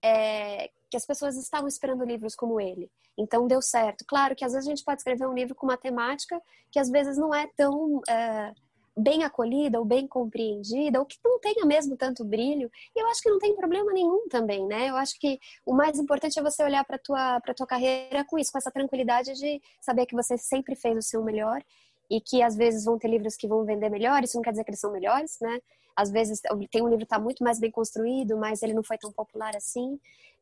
é, 0.00 0.70
que 0.88 0.96
as 0.96 1.04
pessoas 1.04 1.36
estavam 1.36 1.66
esperando 1.66 2.04
livros 2.04 2.36
como 2.36 2.60
ele. 2.60 2.88
Então 3.18 3.48
deu 3.48 3.60
certo. 3.60 4.04
Claro 4.06 4.36
que 4.36 4.44
às 4.44 4.52
vezes 4.52 4.68
a 4.68 4.70
gente 4.70 4.84
pode 4.84 5.00
escrever 5.00 5.26
um 5.26 5.34
livro 5.34 5.56
com 5.56 5.66
uma 5.66 5.76
temática 5.76 6.40
que 6.70 6.78
às 6.78 6.88
vezes 6.88 7.18
não 7.18 7.34
é 7.34 7.48
tão 7.56 8.00
é, 8.08 8.52
bem 8.98 9.24
acolhida 9.24 9.78
ou 9.78 9.84
bem 9.84 10.06
compreendida, 10.06 10.98
ou 10.98 11.06
que 11.06 11.16
não 11.24 11.38
tenha 11.38 11.64
mesmo 11.64 11.96
tanto 11.96 12.24
brilho. 12.24 12.70
E 12.94 13.00
eu 13.00 13.08
acho 13.08 13.22
que 13.22 13.30
não 13.30 13.38
tem 13.38 13.54
problema 13.54 13.92
nenhum 13.92 14.28
também, 14.28 14.66
né? 14.66 14.90
Eu 14.90 14.96
acho 14.96 15.18
que 15.18 15.38
o 15.64 15.74
mais 15.74 15.98
importante 15.98 16.38
é 16.38 16.42
você 16.42 16.62
olhar 16.62 16.84
para 16.84 16.98
tua 16.98 17.40
para 17.40 17.54
tua 17.54 17.66
carreira 17.66 18.24
com 18.24 18.38
isso, 18.38 18.52
com 18.52 18.58
essa 18.58 18.70
tranquilidade 18.70 19.34
de 19.34 19.60
saber 19.80 20.06
que 20.06 20.14
você 20.14 20.36
sempre 20.36 20.74
fez 20.74 20.96
o 20.96 21.02
seu 21.02 21.22
melhor 21.22 21.62
e 22.10 22.20
que 22.20 22.42
às 22.42 22.56
vezes 22.56 22.84
vão 22.84 22.98
ter 22.98 23.08
livros 23.08 23.36
que 23.36 23.46
vão 23.46 23.64
vender 23.64 23.90
melhor, 23.90 24.22
isso 24.22 24.36
não 24.36 24.42
quer 24.42 24.50
dizer 24.50 24.64
que 24.64 24.70
eles 24.70 24.80
são 24.80 24.92
melhores, 24.92 25.38
né? 25.40 25.60
Às 25.94 26.10
vezes 26.10 26.40
tem 26.70 26.82
um 26.82 26.88
livro 26.88 26.98
que 26.98 27.04
está 27.04 27.18
muito 27.18 27.42
mais 27.42 27.58
bem 27.58 27.70
construído, 27.70 28.36
mas 28.36 28.62
ele 28.62 28.72
não 28.72 28.84
foi 28.84 28.96
tão 28.96 29.12
popular 29.12 29.54
assim. 29.56 29.98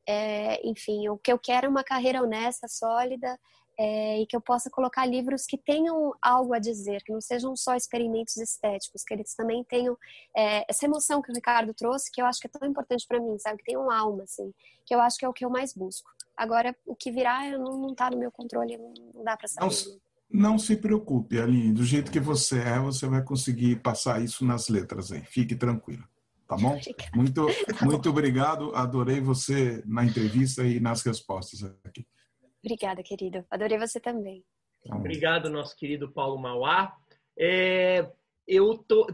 É, 0.07 0.61
enfim, 0.67 1.09
o 1.09 1.19
que 1.19 1.33
eu 1.33 1.39
quero 1.39 1.67
é 1.67 1.69
uma 1.69 1.83
carreira 1.83 2.23
honesta, 2.23 2.69
sólida, 2.69 3.39
é, 3.79 4.21
e 4.21 4.27
que 4.27 4.37
eu 4.37 4.41
possa 4.41 4.71
colocar 4.71 5.05
livros 5.07 5.45
que 5.47 5.59
tenham 5.59 6.13
algo 6.23 6.55
a 6.55 6.59
dizer, 6.59 7.03
que 7.03 7.13
não 7.13 7.21
sejam 7.21 7.55
só 7.55 7.75
experimentos 7.75 8.37
estéticos, 8.37 9.03
que 9.03 9.13
eles 9.13 9.35
também 9.35 9.63
tenham 9.65 9.97
é, 10.37 10.65
essa 10.69 10.87
emoção 10.87 11.21
que 11.21 11.31
o 11.31 11.35
Ricardo 11.35 11.75
trouxe, 11.75 12.11
que 12.11 12.21
eu 12.21 12.27
acho 12.27 12.41
que 12.41 12.47
é 12.47 12.51
tão 12.51 12.69
importante 12.69 13.07
para 13.07 13.21
mim, 13.21 13.39
sabe? 13.39 13.59
Que 13.59 13.65
tenham 13.65 13.91
alma, 13.91 14.25
assim, 14.25 14.53
que 14.85 14.95
eu 14.95 15.01
acho 15.01 15.19
que 15.19 15.25
é 15.25 15.29
o 15.29 15.33
que 15.33 15.45
eu 15.45 15.51
mais 15.51 15.75
busco. 15.75 16.11
Agora, 16.37 16.75
o 16.87 16.95
que 16.95 17.11
virá 17.11 17.51
não, 17.59 17.91
está 17.91 18.11
no 18.11 18.19
meu 18.19 18.31
controle, 18.31 18.77
não, 18.77 18.93
não 19.15 19.25
dá 19.25 19.37
para 19.37 19.49
saber. 19.49 19.67
Não, 20.31 20.51
não 20.53 20.59
se 20.59 20.77
preocupe, 20.77 21.41
Aline. 21.41 21.73
Do 21.73 21.85
jeito 21.85 22.11
que 22.11 22.21
você 22.21 22.59
é, 22.61 22.79
você 22.79 23.07
vai 23.07 23.23
conseguir 23.23 23.77
passar 23.77 24.23
isso 24.23 24.45
nas 24.45 24.69
letras 24.69 25.13
aí. 25.13 25.23
Fique 25.25 25.55
tranquila. 25.55 26.05
Tá 26.47 26.57
bom? 26.57 26.79
Muito, 27.15 27.47
muito 27.83 28.09
obrigado. 28.09 28.73
Adorei 28.73 29.21
você 29.21 29.83
na 29.85 30.05
entrevista 30.05 30.63
e 30.63 30.79
nas 30.79 31.03
respostas 31.03 31.65
aqui. 31.85 32.07
Obrigada, 32.67 33.01
querido. 33.01 33.47
Adorei 33.49 33.79
você 33.79 34.01
também. 34.01 34.45
Tá 34.85 34.97
obrigado, 34.97 35.49
nosso 35.49 35.77
querido 35.77 36.11
Paulo 36.11 36.37
Mauá. 36.37 36.97
É, 37.39 38.11
eu 38.47 38.77
tô, 38.77 39.07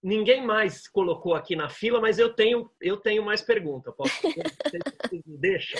ninguém 0.00 0.46
mais 0.46 0.86
colocou 0.86 1.34
aqui 1.34 1.56
na 1.56 1.68
fila, 1.68 2.00
mas 2.00 2.20
eu 2.20 2.32
tenho, 2.32 2.70
eu 2.80 2.96
tenho 2.96 3.24
mais 3.24 3.42
pergunta. 3.42 3.90
Posso? 3.90 4.12
Deixa. 5.26 5.76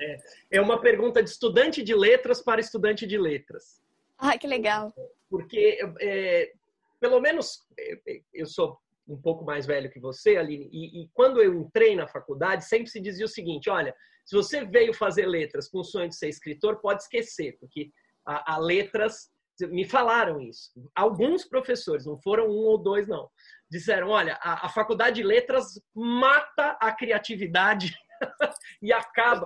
É, 0.00 0.18
é 0.52 0.60
uma 0.60 0.80
pergunta 0.80 1.20
de 1.20 1.30
estudante 1.30 1.82
de 1.82 1.96
letras 1.96 2.40
para 2.40 2.60
estudante 2.60 3.08
de 3.08 3.18
letras. 3.18 3.82
Ah, 4.16 4.38
que 4.38 4.46
legal. 4.46 4.94
Porque, 5.28 5.80
é, 6.00 6.52
pelo 7.00 7.20
menos, 7.20 7.66
é, 7.76 8.20
eu 8.32 8.46
sou 8.46 8.78
um 9.08 9.20
pouco 9.20 9.44
mais 9.44 9.66
velho 9.66 9.90
que 9.90 9.98
você, 9.98 10.36
Aline, 10.36 10.68
e, 10.72 11.02
e, 11.02 11.08
quando 11.12 11.42
eu 11.42 11.52
entrei 11.54 11.96
na 11.96 12.06
faculdade, 12.06 12.64
sempre 12.64 12.88
se 12.88 13.00
dizia 13.00 13.24
o 13.24 13.28
seguinte: 13.28 13.68
olha, 13.68 13.92
se 14.26 14.34
você 14.34 14.64
veio 14.64 14.92
fazer 14.92 15.24
letras 15.24 15.68
com 15.68 15.78
o 15.78 15.84
sonho 15.84 16.08
de 16.08 16.16
ser 16.16 16.28
escritor, 16.28 16.80
pode 16.80 17.02
esquecer, 17.02 17.56
porque 17.60 17.90
a, 18.26 18.54
a 18.54 18.58
letras. 18.58 19.30
Me 19.70 19.86
falaram 19.86 20.38
isso. 20.38 20.70
Alguns 20.94 21.46
professores, 21.46 22.04
não 22.04 22.18
foram 22.18 22.46
um 22.46 22.66
ou 22.66 22.76
dois, 22.76 23.08
não. 23.08 23.30
Disseram: 23.70 24.08
olha, 24.08 24.38
a, 24.42 24.66
a 24.66 24.68
faculdade 24.68 25.16
de 25.16 25.22
letras 25.22 25.80
mata 25.94 26.76
a 26.78 26.92
criatividade 26.92 27.94
e 28.82 28.92
acaba 28.92 29.44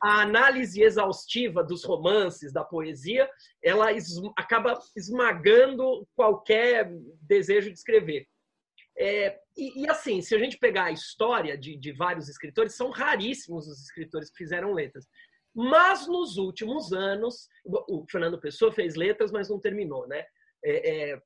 a 0.00 0.20
análise 0.20 0.80
exaustiva 0.80 1.64
dos 1.64 1.84
romances, 1.84 2.52
da 2.52 2.62
poesia, 2.62 3.28
ela 3.62 3.92
es, 3.92 4.14
acaba 4.36 4.78
esmagando 4.94 6.06
qualquer 6.14 6.88
desejo 7.22 7.68
de 7.68 7.78
escrever. 7.78 8.28
É, 8.98 9.38
e, 9.56 9.82
e, 9.82 9.90
assim, 9.90 10.22
se 10.22 10.34
a 10.34 10.38
gente 10.38 10.58
pegar 10.58 10.84
a 10.84 10.92
história 10.92 11.56
de, 11.56 11.76
de 11.76 11.92
vários 11.92 12.28
escritores, 12.28 12.74
são 12.74 12.90
raríssimos 12.90 13.66
os 13.68 13.82
escritores 13.82 14.30
que 14.30 14.38
fizeram 14.38 14.72
letras. 14.72 15.06
Mas 15.54 16.06
nos 16.06 16.36
últimos 16.36 16.92
anos, 16.92 17.48
o 17.64 18.04
Fernando 18.10 18.38
Pessoa 18.38 18.72
fez 18.72 18.94
letras, 18.94 19.32
mas 19.32 19.48
não 19.48 19.58
terminou, 19.58 20.06
né? 20.06 20.24
É, 20.64 21.12
é, 21.12 21.22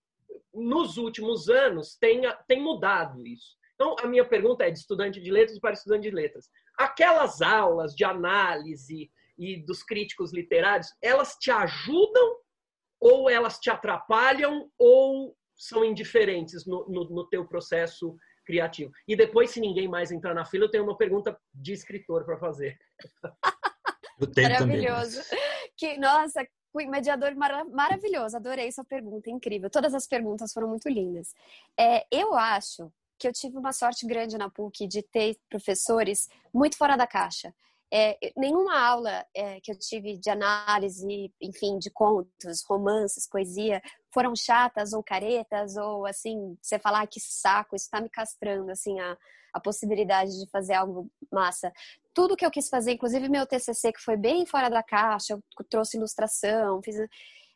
nos 0.55 0.97
últimos 0.97 1.49
anos 1.49 1.97
tem, 1.97 2.23
tem 2.47 2.63
mudado 2.63 3.27
isso. 3.27 3.57
Então, 3.75 3.97
a 3.99 4.07
minha 4.07 4.25
pergunta 4.25 4.65
é 4.65 4.71
de 4.71 4.79
estudante 4.79 5.21
de 5.21 5.31
letras 5.31 5.59
para 5.59 5.73
estudante 5.73 6.03
de 6.03 6.15
letras. 6.15 6.49
Aquelas 6.79 7.41
aulas 7.41 7.95
de 7.95 8.05
análise 8.05 9.11
e 9.39 9.57
dos 9.65 9.83
críticos 9.83 10.33
literários, 10.33 10.89
elas 11.03 11.35
te 11.37 11.51
ajudam 11.51 12.37
ou 13.01 13.31
elas 13.31 13.59
te 13.59 13.71
atrapalham 13.71 14.71
ou 14.79 15.35
são 15.61 15.85
indiferentes 15.85 16.65
no, 16.65 16.89
no, 16.89 17.05
no 17.11 17.29
teu 17.29 17.47
processo 17.47 18.17
criativo? 18.47 18.91
E 19.07 19.15
depois, 19.15 19.51
se 19.51 19.61
ninguém 19.61 19.87
mais 19.87 20.11
entrar 20.11 20.35
na 20.35 20.47
fila, 20.47 20.65
eu 20.65 20.71
tenho 20.71 20.85
uma 20.85 20.97
pergunta 20.97 21.39
de 21.53 21.75
escritor 21.75 22.25
para 22.25 22.39
fazer. 22.39 22.79
Maravilhoso. 24.37 25.23
Também. 25.23 25.45
Que, 25.77 25.99
nossa, 25.99 26.47
mediador 26.75 27.35
mar 27.35 27.65
maravilhoso. 27.67 28.37
Adorei 28.37 28.73
sua 28.73 28.85
pergunta, 28.85 29.31
incrível. 29.31 29.69
Todas 29.69 29.95
as 29.95 30.07
perguntas 30.07 30.53
foram 30.53 30.69
muito 30.69 30.89
lindas. 30.89 31.35
É, 31.79 32.07
eu 32.11 32.35
acho 32.35 32.91
que 33.19 33.29
eu 33.29 33.33
tive 33.33 33.59
uma 33.59 33.73
sorte 33.73 34.07
grande 34.07 34.39
na 34.39 34.49
PUC 34.49 34.87
de 34.87 35.03
ter 35.03 35.37
professores 35.49 36.29
muito 36.55 36.77
fora 36.77 36.97
da 36.97 37.07
caixa. 37.07 37.55
É, 37.93 38.17
nenhuma 38.37 38.79
aula 38.79 39.27
é, 39.35 39.61
que 39.61 39.73
eu 39.73 39.79
tive 39.79 40.17
de 40.17 40.31
análise, 40.31 41.33
enfim, 41.41 41.79
de 41.79 41.91
contos, 41.91 42.65
romances, 42.69 43.29
poesia, 43.29 43.83
foram 44.13 44.35
chatas 44.37 44.93
ou 44.93 45.03
caretas, 45.03 45.77
ou 45.77 46.07
assim, 46.07 46.57
você 46.61 46.79
falar 46.79 47.03
ah, 47.03 47.07
que 47.07 47.19
saco, 47.19 47.75
isso 47.75 47.87
está 47.87 48.01
me 48.01 48.09
castrando, 48.09 48.71
assim, 48.71 48.99
a, 49.01 49.17
a 49.53 49.61
possibilidade 49.61 50.31
de 50.39 50.49
fazer 50.51 50.75
algo 50.75 51.11
massa. 51.33 51.73
Tudo 52.15 52.37
que 52.37 52.47
eu 52.47 52.51
quis 52.51 52.69
fazer, 52.69 52.93
inclusive 52.93 53.29
meu 53.29 53.47
TCC, 53.47 53.93
que 53.93 54.01
foi 54.01 54.17
bem 54.17 54.47
fora 54.47 54.69
da 54.69 54.83
caixa, 54.83 55.35
eu 55.35 55.65
trouxe 55.69 55.97
ilustração, 55.97 56.81
fiz, 56.83 56.97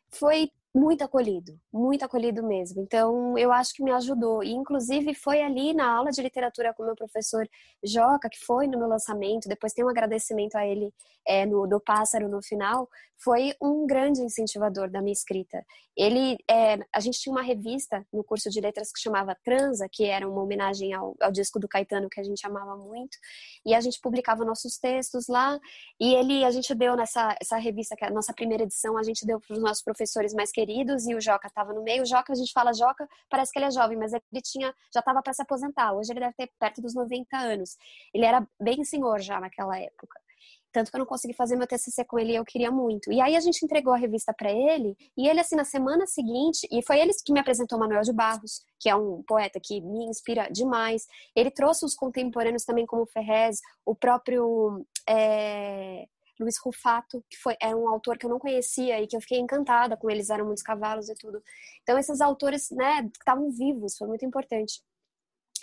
foi 0.09 0.51
muito 0.75 1.03
acolhido, 1.03 1.57
muito 1.71 2.03
acolhido 2.03 2.43
mesmo. 2.43 2.81
Então, 2.81 3.37
eu 3.37 3.51
acho 3.51 3.73
que 3.73 3.81
me 3.81 3.91
ajudou. 3.91 4.43
E, 4.43 4.51
inclusive, 4.51 5.13
foi 5.13 5.41
ali 5.41 5.73
na 5.73 5.89
aula 5.89 6.11
de 6.11 6.21
literatura 6.21 6.73
com 6.73 6.83
o 6.83 6.85
meu 6.85 6.95
professor 6.95 7.47
Joca, 7.81 8.29
que 8.29 8.43
foi 8.45 8.67
no 8.67 8.77
meu 8.77 8.87
lançamento, 8.89 9.47
depois 9.47 9.71
tem 9.71 9.85
um 9.85 9.89
agradecimento 9.89 10.55
a 10.55 10.67
ele 10.67 10.93
é, 11.25 11.45
no, 11.45 11.65
do 11.65 11.79
Pássaro 11.79 12.29
no 12.29 12.41
final, 12.43 12.87
foi 13.23 13.53
um 13.61 13.87
grande 13.87 14.21
incentivador 14.21 14.89
da 14.89 15.01
minha 15.01 15.13
escrita. 15.13 15.65
Ele, 15.97 16.37
é, 16.49 16.77
a 16.93 16.99
gente 16.99 17.19
tinha 17.19 17.31
uma 17.31 17.41
revista 17.41 18.05
no 18.11 18.23
curso 18.23 18.49
de 18.49 18.59
letras 18.59 18.91
que 18.91 18.99
chamava 18.99 19.35
Transa, 19.43 19.87
que 19.89 20.03
era 20.03 20.29
uma 20.29 20.43
homenagem 20.43 20.93
ao, 20.93 21.15
ao 21.21 21.31
disco 21.31 21.59
do 21.59 21.67
Caetano 21.67 22.09
que 22.09 22.19
a 22.19 22.23
gente 22.23 22.45
amava 22.45 22.75
muito, 22.75 23.17
e 23.65 23.73
a 23.73 23.79
gente 23.79 23.99
publicava 24.01 24.43
nossos 24.43 24.77
textos 24.77 25.27
lá, 25.27 25.57
e 25.99 26.13
ele, 26.13 26.43
a 26.43 26.51
gente 26.51 26.75
deu 26.75 26.95
nessa 26.95 27.35
essa 27.41 27.57
revista, 27.57 27.95
que 27.95 28.03
é 28.03 28.07
a 28.09 28.11
nossa 28.11 28.33
primeira 28.33 28.63
edição, 28.63 28.97
a 28.97 29.03
gente 29.03 29.25
deu 29.25 29.39
para 29.39 29.53
os 29.53 29.61
nossos 29.61 29.83
professores 29.83 30.33
mais 30.33 30.51
queridos, 30.51 30.64
e 30.71 31.15
o 31.15 31.21
Joca 31.21 31.47
estava 31.47 31.73
no 31.73 31.83
meio. 31.83 32.03
O 32.03 32.05
Joca, 32.05 32.33
a 32.33 32.35
gente 32.35 32.51
fala 32.51 32.73
Joca, 32.73 33.07
parece 33.29 33.51
que 33.51 33.59
ele 33.59 33.65
é 33.65 33.71
jovem, 33.71 33.97
mas 33.97 34.13
ele 34.13 34.41
tinha, 34.43 34.73
já 34.93 34.99
estava 34.99 35.21
para 35.21 35.33
se 35.33 35.41
aposentar, 35.41 35.93
hoje 35.93 36.11
ele 36.11 36.19
deve 36.19 36.33
ter 36.33 36.51
perto 36.59 36.81
dos 36.81 36.93
90 36.93 37.37
anos. 37.37 37.77
Ele 38.13 38.25
era 38.25 38.47
bem 38.61 38.83
senhor 38.83 39.19
já 39.19 39.39
naquela 39.39 39.77
época. 39.79 40.19
Tanto 40.75 40.91
que 40.91 40.97
eu 40.97 40.99
não 40.99 41.05
consegui 41.05 41.33
fazer 41.33 41.55
meu 41.55 41.65
TCC 41.65 42.03
com 42.03 42.19
ele 42.19 42.35
eu 42.35 42.43
queria 42.43 42.69
muito. 42.69 43.09
E 43.09 43.21
aí 43.21 43.37
a 43.37 43.39
gente 43.39 43.63
entregou 43.63 43.93
a 43.93 43.97
revista 43.97 44.33
para 44.33 44.51
ele, 44.51 44.93
e 45.17 45.25
ele, 45.25 45.39
assim, 45.39 45.55
na 45.55 45.63
semana 45.63 46.05
seguinte, 46.05 46.67
e 46.69 46.83
foi 46.83 46.99
ele 46.99 47.13
que 47.13 47.31
me 47.31 47.39
apresentou 47.39 47.79
Manuel 47.79 48.01
de 48.01 48.11
Barros, 48.11 48.61
que 48.77 48.89
é 48.89 48.95
um 48.95 49.23
poeta 49.25 49.57
que 49.63 49.79
me 49.79 50.03
inspira 50.03 50.49
demais. 50.51 51.05
Ele 51.33 51.49
trouxe 51.49 51.85
os 51.85 51.95
contemporâneos 51.95 52.65
também, 52.65 52.85
como 52.85 53.05
Ferrez, 53.05 53.61
o 53.85 53.95
próprio. 53.95 54.85
É... 55.07 56.07
Luiz 56.39 56.57
Rufato, 56.57 57.23
que 57.29 57.37
foi, 57.37 57.55
é 57.61 57.75
um 57.75 57.87
autor 57.87 58.17
que 58.17 58.25
eu 58.25 58.29
não 58.29 58.39
conhecia 58.39 59.01
e 59.01 59.07
que 59.07 59.15
eu 59.15 59.21
fiquei 59.21 59.39
encantada 59.39 59.95
com 59.95 60.09
eles, 60.09 60.29
eram 60.29 60.45
muitos 60.45 60.63
cavalos 60.63 61.09
e 61.09 61.15
tudo. 61.15 61.41
Então, 61.81 61.97
esses 61.97 62.21
autores, 62.21 62.69
né, 62.71 63.09
estavam 63.17 63.49
vivos, 63.51 63.97
foi 63.97 64.07
muito 64.07 64.25
importante. 64.25 64.81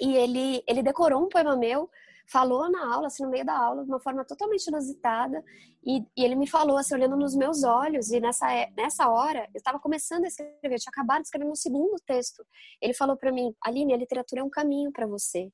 E 0.01 0.17
ele, 0.17 0.63
ele 0.67 0.83
decorou 0.83 1.23
um 1.23 1.29
poema 1.29 1.57
meu, 1.57 1.91
falou 2.27 2.71
na 2.71 2.95
aula, 2.95 3.09
assim, 3.09 3.23
no 3.23 3.31
meio 3.31 3.45
da 3.45 3.57
aula, 3.57 3.85
de 3.85 3.91
uma 3.91 4.01
forma 4.01 4.25
totalmente 4.25 4.67
inusitada, 4.67 5.45
e, 5.85 6.01
e 6.17 6.25
ele 6.25 6.35
me 6.35 6.49
falou, 6.49 6.77
assim, 6.79 6.95
olhando 6.95 7.17
nos 7.17 7.35
meus 7.35 7.63
olhos, 7.63 8.11
e 8.11 8.21
nessa, 8.21 8.47
nessa 8.77 9.09
hora, 9.11 9.49
eu 9.53 9.59
estava 9.59 9.79
começando 9.79 10.25
a 10.25 10.29
escrever, 10.29 10.75
eu 10.75 10.79
tinha 10.79 10.91
acabado 10.91 11.21
de 11.21 11.27
escrever 11.27 11.45
meu 11.45 11.57
segundo 11.57 11.97
texto. 12.07 12.45
Ele 12.81 12.95
falou 12.95 13.17
para 13.17 13.33
mim, 13.33 13.55
Aline, 13.63 13.93
a 13.93 13.97
literatura 13.97 14.41
é 14.41 14.45
um 14.45 14.51
caminho 14.51 14.91
para 14.93 15.07
você. 15.07 15.51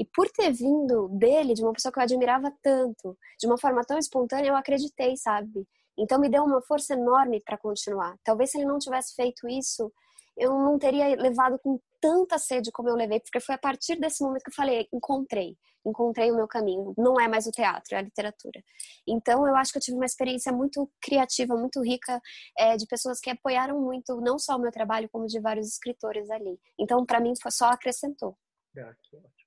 E 0.00 0.04
por 0.06 0.30
ter 0.30 0.50
vindo 0.50 1.08
dele, 1.10 1.52
de 1.52 1.62
uma 1.62 1.74
pessoa 1.74 1.92
que 1.92 1.98
eu 1.98 2.02
admirava 2.02 2.50
tanto, 2.62 3.18
de 3.38 3.46
uma 3.46 3.58
forma 3.58 3.82
tão 3.84 3.98
espontânea, 3.98 4.48
eu 4.48 4.56
acreditei, 4.56 5.14
sabe? 5.14 5.68
Então 5.98 6.18
me 6.18 6.30
deu 6.30 6.42
uma 6.42 6.62
força 6.62 6.94
enorme 6.94 7.42
para 7.44 7.58
continuar. 7.58 8.16
Talvez 8.24 8.50
se 8.50 8.56
ele 8.56 8.64
não 8.64 8.78
tivesse 8.78 9.14
feito 9.14 9.46
isso, 9.46 9.92
eu 10.38 10.52
não 10.52 10.78
teria 10.78 11.14
levado 11.16 11.58
com 11.58 11.78
tanta 12.00 12.38
sede 12.38 12.72
como 12.72 12.88
eu 12.88 12.96
levei, 12.96 13.20
porque 13.20 13.40
foi 13.40 13.54
a 13.54 13.58
partir 13.58 14.00
desse 14.00 14.24
momento 14.24 14.42
que 14.42 14.50
eu 14.50 14.54
falei, 14.54 14.88
encontrei, 14.90 15.54
encontrei 15.84 16.32
o 16.32 16.36
meu 16.36 16.48
caminho. 16.48 16.94
Não 16.96 17.20
é 17.20 17.28
mais 17.28 17.46
o 17.46 17.50
teatro, 17.50 17.94
é 17.94 17.98
a 17.98 18.02
literatura. 18.02 18.64
Então, 19.06 19.46
eu 19.46 19.54
acho 19.54 19.70
que 19.70 19.76
eu 19.76 19.82
tive 19.82 19.98
uma 19.98 20.06
experiência 20.06 20.50
muito 20.50 20.90
criativa, 21.02 21.54
muito 21.54 21.82
rica, 21.82 22.18
é, 22.58 22.74
de 22.74 22.86
pessoas 22.86 23.20
que 23.20 23.28
apoiaram 23.28 23.78
muito, 23.78 24.18
não 24.22 24.38
só 24.38 24.56
o 24.56 24.58
meu 24.58 24.70
trabalho, 24.70 25.10
como 25.12 25.26
de 25.26 25.38
vários 25.38 25.68
escritores 25.68 26.30
ali. 26.30 26.58
Então, 26.78 27.04
para 27.04 27.20
mim, 27.20 27.34
só 27.50 27.66
acrescentou. 27.66 28.34
Ah, 28.78 28.94
que 29.02 29.16
ótimo. 29.18 29.39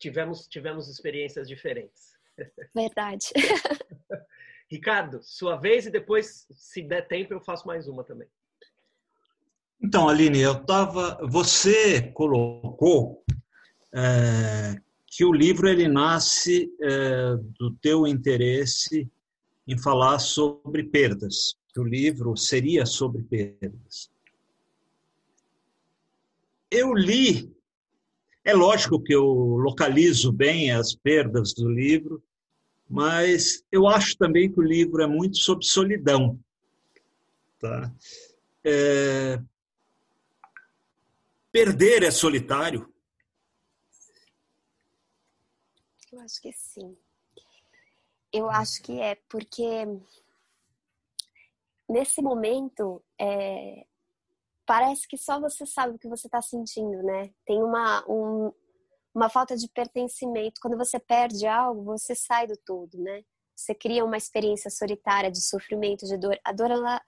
Tivemos, 0.00 0.48
tivemos 0.48 0.88
experiências 0.88 1.46
diferentes. 1.46 2.18
Verdade. 2.74 3.28
Ricardo, 4.68 5.20
sua 5.22 5.56
vez 5.56 5.86
e 5.86 5.90
depois, 5.90 6.46
se 6.52 6.82
der 6.82 7.06
tempo, 7.06 7.34
eu 7.34 7.40
faço 7.40 7.66
mais 7.66 7.86
uma 7.86 8.02
também. 8.02 8.28
Então, 9.82 10.08
Aline, 10.08 10.40
eu 10.40 10.64
tava. 10.64 11.18
Você 11.26 12.02
colocou 12.12 13.24
é, 13.92 14.80
que 15.06 15.24
o 15.24 15.32
livro 15.32 15.68
ele 15.68 15.88
nasce 15.88 16.72
é, 16.80 17.36
do 17.58 17.74
teu 17.76 18.06
interesse 18.06 19.10
em 19.66 19.76
falar 19.76 20.18
sobre 20.18 20.84
perdas. 20.84 21.56
Que 21.74 21.80
o 21.80 21.84
livro 21.84 22.36
seria 22.36 22.86
sobre 22.86 23.22
perdas. 23.22 24.10
Eu 26.70 26.94
li. 26.94 27.52
É 28.44 28.54
lógico 28.54 29.02
que 29.02 29.14
eu 29.14 29.24
localizo 29.24 30.32
bem 30.32 30.72
as 30.72 30.94
perdas 30.94 31.52
do 31.52 31.68
livro, 31.70 32.22
mas 32.88 33.64
eu 33.70 33.86
acho 33.86 34.16
também 34.16 34.50
que 34.50 34.58
o 34.58 34.64
livro 34.64 35.02
é 35.02 35.06
muito 35.06 35.36
sobre 35.36 35.64
solidão. 35.66 36.38
Tá? 37.60 37.92
É, 38.64 39.38
Perder 41.52 42.04
é 42.04 42.12
solitário? 42.12 42.88
Eu 46.12 46.20
acho 46.20 46.40
que 46.40 46.52
sim. 46.52 46.96
Eu 48.32 48.48
acho 48.48 48.80
que 48.82 49.00
é, 49.00 49.16
porque 49.28 49.84
nesse 51.88 52.22
momento 52.22 53.02
é, 53.18 53.84
parece 54.70 55.08
que 55.08 55.16
só 55.16 55.40
você 55.40 55.66
sabe 55.66 55.96
o 55.96 55.98
que 55.98 56.06
você 56.06 56.28
está 56.28 56.40
sentindo, 56.40 57.02
né? 57.02 57.32
Tem 57.44 57.60
uma, 57.60 58.04
um, 58.08 58.52
uma 59.12 59.28
falta 59.28 59.56
de 59.56 59.68
pertencimento. 59.68 60.60
Quando 60.62 60.78
você 60.78 61.00
perde 61.00 61.44
algo, 61.44 61.82
você 61.82 62.14
sai 62.14 62.46
do 62.46 62.56
todo, 62.56 62.96
né? 62.96 63.24
Você 63.52 63.74
cria 63.74 64.04
uma 64.04 64.16
experiência 64.16 64.70
solitária 64.70 65.28
de 65.28 65.42
sofrimento, 65.42 66.06
de 66.06 66.16
dor. 66.16 66.38
A 66.44 66.52
dor, 66.52 66.70
ela, 66.70 67.02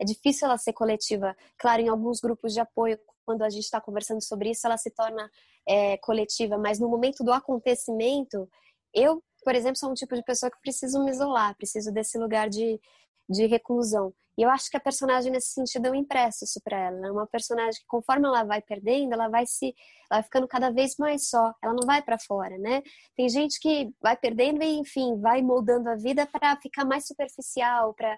é 0.00 0.04
difícil 0.04 0.46
ela 0.46 0.56
ser 0.56 0.72
coletiva. 0.72 1.36
Claro, 1.58 1.82
em 1.82 1.88
alguns 1.88 2.20
grupos 2.20 2.54
de 2.54 2.60
apoio, 2.60 2.96
quando 3.26 3.42
a 3.42 3.50
gente 3.50 3.64
está 3.64 3.80
conversando 3.80 4.22
sobre 4.22 4.50
isso, 4.50 4.64
ela 4.64 4.78
se 4.78 4.90
torna 4.92 5.28
é, 5.66 5.96
coletiva, 5.96 6.56
mas 6.56 6.78
no 6.78 6.88
momento 6.88 7.24
do 7.24 7.32
acontecimento, 7.32 8.48
eu, 8.94 9.20
por 9.42 9.56
exemplo, 9.56 9.76
sou 9.76 9.90
um 9.90 9.94
tipo 9.94 10.14
de 10.14 10.22
pessoa 10.22 10.52
que 10.52 10.60
preciso 10.60 11.02
me 11.02 11.10
isolar, 11.10 11.56
preciso 11.56 11.90
desse 11.90 12.16
lugar 12.16 12.48
de, 12.48 12.80
de 13.28 13.46
reclusão. 13.46 14.12
E 14.38 14.42
eu 14.42 14.50
acho 14.50 14.70
que 14.70 14.76
a 14.76 14.80
personagem, 14.80 15.32
nesse 15.32 15.48
sentido, 15.48 15.86
eu 15.86 15.94
impresso 15.96 16.44
isso 16.44 16.60
para 16.62 16.78
ela. 16.78 17.08
É 17.08 17.10
uma 17.10 17.26
personagem 17.26 17.80
que, 17.80 17.86
conforme 17.88 18.24
ela 18.28 18.44
vai 18.44 18.62
perdendo, 18.62 19.12
ela 19.12 19.28
vai 19.28 19.44
se. 19.44 19.74
Ela 20.08 20.20
vai 20.20 20.22
ficando 20.22 20.46
cada 20.46 20.70
vez 20.70 20.94
mais 20.96 21.28
só. 21.28 21.52
Ela 21.60 21.74
não 21.74 21.84
vai 21.84 22.00
para 22.02 22.16
fora, 22.20 22.56
né? 22.56 22.80
Tem 23.16 23.28
gente 23.28 23.58
que 23.58 23.90
vai 24.00 24.16
perdendo 24.16 24.62
e, 24.62 24.78
enfim, 24.78 25.20
vai 25.20 25.42
moldando 25.42 25.88
a 25.90 25.96
vida 25.96 26.24
para 26.24 26.56
ficar 26.60 26.84
mais 26.84 27.04
superficial, 27.04 27.92
para 27.94 28.16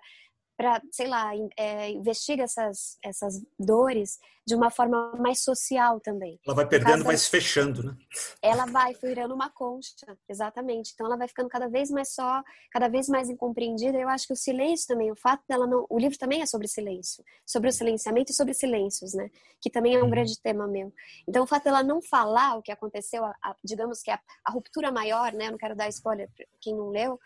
para 0.60 0.82
sei 0.92 1.08
lá, 1.08 1.32
é, 1.56 1.88
investiga 1.88 2.42
essas, 2.42 2.98
essas 3.02 3.42
dores 3.58 4.18
de 4.46 4.54
uma 4.54 4.70
forma 4.70 5.14
mais 5.16 5.42
social 5.42 5.98
também. 6.00 6.38
Ela 6.46 6.54
vai 6.54 6.68
perdendo, 6.68 7.02
vai 7.02 7.16
se 7.16 7.30
fechando, 7.30 7.82
né? 7.82 7.96
Ela 8.42 8.66
vai 8.66 8.92
virando 9.02 9.34
uma 9.34 9.48
concha, 9.48 9.94
exatamente. 10.28 10.92
Então 10.92 11.06
ela 11.06 11.16
vai 11.16 11.26
ficando 11.28 11.48
cada 11.48 11.66
vez 11.66 11.88
mais 11.90 12.12
só, 12.12 12.42
cada 12.70 12.88
vez 12.88 13.08
mais 13.08 13.30
incompreendida. 13.30 13.96
Eu 13.96 14.10
acho 14.10 14.26
que 14.26 14.34
o 14.34 14.36
silêncio 14.36 14.86
também, 14.86 15.10
o 15.10 15.16
fato 15.16 15.42
dela 15.48 15.66
não, 15.66 15.86
o 15.88 15.98
livro 15.98 16.18
também 16.18 16.42
é 16.42 16.46
sobre 16.46 16.68
silêncio, 16.68 17.24
sobre 17.46 17.70
o 17.70 17.72
silenciamento 17.72 18.30
e 18.30 18.34
sobre 18.34 18.52
silêncios, 18.52 19.14
né? 19.14 19.30
Que 19.62 19.70
também 19.70 19.94
é 19.94 19.98
um 19.98 20.02
uhum. 20.02 20.10
grande 20.10 20.38
tema 20.42 20.68
meu. 20.68 20.92
Então 21.26 21.44
o 21.44 21.46
fato 21.46 21.64
dela 21.64 21.82
não 21.82 22.02
falar 22.02 22.56
o 22.58 22.62
que 22.62 22.72
aconteceu, 22.72 23.24
a, 23.24 23.34
a, 23.42 23.56
digamos 23.64 24.02
que 24.02 24.10
a, 24.10 24.20
a 24.44 24.52
ruptura 24.52 24.92
maior, 24.92 25.32
né? 25.32 25.46
Eu 25.46 25.52
não 25.52 25.58
quero 25.58 25.74
dar 25.74 25.88
spoiler 25.88 26.28
para 26.36 26.44
quem 26.60 26.76
não 26.76 26.90
leu, 26.90 27.18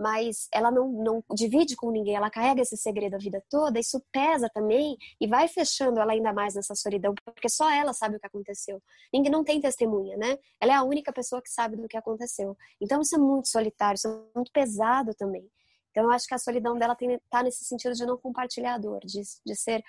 mas 0.00 0.48
ela 0.50 0.70
não, 0.70 0.90
não 0.90 1.24
divide 1.34 1.76
com 1.76 1.90
ninguém, 1.90 2.16
ela 2.16 2.30
carrega 2.30 2.62
esse 2.62 2.74
segredo 2.74 3.16
a 3.16 3.18
vida 3.18 3.44
toda, 3.50 3.78
isso 3.78 4.02
pesa 4.10 4.48
também 4.48 4.96
e 5.20 5.26
vai 5.26 5.46
fechando 5.46 6.00
ela 6.00 6.12
ainda 6.12 6.32
mais 6.32 6.54
nessa 6.54 6.74
solidão, 6.74 7.14
porque 7.22 7.50
só 7.50 7.70
ela 7.70 7.92
sabe 7.92 8.16
o 8.16 8.20
que 8.20 8.26
aconteceu. 8.26 8.82
Ninguém 9.12 9.30
não 9.30 9.44
tem 9.44 9.60
testemunha, 9.60 10.16
né? 10.16 10.38
Ela 10.58 10.72
é 10.72 10.76
a 10.76 10.82
única 10.82 11.12
pessoa 11.12 11.42
que 11.42 11.50
sabe 11.50 11.76
do 11.76 11.86
que 11.86 11.98
aconteceu. 11.98 12.56
Então 12.80 13.02
isso 13.02 13.14
é 13.14 13.18
muito 13.18 13.48
solitário, 13.48 13.96
isso 13.96 14.08
é 14.08 14.38
muito 14.38 14.50
pesado 14.50 15.12
também. 15.14 15.46
Então 15.90 16.04
eu 16.04 16.10
acho 16.10 16.26
que 16.26 16.34
a 16.34 16.38
solidão 16.38 16.78
dela 16.78 16.96
está 16.98 17.42
nesse 17.42 17.64
sentido 17.66 17.94
de 17.94 18.06
não 18.06 18.16
compartilhar 18.16 18.74
a 18.76 18.78
dor, 18.78 19.00
de, 19.04 19.20
de 19.44 19.54
ser 19.54 19.82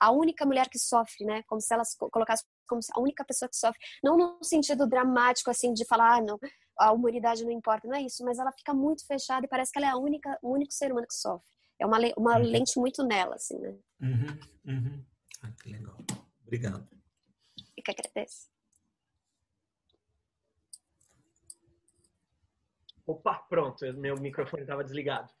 a 0.00 0.10
única 0.10 0.44
mulher 0.44 0.68
que 0.68 0.78
sofre, 0.80 1.24
né? 1.24 1.44
Como 1.46 1.60
se 1.60 1.72
ela 1.72 1.84
colocasse 2.10 2.42
como 2.68 2.80
a 2.96 3.00
única 3.00 3.24
pessoa 3.24 3.48
que 3.48 3.56
sofre. 3.56 3.78
Não 4.02 4.16
no 4.16 4.42
sentido 4.42 4.88
dramático, 4.88 5.48
assim, 5.48 5.72
de 5.72 5.84
falar, 5.84 6.16
ah, 6.16 6.20
não, 6.20 6.38
a 6.78 6.92
humanidade 6.92 7.44
não 7.44 7.50
importa, 7.50 7.86
não 7.86 7.94
é 7.94 8.02
isso, 8.02 8.24
mas 8.24 8.38
ela 8.38 8.52
fica 8.52 8.72
muito 8.72 9.06
fechada 9.06 9.44
e 9.44 9.48
parece 9.48 9.72
que 9.72 9.78
ela 9.78 9.88
é 9.88 9.90
a 9.90 9.96
única, 9.96 10.38
o 10.42 10.52
único 10.52 10.72
ser 10.72 10.90
humano 10.90 11.06
que 11.06 11.14
sofre. 11.14 11.48
É 11.78 11.86
uma, 11.86 11.98
uma 12.16 12.38
uhum. 12.38 12.44
lente 12.44 12.78
muito 12.78 13.04
nela, 13.04 13.34
assim, 13.34 13.58
né? 13.58 13.76
Uhum, 14.00 14.38
uhum. 14.66 15.04
Ah, 15.42 15.52
que 15.62 15.70
legal. 15.70 15.96
Obrigado. 16.42 16.88
E 17.76 17.82
que 17.82 17.90
agradeço. 17.90 18.50
Opa, 23.06 23.34
pronto, 23.48 23.84
meu 23.94 24.16
microfone 24.16 24.62
estava 24.62 24.84
desligado. 24.84 25.32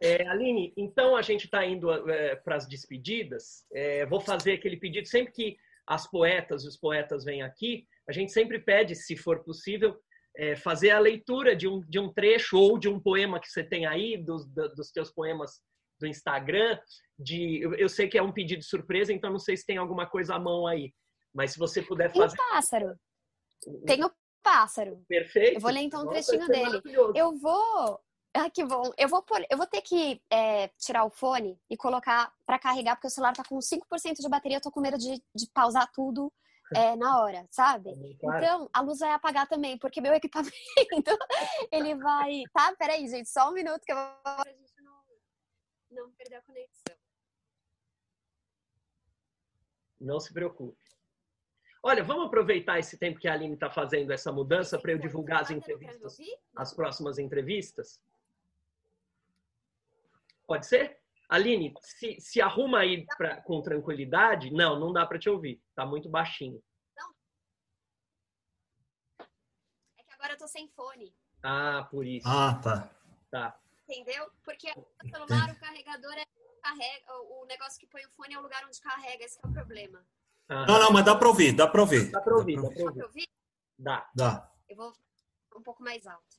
É, 0.00 0.26
Aline, 0.28 0.74
então 0.76 1.16
a 1.16 1.22
gente 1.22 1.46
está 1.46 1.64
indo 1.64 1.90
é, 2.10 2.36
para 2.36 2.56
as 2.56 2.68
despedidas. 2.68 3.64
É, 3.72 4.04
vou 4.04 4.20
fazer 4.20 4.52
aquele 4.52 4.76
pedido 4.76 5.08
sempre 5.08 5.32
que 5.32 5.56
as 5.86 6.06
poetas 6.06 6.64
e 6.64 6.68
os 6.68 6.76
poetas 6.76 7.24
vêm 7.24 7.42
aqui, 7.42 7.86
a 8.08 8.12
gente 8.12 8.32
sempre 8.32 8.58
pede, 8.58 8.94
se 8.94 9.16
for 9.16 9.44
possível, 9.44 9.96
é, 10.36 10.54
fazer 10.54 10.90
a 10.90 10.98
leitura 10.98 11.56
de 11.56 11.66
um, 11.66 11.80
de 11.80 11.98
um 11.98 12.12
trecho 12.12 12.58
ou 12.58 12.78
de 12.78 12.88
um 12.88 13.00
poema 13.00 13.40
que 13.40 13.48
você 13.48 13.64
tem 13.64 13.86
aí, 13.86 14.16
dos, 14.16 14.46
dos 14.46 14.90
teus 14.90 15.10
poemas 15.10 15.60
do 15.98 16.06
Instagram. 16.06 16.78
De, 17.18 17.62
eu, 17.62 17.74
eu 17.74 17.88
sei 17.88 18.08
que 18.08 18.18
é 18.18 18.22
um 18.22 18.32
pedido 18.32 18.60
de 18.60 18.66
surpresa, 18.66 19.12
então 19.12 19.30
não 19.30 19.38
sei 19.38 19.56
se 19.56 19.64
tem 19.64 19.78
alguma 19.78 20.06
coisa 20.06 20.34
à 20.34 20.38
mão 20.38 20.66
aí. 20.66 20.92
Mas 21.34 21.52
se 21.52 21.58
você 21.58 21.82
puder 21.82 22.12
fazer. 22.12 22.36
Tem 22.36 22.44
o 22.44 22.50
pássaro. 22.50 22.96
Tem 23.86 24.04
o 24.04 24.10
pássaro. 24.42 25.04
Perfeito. 25.08 25.56
Eu 25.56 25.60
vou 25.60 25.70
ler 25.70 25.80
então 25.80 26.02
um 26.02 26.08
trechinho 26.08 26.46
dele. 26.46 26.82
Eu 27.14 27.36
vou. 27.38 28.00
Ah, 28.34 28.50
que 28.50 28.62
bom. 28.64 28.92
Eu 28.98 29.08
vou, 29.08 29.22
por... 29.22 29.42
eu 29.50 29.56
vou 29.56 29.66
ter 29.66 29.80
que 29.80 30.20
é, 30.30 30.68
tirar 30.78 31.04
o 31.04 31.10
fone 31.10 31.58
e 31.70 31.76
colocar 31.76 32.30
para 32.44 32.58
carregar, 32.58 32.94
porque 32.96 33.06
o 33.06 33.10
celular 33.10 33.34
tá 33.34 33.42
com 33.42 33.58
5% 33.58 33.80
de 34.20 34.28
bateria. 34.28 34.58
Eu 34.58 34.62
tô 34.62 34.70
com 34.70 34.80
medo 34.80 34.98
de, 34.98 35.22
de 35.34 35.50
pausar 35.54 35.90
tudo 35.90 36.30
é, 36.74 36.96
na 36.96 37.20
hora, 37.20 37.46
sabe? 37.50 37.90
Claro. 38.18 38.44
Então, 38.44 38.70
a 38.72 38.80
luz 38.80 38.98
vai 38.98 39.10
apagar 39.10 39.46
também, 39.48 39.78
porque 39.78 40.00
meu 40.00 40.12
equipamento, 40.14 40.52
ele 41.70 41.94
vai... 41.96 42.42
Tá? 42.52 42.74
Peraí, 42.76 43.06
gente, 43.08 43.28
só 43.28 43.50
um 43.50 43.52
minuto 43.52 43.82
que 43.84 43.92
eu 43.92 43.96
vou... 43.96 44.04
Pra 44.22 44.52
gente 44.52 44.82
não, 44.82 45.02
não 45.90 46.10
perder 46.12 46.36
a 46.36 46.42
conexão. 46.42 46.96
Não 50.00 50.20
se 50.20 50.32
preocupe. 50.32 50.76
Olha, 51.82 52.02
vamos 52.02 52.26
aproveitar 52.26 52.80
esse 52.80 52.98
tempo 52.98 53.20
que 53.20 53.28
a 53.28 53.32
Aline 53.32 53.54
está 53.54 53.70
fazendo 53.70 54.12
essa 54.12 54.32
mudança 54.32 54.76
para 54.76 54.90
eu 54.90 54.98
divulgar 54.98 55.42
as 55.42 55.50
entrevistas, 55.50 56.18
as 56.56 56.74
próximas 56.74 57.16
entrevistas. 57.16 58.02
Pode 60.46 60.66
ser? 60.66 60.98
Aline, 61.28 61.74
se, 61.80 62.20
se 62.20 62.40
arruma 62.40 62.80
aí 62.80 63.04
pra, 63.16 63.40
com 63.42 63.60
tranquilidade. 63.62 64.52
Não, 64.52 64.78
não 64.78 64.92
dá 64.92 65.04
para 65.04 65.18
te 65.18 65.28
ouvir. 65.28 65.60
Tá 65.74 65.84
muito 65.84 66.08
baixinho. 66.08 66.62
Não. 66.96 67.14
É 69.98 70.02
que 70.02 70.12
agora 70.12 70.34
eu 70.34 70.38
tô 70.38 70.46
sem 70.46 70.68
fone. 70.68 71.14
Ah, 71.42 71.86
por 71.90 72.06
isso. 72.06 72.28
Ah, 72.28 72.54
tá. 72.62 72.90
Tá. 73.30 73.60
Entendeu? 73.88 74.30
Porque 74.44 74.70
o 74.70 75.08
celular, 75.08 75.50
o 75.50 75.60
carregador 75.60 76.12
é 76.14 76.24
carrega, 76.62 77.04
o 77.30 77.46
negócio 77.46 77.78
que 77.78 77.86
põe 77.86 78.04
o 78.04 78.10
fone 78.10 78.34
é 78.34 78.38
o 78.38 78.42
lugar 78.42 78.64
onde 78.66 78.80
carrega, 78.80 79.24
esse 79.24 79.38
é 79.42 79.46
o 79.46 79.52
problema. 79.52 80.04
Ah. 80.48 80.66
Não, 80.66 80.78
não, 80.80 80.92
mas 80.92 81.04
dá 81.04 81.14
para 81.14 81.28
ouvir, 81.28 81.52
dá 81.54 81.66
para 81.68 81.80
ouvir. 81.80 82.10
Dá 82.10 82.20
para 82.20 82.36
ouvir, 82.36 82.56
dá 82.56 82.70
para 82.70 82.84
ouvir. 82.84 83.02
ouvir. 83.02 83.28
Dá. 83.78 84.10
Dá. 84.14 84.52
Eu 84.68 84.76
vou 84.76 84.92
um 85.56 85.62
pouco 85.62 85.82
mais 85.82 86.06
alto. 86.06 86.36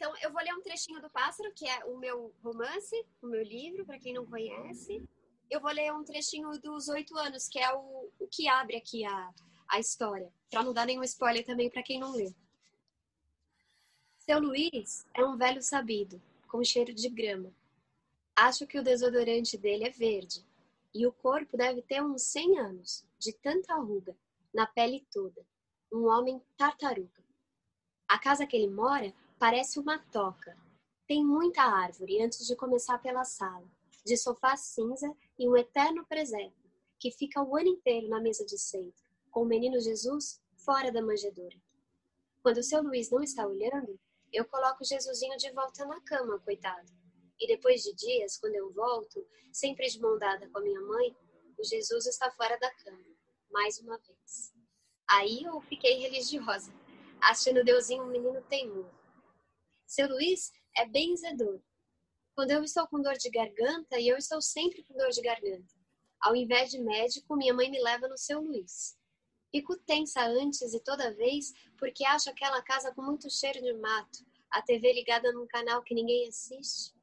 Então, 0.00 0.14
eu 0.22 0.32
vou 0.32 0.42
ler 0.42 0.54
um 0.54 0.62
trechinho 0.62 0.98
do 0.98 1.10
Pássaro, 1.10 1.52
que 1.52 1.68
é 1.68 1.84
o 1.84 1.98
meu 1.98 2.34
romance, 2.42 3.06
o 3.20 3.26
meu 3.26 3.42
livro, 3.42 3.84
para 3.84 3.98
quem 3.98 4.14
não 4.14 4.24
conhece. 4.24 5.06
Eu 5.50 5.60
vou 5.60 5.70
ler 5.70 5.92
um 5.92 6.02
trechinho 6.02 6.50
dos 6.58 6.88
oito 6.88 7.18
anos, 7.18 7.46
que 7.46 7.58
é 7.58 7.70
o, 7.74 8.10
o 8.18 8.26
que 8.26 8.48
abre 8.48 8.78
aqui 8.78 9.04
a, 9.04 9.30
a 9.68 9.78
história, 9.78 10.32
para 10.50 10.62
não 10.62 10.72
dar 10.72 10.86
nenhum 10.86 11.02
spoiler 11.02 11.44
também 11.44 11.68
para 11.68 11.82
quem 11.82 12.00
não 12.00 12.12
leu. 12.12 12.34
Seu 14.20 14.40
Luiz 14.40 15.06
é 15.12 15.22
um 15.22 15.36
velho 15.36 15.62
sabido, 15.62 16.18
com 16.48 16.64
cheiro 16.64 16.94
de 16.94 17.10
grama. 17.10 17.52
Acho 18.34 18.66
que 18.66 18.78
o 18.78 18.82
desodorante 18.82 19.58
dele 19.58 19.84
é 19.84 19.90
verde, 19.90 20.46
e 20.94 21.06
o 21.06 21.12
corpo 21.12 21.58
deve 21.58 21.82
ter 21.82 22.02
uns 22.02 22.22
100 22.22 22.58
anos, 22.58 23.04
de 23.18 23.34
tanta 23.34 23.74
ruga, 23.74 24.16
na 24.54 24.66
pele 24.66 25.06
toda. 25.12 25.44
Um 25.92 26.06
homem 26.06 26.40
tartaruga. 26.56 27.22
A 28.08 28.18
casa 28.18 28.46
que 28.46 28.56
ele 28.56 28.70
mora 28.70 29.12
Parece 29.40 29.80
uma 29.80 29.98
toca. 29.98 30.54
Tem 31.06 31.24
muita 31.24 31.62
árvore 31.62 32.22
antes 32.22 32.46
de 32.46 32.54
começar 32.54 32.98
pela 32.98 33.24
sala, 33.24 33.66
de 34.04 34.14
sofá 34.14 34.54
cinza 34.54 35.10
e 35.38 35.48
um 35.48 35.56
eterno 35.56 36.04
presépio, 36.04 36.70
que 36.98 37.10
fica 37.10 37.42
o 37.42 37.56
ano 37.56 37.68
inteiro 37.68 38.06
na 38.06 38.20
mesa 38.20 38.44
de 38.44 38.58
centro, 38.58 39.02
com 39.30 39.40
o 39.40 39.46
menino 39.46 39.80
Jesus 39.80 40.42
fora 40.56 40.92
da 40.92 41.00
manjedoura. 41.00 41.56
Quando 42.42 42.58
o 42.58 42.62
seu 42.62 42.82
Luiz 42.82 43.10
não 43.10 43.22
está 43.22 43.46
olhando, 43.46 43.98
eu 44.30 44.44
coloco 44.44 44.84
Jesusinho 44.84 45.38
de 45.38 45.50
volta 45.52 45.86
na 45.86 46.02
cama, 46.02 46.38
coitado. 46.40 46.92
E 47.40 47.46
depois 47.46 47.82
de 47.82 47.94
dias, 47.94 48.36
quando 48.36 48.56
eu 48.56 48.70
volto, 48.74 49.26
sempre 49.50 49.88
de 49.88 49.98
mão 50.02 50.18
dada 50.18 50.50
com 50.50 50.58
a 50.58 50.62
minha 50.62 50.82
mãe, 50.82 51.16
o 51.58 51.64
Jesus 51.64 52.04
está 52.04 52.30
fora 52.32 52.58
da 52.58 52.70
cama, 52.74 53.16
mais 53.50 53.78
uma 53.78 53.96
vez. 53.96 54.52
Aí 55.08 55.44
eu 55.44 55.58
fiquei 55.62 55.96
religiosa, 55.96 56.70
achando 57.22 57.64
Deusinho 57.64 58.02
um 58.02 58.10
menino 58.10 58.42
teimoso. 58.42 58.99
Seu 59.90 60.06
Luiz 60.06 60.52
é 60.76 60.86
benzedor. 60.86 61.60
Quando 62.36 62.52
eu 62.52 62.62
estou 62.62 62.86
com 62.86 63.02
dor 63.02 63.14
de 63.14 63.28
garganta, 63.28 63.98
e 63.98 64.06
eu 64.06 64.16
estou 64.16 64.40
sempre 64.40 64.84
com 64.84 64.96
dor 64.96 65.10
de 65.10 65.20
garganta, 65.20 65.74
ao 66.20 66.36
invés 66.36 66.70
de 66.70 66.78
médico, 66.78 67.34
minha 67.34 67.52
mãe 67.52 67.68
me 67.68 67.82
leva 67.82 68.06
no 68.06 68.16
seu 68.16 68.40
Luiz. 68.40 68.96
Fico 69.50 69.76
tensa 69.78 70.24
antes 70.24 70.72
e 70.72 70.78
toda 70.78 71.12
vez 71.16 71.52
porque 71.76 72.04
acho 72.04 72.30
aquela 72.30 72.62
casa 72.62 72.94
com 72.94 73.02
muito 73.02 73.28
cheiro 73.28 73.60
de 73.60 73.72
mato, 73.72 74.24
a 74.48 74.62
TV 74.62 74.92
ligada 74.92 75.32
num 75.32 75.48
canal 75.48 75.82
que 75.82 75.92
ninguém 75.92 76.28
assiste. 76.28 76.94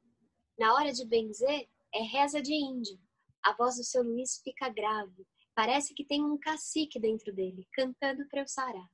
Na 0.58 0.72
hora 0.72 0.90
de 0.90 1.04
benzer, 1.04 1.68
é 1.92 2.00
reza 2.00 2.40
de 2.40 2.54
índio. 2.54 2.98
A 3.42 3.52
voz 3.52 3.76
do 3.76 3.84
seu 3.84 4.02
Luiz 4.02 4.40
fica 4.42 4.70
grave. 4.70 5.26
Parece 5.54 5.92
que 5.92 6.06
tem 6.06 6.24
um 6.24 6.38
cacique 6.38 6.98
dentro 6.98 7.34
dele, 7.34 7.68
cantando 7.74 8.26
para 8.30 8.40
eu 8.40 8.48
sarar. 8.48 8.88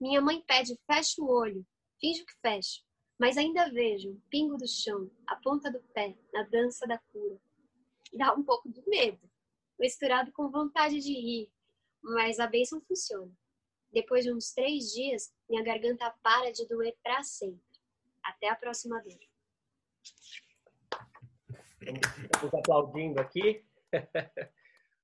Minha 0.00 0.20
mãe 0.20 0.40
pede, 0.40 0.78
fecha 0.86 1.20
o 1.20 1.28
olho. 1.28 1.66
Finjo 1.98 2.24
que 2.24 2.34
fecho 2.40 2.83
mas 3.18 3.36
ainda 3.36 3.70
vejo 3.70 4.12
o 4.12 4.20
pingo 4.28 4.56
do 4.56 4.66
chão, 4.66 5.10
a 5.26 5.36
ponta 5.36 5.70
do 5.70 5.80
pé, 5.92 6.16
na 6.32 6.42
dança 6.44 6.86
da 6.86 6.98
cura. 6.98 7.38
Dá 8.12 8.34
um 8.34 8.42
pouco 8.42 8.68
de 8.70 8.82
medo, 8.88 9.20
misturado 9.78 10.32
com 10.32 10.50
vontade 10.50 11.00
de 11.00 11.12
rir, 11.12 11.52
mas 12.02 12.38
a 12.38 12.46
bênção 12.46 12.80
funciona. 12.82 13.32
Depois 13.92 14.24
de 14.24 14.32
uns 14.32 14.52
três 14.52 14.92
dias, 14.92 15.32
minha 15.48 15.62
garganta 15.62 16.10
para 16.22 16.50
de 16.52 16.66
doer 16.66 16.96
para 17.02 17.22
sempre. 17.22 17.62
Até 18.22 18.48
a 18.48 18.56
próxima 18.56 19.00
dor. 19.02 19.18
Estamos 21.80 22.54
aplaudindo 22.54 23.20
aqui. 23.20 23.64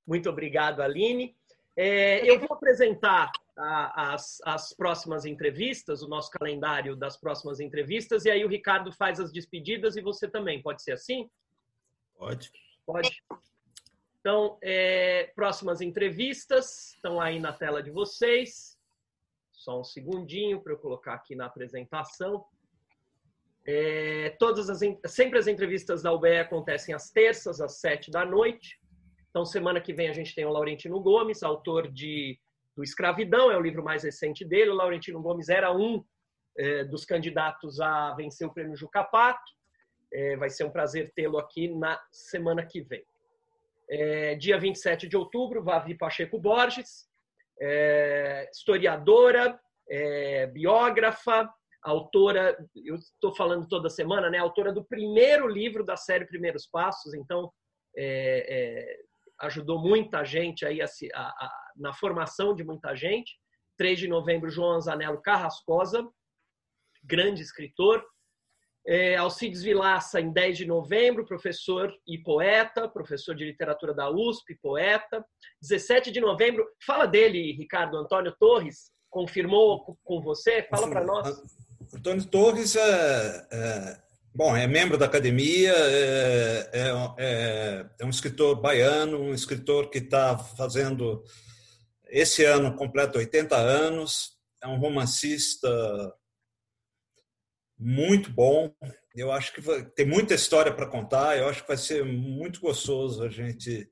Muito 0.06 0.28
obrigado, 0.28 0.80
Aline. 0.80 1.38
É, 1.82 2.30
eu 2.30 2.38
vou 2.38 2.52
apresentar 2.52 3.32
a, 3.56 4.12
as, 4.12 4.38
as 4.44 4.70
próximas 4.74 5.24
entrevistas, 5.24 6.02
o 6.02 6.08
nosso 6.08 6.30
calendário 6.30 6.94
das 6.94 7.16
próximas 7.16 7.58
entrevistas, 7.58 8.26
e 8.26 8.30
aí 8.30 8.44
o 8.44 8.48
Ricardo 8.48 8.92
faz 8.92 9.18
as 9.18 9.32
despedidas 9.32 9.96
e 9.96 10.02
você 10.02 10.28
também. 10.28 10.60
Pode 10.60 10.82
ser 10.82 10.92
assim? 10.92 11.30
Pode. 12.18 12.52
Pode. 12.84 13.24
Então, 14.20 14.58
é, 14.60 15.32
próximas 15.34 15.80
entrevistas 15.80 16.92
estão 16.96 17.18
aí 17.18 17.40
na 17.40 17.50
tela 17.50 17.82
de 17.82 17.90
vocês. 17.90 18.78
Só 19.50 19.80
um 19.80 19.84
segundinho 19.84 20.60
para 20.60 20.74
eu 20.74 20.78
colocar 20.78 21.14
aqui 21.14 21.34
na 21.34 21.46
apresentação. 21.46 22.44
É, 23.64 24.36
todas 24.38 24.68
as, 24.68 24.80
sempre 25.06 25.38
as 25.38 25.46
entrevistas 25.46 26.02
da 26.02 26.12
UBE 26.12 26.40
acontecem 26.40 26.94
às 26.94 27.08
terças, 27.08 27.58
às 27.58 27.80
sete 27.80 28.10
da 28.10 28.22
noite. 28.26 28.78
Então, 29.30 29.44
semana 29.44 29.80
que 29.80 29.92
vem 29.92 30.08
a 30.08 30.12
gente 30.12 30.34
tem 30.34 30.44
o 30.44 30.50
Laurentino 30.50 31.00
Gomes, 31.00 31.42
autor 31.42 31.90
de 31.90 32.38
do 32.76 32.84
Escravidão, 32.84 33.50
é 33.50 33.56
o 33.56 33.60
livro 33.60 33.82
mais 33.82 34.04
recente 34.04 34.44
dele. 34.44 34.70
O 34.70 34.74
Laurentino 34.74 35.20
Gomes 35.20 35.48
era 35.48 35.72
um 35.72 36.04
é, 36.56 36.84
dos 36.84 37.04
candidatos 37.04 37.80
a 37.80 38.14
vencer 38.14 38.46
o 38.46 38.52
prêmio 38.52 38.76
Jucapato. 38.76 39.42
É, 40.12 40.36
vai 40.36 40.50
ser 40.50 40.64
um 40.64 40.70
prazer 40.70 41.12
tê-lo 41.14 41.38
aqui 41.38 41.68
na 41.68 42.00
semana 42.10 42.64
que 42.64 42.80
vem. 42.80 43.04
É, 43.88 44.34
dia 44.36 44.58
27 44.58 45.08
de 45.08 45.16
outubro, 45.16 45.62
Vavi 45.62 45.96
Pacheco 45.96 46.38
Borges, 46.38 47.08
é, 47.60 48.48
historiadora, 48.52 49.60
é, 49.88 50.46
biógrafa, 50.46 51.52
autora, 51.82 52.56
eu 52.76 52.94
estou 52.94 53.34
falando 53.34 53.66
toda 53.68 53.88
semana, 53.88 54.30
né? 54.30 54.38
Autora 54.38 54.72
do 54.72 54.84
primeiro 54.84 55.48
livro 55.48 55.84
da 55.84 55.96
série 55.96 56.26
Primeiros 56.26 56.66
Passos, 56.66 57.14
então 57.14 57.52
é, 57.96 58.46
é, 58.48 58.96
ajudou 59.42 59.80
muita 59.80 60.24
gente 60.24 60.64
aí 60.64 60.80
a, 60.80 60.86
a, 61.14 61.20
a, 61.20 61.52
na 61.76 61.92
formação 61.92 62.54
de 62.54 62.64
muita 62.64 62.94
gente. 62.94 63.38
3 63.76 63.98
de 63.98 64.08
novembro, 64.08 64.50
João 64.50 64.72
Anzanello 64.72 65.22
Carrascosa, 65.22 66.06
grande 67.02 67.42
escritor. 67.42 68.04
É, 68.86 69.16
Alcides 69.16 69.62
Vilaça, 69.62 70.20
em 70.20 70.32
10 70.32 70.58
de 70.58 70.66
novembro, 70.66 71.26
professor 71.26 71.94
e 72.06 72.18
poeta, 72.18 72.88
professor 72.88 73.34
de 73.34 73.44
literatura 73.44 73.94
da 73.94 74.10
USP, 74.10 74.58
poeta. 74.60 75.24
17 75.60 76.10
de 76.10 76.20
novembro, 76.20 76.66
fala 76.84 77.06
dele, 77.06 77.52
Ricardo 77.52 77.96
Antônio 77.98 78.34
Torres, 78.38 78.90
confirmou 79.10 79.98
com 80.02 80.22
você? 80.22 80.62
Fala 80.62 80.88
para 80.88 81.04
nós. 81.04 81.42
Antônio 81.94 82.24
Torres 82.26 82.74
é, 82.76 83.48
é, 83.52 84.02
bom, 84.34 84.56
é 84.56 84.66
membro 84.66 84.96
da 84.96 85.06
academia, 85.06 85.72
é, 85.72 86.70
é, 86.72 86.90
é, 87.18 87.86
é 88.00 88.04
um 88.04 88.10
escritor 88.10 88.60
baiano, 88.60 89.18
um 89.20 89.34
escritor 89.34 89.90
que 89.90 89.98
está 89.98 90.38
fazendo 90.38 91.22
esse 92.08 92.44
ano 92.44 92.74
completo 92.76 93.18
80 93.18 93.56
anos, 93.56 94.38
é 94.62 94.66
um 94.66 94.78
romancista 94.78 95.68
muito 97.78 98.30
bom. 98.30 98.72
Eu 99.14 99.32
acho 99.32 99.52
que 99.54 99.60
vai, 99.60 99.84
tem 99.84 100.06
muita 100.06 100.34
história 100.34 100.72
para 100.72 100.86
contar. 100.86 101.38
Eu 101.38 101.48
acho 101.48 101.62
que 101.62 101.68
vai 101.68 101.78
ser 101.78 102.04
muito 102.04 102.60
gostoso 102.60 103.22
a 103.22 103.28
gente. 103.28 103.90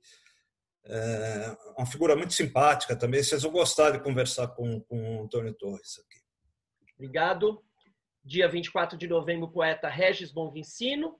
É 0.84 1.56
uma 1.76 1.86
figura 1.86 2.14
muito 2.14 2.34
simpática 2.34 2.96
também. 2.96 3.22
Vocês 3.22 3.42
vão 3.42 3.52
gostar 3.52 3.90
de 3.90 4.02
conversar 4.02 4.48
com, 4.48 4.80
com 4.80 5.18
o 5.18 5.24
Antônio 5.24 5.54
Torres 5.54 5.98
aqui. 5.98 6.18
Obrigado. 6.96 7.62
Dia 8.28 8.46
24 8.46 8.98
de 8.98 9.08
novembro, 9.08 9.48
poeta 9.48 9.88
Regis 9.88 10.30
Bonvincino. 10.30 11.16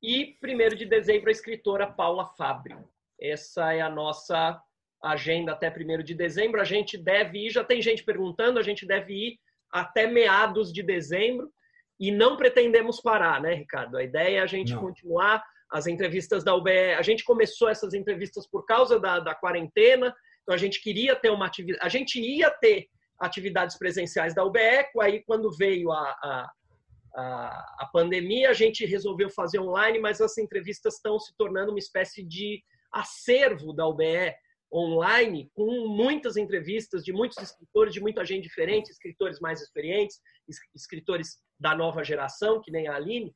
E 0.00 0.36
1 0.40 0.76
de 0.76 0.86
dezembro, 0.86 1.28
a 1.28 1.32
escritora 1.32 1.88
Paula 1.88 2.24
Fábio. 2.38 2.88
Essa 3.20 3.72
é 3.72 3.80
a 3.80 3.90
nossa 3.90 4.62
agenda 5.02 5.50
até 5.50 5.68
1 5.68 6.04
de 6.04 6.14
dezembro. 6.14 6.60
A 6.60 6.64
gente 6.64 6.96
deve 6.96 7.46
ir, 7.46 7.50
já 7.50 7.64
tem 7.64 7.82
gente 7.82 8.04
perguntando, 8.04 8.60
a 8.60 8.62
gente 8.62 8.86
deve 8.86 9.12
ir 9.12 9.40
até 9.72 10.06
meados 10.06 10.72
de 10.72 10.84
dezembro 10.84 11.50
e 11.98 12.12
não 12.12 12.36
pretendemos 12.36 13.00
parar, 13.00 13.42
né, 13.42 13.52
Ricardo? 13.52 13.96
A 13.96 14.04
ideia 14.04 14.38
é 14.38 14.40
a 14.40 14.46
gente 14.46 14.72
não. 14.72 14.80
continuar 14.80 15.42
as 15.68 15.88
entrevistas 15.88 16.44
da 16.44 16.54
UBE. 16.54 16.94
A 16.96 17.02
gente 17.02 17.24
começou 17.24 17.68
essas 17.68 17.92
entrevistas 17.92 18.46
por 18.46 18.64
causa 18.64 19.00
da, 19.00 19.18
da 19.18 19.34
quarentena, 19.34 20.14
então 20.44 20.54
a 20.54 20.58
gente 20.58 20.80
queria 20.80 21.16
ter 21.16 21.30
uma 21.30 21.46
atividade, 21.46 21.84
a 21.84 21.88
gente 21.88 22.20
ia 22.20 22.52
ter 22.52 22.88
atividades 23.18 23.78
presenciais 23.78 24.34
da 24.34 24.44
UBECO, 24.44 25.00
aí 25.00 25.22
quando 25.24 25.50
veio 25.50 25.90
a, 25.90 26.10
a, 26.22 26.52
a, 27.14 27.76
a 27.80 27.90
pandemia, 27.92 28.50
a 28.50 28.54
gente 28.54 28.84
resolveu 28.84 29.30
fazer 29.30 29.58
online, 29.58 29.98
mas 29.98 30.20
as 30.20 30.36
entrevistas 30.38 30.94
estão 30.94 31.18
se 31.18 31.34
tornando 31.36 31.70
uma 31.70 31.78
espécie 31.78 32.22
de 32.22 32.62
acervo 32.92 33.72
da 33.72 33.86
UBE 33.86 34.34
online, 34.72 35.50
com 35.54 35.88
muitas 35.88 36.36
entrevistas 36.36 37.04
de 37.04 37.12
muitos 37.12 37.38
escritores, 37.38 37.94
de 37.94 38.00
muita 38.00 38.24
gente 38.24 38.44
diferente, 38.44 38.90
escritores 38.90 39.40
mais 39.40 39.60
experientes, 39.62 40.20
escritores 40.74 41.38
da 41.58 41.74
nova 41.74 42.02
geração, 42.04 42.60
que 42.60 42.70
nem 42.70 42.88
a 42.88 42.96
Aline. 42.96 43.34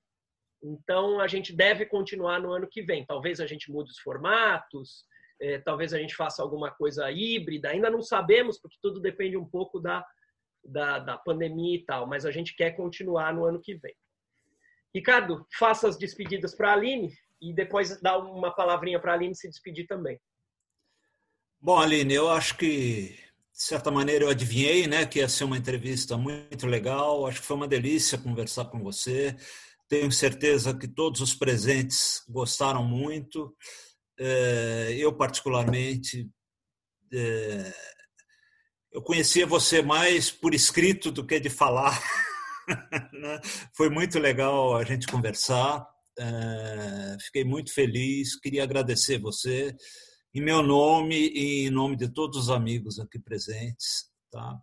Então, 0.62 1.20
a 1.20 1.26
gente 1.26 1.54
deve 1.54 1.86
continuar 1.86 2.40
no 2.40 2.52
ano 2.52 2.68
que 2.68 2.82
vem. 2.82 3.06
Talvez 3.06 3.40
a 3.40 3.46
gente 3.46 3.70
mude 3.70 3.90
os 3.90 3.98
formatos, 4.00 5.04
é, 5.40 5.58
talvez 5.58 5.92
a 5.92 5.98
gente 5.98 6.14
faça 6.14 6.42
alguma 6.42 6.70
coisa 6.70 7.10
híbrida, 7.10 7.70
ainda 7.70 7.90
não 7.90 8.02
sabemos, 8.02 8.58
porque 8.58 8.76
tudo 8.80 9.00
depende 9.00 9.36
um 9.36 9.44
pouco 9.44 9.80
da, 9.80 10.04
da, 10.64 10.98
da 10.98 11.18
pandemia 11.18 11.76
e 11.76 11.84
tal, 11.84 12.06
mas 12.06 12.26
a 12.26 12.30
gente 12.30 12.54
quer 12.54 12.72
continuar 12.72 13.34
no 13.34 13.44
ano 13.44 13.60
que 13.60 13.74
vem. 13.74 13.94
Ricardo, 14.94 15.46
faça 15.56 15.88
as 15.88 15.96
despedidas 15.96 16.54
para 16.54 16.70
a 16.70 16.74
Aline 16.74 17.12
e 17.40 17.54
depois 17.54 18.00
dá 18.00 18.18
uma 18.18 18.50
palavrinha 18.50 19.00
para 19.00 19.12
a 19.12 19.14
Aline 19.14 19.34
se 19.34 19.48
despedir 19.48 19.86
também. 19.86 20.20
Bom, 21.60 21.78
Aline, 21.78 22.14
eu 22.14 22.28
acho 22.28 22.56
que, 22.56 23.16
de 23.52 23.62
certa 23.62 23.90
maneira, 23.90 24.24
eu 24.24 24.30
adivinhei 24.30 24.86
né, 24.86 25.06
que 25.06 25.20
ia 25.20 25.28
ser 25.28 25.44
uma 25.44 25.56
entrevista 25.56 26.16
muito 26.16 26.66
legal. 26.66 27.26
Acho 27.26 27.40
que 27.40 27.46
foi 27.46 27.56
uma 27.56 27.68
delícia 27.68 28.18
conversar 28.18 28.66
com 28.66 28.82
você. 28.82 29.36
Tenho 29.88 30.10
certeza 30.10 30.76
que 30.76 30.88
todos 30.88 31.20
os 31.20 31.34
presentes 31.34 32.24
gostaram 32.28 32.82
muito. 32.82 33.54
É, 34.22 34.94
eu, 34.98 35.16
particularmente, 35.16 36.30
é, 37.10 37.72
eu 38.92 39.00
conhecia 39.00 39.46
você 39.46 39.80
mais 39.80 40.30
por 40.30 40.52
escrito 40.52 41.10
do 41.10 41.26
que 41.26 41.40
de 41.40 41.48
falar. 41.50 41.98
Né? 43.12 43.40
Foi 43.74 43.90
muito 43.90 44.16
legal 44.16 44.76
a 44.76 44.84
gente 44.84 45.08
conversar. 45.08 45.84
É, 46.16 47.16
fiquei 47.20 47.42
muito 47.42 47.74
feliz. 47.74 48.38
Queria 48.38 48.62
agradecer 48.62 49.18
você 49.18 49.74
em 50.32 50.40
meu 50.40 50.62
nome 50.62 51.16
e 51.16 51.66
em 51.66 51.70
nome 51.70 51.96
de 51.96 52.08
todos 52.08 52.38
os 52.38 52.48
amigos 52.48 53.00
aqui 53.00 53.18
presentes, 53.18 54.08
tá? 54.30 54.56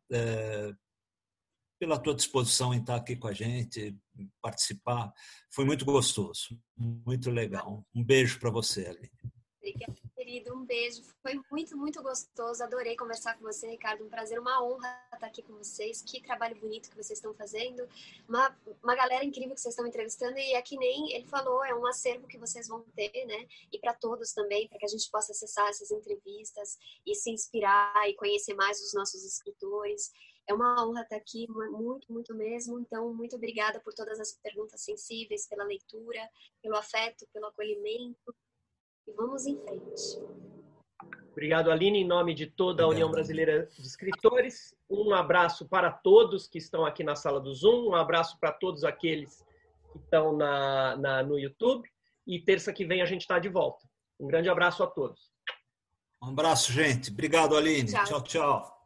Pela 1.78 2.00
tua 2.00 2.16
disposição 2.16 2.74
em 2.74 2.80
estar 2.80 2.96
aqui 2.96 3.18
com 3.18 3.28
a 3.28 3.34
gente, 3.34 3.94
participar. 4.42 5.12
Foi 5.52 5.66
muito 5.66 5.84
gostoso, 5.84 6.58
muito 6.78 7.30
legal. 7.30 7.86
Um 7.94 8.06
beijo 8.06 8.40
para 8.40 8.50
você, 8.50 8.86
Aline. 8.88 9.37
Obrigada 9.70 10.08
querido. 10.28 10.54
Um 10.54 10.66
beijo. 10.66 11.04
Foi 11.22 11.40
muito, 11.52 11.78
muito 11.78 12.02
gostoso. 12.02 12.64
Adorei 12.64 12.98
conversar 12.98 13.38
com 13.38 13.44
você, 13.44 13.68
Ricardo. 13.68 14.04
Um 14.04 14.10
prazer, 14.10 14.40
uma 14.40 14.64
honra 14.64 14.90
estar 15.14 15.28
aqui 15.28 15.42
com 15.42 15.54
vocês. 15.54 16.02
Que 16.02 16.22
trabalho 16.22 16.60
bonito 16.60 16.90
que 16.90 16.98
vocês 16.98 17.20
estão 17.20 17.34
fazendo. 17.34 17.88
Uma, 18.28 18.54
uma 18.84 18.96
galera 18.96 19.24
incrível 19.24 19.56
que 19.56 19.62
vocês 19.62 19.74
estão 19.74 19.88
entrevistando. 19.88 20.38
E 20.38 20.54
é 20.54 20.62
que 20.62 20.76
nem 20.76 21.14
ele 21.14 21.26
falou, 21.28 21.64
é 21.64 21.74
um 21.74 21.86
acervo 21.86 22.28
que 22.28 22.38
vocês 22.38 22.68
vão 22.68 22.84
ter, 22.96 23.26
né? 23.26 23.48
E 23.72 23.80
para 23.80 23.94
todos 23.94 24.34
também, 24.34 24.68
para 24.68 24.80
que 24.80 24.86
a 24.86 24.90
gente 24.90 25.10
possa 25.10 25.32
acessar 25.32 25.70
essas 25.70 25.92
entrevistas 25.92 26.78
e 27.06 27.16
se 27.16 27.30
inspirar 27.30 28.10
e 28.10 28.16
conhecer 28.16 28.54
mais 28.54 28.82
os 28.82 28.94
nossos 28.94 29.24
escritores. 29.24 30.12
É 30.50 30.54
uma 30.54 30.86
honra 30.86 31.04
estar 31.04 31.18
aqui, 31.18 31.46
muito, 31.50 32.12
muito 32.12 32.34
mesmo. 32.34 32.80
Então, 32.80 33.14
muito 33.14 33.36
obrigada 33.36 33.80
por 33.82 33.94
todas 33.94 34.20
as 34.20 34.34
perguntas 34.34 34.82
sensíveis, 34.82 35.48
pela 35.48 35.64
leitura, 35.64 36.30
pelo 36.62 36.76
afeto, 36.76 37.28
pelo 37.32 37.48
acolhimento 37.48 38.36
e 39.08 39.12
vamos 39.14 39.46
em 39.46 39.58
frente. 39.58 40.20
Obrigado, 41.32 41.72
Aline, 41.72 42.00
em 42.00 42.08
nome 42.08 42.34
de 42.34 42.48
toda 42.48 42.84
a 42.84 42.88
União 42.88 43.12
Brasileira 43.12 43.68
de 43.78 43.88
Escritores. 43.88 44.76
Um 44.90 45.14
abraço 45.14 45.68
para 45.68 45.92
todos 45.92 46.48
que 46.48 46.58
estão 46.58 46.84
aqui 46.84 47.04
na 47.04 47.16
sala 47.16 47.40
do 47.40 47.54
Zoom, 47.54 47.90
um 47.90 47.96
abraço 47.96 48.40
para 48.40 48.52
todos 48.52 48.84
aqueles 48.84 49.46
que 49.92 50.00
estão 50.00 50.36
na, 50.36 50.98
na, 50.98 51.24
no 51.24 51.38
YouTube. 51.38 51.88
E 52.26 52.42
terça 52.42 52.74
que 52.74 52.86
vem 52.86 53.02
a 53.02 53.06
gente 53.06 53.22
está 53.22 53.40
de 53.40 53.50
volta. 53.50 53.88
Um 54.20 54.28
grande 54.28 54.50
abraço 54.50 54.84
a 54.84 54.88
todos. 54.88 55.32
Um 56.22 56.30
abraço, 56.30 56.74
gente. 56.74 57.12
Obrigado, 57.12 57.56
Aline. 57.56 57.90
tchau. 57.90 58.06
tchau. 58.06 58.24
tchau. 58.24 58.77